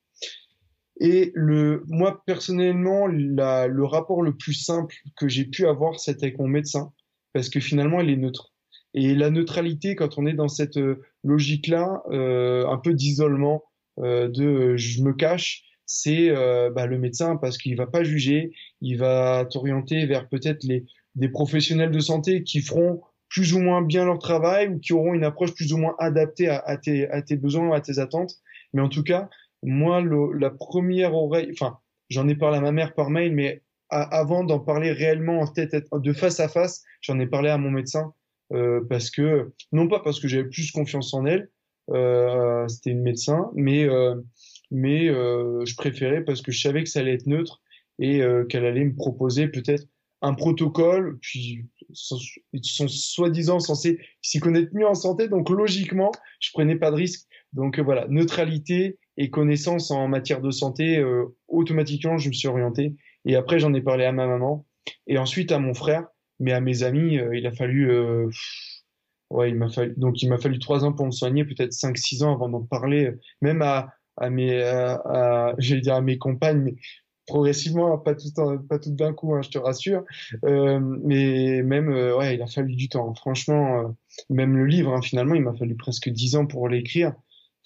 Et 1.00 1.32
le, 1.34 1.84
moi, 1.88 2.24
personnellement, 2.26 3.08
la, 3.08 3.68
le 3.68 3.86
rapport 3.86 4.22
le 4.22 4.36
plus 4.36 4.54
simple 4.54 4.96
que 5.18 5.28
j'ai 5.28 5.46
pu 5.46 5.66
avoir, 5.66 6.00
c'était 6.00 6.28
avec 6.28 6.40
mon 6.40 6.48
médecin, 6.48 6.92
parce 7.34 7.50
que 7.50 7.60
finalement, 7.60 8.02
il 8.02 8.10
est 8.10 8.18
neutre. 8.18 8.54
Et 8.94 9.16
la 9.16 9.30
neutralité, 9.30 9.96
quand 9.96 10.18
on 10.18 10.26
est 10.26 10.34
dans 10.34 10.48
cette 10.48 10.78
euh, 10.78 11.02
logique-là, 11.24 12.02
euh, 12.12 12.68
un 12.68 12.78
peu 12.78 12.94
d'isolement, 12.94 13.64
euh, 14.00 14.28
de 14.28 14.76
je 14.78 15.02
me 15.04 15.14
cache, 15.14 15.64
c'est 15.86 16.30
euh, 16.30 16.70
bah, 16.70 16.86
le 16.86 16.98
médecin 16.98 17.36
parce 17.36 17.58
qu'il 17.58 17.76
va 17.76 17.88
pas 17.88 18.04
juger, 18.04 18.52
il 18.82 18.98
va 18.98 19.46
t'orienter 19.50 20.06
vers 20.06 20.28
peut-être 20.30 20.64
les 20.64 20.86
des 21.16 21.30
professionnels 21.30 21.92
de 21.92 22.00
santé 22.00 22.44
qui 22.44 22.62
feront 22.62 23.02
plus 23.28 23.54
ou 23.54 23.60
moins 23.60 23.82
bien 23.82 24.06
leur 24.06 24.20
travail 24.20 24.70
ou 24.70 24.80
qui 24.80 24.94
auront 24.94 25.14
une 25.14 25.24
approche 25.24 25.54
plus 25.54 25.74
ou 25.74 25.78
moins 25.78 25.96
adaptée 26.00 26.48
à, 26.48 26.60
à, 26.60 26.78
tes, 26.78 27.10
à 27.10 27.22
tes 27.22 27.36
besoins, 27.36 27.76
à 27.76 27.82
tes 27.82 28.00
attentes. 28.00 28.36
Mais 28.74 28.82
en 28.82 28.90
tout 28.90 29.04
cas, 29.04 29.30
moi, 29.64 30.02
la 30.38 30.50
première 30.50 31.14
oreille, 31.14 31.50
enfin, 31.52 31.78
j'en 32.10 32.28
ai 32.28 32.36
parlé 32.36 32.58
à 32.58 32.62
ma 32.62 32.72
mère 32.72 32.94
par 32.94 33.10
mail, 33.10 33.34
mais 33.34 33.64
avant 33.90 34.44
d'en 34.44 34.60
parler 34.60 34.92
réellement 34.92 35.40
en 35.40 35.48
tête, 35.48 35.76
de 35.92 36.14
face 36.14 36.40
à 36.40 36.48
face, 36.48 36.84
j'en 37.02 37.20
ai 37.20 37.28
parlé 37.28 37.50
à 37.50 37.58
mon 37.58 37.72
médecin 37.72 38.14
euh, 38.54 38.82
parce 38.88 39.10
que 39.10 39.52
non 39.72 39.88
pas 39.88 40.00
parce 40.00 40.20
que 40.20 40.28
j'avais 40.28 40.48
plus 40.48 40.72
confiance 40.72 41.14
en 41.14 41.26
elle, 41.26 41.50
euh, 41.92 42.68
c'était 42.68 42.92
une 42.92 43.02
médecin, 43.02 43.50
mais 43.56 43.84
euh, 43.86 44.16
mais 44.72 45.10
euh, 45.10 45.66
je 45.66 45.76
préférais 45.76 46.24
parce 46.24 46.42
que 46.42 46.52
je 46.52 46.62
savais 46.62 46.84
que 46.84 46.90
ça 46.90 47.00
allait 47.00 47.14
être 47.14 47.26
neutre 47.26 47.62
et 47.98 48.22
euh, 48.22 48.46
qu'elle 48.46 48.66
allait 48.66 48.86
me 48.86 48.96
proposer 48.96 49.48
peut-être 49.48 49.86
un 50.22 50.34
protocole, 50.34 51.18
puis 51.22 51.66
ils 52.54 52.66
sont 52.66 52.88
soi-disant 52.88 53.60
censés 53.60 54.00
s'y 54.22 54.40
connaître 54.40 54.72
mieux 54.74 54.88
en 54.88 54.94
santé, 54.94 55.30
donc 55.30 55.50
logiquement, 55.50 56.12
je 56.42 56.52
prenais 56.52 56.76
pas 56.76 56.92
de 56.92 56.98
risque. 56.98 57.28
Donc 57.54 57.80
voilà, 57.80 58.06
neutralité 58.10 59.00
et 59.20 59.30
connaissances 59.30 59.92
en 59.92 60.08
matière 60.08 60.40
de 60.40 60.50
santé, 60.50 60.98
euh, 60.98 61.26
automatiquement, 61.50 62.18
je 62.18 62.30
me 62.30 62.34
suis 62.34 62.48
orienté. 62.48 62.96
Et 63.26 63.36
après, 63.36 63.60
j'en 63.60 63.74
ai 63.74 63.82
parlé 63.82 64.06
à 64.06 64.14
ma 64.14 64.26
maman 64.26 64.66
et 65.08 65.18
ensuite 65.18 65.52
à 65.52 65.60
mon 65.60 65.74
frère, 65.74 66.08
mais 66.40 66.54
à 66.54 66.62
mes 66.62 66.84
amis, 66.84 67.20
euh, 67.20 67.36
il 67.38 67.46
a 67.46 67.52
fallu, 67.52 67.92
euh, 67.92 68.30
ouais, 69.30 69.50
il 69.50 69.56
m'a 69.56 69.68
fallu, 69.70 69.94
donc 69.98 70.24
il 70.24 70.30
m'a 70.30 70.38
fallu 70.38 70.58
trois 70.58 70.86
ans 70.86 70.94
pour 70.94 71.06
me 71.06 71.12
soigner, 71.12 71.44
peut-être 71.44 71.74
cinq, 71.74 71.98
six 71.98 72.24
ans 72.24 72.34
avant 72.34 72.48
d'en 72.48 72.62
parler, 72.62 73.12
même 73.42 73.62
à, 73.62 73.94
mes, 74.30 74.60
j'allais 75.58 75.82
dire 75.82 75.96
à 75.96 76.02
mes 76.02 76.18
compagnes, 76.18 76.62
mais 76.62 76.76
progressivement, 77.28 77.98
pas 77.98 78.16
tout, 78.16 78.30
pas 78.70 78.80
tout 78.80 78.92
d'un 78.92 79.12
coup, 79.12 79.36
hein, 79.36 79.42
je 79.42 79.50
te 79.50 79.58
rassure. 79.58 80.04
Mais 80.44 81.62
même, 81.62 81.90
ouais, 81.90 82.36
il 82.36 82.42
a 82.42 82.48
fallu 82.48 82.76
du 82.76 82.88
temps. 82.88 83.14
Franchement, 83.16 83.96
même 84.30 84.56
le 84.56 84.66
livre, 84.66 84.94
hein, 84.94 85.02
finalement, 85.02 85.36
il 85.36 85.42
m'a 85.42 85.54
fallu 85.54 85.76
presque 85.76 86.08
dix 86.10 86.38
ans 86.38 86.46
pour 86.46 86.70
l'écrire. 86.70 87.14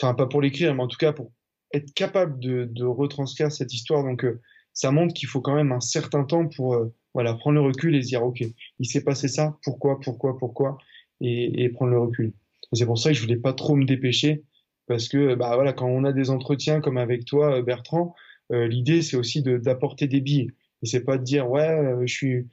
Enfin, 0.02 0.16
pas 0.16 0.26
pour 0.26 0.42
l'écrire, 0.42 0.74
mais 0.74 0.82
en 0.82 0.88
tout 0.88 0.98
cas 0.98 1.14
pour 1.14 1.32
être 1.74 1.94
capable 1.94 2.40
de, 2.40 2.86
retranscrire 2.86 3.52
cette 3.52 3.74
histoire. 3.74 4.04
Donc, 4.04 4.24
euh, 4.24 4.40
ça 4.74 4.92
montre 4.92 5.14
qu'il 5.14 5.28
faut 5.28 5.42
quand 5.42 5.56
même 5.56 5.72
un 5.72 5.82
certain 5.82 6.24
temps 6.24 6.48
pour 6.48 6.76
euh, 6.76 6.94
voilà 7.14 7.34
prendre 7.34 7.56
le 7.56 7.62
recul 7.62 7.96
et 7.96 8.02
se 8.02 8.08
dire, 8.08 8.24
ok, 8.24 8.44
il 8.80 8.86
s'est 8.86 9.04
passé 9.04 9.28
ça, 9.28 9.58
pourquoi, 9.64 10.00
pourquoi, 10.00 10.38
pourquoi, 10.38 10.78
et, 11.22 11.70
prendre 11.70 11.92
le 11.92 12.00
recul. 12.00 12.34
C'est 12.74 12.86
pour 12.86 12.98
ça 12.98 13.10
que 13.10 13.16
je 13.16 13.22
voulais 13.22 13.38
pas 13.38 13.54
trop 13.54 13.76
me 13.76 13.86
dépêcher, 13.86 14.44
parce 14.88 15.08
que 15.08 15.36
bah 15.36 15.56
voilà, 15.56 15.74
quand 15.74 15.88
on 15.88 16.04
a 16.04 16.12
des 16.12 16.32
entretiens 16.32 16.82
comme 16.82 16.98
avec 16.98 17.26
toi, 17.26 17.60
euh, 17.60 17.62
Bertrand, 17.62 18.16
l'idée 18.50 19.02
c'est 19.02 19.18
aussi 19.18 19.42
d'apporter 19.42 20.08
des 20.08 20.22
billes. 20.22 20.52
Et 20.84 20.86
c'est 20.86 21.04
pas 21.04 21.18
de 21.18 21.24
dire 21.24 21.50
ouais, 21.50 21.96
je 22.06 22.14
suis, 22.14 22.48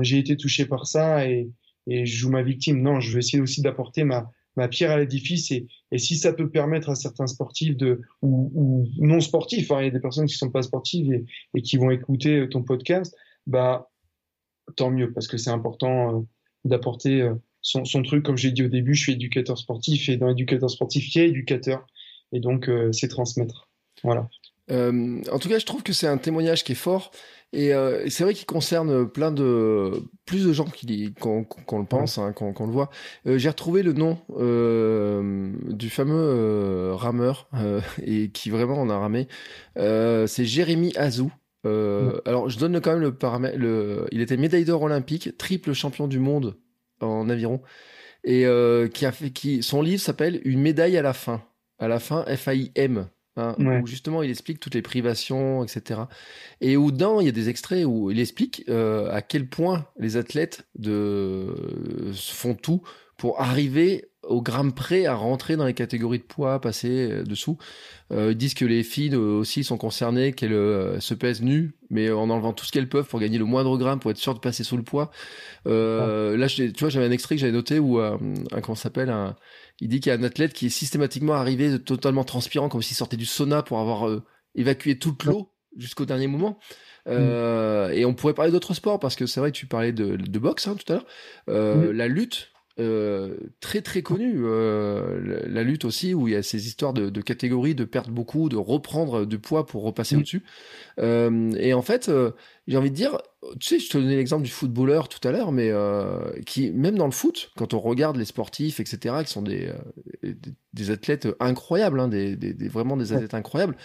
j'ai 0.00 0.18
été 0.18 0.36
touché 0.36 0.64
par 0.64 0.86
ça 0.86 1.26
et, 1.28 1.50
je 1.86 2.04
joue 2.04 2.30
ma 2.30 2.42
victime. 2.42 2.80
Non, 2.80 3.00
je 3.00 3.12
veux 3.12 3.18
essayer 3.18 3.40
aussi 3.42 3.62
d'apporter 3.62 4.04
ma 4.04 4.30
ma 4.58 4.68
pierre 4.68 4.90
à 4.90 4.98
l'édifice 4.98 5.52
et, 5.52 5.66
si 5.96 6.16
ça 6.16 6.32
peut 6.32 6.50
permettre 6.50 6.90
à 6.90 6.94
certains 6.96 7.28
sportifs 7.28 7.76
de 7.76 8.02
ou, 8.22 8.86
non 8.98 9.20
sportifs, 9.20 9.70
hein, 9.70 9.80
il 9.80 9.84
y 9.84 9.88
a 9.88 9.92
des 9.92 10.00
personnes 10.00 10.26
qui 10.26 10.34
sont 10.34 10.50
pas 10.50 10.62
sportives 10.62 11.24
et, 11.54 11.62
qui 11.62 11.76
vont 11.76 11.90
écouter 11.90 12.46
ton 12.50 12.62
podcast, 12.62 13.16
bah 13.46 13.88
tant 14.76 14.90
mieux 14.90 15.12
parce 15.12 15.28
que 15.28 15.38
c'est 15.38 15.50
important 15.50 16.16
euh, 16.16 16.20
d'apporter 16.64 17.22
euh, 17.22 17.34
son, 17.62 17.84
truc. 18.02 18.24
Comme 18.24 18.36
j'ai 18.36 18.50
dit 18.50 18.64
au 18.64 18.68
début, 18.68 18.94
je 18.94 19.02
suis 19.02 19.12
éducateur 19.12 19.56
sportif 19.56 20.08
et 20.08 20.16
dans 20.16 20.28
éducateur 20.28 20.68
sportif, 20.68 21.14
il 21.14 21.18
y 21.18 21.20
a 21.22 21.24
éducateur 21.24 21.86
et 22.32 22.40
donc 22.40 22.68
euh, 22.68 22.92
c'est 22.92 23.08
transmettre. 23.08 23.70
Voilà. 24.02 24.28
En 24.70 25.38
tout 25.38 25.48
cas, 25.48 25.58
je 25.58 25.66
trouve 25.66 25.82
que 25.82 25.92
c'est 25.92 26.06
un 26.06 26.18
témoignage 26.18 26.64
qui 26.64 26.72
est 26.72 26.76
fort 26.76 27.10
et, 27.52 27.72
c'est 28.08 28.24
vrai 28.24 28.34
qu'il 28.34 28.46
concerne 28.46 29.08
plein 29.08 29.32
de 29.32 30.02
plus 30.26 30.46
de 30.46 30.52
gens 30.52 30.66
qu'on 31.18 31.78
le 31.78 31.86
pense, 31.86 32.18
hein, 32.18 32.32
qu'on 32.32 32.66
le 32.66 32.72
voit. 32.72 32.90
J'ai 33.24 33.48
retrouvé 33.48 33.82
le 33.82 33.94
nom 33.94 34.18
du 35.68 35.88
fameux 35.88 36.92
rameur 36.92 37.48
et 38.02 38.30
qui 38.30 38.50
vraiment 38.50 38.80
en 38.80 38.90
a 38.90 38.98
ramé. 38.98 39.28
c'est 39.76 40.44
Jérémy 40.44 40.92
Azou. 40.96 41.32
Alors, 41.64 42.48
je 42.48 42.58
donne 42.58 42.80
quand 42.80 42.92
même 42.92 43.00
le 43.00 43.14
paramètre. 43.14 43.58
Le... 43.58 44.06
Il 44.12 44.20
était 44.20 44.36
médaille 44.36 44.64
d'or 44.64 44.82
olympique, 44.82 45.36
triple 45.38 45.72
champion 45.72 46.06
du 46.06 46.18
monde 46.18 46.56
en 47.00 47.28
aviron, 47.30 47.62
et 48.24 48.44
qui 48.92 49.06
a 49.06 49.12
fait 49.12 49.30
qui 49.30 49.62
son 49.62 49.80
livre 49.80 50.02
s'appelle 50.02 50.42
Une 50.44 50.60
médaille 50.60 50.98
à 50.98 51.02
la 51.02 51.14
fin. 51.14 51.42
À 51.78 51.88
la 51.88 52.00
fin, 52.00 52.24
F-A-I-M. 52.24 53.08
Hein, 53.38 53.54
où 53.58 53.86
justement 53.86 54.22
il 54.22 54.30
explique 54.30 54.58
toutes 54.58 54.74
les 54.74 54.82
privations, 54.82 55.62
etc. 55.62 56.02
Et 56.60 56.76
où 56.76 56.90
dedans 56.90 57.20
il 57.20 57.26
y 57.26 57.28
a 57.28 57.32
des 57.32 57.48
extraits 57.48 57.84
où 57.86 58.10
il 58.10 58.18
explique 58.18 58.64
euh, 58.68 59.10
à 59.12 59.22
quel 59.22 59.48
point 59.48 59.86
les 59.96 60.16
athlètes 60.16 60.66
de, 60.76 61.54
font 62.14 62.54
tout 62.54 62.82
pour 63.16 63.40
arriver 63.40 64.07
au 64.28 64.40
gramme 64.42 64.72
près 64.72 65.06
à 65.06 65.14
rentrer 65.14 65.56
dans 65.56 65.66
les 65.66 65.74
catégories 65.74 66.18
de 66.18 66.24
poids, 66.24 66.60
passer 66.60 67.10
euh, 67.10 67.22
dessous. 67.24 67.58
Euh, 68.12 68.30
ils 68.30 68.36
disent 68.36 68.54
que 68.54 68.64
les 68.64 68.82
filles 68.82 69.16
aussi 69.16 69.64
sont 69.64 69.76
concernées, 69.76 70.32
qu'elles 70.32 71.00
se 71.00 71.14
pèsent 71.14 71.42
nues, 71.42 71.74
mais 71.90 72.10
en 72.10 72.30
enlevant 72.30 72.52
tout 72.52 72.64
ce 72.64 72.72
qu'elles 72.72 72.88
peuvent 72.88 73.06
pour 73.06 73.20
gagner 73.20 73.38
le 73.38 73.44
moindre 73.44 73.76
gramme, 73.76 73.98
pour 73.98 74.10
être 74.10 74.18
sûr 74.18 74.34
de 74.34 74.38
passer 74.38 74.64
sous 74.64 74.76
le 74.76 74.82
poids. 74.82 75.10
Là, 75.66 76.46
tu 76.48 76.72
vois, 76.78 76.88
j'avais 76.88 77.06
un 77.06 77.10
extrait 77.10 77.34
que 77.34 77.40
j'avais 77.40 77.52
noté 77.52 77.78
où 77.78 77.98
un, 77.98 78.18
comment 78.62 78.76
s'appelle 78.76 79.10
un 79.10 79.36
il 79.80 79.88
dit 79.88 80.00
qu'il 80.00 80.10
y 80.10 80.14
a 80.14 80.18
un 80.18 80.24
athlète 80.24 80.52
qui 80.52 80.66
est 80.66 80.70
systématiquement 80.70 81.34
arrivé 81.34 81.78
totalement 81.78 82.24
transpirant, 82.24 82.68
comme 82.68 82.82
s'il 82.82 82.96
sortait 82.96 83.16
du 83.16 83.26
sauna 83.26 83.62
pour 83.62 83.78
avoir 83.78 84.08
euh, 84.08 84.24
évacué 84.54 84.98
toute 84.98 85.24
l'eau 85.24 85.52
jusqu'au 85.76 86.04
dernier 86.04 86.26
moment. 86.26 86.58
Euh, 87.06 87.90
et 87.90 88.04
on 88.04 88.12
pourrait 88.12 88.34
parler 88.34 88.50
d'autres 88.50 88.74
sports 88.74 88.98
parce 88.98 89.16
que 89.16 89.24
c'est 89.24 89.40
vrai 89.40 89.50
tu 89.50 89.66
parlais 89.66 89.92
de, 89.92 90.16
de 90.16 90.38
boxe 90.38 90.66
hein, 90.66 90.76
tout 90.76 90.92
à 90.92 90.96
l'heure. 90.96 91.06
Euh, 91.48 91.92
la 91.92 92.08
lutte, 92.08 92.50
euh, 92.80 93.36
très 93.58 93.82
très 93.82 94.02
connu. 94.02 94.36
Euh, 94.38 95.42
la 95.48 95.64
lutte 95.64 95.84
aussi, 95.84 96.14
où 96.14 96.28
il 96.28 96.34
y 96.34 96.36
a 96.36 96.44
ces 96.44 96.68
histoires 96.68 96.92
de, 96.92 97.10
de 97.10 97.20
catégories, 97.20 97.74
de 97.74 97.84
perdre 97.84 98.10
beaucoup, 98.10 98.48
de 98.48 98.56
reprendre 98.56 99.24
du 99.24 99.40
poids 99.40 99.66
pour 99.66 99.82
repasser 99.82 100.14
mm. 100.14 100.18
au-dessus. 100.18 100.42
Euh, 101.00 101.52
et 101.58 101.74
en 101.74 101.82
fait, 101.82 102.10
j'ai 102.68 102.76
envie 102.76 102.90
de 102.90 102.94
dire, 102.94 103.18
tu 103.58 103.68
sais, 103.68 103.78
je 103.80 103.90
te 103.90 103.98
donnais 103.98 104.14
l'exemple 104.14 104.44
du 104.44 104.50
footballeur 104.50 105.08
tout 105.08 105.26
à 105.26 105.32
l'heure, 105.32 105.50
mais 105.50 105.72
qui, 106.46 106.70
même 106.70 106.96
dans 106.96 107.06
le 107.06 107.12
foot, 107.12 107.50
quand 107.56 107.74
on 107.74 107.80
regarde 107.80 108.16
les 108.16 108.24
sportifs, 108.24 108.78
etc., 108.78 109.16
qui 109.24 109.32
sont 109.32 109.42
des, 109.42 109.72
des, 110.72 110.90
athlètes 110.90 111.28
incroyables, 111.40 111.98
hein, 111.98 112.08
des, 112.08 112.36
des, 112.36 112.68
vraiment 112.68 112.96
des 112.96 113.12
athlètes 113.12 113.34
incroyables, 113.34 113.76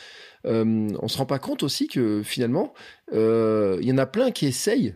on 0.43 1.07
se 1.07 1.17
rend 1.17 1.25
pas 1.25 1.39
compte 1.39 1.63
aussi 1.63 1.87
que 1.87 2.21
finalement, 2.23 2.73
il 3.11 3.81
y 3.81 3.91
en 3.91 3.97
a 3.97 4.05
plein 4.05 4.29
qui 4.29 4.45
essayent 4.45 4.95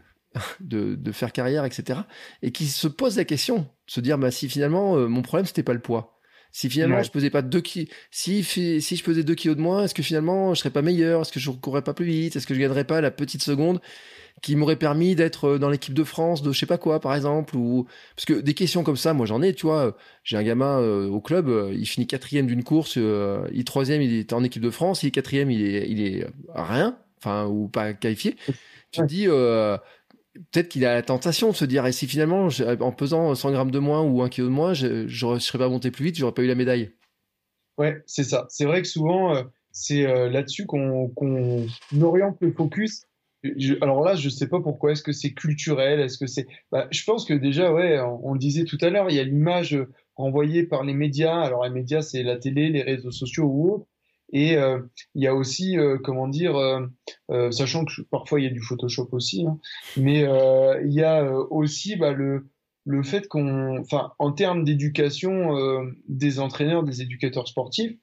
de, 0.59 0.95
de, 0.95 1.11
faire 1.11 1.31
carrière, 1.31 1.65
etc. 1.65 1.99
Et 2.41 2.51
qui 2.51 2.65
se 2.65 2.87
posent 2.87 3.17
la 3.17 3.25
question, 3.25 3.67
se 3.87 3.99
dire, 3.99 4.17
bah, 4.17 4.31
si 4.31 4.49
finalement, 4.49 4.95
euh, 4.95 5.07
mon 5.07 5.21
problème, 5.21 5.45
c'était 5.45 5.63
pas 5.63 5.73
le 5.73 5.79
poids. 5.79 6.17
Si 6.51 6.69
finalement, 6.69 7.03
je 7.03 7.11
pesais 7.11 7.29
pas 7.29 7.41
deux 7.41 7.61
kilos, 7.61 7.89
si, 8.09 8.43
si 8.43 8.79
je 8.81 9.03
pesais 9.03 9.23
2 9.23 9.35
kilos 9.35 9.57
de 9.57 9.61
moins, 9.61 9.83
est-ce 9.83 9.93
que 9.93 10.01
finalement, 10.01 10.53
je 10.53 10.59
serais 10.59 10.71
pas 10.71 10.81
meilleur? 10.81 11.21
Est-ce 11.21 11.31
que 11.31 11.39
je 11.39 11.51
courrais 11.51 11.83
pas 11.83 11.93
plus 11.93 12.05
vite? 12.05 12.35
Est-ce 12.35 12.47
que 12.47 12.55
je 12.55 12.59
gagnerais 12.59 12.85
pas 12.85 13.01
la 13.01 13.11
petite 13.11 13.43
seconde 13.43 13.79
qui 14.41 14.55
m'aurait 14.55 14.77
permis 14.77 15.15
d'être 15.15 15.45
euh, 15.45 15.59
dans 15.59 15.69
l'équipe 15.69 15.93
de 15.93 16.03
France 16.03 16.41
de 16.41 16.51
je 16.51 16.57
sais 16.59 16.65
pas 16.65 16.77
quoi, 16.77 16.99
par 16.99 17.13
exemple? 17.13 17.55
Ou, 17.55 17.85
parce 18.15 18.25
que 18.25 18.33
des 18.33 18.53
questions 18.53 18.83
comme 18.83 18.97
ça, 18.97 19.13
moi, 19.13 19.25
j'en 19.25 19.41
ai, 19.41 19.53
tu 19.53 19.67
vois. 19.67 19.97
J'ai 20.23 20.37
un 20.37 20.43
gamin 20.43 20.79
euh, 20.79 21.07
au 21.07 21.21
club, 21.21 21.51
il 21.73 21.85
finit 21.85 22.07
quatrième 22.07 22.47
d'une 22.47 22.63
course, 22.63 22.95
il 22.95 23.63
troisième, 23.65 24.01
il 24.01 24.13
est 24.13 24.33
en 24.33 24.43
équipe 24.43 24.63
de 24.63 24.71
France, 24.71 25.03
il 25.03 25.07
est 25.07 25.11
quatrième, 25.11 25.51
il 25.51 25.61
est, 25.61 25.87
il 25.89 26.01
est 26.01 26.27
rien, 26.55 26.97
enfin, 27.19 27.45
ou 27.45 27.67
pas 27.67 27.93
qualifié. 27.93 28.35
Tu 28.91 29.01
te 29.01 29.05
dis, 29.05 29.27
peut-être 30.51 30.69
qu'il 30.69 30.85
a 30.85 30.93
la 30.93 31.01
tentation 31.01 31.51
de 31.51 31.55
se 31.55 31.65
dire 31.65 31.85
et 31.85 31.91
si 31.91 32.07
finalement 32.07 32.47
en 32.79 32.91
pesant 32.91 33.33
100 33.33 33.51
grammes 33.51 33.71
de 33.71 33.79
moins 33.79 34.01
ou 34.01 34.21
un 34.21 34.29
kilo 34.29 34.47
de 34.47 34.53
moins 34.53 34.73
je 34.73 35.03
ne 35.03 35.39
serais 35.39 35.57
pas 35.57 35.69
monté 35.69 35.91
plus 35.91 36.05
vite 36.05 36.17
j'aurais 36.17 36.33
pas 36.33 36.43
eu 36.43 36.47
la 36.47 36.55
médaille. 36.55 36.91
Ouais 37.77 38.01
c'est 38.05 38.23
ça. 38.23 38.47
C'est 38.49 38.65
vrai 38.65 38.81
que 38.81 38.87
souvent 38.87 39.35
euh, 39.35 39.43
c'est 39.71 40.05
euh, 40.05 40.29
là-dessus 40.29 40.65
qu'on 40.65 41.11
oriente 42.01 42.37
le 42.41 42.51
focus. 42.51 43.05
Alors 43.81 44.03
là 44.03 44.15
je 44.15 44.29
sais 44.29 44.47
pas 44.47 44.59
pourquoi. 44.59 44.91
Est-ce 44.91 45.03
que 45.03 45.11
c'est 45.11 45.33
culturel? 45.33 45.99
Est-ce 45.99 46.17
que 46.17 46.27
c'est 46.27 46.47
bah, 46.71 46.87
je 46.91 47.03
pense 47.03 47.25
que 47.25 47.33
déjà 47.33 47.71
on, 47.71 48.33
le 48.33 48.39
disait 48.39 48.65
tout 48.65 48.77
à 48.81 48.89
l'heure 48.89 49.09
il 49.09 49.15
y 49.15 49.19
a 49.19 49.23
l'image 49.23 49.77
renvoyée 50.15 50.63
par 50.63 50.83
les 50.83 50.93
médias. 50.93 51.39
Alors 51.39 51.63
les 51.63 51.69
médias 51.69 52.01
c'est 52.01 52.23
la 52.23 52.37
télé 52.37 52.69
les 52.69 52.81
réseaux 52.81 53.11
sociaux 53.11 53.45
ou 53.45 53.73
autres 53.73 53.87
et 54.33 54.57
euh, 54.57 54.79
il 55.15 55.23
y 55.23 55.27
a 55.27 55.33
aussi, 55.33 55.77
euh, 55.77 55.97
comment 56.03 56.27
dire, 56.27 56.55
euh, 56.57 57.51
sachant 57.51 57.85
que 57.85 58.01
parfois 58.11 58.39
il 58.39 58.43
y 58.43 58.47
a 58.47 58.51
du 58.51 58.61
Photoshop 58.61 59.09
aussi, 59.11 59.45
hein, 59.45 59.57
mais 59.95 60.21
il 60.83 60.93
y 60.93 61.03
a 61.03 61.31
aussi 61.31 61.95
bah, 61.95 62.11
le, 62.11 62.49
le 62.85 63.03
fait 63.03 63.27
qu'on, 63.27 63.83
en 64.19 64.31
termes 64.31 64.63
d'éducation 64.63 65.55
des 66.07 66.39
entraîneurs, 66.39 66.83
des 66.83 67.01
éducateurs 67.01 67.47
sportifs, 67.47 67.97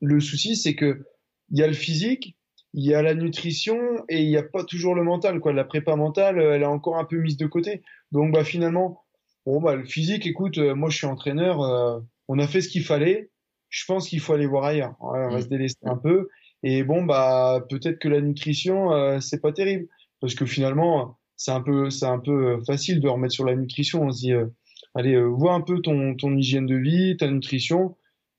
le 0.00 0.20
souci 0.20 0.56
c'est 0.56 0.74
que 0.74 1.04
il 1.50 1.58
y 1.58 1.62
a 1.62 1.66
le 1.66 1.72
physique, 1.72 2.36
il 2.74 2.84
y 2.84 2.92
a 2.92 3.00
la 3.00 3.14
nutrition 3.14 3.78
et 4.10 4.22
il 4.22 4.28
n'y 4.28 4.36
a 4.36 4.42
pas 4.42 4.62
toujours 4.62 4.94
le 4.94 5.02
mental. 5.02 5.40
Quoi. 5.40 5.54
La 5.54 5.64
prépa 5.64 5.96
mentale, 5.96 6.38
elle 6.38 6.60
est 6.60 6.66
encore 6.66 6.98
un 6.98 7.06
peu 7.06 7.16
mise 7.16 7.38
de 7.38 7.46
côté. 7.46 7.80
Donc 8.12 8.34
bah, 8.34 8.44
finalement, 8.44 9.02
bon, 9.46 9.62
bah, 9.62 9.74
le 9.74 9.86
physique, 9.86 10.26
écoute, 10.26 10.58
moi 10.58 10.90
je 10.90 10.98
suis 10.98 11.06
entraîneur, 11.06 12.02
on 12.28 12.38
a 12.38 12.46
fait 12.46 12.60
ce 12.60 12.68
qu'il 12.68 12.84
fallait 12.84 13.30
je 13.68 13.84
pense 13.86 14.08
qu'il 14.08 14.20
faut 14.20 14.32
aller 14.32 14.46
voir 14.46 14.64
ailleurs. 14.64 14.94
on 15.00 15.12
va 15.12 15.38
mm. 15.38 15.42
se 15.42 15.48
délester 15.48 15.86
un 15.86 15.96
peu. 15.96 16.28
Et 16.62 16.82
bon, 16.82 17.04
bah 17.04 17.64
peut-être 17.68 17.98
que 17.98 18.08
la 18.08 18.20
nutrition, 18.20 18.92
euh, 18.92 19.20
c'est 19.20 19.40
pas 19.40 19.52
terrible, 19.52 19.86
parce 20.20 20.34
que 20.34 20.46
finalement, 20.46 21.18
c'est 21.38 21.52
un 21.52 21.62
peu, 21.62 21.88
c'est 21.88 22.06
un 22.06 22.18
peu 22.18 22.60
facile 22.66 23.00
de 23.00 23.08
remettre 23.08 23.32
sur 23.32 23.44
la 23.44 23.54
nutrition. 23.54 24.02
On 24.02 24.10
se 24.10 24.20
dit, 24.20 24.32
euh, 24.32 24.46
allez, 24.94 25.14
euh, 25.14 25.24
vois 25.24 25.54
un 25.54 25.60
peu 25.62 25.80
ton, 25.80 26.14
ton 26.16 26.36
hygiène 26.36 26.66
de 26.66 26.76
vie, 26.76 27.16
ta 27.16 27.30
nutrition, 27.30 27.96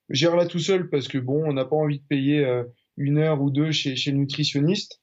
gère-la 0.09 0.45
tout 0.45 0.59
seul, 0.59 0.89
parce 0.89 1.07
que 1.07 1.17
bon, 1.17 1.41
on 1.45 1.53
n'a 1.53 1.65
pas 1.65 1.77
envie 1.77 1.99
de 1.99 2.05
payer 2.05 2.45
euh, 2.45 2.63
une 2.97 3.17
heure 3.17 3.41
ou 3.41 3.49
deux 3.49 3.71
chez, 3.71 3.95
chez 3.95 4.11
le 4.11 4.17
nutritionniste. 4.17 5.01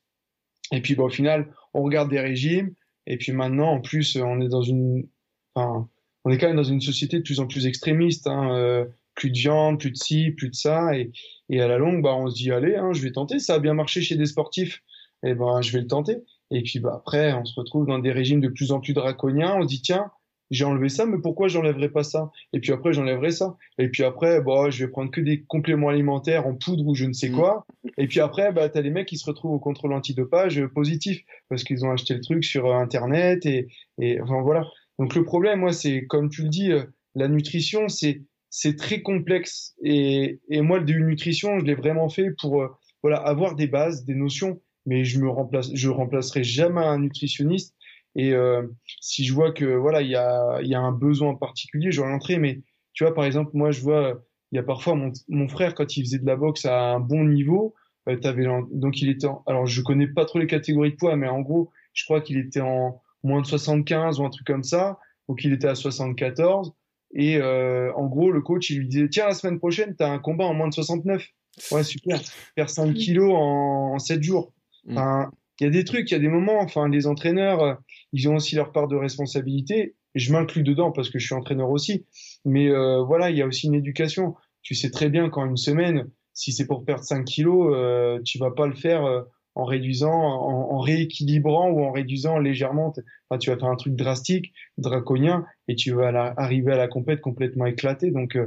Et 0.72 0.82
puis, 0.82 0.94
bon, 0.94 1.06
au 1.06 1.10
final, 1.10 1.52
on 1.72 1.82
regarde 1.82 2.10
des 2.10 2.20
régimes. 2.20 2.74
Et 3.06 3.16
puis 3.16 3.32
maintenant, 3.32 3.70
en 3.70 3.80
plus, 3.80 4.16
on 4.16 4.40
est 4.40 4.48
dans 4.48 4.62
une, 4.62 5.08
enfin, 5.54 5.88
on 6.24 6.30
est 6.30 6.38
quand 6.38 6.48
même 6.48 6.56
dans 6.56 6.64
une 6.64 6.80
société 6.80 7.18
de 7.18 7.22
plus 7.22 7.40
en 7.40 7.46
plus 7.46 7.66
extrémiste. 7.66 8.26
Hein, 8.26 8.84
plus 9.16 9.30
de 9.30 9.38
viande, 9.38 9.80
plus 9.80 9.90
de 9.90 9.96
ci, 9.96 10.30
plus 10.30 10.50
de 10.50 10.54
ça. 10.54 10.96
Et, 10.96 11.10
et 11.48 11.60
à 11.60 11.66
la 11.66 11.78
longue, 11.78 12.02
bah, 12.02 12.14
on 12.14 12.28
se 12.28 12.36
dit, 12.36 12.52
allez, 12.52 12.76
hein, 12.76 12.92
je 12.92 13.02
vais 13.02 13.10
tenter. 13.10 13.40
Ça 13.40 13.54
a 13.54 13.58
bien 13.58 13.74
marché 13.74 14.00
chez 14.00 14.14
des 14.16 14.26
sportifs. 14.26 14.82
Et 15.24 15.30
eh 15.30 15.34
ben, 15.34 15.60
je 15.62 15.72
vais 15.72 15.80
le 15.80 15.88
tenter. 15.88 16.18
Et 16.52 16.62
puis, 16.62 16.78
bah, 16.78 16.94
après, 16.98 17.32
on 17.32 17.44
se 17.44 17.58
retrouve 17.58 17.86
dans 17.86 17.98
des 17.98 18.12
régimes 18.12 18.40
de 18.40 18.48
plus 18.48 18.70
en 18.70 18.80
plus 18.80 18.92
draconiens. 18.92 19.56
On 19.58 19.62
se 19.62 19.68
dit, 19.68 19.82
tiens, 19.82 20.10
j'ai 20.50 20.64
enlevé 20.64 20.88
ça, 20.88 21.06
mais 21.06 21.18
pourquoi 21.18 21.48
j'enlèverais 21.48 21.88
pas 21.88 22.04
ça? 22.04 22.30
Et 22.52 22.60
puis 22.60 22.72
après, 22.72 22.92
j'enlèverai 22.92 23.32
ça. 23.32 23.56
Et 23.78 23.88
puis 23.88 24.04
après, 24.04 24.40
bah, 24.40 24.70
je 24.70 24.84
vais 24.84 24.90
prendre 24.90 25.10
que 25.10 25.20
des 25.20 25.42
compléments 25.42 25.88
alimentaires 25.88 26.46
en 26.46 26.54
poudre 26.54 26.86
ou 26.86 26.94
je 26.94 27.04
ne 27.04 27.12
sais 27.12 27.30
quoi. 27.30 27.66
Et 27.98 28.06
puis 28.06 28.20
après, 28.20 28.52
bah, 28.52 28.68
as 28.72 28.80
les 28.80 28.90
mecs 28.90 29.08
qui 29.08 29.18
se 29.18 29.26
retrouvent 29.26 29.52
au 29.52 29.58
contrôle 29.58 29.92
antidopage 29.92 30.64
positif 30.66 31.20
parce 31.48 31.64
qu'ils 31.64 31.84
ont 31.84 31.90
acheté 31.90 32.14
le 32.14 32.20
truc 32.20 32.44
sur 32.44 32.66
euh, 32.66 32.74
Internet 32.74 33.44
et, 33.46 33.68
et 33.98 34.20
enfin 34.20 34.40
voilà. 34.42 34.66
Donc 34.98 35.14
le 35.14 35.24
problème, 35.24 35.60
moi, 35.60 35.72
c'est 35.72 36.06
comme 36.06 36.28
tu 36.30 36.42
le 36.42 36.48
dis, 36.48 36.70
euh, 36.70 36.84
la 37.14 37.28
nutrition, 37.28 37.88
c'est 37.88 38.22
c'est 38.58 38.74
très 38.74 39.02
complexe. 39.02 39.74
Et, 39.82 40.40
moi, 40.50 40.78
le 40.78 41.06
nutrition, 41.06 41.58
je 41.58 41.64
l'ai 41.66 41.74
vraiment 41.74 42.08
fait 42.08 42.30
pour 42.40 42.62
euh, 42.62 42.68
voilà 43.02 43.18
avoir 43.18 43.54
des 43.54 43.66
bases, 43.66 44.06
des 44.06 44.14
notions, 44.14 44.62
mais 44.86 45.04
je 45.04 45.20
me 45.20 45.28
remplace, 45.28 45.70
remplacerai 45.84 46.42
jamais 46.42 46.80
un 46.80 47.00
nutritionniste. 47.00 47.76
Et 48.14 48.32
euh, 48.32 48.66
si 49.02 49.26
je 49.26 49.34
vois 49.34 49.52
que 49.52 49.66
voilà, 49.66 50.00
il 50.00 50.08
y 50.08 50.16
a, 50.16 50.62
y 50.62 50.74
a 50.74 50.80
un 50.80 50.92
besoin 50.92 51.34
particulier, 51.34 51.92
je 51.92 52.00
l'entrer. 52.00 52.38
Mais 52.38 52.62
tu 52.94 53.04
vois, 53.04 53.12
par 53.12 53.26
exemple, 53.26 53.50
moi, 53.52 53.72
je 53.72 53.82
vois, 53.82 54.22
il 54.52 54.56
y 54.56 54.58
a 54.58 54.62
parfois 54.62 54.94
mon, 54.94 55.12
mon 55.28 55.48
frère 55.48 55.74
quand 55.74 55.98
il 55.98 56.04
faisait 56.04 56.18
de 56.18 56.26
la 56.26 56.36
boxe 56.36 56.64
à 56.64 56.92
un 56.92 57.00
bon 57.00 57.24
niveau, 57.24 57.74
euh, 58.08 58.16
avais, 58.24 58.46
donc 58.72 59.02
il 59.02 59.10
était, 59.10 59.26
en, 59.26 59.42
alors 59.46 59.66
je 59.66 59.82
connais 59.82 60.06
pas 60.06 60.24
trop 60.24 60.38
les 60.38 60.46
catégories 60.46 60.92
de 60.92 60.96
poids, 60.96 61.14
mais 61.16 61.28
en 61.28 61.42
gros, 61.42 61.72
je 61.92 62.04
crois 62.04 62.22
qu'il 62.22 62.38
était 62.38 62.62
en 62.62 63.02
moins 63.22 63.42
de 63.42 63.46
75 63.46 64.18
ou 64.18 64.24
un 64.24 64.30
truc 64.30 64.46
comme 64.46 64.64
ça, 64.64 64.98
ou 65.28 65.34
qu'il 65.34 65.52
était 65.52 65.68
à 65.68 65.74
74. 65.74 66.72
Et 67.18 67.38
euh, 67.38 67.90
en 67.94 68.06
gros, 68.06 68.30
le 68.30 68.42
coach, 68.42 68.68
il 68.68 68.78
lui 68.78 68.88
disait 68.88 69.08
Tiens, 69.08 69.26
la 69.26 69.34
semaine 69.34 69.58
prochaine, 69.58 69.96
tu 69.96 70.04
as 70.04 70.10
un 70.10 70.18
combat 70.18 70.44
en 70.44 70.54
moins 70.54 70.68
de 70.68 70.74
69. 70.74 71.26
Ouais, 71.72 71.82
super. 71.82 72.20
Faire 72.54 72.68
5 72.68 72.92
kilos 72.92 73.32
en, 73.34 73.94
en 73.94 73.98
7 73.98 74.22
jours. 74.22 74.52
Mm. 74.84 74.92
Enfin, 74.92 75.30
il 75.58 75.64
y 75.64 75.66
a 75.66 75.70
des 75.70 75.84
trucs, 75.84 76.10
il 76.10 76.14
y 76.14 76.16
a 76.16 76.20
des 76.20 76.28
moments. 76.28 76.60
Enfin, 76.60 76.88
les 76.88 77.06
entraîneurs, 77.06 77.62
euh, 77.62 77.74
ils 78.12 78.28
ont 78.28 78.36
aussi 78.36 78.54
leur 78.54 78.70
part 78.70 78.86
de 78.86 78.96
responsabilité. 78.96 79.96
Je 80.14 80.30
m'inclus 80.30 80.62
dedans 80.62 80.92
parce 80.92 81.08
que 81.08 81.18
je 81.18 81.24
suis 81.24 81.34
entraîneur 81.34 81.70
aussi. 81.70 82.04
Mais 82.44 82.68
euh, 82.68 83.02
voilà, 83.02 83.30
il 83.30 83.36
y 83.38 83.42
a 83.42 83.46
aussi 83.46 83.66
une 83.66 83.74
éducation. 83.74 84.34
Tu 84.62 84.74
sais 84.74 84.90
très 84.90 85.08
bien 85.08 85.30
qu'en 85.30 85.46
une 85.46 85.56
semaine, 85.56 86.10
si 86.34 86.52
c'est 86.52 86.66
pour 86.66 86.84
perdre 86.84 87.02
5 87.02 87.24
kilos, 87.24 87.72
euh, 87.74 88.20
tu 88.24 88.38
vas 88.38 88.50
pas 88.50 88.66
le 88.66 88.74
faire 88.74 89.04
euh, 89.06 89.22
en 89.56 89.64
réduisant, 89.64 90.12
en, 90.12 90.78
rééquilibrant 90.78 91.70
ou 91.70 91.82
en 91.82 91.90
réduisant 91.90 92.38
légèrement. 92.38 92.92
Enfin, 93.28 93.38
tu 93.38 93.50
vas 93.50 93.56
faire 93.56 93.70
un 93.70 93.76
truc 93.76 93.96
drastique, 93.96 94.52
draconien, 94.76 95.46
et 95.66 95.74
tu 95.74 95.92
vas 95.92 96.34
arriver 96.36 96.72
à 96.72 96.76
la 96.76 96.88
compète 96.88 97.22
complètement 97.22 97.64
éclaté. 97.64 98.10
Donc, 98.10 98.36
euh, 98.36 98.46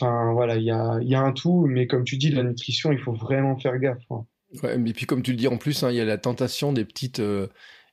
voilà, 0.00 0.56
il 0.56 0.64
y 0.64 0.70
a, 0.70 1.20
un 1.20 1.32
tout, 1.32 1.66
mais 1.66 1.86
comme 1.86 2.02
tu 2.02 2.16
dis, 2.16 2.30
la 2.30 2.42
nutrition, 2.42 2.90
il 2.90 2.98
faut 2.98 3.12
vraiment 3.12 3.56
faire 3.56 3.78
gaffe. 3.78 4.02
Hein. 4.10 4.26
Et 4.64 4.92
puis 4.92 5.06
comme 5.06 5.22
tu 5.22 5.30
le 5.30 5.38
dis 5.38 5.48
en 5.48 5.56
plus, 5.56 5.82
hein, 5.82 5.90
il 5.90 5.96
y 5.96 6.00
a 6.00 6.04
la 6.04 6.18
tentation 6.18 6.72
des 6.72 6.84
petites, 6.84 7.20
euh, 7.20 7.46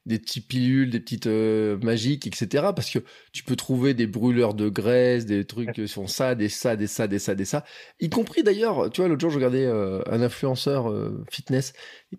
des 0.10 0.20
petites 0.20 0.48
pilules, 0.48 0.90
des 0.90 1.00
petites 1.00 1.28
euh, 1.28 1.78
magiques, 1.82 2.28
etc. 2.28 2.68
Parce 2.76 2.90
que 2.90 3.00
tu 3.32 3.44
peux 3.44 3.56
trouver 3.56 3.94
des 3.94 4.08
brûleurs 4.08 4.54
de 4.54 4.68
graisse, 4.68 5.26
des 5.26 5.46
trucs 5.46 5.72
qui 5.72 5.88
sont 5.88 6.08
ça, 6.08 6.36
des 6.36 6.50
ça, 6.50 6.76
des 6.76 6.88
ça, 6.88 7.08
des 7.08 7.20
ça, 7.20 7.36
des 7.36 7.46
ça. 7.46 7.64
Y 8.02 8.10
compris 8.10 8.44
d'ailleurs, 8.44 8.90
tu 8.90 9.00
vois, 9.00 9.08
l'autre 9.08 9.22
jour, 9.22 9.30
je 9.30 9.36
regardais 9.38 9.66
euh, 9.66 10.02
un 10.08 10.22
influenceur 10.22 10.90
euh, 10.90 11.24
fitness 11.30 11.74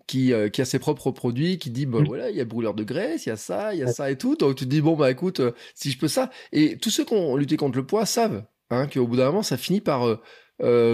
qui, 0.07 0.33
qui 0.51 0.61
a 0.61 0.65
ses 0.65 0.79
propres 0.79 1.11
produits, 1.11 1.59
qui 1.59 1.69
dit, 1.69 1.85
bah 1.85 1.99
mmh. 1.99 2.05
voilà, 2.05 2.29
il 2.31 2.37
y 2.37 2.41
a 2.41 2.45
brûleur 2.45 2.73
de 2.73 2.83
graisse, 2.83 3.25
il 3.25 3.29
y 3.29 3.33
a 3.33 3.37
ça, 3.37 3.75
il 3.75 3.79
y 3.81 3.83
a 3.83 3.87
ça 3.87 4.09
et 4.09 4.17
tout. 4.17 4.35
Donc 4.35 4.55
tu 4.55 4.65
te 4.65 4.69
dis, 4.69 4.81
bon, 4.81 4.95
bah 4.95 5.11
écoute, 5.11 5.41
si 5.75 5.91
je 5.91 5.99
peux 5.99 6.07
ça. 6.07 6.31
Et 6.51 6.77
tous 6.77 6.89
ceux 6.89 7.05
qui 7.05 7.13
ont 7.13 7.35
lutté 7.35 7.57
contre 7.57 7.77
le 7.77 7.85
poids 7.85 8.05
savent 8.05 8.45
hein, 8.71 8.87
qu'au 8.87 9.07
bout 9.07 9.17
d'un 9.17 9.25
moment, 9.25 9.43
ça 9.43 9.57
finit 9.57 9.81
par 9.81 10.07
euh, 10.07 10.21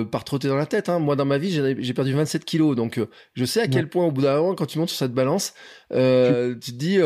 par 0.05 0.23
trotter 0.23 0.47
dans 0.47 0.55
la 0.55 0.65
tête. 0.65 0.89
Hein. 0.89 0.99
Moi, 0.99 1.15
dans 1.15 1.25
ma 1.25 1.37
vie, 1.37 1.51
j'ai 1.51 1.93
perdu 1.93 2.13
27 2.13 2.45
kilos, 2.45 2.75
donc 2.75 2.97
euh, 2.97 3.09
je 3.33 3.45
sais 3.45 3.61
à 3.61 3.67
quel 3.67 3.89
point, 3.89 4.05
au 4.05 4.11
bout 4.11 4.21
d'un 4.21 4.37
moment, 4.37 4.55
quand 4.55 4.65
tu 4.65 4.79
montes 4.79 4.89
sur 4.89 4.97
cette 4.97 5.13
balance, 5.13 5.53
euh, 5.93 6.55
tu 6.55 6.71
te 6.71 6.77
dis, 6.77 6.99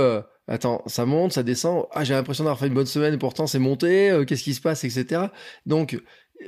attends, 0.47 0.83
ça 0.85 1.05
monte, 1.05 1.33
ça 1.33 1.43
descend. 1.43 1.85
Ah, 1.91 2.03
j'ai 2.03 2.13
l'impression 2.13 2.43
d'avoir 2.43 2.59
fait 2.59 2.67
une 2.67 2.73
bonne 2.73 2.85
semaine, 2.85 3.13
et 3.13 3.17
pourtant 3.17 3.47
c'est 3.47 3.59
monté. 3.59 4.23
Qu'est-ce 4.27 4.43
qui 4.43 4.53
se 4.53 4.61
passe, 4.61 4.83
etc. 4.83 5.23
Donc, 5.65 5.99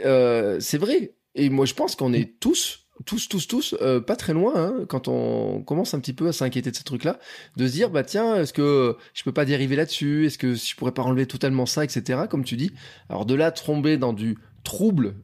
c'est 0.02 0.78
vrai. 0.78 1.16
Et 1.36 1.50
moi, 1.50 1.66
je 1.66 1.74
pense 1.74 1.96
qu'on 1.96 2.14
est 2.14 2.40
tous 2.40 2.80
tous, 3.06 3.28
tous, 3.28 3.48
tous, 3.48 3.76
pas 4.06 4.16
très 4.16 4.34
loin, 4.34 4.54
hein, 4.56 4.86
quand 4.88 5.08
on 5.08 5.64
commence 5.64 5.96
un 5.96 6.00
petit 6.00 6.14
peu 6.14 6.28
à 6.28 6.32
s'inquiéter 6.32 6.70
de 6.70 6.76
ce 6.76 6.84
truc-là, 6.84 7.18
de 7.58 7.66
se 7.66 7.72
dire, 7.72 7.90
bah 7.90 8.04
tiens, 8.04 8.36
est-ce 8.36 8.54
que 8.54 8.96
je 9.16 9.24
peux 9.24 9.32
pas 9.32 9.46
dériver 9.46 9.76
là-dessus? 9.76 10.28
Est-ce 10.28 10.38
que 10.38 10.54
je 10.54 10.76
pourrais 10.76 10.92
pas 10.92 11.02
enlever 11.02 11.26
totalement 11.26 11.66
ça, 11.66 11.84
etc., 11.84 12.22
comme 12.30 12.44
tu 12.44 12.56
dis? 12.56 12.72
Alors 13.10 13.26
de 13.26 13.34
là, 13.34 13.52
tomber 13.52 13.98
dans 13.98 14.14
du 14.14 14.38
trouble 14.64 15.16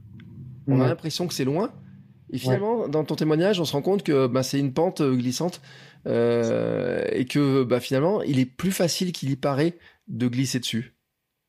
on 0.70 0.82
a 0.82 0.88
l'impression 0.88 1.28
que 1.28 1.34
c'est 1.34 1.46
loin. 1.46 1.72
Et 2.32 2.38
finalement, 2.38 2.88
dans 2.88 3.04
ton 3.04 3.16
témoignage, 3.16 3.60
on 3.60 3.66
se 3.66 3.74
rend 3.74 3.82
compte 3.82 4.04
que 4.04 4.28
bah, 4.28 4.44
c'est 4.44 4.60
une 4.60 4.74
pente 4.74 5.02
euh, 5.02 5.16
glissante 5.16 5.62
euh, 6.06 7.04
et 7.12 7.26
que 7.26 7.64
bah, 7.64 7.80
finalement, 7.80 8.22
il 8.22 8.40
est 8.40 8.46
plus 8.46 8.72
facile 8.72 9.12
qu'il 9.12 9.32
y 9.32 9.36
paraît 9.36 9.78
de 10.08 10.28
glisser 10.28 10.60
dessus. 10.60 10.96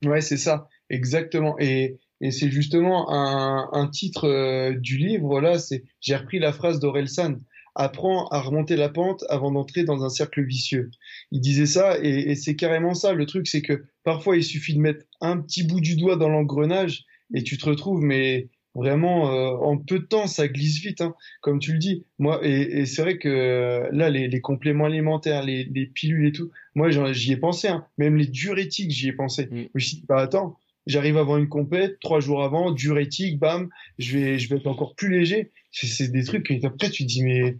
Ouais, 0.04 0.20
c'est 0.20 0.38
ça, 0.38 0.68
exactement. 0.88 1.56
Et, 1.58 1.98
c'est 2.32 2.50
justement 2.50 3.10
un, 3.10 3.88
titre 3.88 4.28
euh, 4.28 4.74
du 4.74 4.98
livre. 4.98 5.40
Là, 5.40 5.58
c'est 5.58 5.84
j'ai 6.00 6.14
repris 6.16 6.38
la 6.38 6.52
phrase 6.52 6.78
d'Orelsan. 6.78 7.36
Apprends 7.74 8.28
à 8.28 8.42
remonter 8.42 8.76
la 8.76 8.90
pente 8.90 9.24
avant 9.30 9.50
d'entrer 9.50 9.84
dans 9.84 10.04
un 10.04 10.10
cercle 10.10 10.44
vicieux. 10.44 10.90
Il 11.30 11.40
disait 11.40 11.64
ça 11.64 11.96
et, 12.02 12.30
et 12.30 12.34
c'est 12.34 12.56
carrément 12.56 12.92
ça. 12.92 13.14
Le 13.14 13.24
truc, 13.24 13.46
c'est 13.46 13.62
que 13.62 13.84
parfois, 14.04 14.36
il 14.36 14.44
suffit 14.44 14.74
de 14.74 14.80
mettre 14.80 15.06
un 15.22 15.40
petit 15.40 15.62
bout 15.62 15.80
du 15.80 15.96
doigt 15.96 16.16
dans 16.16 16.28
l'engrenage 16.28 17.06
et 17.32 17.42
tu 17.42 17.56
te 17.56 17.64
retrouves, 17.64 18.02
mais 18.02 18.50
vraiment 18.74 19.32
euh, 19.32 19.56
en 19.56 19.76
peu 19.78 19.98
de 19.98 20.04
temps 20.04 20.26
ça 20.26 20.46
glisse 20.46 20.80
vite 20.80 21.00
hein, 21.00 21.14
comme 21.40 21.58
tu 21.58 21.72
le 21.72 21.78
dis 21.78 22.04
moi 22.18 22.40
et, 22.42 22.80
et 22.80 22.86
c'est 22.86 23.02
vrai 23.02 23.18
que 23.18 23.88
là 23.92 24.10
les, 24.10 24.28
les 24.28 24.40
compléments 24.40 24.86
alimentaires 24.86 25.42
les, 25.42 25.64
les, 25.64 25.86
pilules 25.86 26.26
et 26.26 26.32
tout 26.32 26.50
moi 26.74 26.90
j'y 26.90 27.32
ai 27.32 27.36
pensé 27.36 27.68
hein. 27.68 27.84
même 27.98 28.16
les 28.16 28.26
diurétiques 28.26 28.90
j'y 28.90 29.08
ai 29.08 29.12
pensé. 29.12 29.46
Mm. 29.46 29.56
je 29.56 29.68
me 29.74 29.80
suis 29.80 29.96
dit 29.96 30.04
bah 30.08 30.18
attends 30.18 30.56
j'arrive 30.86 31.16
avant 31.16 31.36
une 31.36 31.48
compète 31.48 31.98
trois 32.00 32.20
jours 32.20 32.42
avant 32.42 32.70
diurétique 32.70 33.38
bam 33.38 33.68
je 33.98 34.18
vais 34.18 34.38
je 34.38 34.48
vais 34.48 34.56
être 34.56 34.66
encore 34.66 34.94
plus 34.94 35.10
léger. 35.10 35.50
C'est 35.72 36.10
des 36.10 36.24
trucs 36.24 36.50
et 36.50 36.60
après 36.64 36.90
tu 36.90 37.04
te 37.04 37.08
dis 37.08 37.22
mais 37.24 37.56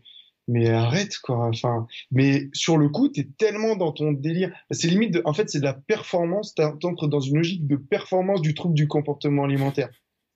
mais 0.49 0.69
arrête 0.69 1.17
quoi 1.19 1.47
enfin. 1.47 1.87
Mais 2.11 2.49
sur 2.53 2.77
le 2.77 2.89
coup 2.89 3.09
t'es 3.09 3.29
tellement 3.39 3.77
dans 3.77 3.93
ton 3.93 4.13
délire. 4.13 4.53
C'est 4.71 4.89
limite 4.89 5.15
de, 5.15 5.23
en 5.25 5.33
fait 5.33 5.49
c'est 5.49 5.61
de 5.61 5.65
la 5.65 5.75
performance 5.75 6.55
t'entres 6.55 7.09
dans 7.09 7.21
une 7.21 7.37
logique 7.37 7.67
de 7.67 7.77
performance 7.77 8.43
du 8.43 8.55
trouble 8.55 8.75
du 8.75 8.89
comportement 8.89 9.45
alimentaire 9.45 9.91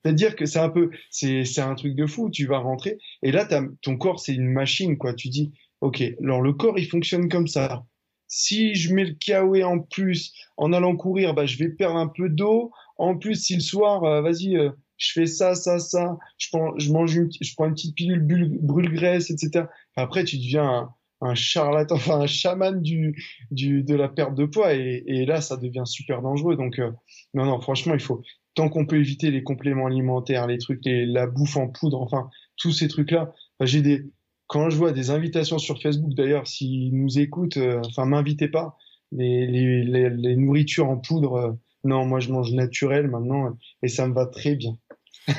c'est-à-dire 0.04 0.36
que 0.36 0.44
c'est 0.44 0.58
un 0.58 0.68
peu, 0.68 0.90
c'est, 1.10 1.44
c'est 1.44 1.62
un 1.62 1.74
truc 1.74 1.94
de 1.94 2.06
fou. 2.06 2.30
Tu 2.30 2.46
vas 2.46 2.58
rentrer 2.58 2.98
et 3.22 3.32
là, 3.32 3.48
ton 3.80 3.96
corps, 3.96 4.20
c'est 4.20 4.34
une 4.34 4.50
machine, 4.50 4.98
quoi. 4.98 5.14
Tu 5.14 5.28
dis, 5.28 5.52
ok, 5.80 6.02
alors 6.22 6.42
le 6.42 6.52
corps, 6.52 6.78
il 6.78 6.86
fonctionne 6.86 7.28
comme 7.28 7.46
ça. 7.46 7.84
Si 8.28 8.74
je 8.74 8.94
mets 8.94 9.04
le 9.04 9.14
kawaii 9.14 9.64
en 9.64 9.78
plus 9.78 10.34
en 10.56 10.72
allant 10.72 10.96
courir, 10.96 11.34
bah, 11.34 11.46
je 11.46 11.56
vais 11.56 11.70
perdre 11.70 11.96
un 11.96 12.08
peu 12.08 12.28
d'eau. 12.28 12.70
En 12.98 13.16
plus, 13.16 13.36
si 13.36 13.54
le 13.54 13.60
soir, 13.60 14.04
euh, 14.04 14.20
vas-y, 14.20 14.56
euh, 14.56 14.70
je 14.98 15.12
fais 15.12 15.26
ça, 15.26 15.54
ça, 15.54 15.78
ça, 15.78 16.18
je 16.38 16.48
prends, 16.52 16.78
je 16.78 16.92
mange 16.92 17.14
une, 17.14 17.30
je 17.40 17.54
prends 17.54 17.66
une 17.66 17.74
petite 17.74 17.94
pilule 17.94 18.22
brûle-graisse, 18.60 19.30
etc. 19.30 19.66
Après, 19.96 20.24
tu 20.24 20.36
deviens 20.36 20.90
un, 21.22 21.34
charlatan, 21.34 21.94
enfin 21.96 22.20
un 22.20 22.26
chaman 22.26 22.82
du, 22.82 23.24
du, 23.50 23.82
de 23.82 23.94
la 23.94 24.08
perte 24.08 24.34
de 24.34 24.44
poids 24.44 24.74
et, 24.74 25.02
et 25.06 25.24
là, 25.24 25.40
ça 25.40 25.56
devient 25.56 25.84
super 25.86 26.20
dangereux. 26.20 26.56
Donc, 26.56 26.78
euh, 26.78 26.90
non, 27.32 27.46
non, 27.46 27.60
franchement, 27.60 27.94
il 27.94 28.00
faut, 28.00 28.22
tant 28.54 28.68
qu'on 28.68 28.86
peut 28.86 28.98
éviter 28.98 29.30
les 29.30 29.42
compléments 29.42 29.86
alimentaires, 29.86 30.46
les 30.46 30.58
trucs, 30.58 30.80
la 30.84 31.26
bouffe 31.26 31.56
en 31.56 31.68
poudre, 31.68 32.00
enfin 32.00 32.30
tous 32.56 32.72
ces 32.72 32.88
trucs-là. 32.88 33.32
j'ai 33.60 33.82
des 33.82 34.04
quand 34.46 34.70
je 34.70 34.76
vois 34.76 34.92
des 34.92 35.10
invitations 35.10 35.58
sur 35.58 35.80
Facebook, 35.80 36.14
d'ailleurs, 36.14 36.46
s'ils 36.46 36.94
nous 36.94 37.18
écoutent, 37.18 37.56
euh, 37.56 37.80
enfin 37.86 38.04
m'invitez 38.04 38.48
pas. 38.48 38.76
Les, 39.12 39.46
les, 39.46 40.10
les, 40.10 40.36
nourritures 40.36 40.88
en 40.88 40.98
poudre, 40.98 41.34
euh, 41.34 41.52
non, 41.84 42.04
moi 42.04 42.20
je 42.20 42.32
mange 42.32 42.52
naturel 42.52 43.08
maintenant 43.08 43.56
et 43.82 43.88
ça 43.88 44.08
me 44.08 44.14
va 44.14 44.26
très 44.26 44.56
bien. 44.56 44.76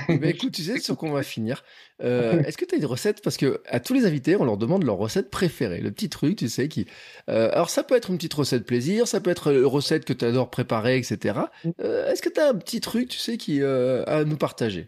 Mais 0.10 0.32
écoute, 0.32 0.54
tu 0.54 0.64
sais 0.64 0.80
sur 0.80 0.98
quoi 0.98 1.10
on 1.10 1.14
va 1.14 1.24
finir. 1.24 1.64
Euh, 2.02 2.42
est-ce 2.46 2.58
que 2.58 2.66
tu 2.66 2.76
as 2.76 2.78
une 2.78 2.86
recette? 2.86 3.22
Parce 3.22 3.38
que 3.38 3.62
à 3.68 3.80
tous 3.80 3.94
les 3.94 4.06
invités, 4.06 4.36
on 4.36 4.46
leur 4.46 4.58
demande 4.58 4.84
leur 4.84 4.98
recette 4.98 5.30
préférée. 5.30 5.82
Le 5.82 5.92
petit 5.92 6.10
truc, 6.10 6.38
tu 6.38 6.50
sais, 6.50 6.68
qui. 6.68 6.88
Euh, 7.30 7.50
alors, 7.52 7.70
ça 7.70 7.84
peut 7.84 7.96
être 7.96 8.10
une 8.10 8.18
petite 8.18 8.34
recette 8.34 8.66
plaisir, 8.66 9.08
ça 9.08 9.22
peut 9.22 9.30
être 9.30 9.54
une 9.54 9.66
recette 9.66 10.06
que 10.06 10.14
tu 10.14 10.26
adores 10.26 10.50
préparer, 10.50 10.98
etc. 10.98 11.40
Euh, 11.80 12.12
est-ce 12.12 12.22
que 12.22 12.30
tu 12.30 12.40
as 12.40 12.50
un 12.50 12.56
petit 12.56 12.82
truc, 12.82 13.10
tu 13.10 13.20
sais, 13.20 13.38
qui 13.38 13.62
à 13.64 14.24
nous 14.26 14.38
partager? 14.38 14.88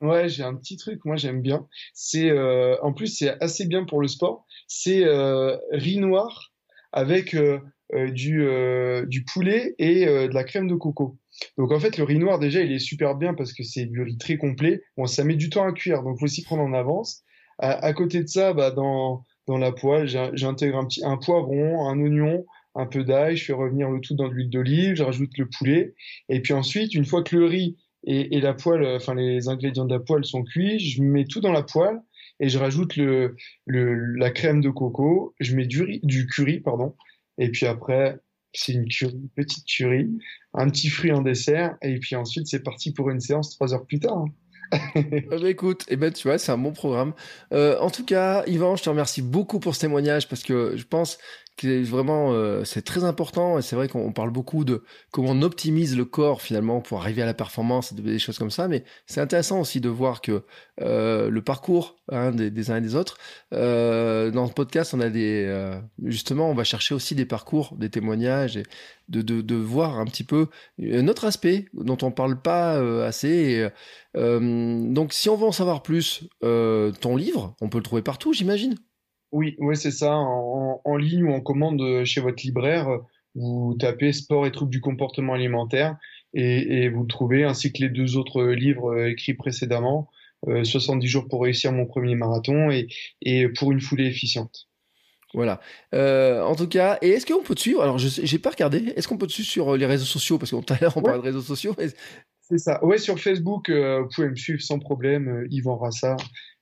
Ouais, 0.00 0.28
j'ai 0.28 0.42
un 0.42 0.56
petit 0.56 0.76
truc, 0.76 1.04
moi 1.04 1.14
j'aime 1.14 1.42
bien. 1.42 1.66
C'est 1.94 2.32
en 2.82 2.92
plus 2.92 3.06
c'est 3.06 3.40
assez 3.40 3.66
bien 3.66 3.84
pour 3.84 4.00
le 4.00 4.08
sport. 4.08 4.46
C'est 4.66 5.04
riz 5.70 5.98
noir 5.98 6.52
avec 6.90 7.36
du 7.92 8.46
du 9.06 9.24
poulet 9.24 9.74
et 9.78 10.06
de 10.06 10.34
la 10.34 10.44
crème 10.44 10.66
de 10.66 10.74
coco. 10.74 11.16
Donc 11.58 11.72
en 11.72 11.80
fait, 11.80 11.98
le 11.98 12.04
riz 12.04 12.18
noir 12.18 12.38
déjà, 12.38 12.62
il 12.62 12.72
est 12.72 12.78
super 12.78 13.16
bien 13.16 13.34
parce 13.34 13.52
que 13.52 13.62
c'est 13.62 13.86
du 13.86 14.02
riz 14.02 14.18
très 14.18 14.36
complet. 14.36 14.82
Bon, 14.96 15.06
ça 15.06 15.24
met 15.24 15.36
du 15.36 15.50
temps 15.50 15.64
à 15.64 15.72
cuire, 15.72 16.02
donc 16.02 16.18
faut 16.18 16.26
s'y 16.26 16.42
prendre 16.42 16.62
en 16.62 16.72
avance. 16.72 17.22
À, 17.58 17.92
côté 17.92 18.22
de 18.22 18.28
ça, 18.28 18.52
bah, 18.54 18.70
dans 18.70 19.24
dans 19.46 19.58
la 19.58 19.72
poêle, 19.72 20.08
j'intègre 20.34 20.78
un 20.78 20.88
un 21.04 21.16
poivron, 21.16 21.86
un 21.86 22.00
oignon, 22.00 22.44
un 22.74 22.86
peu 22.86 23.04
d'ail. 23.04 23.36
Je 23.36 23.44
fais 23.44 23.52
revenir 23.52 23.90
le 23.90 24.00
tout 24.00 24.14
dans 24.14 24.28
de 24.28 24.34
l'huile 24.34 24.50
d'olive. 24.50 24.96
Je 24.96 25.02
rajoute 25.02 25.36
le 25.38 25.48
poulet. 25.48 25.94
Et 26.28 26.40
puis 26.40 26.54
ensuite, 26.54 26.94
une 26.94 27.04
fois 27.04 27.22
que 27.22 27.36
le 27.36 27.46
riz 27.46 27.76
et, 28.04 28.40
la 28.40 28.54
poêle, 28.54 28.84
enfin 28.96 29.14
les 29.14 29.48
ingrédients 29.48 29.84
de 29.84 29.94
la 29.94 30.00
poêle 30.00 30.24
sont 30.24 30.42
cuits, 30.42 30.80
je 30.80 31.02
mets 31.02 31.24
tout 31.24 31.40
dans 31.40 31.52
la 31.52 31.62
poêle 31.62 32.00
et 32.40 32.48
je 32.48 32.58
rajoute 32.58 32.96
le 32.96 33.36
la 33.66 34.30
crème 34.30 34.60
de 34.60 34.70
coco. 34.70 35.34
Je 35.38 35.54
mets 35.54 35.66
du 35.66 35.82
riz, 35.82 36.00
du 36.02 36.26
curry, 36.26 36.60
pardon. 36.60 36.96
Et 37.38 37.50
puis 37.50 37.66
après, 37.66 38.18
c'est 38.52 38.72
une, 38.72 38.86
petite 39.34 39.64
tuerie, 39.64 40.10
un 40.54 40.68
petit 40.68 40.88
fruit 40.88 41.12
en 41.12 41.22
dessert, 41.22 41.76
et 41.82 41.98
puis 41.98 42.16
ensuite 42.16 42.46
c'est 42.46 42.62
parti 42.62 42.92
pour 42.92 43.10
une 43.10 43.20
séance 43.20 43.50
trois 43.50 43.74
heures 43.74 43.86
plus 43.86 44.00
tard. 44.00 44.18
Hein. 44.18 44.32
Eh 44.94 45.20
ben, 45.20 45.46
écoute, 45.46 45.84
eh 45.88 45.96
ben, 45.96 46.10
tu 46.10 46.28
vois, 46.28 46.38
c'est 46.38 46.52
un 46.52 46.58
bon 46.58 46.72
programme. 46.72 47.12
Euh, 47.52 47.78
en 47.78 47.90
tout 47.90 48.06
cas, 48.06 48.42
Yvan, 48.46 48.76
je 48.76 48.82
te 48.82 48.88
remercie 48.88 49.20
beaucoup 49.20 49.60
pour 49.60 49.74
ce 49.74 49.80
témoignage 49.80 50.28
parce 50.28 50.42
que 50.42 50.76
je 50.76 50.84
pense 50.84 51.18
vraiment 51.64 52.32
euh, 52.32 52.64
c'est 52.64 52.82
très 52.82 53.04
important 53.04 53.58
et 53.58 53.62
c'est 53.62 53.76
vrai 53.76 53.88
qu'on 53.88 54.12
parle 54.12 54.30
beaucoup 54.30 54.64
de 54.64 54.82
comment 55.10 55.30
on 55.30 55.42
optimise 55.42 55.96
le 55.96 56.04
corps 56.04 56.42
finalement 56.42 56.80
pour 56.80 57.00
arriver 57.00 57.22
à 57.22 57.26
la 57.26 57.34
performance 57.34 57.92
et 57.92 57.94
des 57.94 58.18
choses 58.18 58.38
comme 58.38 58.50
ça. 58.50 58.68
Mais 58.68 58.84
c'est 59.06 59.20
intéressant 59.20 59.60
aussi 59.60 59.80
de 59.80 59.88
voir 59.88 60.20
que 60.20 60.44
euh, 60.80 61.30
le 61.30 61.42
parcours 61.42 61.96
hein, 62.10 62.32
des, 62.32 62.70
uns 62.70 62.76
et 62.76 62.80
des 62.80 62.96
autres 62.96 63.18
euh, 63.52 64.30
dans 64.30 64.46
ce 64.46 64.52
podcast 64.52 64.94
on 64.94 65.00
a 65.00 65.10
des 65.10 65.72
justement 66.04 66.50
on 66.50 66.54
va 66.54 66.64
chercher 66.64 66.94
aussi 66.94 67.14
des 67.14 67.26
parcours 67.26 67.76
des 67.76 67.90
témoignages 67.90 68.56
et 68.56 68.64
de, 69.08 69.22
de, 69.22 69.40
de 69.40 69.54
voir 69.54 69.98
un 69.98 70.06
petit 70.06 70.24
peu 70.24 70.48
un 70.82 71.06
autre 71.08 71.24
aspect 71.24 71.66
dont 71.74 71.98
on 72.02 72.10
parle 72.10 72.40
pas 72.40 72.78
assez 73.04 73.68
donc 74.14 75.12
si 75.12 75.28
on 75.28 75.36
veut 75.36 75.46
en 75.46 75.52
savoir 75.52 75.82
plus 75.82 76.28
ton 76.40 77.16
livre 77.16 77.54
on 77.60 77.68
peut 77.68 77.78
le 77.78 77.84
trouver 77.84 78.02
partout 78.02 78.32
j'imagine? 78.32 78.76
Oui, 79.32 79.56
oui, 79.58 79.76
c'est 79.76 79.90
ça. 79.90 80.14
En, 80.14 80.80
en, 80.84 80.96
ligne 80.96 81.24
ou 81.24 81.32
en 81.32 81.40
commande 81.40 81.80
euh, 81.80 82.04
chez 82.04 82.20
votre 82.20 82.42
libraire, 82.44 83.00
vous 83.34 83.74
tapez 83.78 84.12
sport 84.12 84.46
et 84.46 84.52
troubles 84.52 84.70
du 84.70 84.80
comportement 84.80 85.34
alimentaire 85.34 85.96
et, 86.34 86.84
et, 86.84 86.88
vous 86.88 87.02
le 87.02 87.08
trouvez, 87.08 87.44
ainsi 87.44 87.72
que 87.72 87.82
les 87.82 87.88
deux 87.88 88.16
autres 88.16 88.44
livres 88.44 88.94
euh, 88.94 89.10
écrits 89.10 89.34
précédemment, 89.34 90.08
70 90.46 91.06
euh, 91.06 91.08
jours 91.08 91.28
pour 91.28 91.42
réussir 91.42 91.72
mon 91.72 91.86
premier 91.86 92.14
marathon 92.14 92.70
et, 92.70 92.88
et 93.20 93.48
pour 93.48 93.72
une 93.72 93.80
foulée 93.80 94.06
efficiente. 94.06 94.68
Voilà. 95.34 95.60
Euh, 95.94 96.42
en 96.42 96.54
tout 96.54 96.68
cas, 96.68 96.98
et 97.00 97.10
est-ce 97.10 97.26
qu'on 97.26 97.42
peut 97.42 97.54
te 97.54 97.60
suivre? 97.60 97.82
Alors, 97.82 97.98
je 97.98 98.08
j'ai 98.22 98.38
pas 98.38 98.50
regardé. 98.50 98.92
Est-ce 98.96 99.08
qu'on 99.08 99.16
peut 99.16 99.26
te 99.26 99.32
suivre 99.32 99.48
sur 99.48 99.76
les 99.76 99.86
réseaux 99.86 100.04
sociaux? 100.04 100.38
Parce 100.38 100.50
que 100.50 100.56
tout 100.56 100.74
à 100.74 100.78
l'heure, 100.78 100.96
on 100.96 101.02
parlait 101.02 101.20
de 101.20 101.24
réseaux 101.24 101.40
sociaux. 101.40 101.74
C'est 102.40 102.58
ça. 102.58 102.84
Ouais, 102.84 102.98
sur 102.98 103.18
Facebook, 103.18 103.70
vous 103.70 104.08
pouvez 104.14 104.28
me 104.28 104.36
suivre 104.36 104.60
sans 104.60 104.78
problème. 104.78 105.46
Yvan 105.50 105.78
Rassa 105.78 106.16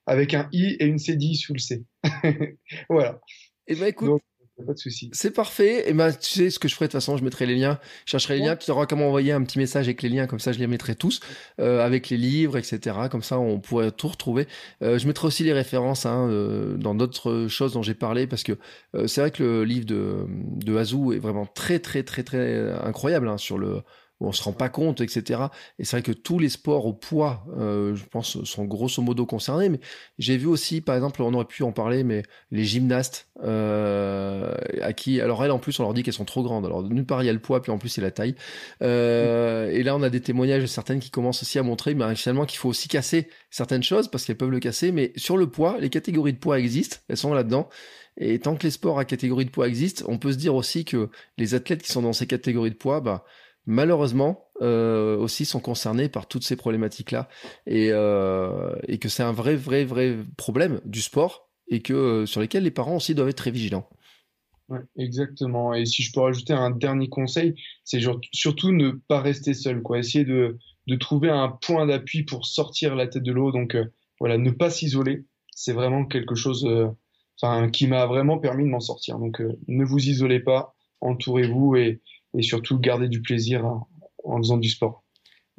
avec 0.07 0.35
un 0.35 0.49
I 0.53 0.77
et 0.81 0.87
une 0.87 0.99
CDI 0.99 1.37
sous 1.37 1.53
le 1.53 1.59
C. 1.59 1.85
voilà. 2.89 3.21
Et 3.67 3.75
ben 3.75 3.87
écoute, 3.87 4.21
pas 4.67 4.75
de 4.75 4.79
souci. 4.79 5.11
C'est 5.13 5.33
parfait. 5.33 5.89
Et 5.89 5.93
ben, 5.93 6.13
tu 6.13 6.29
sais 6.29 6.51
ce 6.51 6.59
que 6.59 6.69
je 6.69 6.75
ferai 6.75 6.87
de 6.87 6.93
toute 6.93 7.01
façon, 7.01 7.17
je 7.17 7.25
mettrai 7.25 7.47
les 7.47 7.57
liens. 7.57 7.79
Je 8.07 8.13
chercherai 8.13 8.39
les 8.39 8.45
liens. 8.45 8.57
Tu 8.57 8.67
sauras 8.67 8.87
comment 8.87 9.09
envoyer 9.09 9.33
un 9.33 9.43
petit 9.43 9.59
message 9.59 9.87
avec 9.87 10.03
les 10.03 10.09
liens, 10.09 10.27
comme 10.27 10.39
ça 10.39 10.53
je 10.53 10.59
les 10.59 10.67
mettrai 10.67 10.95
tous, 10.95 11.21
euh, 11.61 11.85
avec 11.85 12.09
les 12.09 12.17
livres, 12.17 12.57
etc. 12.57 12.97
Comme 13.11 13.23
ça 13.23 13.39
on 13.39 13.61
pourrait 13.61 13.91
tout 13.91 14.09
retrouver. 14.09 14.47
Euh, 14.83 14.99
je 14.99 15.07
mettrai 15.07 15.27
aussi 15.27 15.45
les 15.45 15.53
références 15.53 16.07
hein, 16.07 16.29
euh, 16.29 16.77
dans 16.77 16.95
d'autres 16.95 17.47
choses 17.49 17.73
dont 17.73 17.83
j'ai 17.83 17.95
parlé, 17.95 18.27
parce 18.27 18.43
que 18.43 18.59
c'est 19.07 19.21
vrai 19.21 19.31
que 19.31 19.43
le 19.43 19.65
livre 19.65 19.87
de, 19.87 20.27
de 20.29 20.77
Azou 20.77 21.13
est 21.13 21.19
vraiment 21.19 21.47
très 21.47 21.79
très 21.79 22.03
très 22.03 22.23
très 22.23 22.71
incroyable 22.83 23.29
hein, 23.29 23.39
sur 23.39 23.59
le 23.59 23.83
on 24.21 24.33
se 24.33 24.43
rend 24.43 24.53
pas 24.53 24.69
compte, 24.69 25.01
etc. 25.01 25.41
Et 25.79 25.85
c'est 25.85 25.97
vrai 25.97 26.03
que 26.03 26.13
tous 26.13 26.39
les 26.39 26.51
sports 26.51 26.87
au 26.87 26.93
poids, 26.93 27.45
euh, 27.59 27.95
je 27.95 28.05
pense, 28.05 28.43
sont 28.45 28.65
grosso 28.65 29.03
modo 29.03 29.25
concernés. 29.25 29.69
Mais 29.69 29.81
j'ai 30.19 30.37
vu 30.37 30.47
aussi, 30.47 30.81
par 30.81 30.95
exemple, 30.95 31.23
on 31.23 31.33
aurait 31.33 31.47
pu 31.47 31.63
en 31.63 31.73
parler, 31.73 32.05
mais 32.05 32.23
les 32.51 32.65
gymnastes, 32.65 33.29
euh, 33.43 34.55
à 34.83 34.93
qui, 34.93 35.21
alors 35.21 35.43
elles 35.45 35.51
en 35.51 35.59
plus, 35.59 35.79
on 35.81 35.85
leur 35.85 35.95
dit 35.95 36.03
qu'elles 36.03 36.15
sont 36.15 36.25
trop 36.27 36.43
grandes. 36.43 36.67
Alors 36.67 36.83
d'une 36.83 37.07
part, 37.07 37.23
il 37.23 37.27
y 37.27 37.31
a 37.31 37.33
le 37.33 37.39
poids, 37.39 37.63
puis 37.63 37.73
en 37.73 37.79
plus, 37.79 37.89
c'est 37.89 38.03
la 38.03 38.11
taille. 38.11 38.35
Euh, 38.83 39.71
et 39.71 39.83
là, 39.83 39.97
on 39.97 40.03
a 40.03 40.11
des 40.11 40.21
témoignages 40.21 40.63
de 40.63 40.67
certaines 40.67 41.01
qui 41.01 41.11
commencent 41.11 41.43
aussi 41.43 41.59
à 41.59 41.63
montrer, 41.63 41.95
mais 41.95 42.15
finalement, 42.15 42.45
qu'il 42.45 42.59
faut 42.59 42.69
aussi 42.69 42.89
casser 42.89 43.29
certaines 43.51 43.83
choses 43.83 44.09
parce 44.09 44.25
qu'elles 44.25 44.37
peuvent 44.37 44.51
le 44.51 44.61
casser. 44.61 44.93
Mais 44.93 45.13
sur 45.17 45.39
le 45.39 45.49
poids, 45.49 45.79
les 45.81 45.89
catégories 45.91 46.35
de 46.35 46.39
poids 46.39 46.59
existent, 46.59 46.99
elles 47.09 47.17
sont 47.17 47.33
là-dedans. 47.33 47.69
Et 48.17 48.39
tant 48.39 48.55
que 48.57 48.65
les 48.65 48.71
sports 48.71 48.99
à 48.99 49.05
catégorie 49.07 49.47
de 49.47 49.51
poids 49.51 49.67
existent, 49.67 50.05
on 50.09 50.19
peut 50.19 50.33
se 50.33 50.37
dire 50.37 50.55
aussi 50.55 50.85
que 50.85 51.09
les 51.39 51.55
athlètes 51.55 51.83
qui 51.83 51.91
sont 51.91 52.03
dans 52.03 52.13
ces 52.13 52.27
catégories 52.27 52.71
de 52.71 52.77
poids, 52.77 53.01
bah 53.01 53.25
malheureusement 53.67 54.51
euh, 54.63 55.17
aussi 55.17 55.45
sont 55.45 55.61
concernés 55.61 56.09
par 56.09 56.27
toutes 56.27 56.45
ces 56.45 56.57
problématiques-là 56.57 57.29
et, 57.67 57.89
euh, 57.93 58.75
et 58.89 58.99
que 58.99 59.09
c'est 59.09 59.23
un 59.23 59.33
vrai, 59.33 59.57
vrai, 59.57 59.85
vrai 59.85 60.19
problème 60.37 60.81
du 60.85 61.01
sport 61.01 61.49
et 61.69 61.81
que 61.81 61.95
euh, 61.95 62.27
sur 62.27 62.41
lesquels 62.41 62.65
les 62.65 62.71
parents 62.71 62.97
aussi 62.97 63.15
doivent 63.15 63.29
être 63.29 63.37
très 63.37 63.51
vigilants. 63.51 63.89
Exactement. 64.97 65.75
Et 65.75 65.85
si 65.85 66.03
je 66.03 66.13
peux 66.13 66.21
rajouter 66.21 66.53
un 66.53 66.71
dernier 66.71 67.09
conseil, 67.09 67.55
c'est 67.85 68.01
surtout 68.33 68.71
ne 68.71 68.91
pas 68.91 69.21
rester 69.21 69.53
seul, 69.53 69.83
quoi. 69.83 69.99
Essayer 69.99 70.25
de, 70.25 70.59
de 70.87 70.97
trouver 70.97 71.29
un 71.29 71.49
point 71.49 71.87
d'appui 71.87 72.23
pour 72.23 72.47
sortir 72.47 72.95
la 72.95 73.09
tête 73.09 73.25
de 73.25 73.33
l'eau. 73.33 73.51
Donc 73.51 73.77
voilà, 74.21 74.39
ne 74.39 74.51
pas 74.53 74.71
s'isoler, 74.71 75.25
c'est 75.51 75.73
vraiment 75.73 76.05
quelque 76.05 76.37
chose, 76.37 76.69
qui 77.73 77.87
m'a 77.89 78.07
vraiment 78.07 78.39
permis 78.39 78.63
de 78.63 78.69
m'en 78.69 78.79
sortir. 78.79 79.19
Donc 79.19 79.43
ne 79.67 79.85
vous 79.85 80.09
isolez 80.09 80.39
pas, 80.39 80.73
entourez-vous 81.01 81.75
et, 81.75 82.01
et 82.37 82.43
surtout 82.43 82.79
garder 82.79 83.09
du 83.09 83.23
plaisir 83.23 83.65
en 84.25 84.39
faisant 84.39 84.59
du 84.59 84.69
sport. 84.69 85.05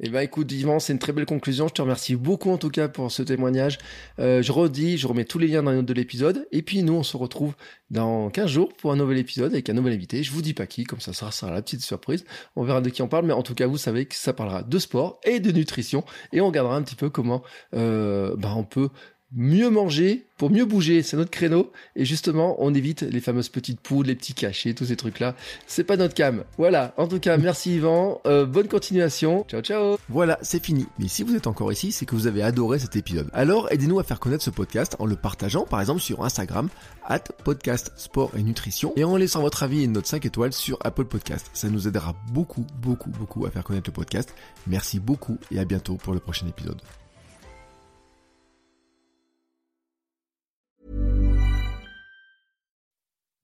Eh 0.04 0.08
ben 0.08 0.20
écoute 0.20 0.50
Yvan, 0.50 0.80
c'est 0.80 0.92
une 0.92 0.98
très 0.98 1.12
belle 1.12 1.26
conclusion. 1.26 1.68
Je 1.68 1.74
te 1.74 1.80
remercie 1.80 2.16
beaucoup 2.16 2.50
en 2.50 2.58
tout 2.58 2.70
cas 2.70 2.88
pour 2.88 3.12
ce 3.12 3.22
témoignage. 3.22 3.78
Euh, 4.18 4.42
je 4.42 4.50
redis, 4.50 4.98
je 4.98 5.06
remets 5.06 5.24
tous 5.24 5.38
les 5.38 5.46
liens 5.46 5.62
dans 5.62 5.70
les 5.70 5.76
notes 5.76 5.86
de 5.86 5.92
l'épisode. 5.94 6.48
Et 6.50 6.62
puis 6.62 6.82
nous, 6.82 6.94
on 6.94 7.04
se 7.04 7.16
retrouve 7.16 7.54
dans 7.88 8.28
15 8.28 8.50
jours 8.50 8.72
pour 8.72 8.90
un 8.90 8.96
nouvel 8.96 9.18
épisode 9.18 9.52
avec 9.52 9.70
un 9.70 9.74
nouvel 9.74 9.92
invité. 9.92 10.24
Je 10.24 10.32
vous 10.32 10.42
dis 10.42 10.54
pas 10.54 10.66
qui, 10.66 10.82
comme 10.82 11.00
ça, 11.00 11.12
ça 11.12 11.30
sera 11.30 11.52
la 11.52 11.62
petite 11.62 11.82
surprise. 11.82 12.24
On 12.56 12.64
verra 12.64 12.80
de 12.80 12.90
qui 12.90 13.00
on 13.00 13.06
parle, 13.06 13.26
mais 13.26 13.32
en 13.32 13.44
tout 13.44 13.54
cas, 13.54 13.68
vous 13.68 13.76
savez 13.76 14.06
que 14.06 14.16
ça 14.16 14.32
parlera 14.32 14.64
de 14.64 14.78
sport 14.80 15.20
et 15.24 15.38
de 15.38 15.52
nutrition. 15.52 16.04
Et 16.32 16.40
on 16.40 16.48
regardera 16.48 16.74
un 16.74 16.82
petit 16.82 16.96
peu 16.96 17.08
comment 17.08 17.42
euh, 17.74 18.34
ben, 18.36 18.54
on 18.56 18.64
peut 18.64 18.88
mieux 19.34 19.70
manger 19.70 20.26
pour 20.42 20.50
mieux 20.50 20.64
bouger, 20.64 21.04
c'est 21.04 21.16
notre 21.16 21.30
créneau. 21.30 21.70
Et 21.94 22.04
justement, 22.04 22.56
on 22.58 22.74
évite 22.74 23.02
les 23.02 23.20
fameuses 23.20 23.48
petites 23.48 23.78
poudres, 23.78 24.08
les 24.08 24.16
petits 24.16 24.34
cachets, 24.34 24.74
tous 24.74 24.86
ces 24.86 24.96
trucs-là. 24.96 25.36
C'est 25.68 25.84
pas 25.84 25.96
notre 25.96 26.14
cam. 26.14 26.42
Voilà. 26.58 26.94
En 26.96 27.06
tout 27.06 27.20
cas, 27.20 27.36
merci 27.36 27.76
Yvan. 27.76 28.20
Euh, 28.26 28.44
bonne 28.44 28.66
continuation. 28.66 29.46
Ciao, 29.48 29.60
ciao. 29.60 29.98
Voilà, 30.08 30.40
c'est 30.42 30.60
fini. 30.60 30.86
Mais 30.98 31.06
si 31.06 31.22
vous 31.22 31.36
êtes 31.36 31.46
encore 31.46 31.70
ici, 31.70 31.92
c'est 31.92 32.06
que 32.06 32.16
vous 32.16 32.26
avez 32.26 32.42
adoré 32.42 32.80
cet 32.80 32.96
épisode. 32.96 33.30
Alors, 33.32 33.70
aidez-nous 33.70 34.00
à 34.00 34.02
faire 34.02 34.18
connaître 34.18 34.42
ce 34.42 34.50
podcast 34.50 34.96
en 34.98 35.06
le 35.06 35.14
partageant, 35.14 35.64
par 35.64 35.80
exemple, 35.80 36.00
sur 36.00 36.24
Instagram, 36.24 36.68
at 37.06 37.20
podcast 37.44 37.92
sport 37.94 38.32
et 38.36 38.42
nutrition, 38.42 38.92
et 38.96 39.04
en 39.04 39.16
laissant 39.16 39.42
votre 39.42 39.62
avis 39.62 39.84
et 39.84 39.86
note 39.86 40.06
5 40.06 40.26
étoiles 40.26 40.52
sur 40.52 40.76
Apple 40.82 41.04
Podcast. 41.04 41.50
Ça 41.52 41.68
nous 41.68 41.86
aidera 41.86 42.16
beaucoup, 42.32 42.66
beaucoup, 42.80 43.10
beaucoup 43.10 43.46
à 43.46 43.52
faire 43.52 43.62
connaître 43.62 43.90
le 43.90 43.94
podcast. 43.94 44.34
Merci 44.66 44.98
beaucoup 44.98 45.38
et 45.52 45.60
à 45.60 45.64
bientôt 45.64 45.94
pour 45.94 46.14
le 46.14 46.18
prochain 46.18 46.48
épisode. 46.48 46.80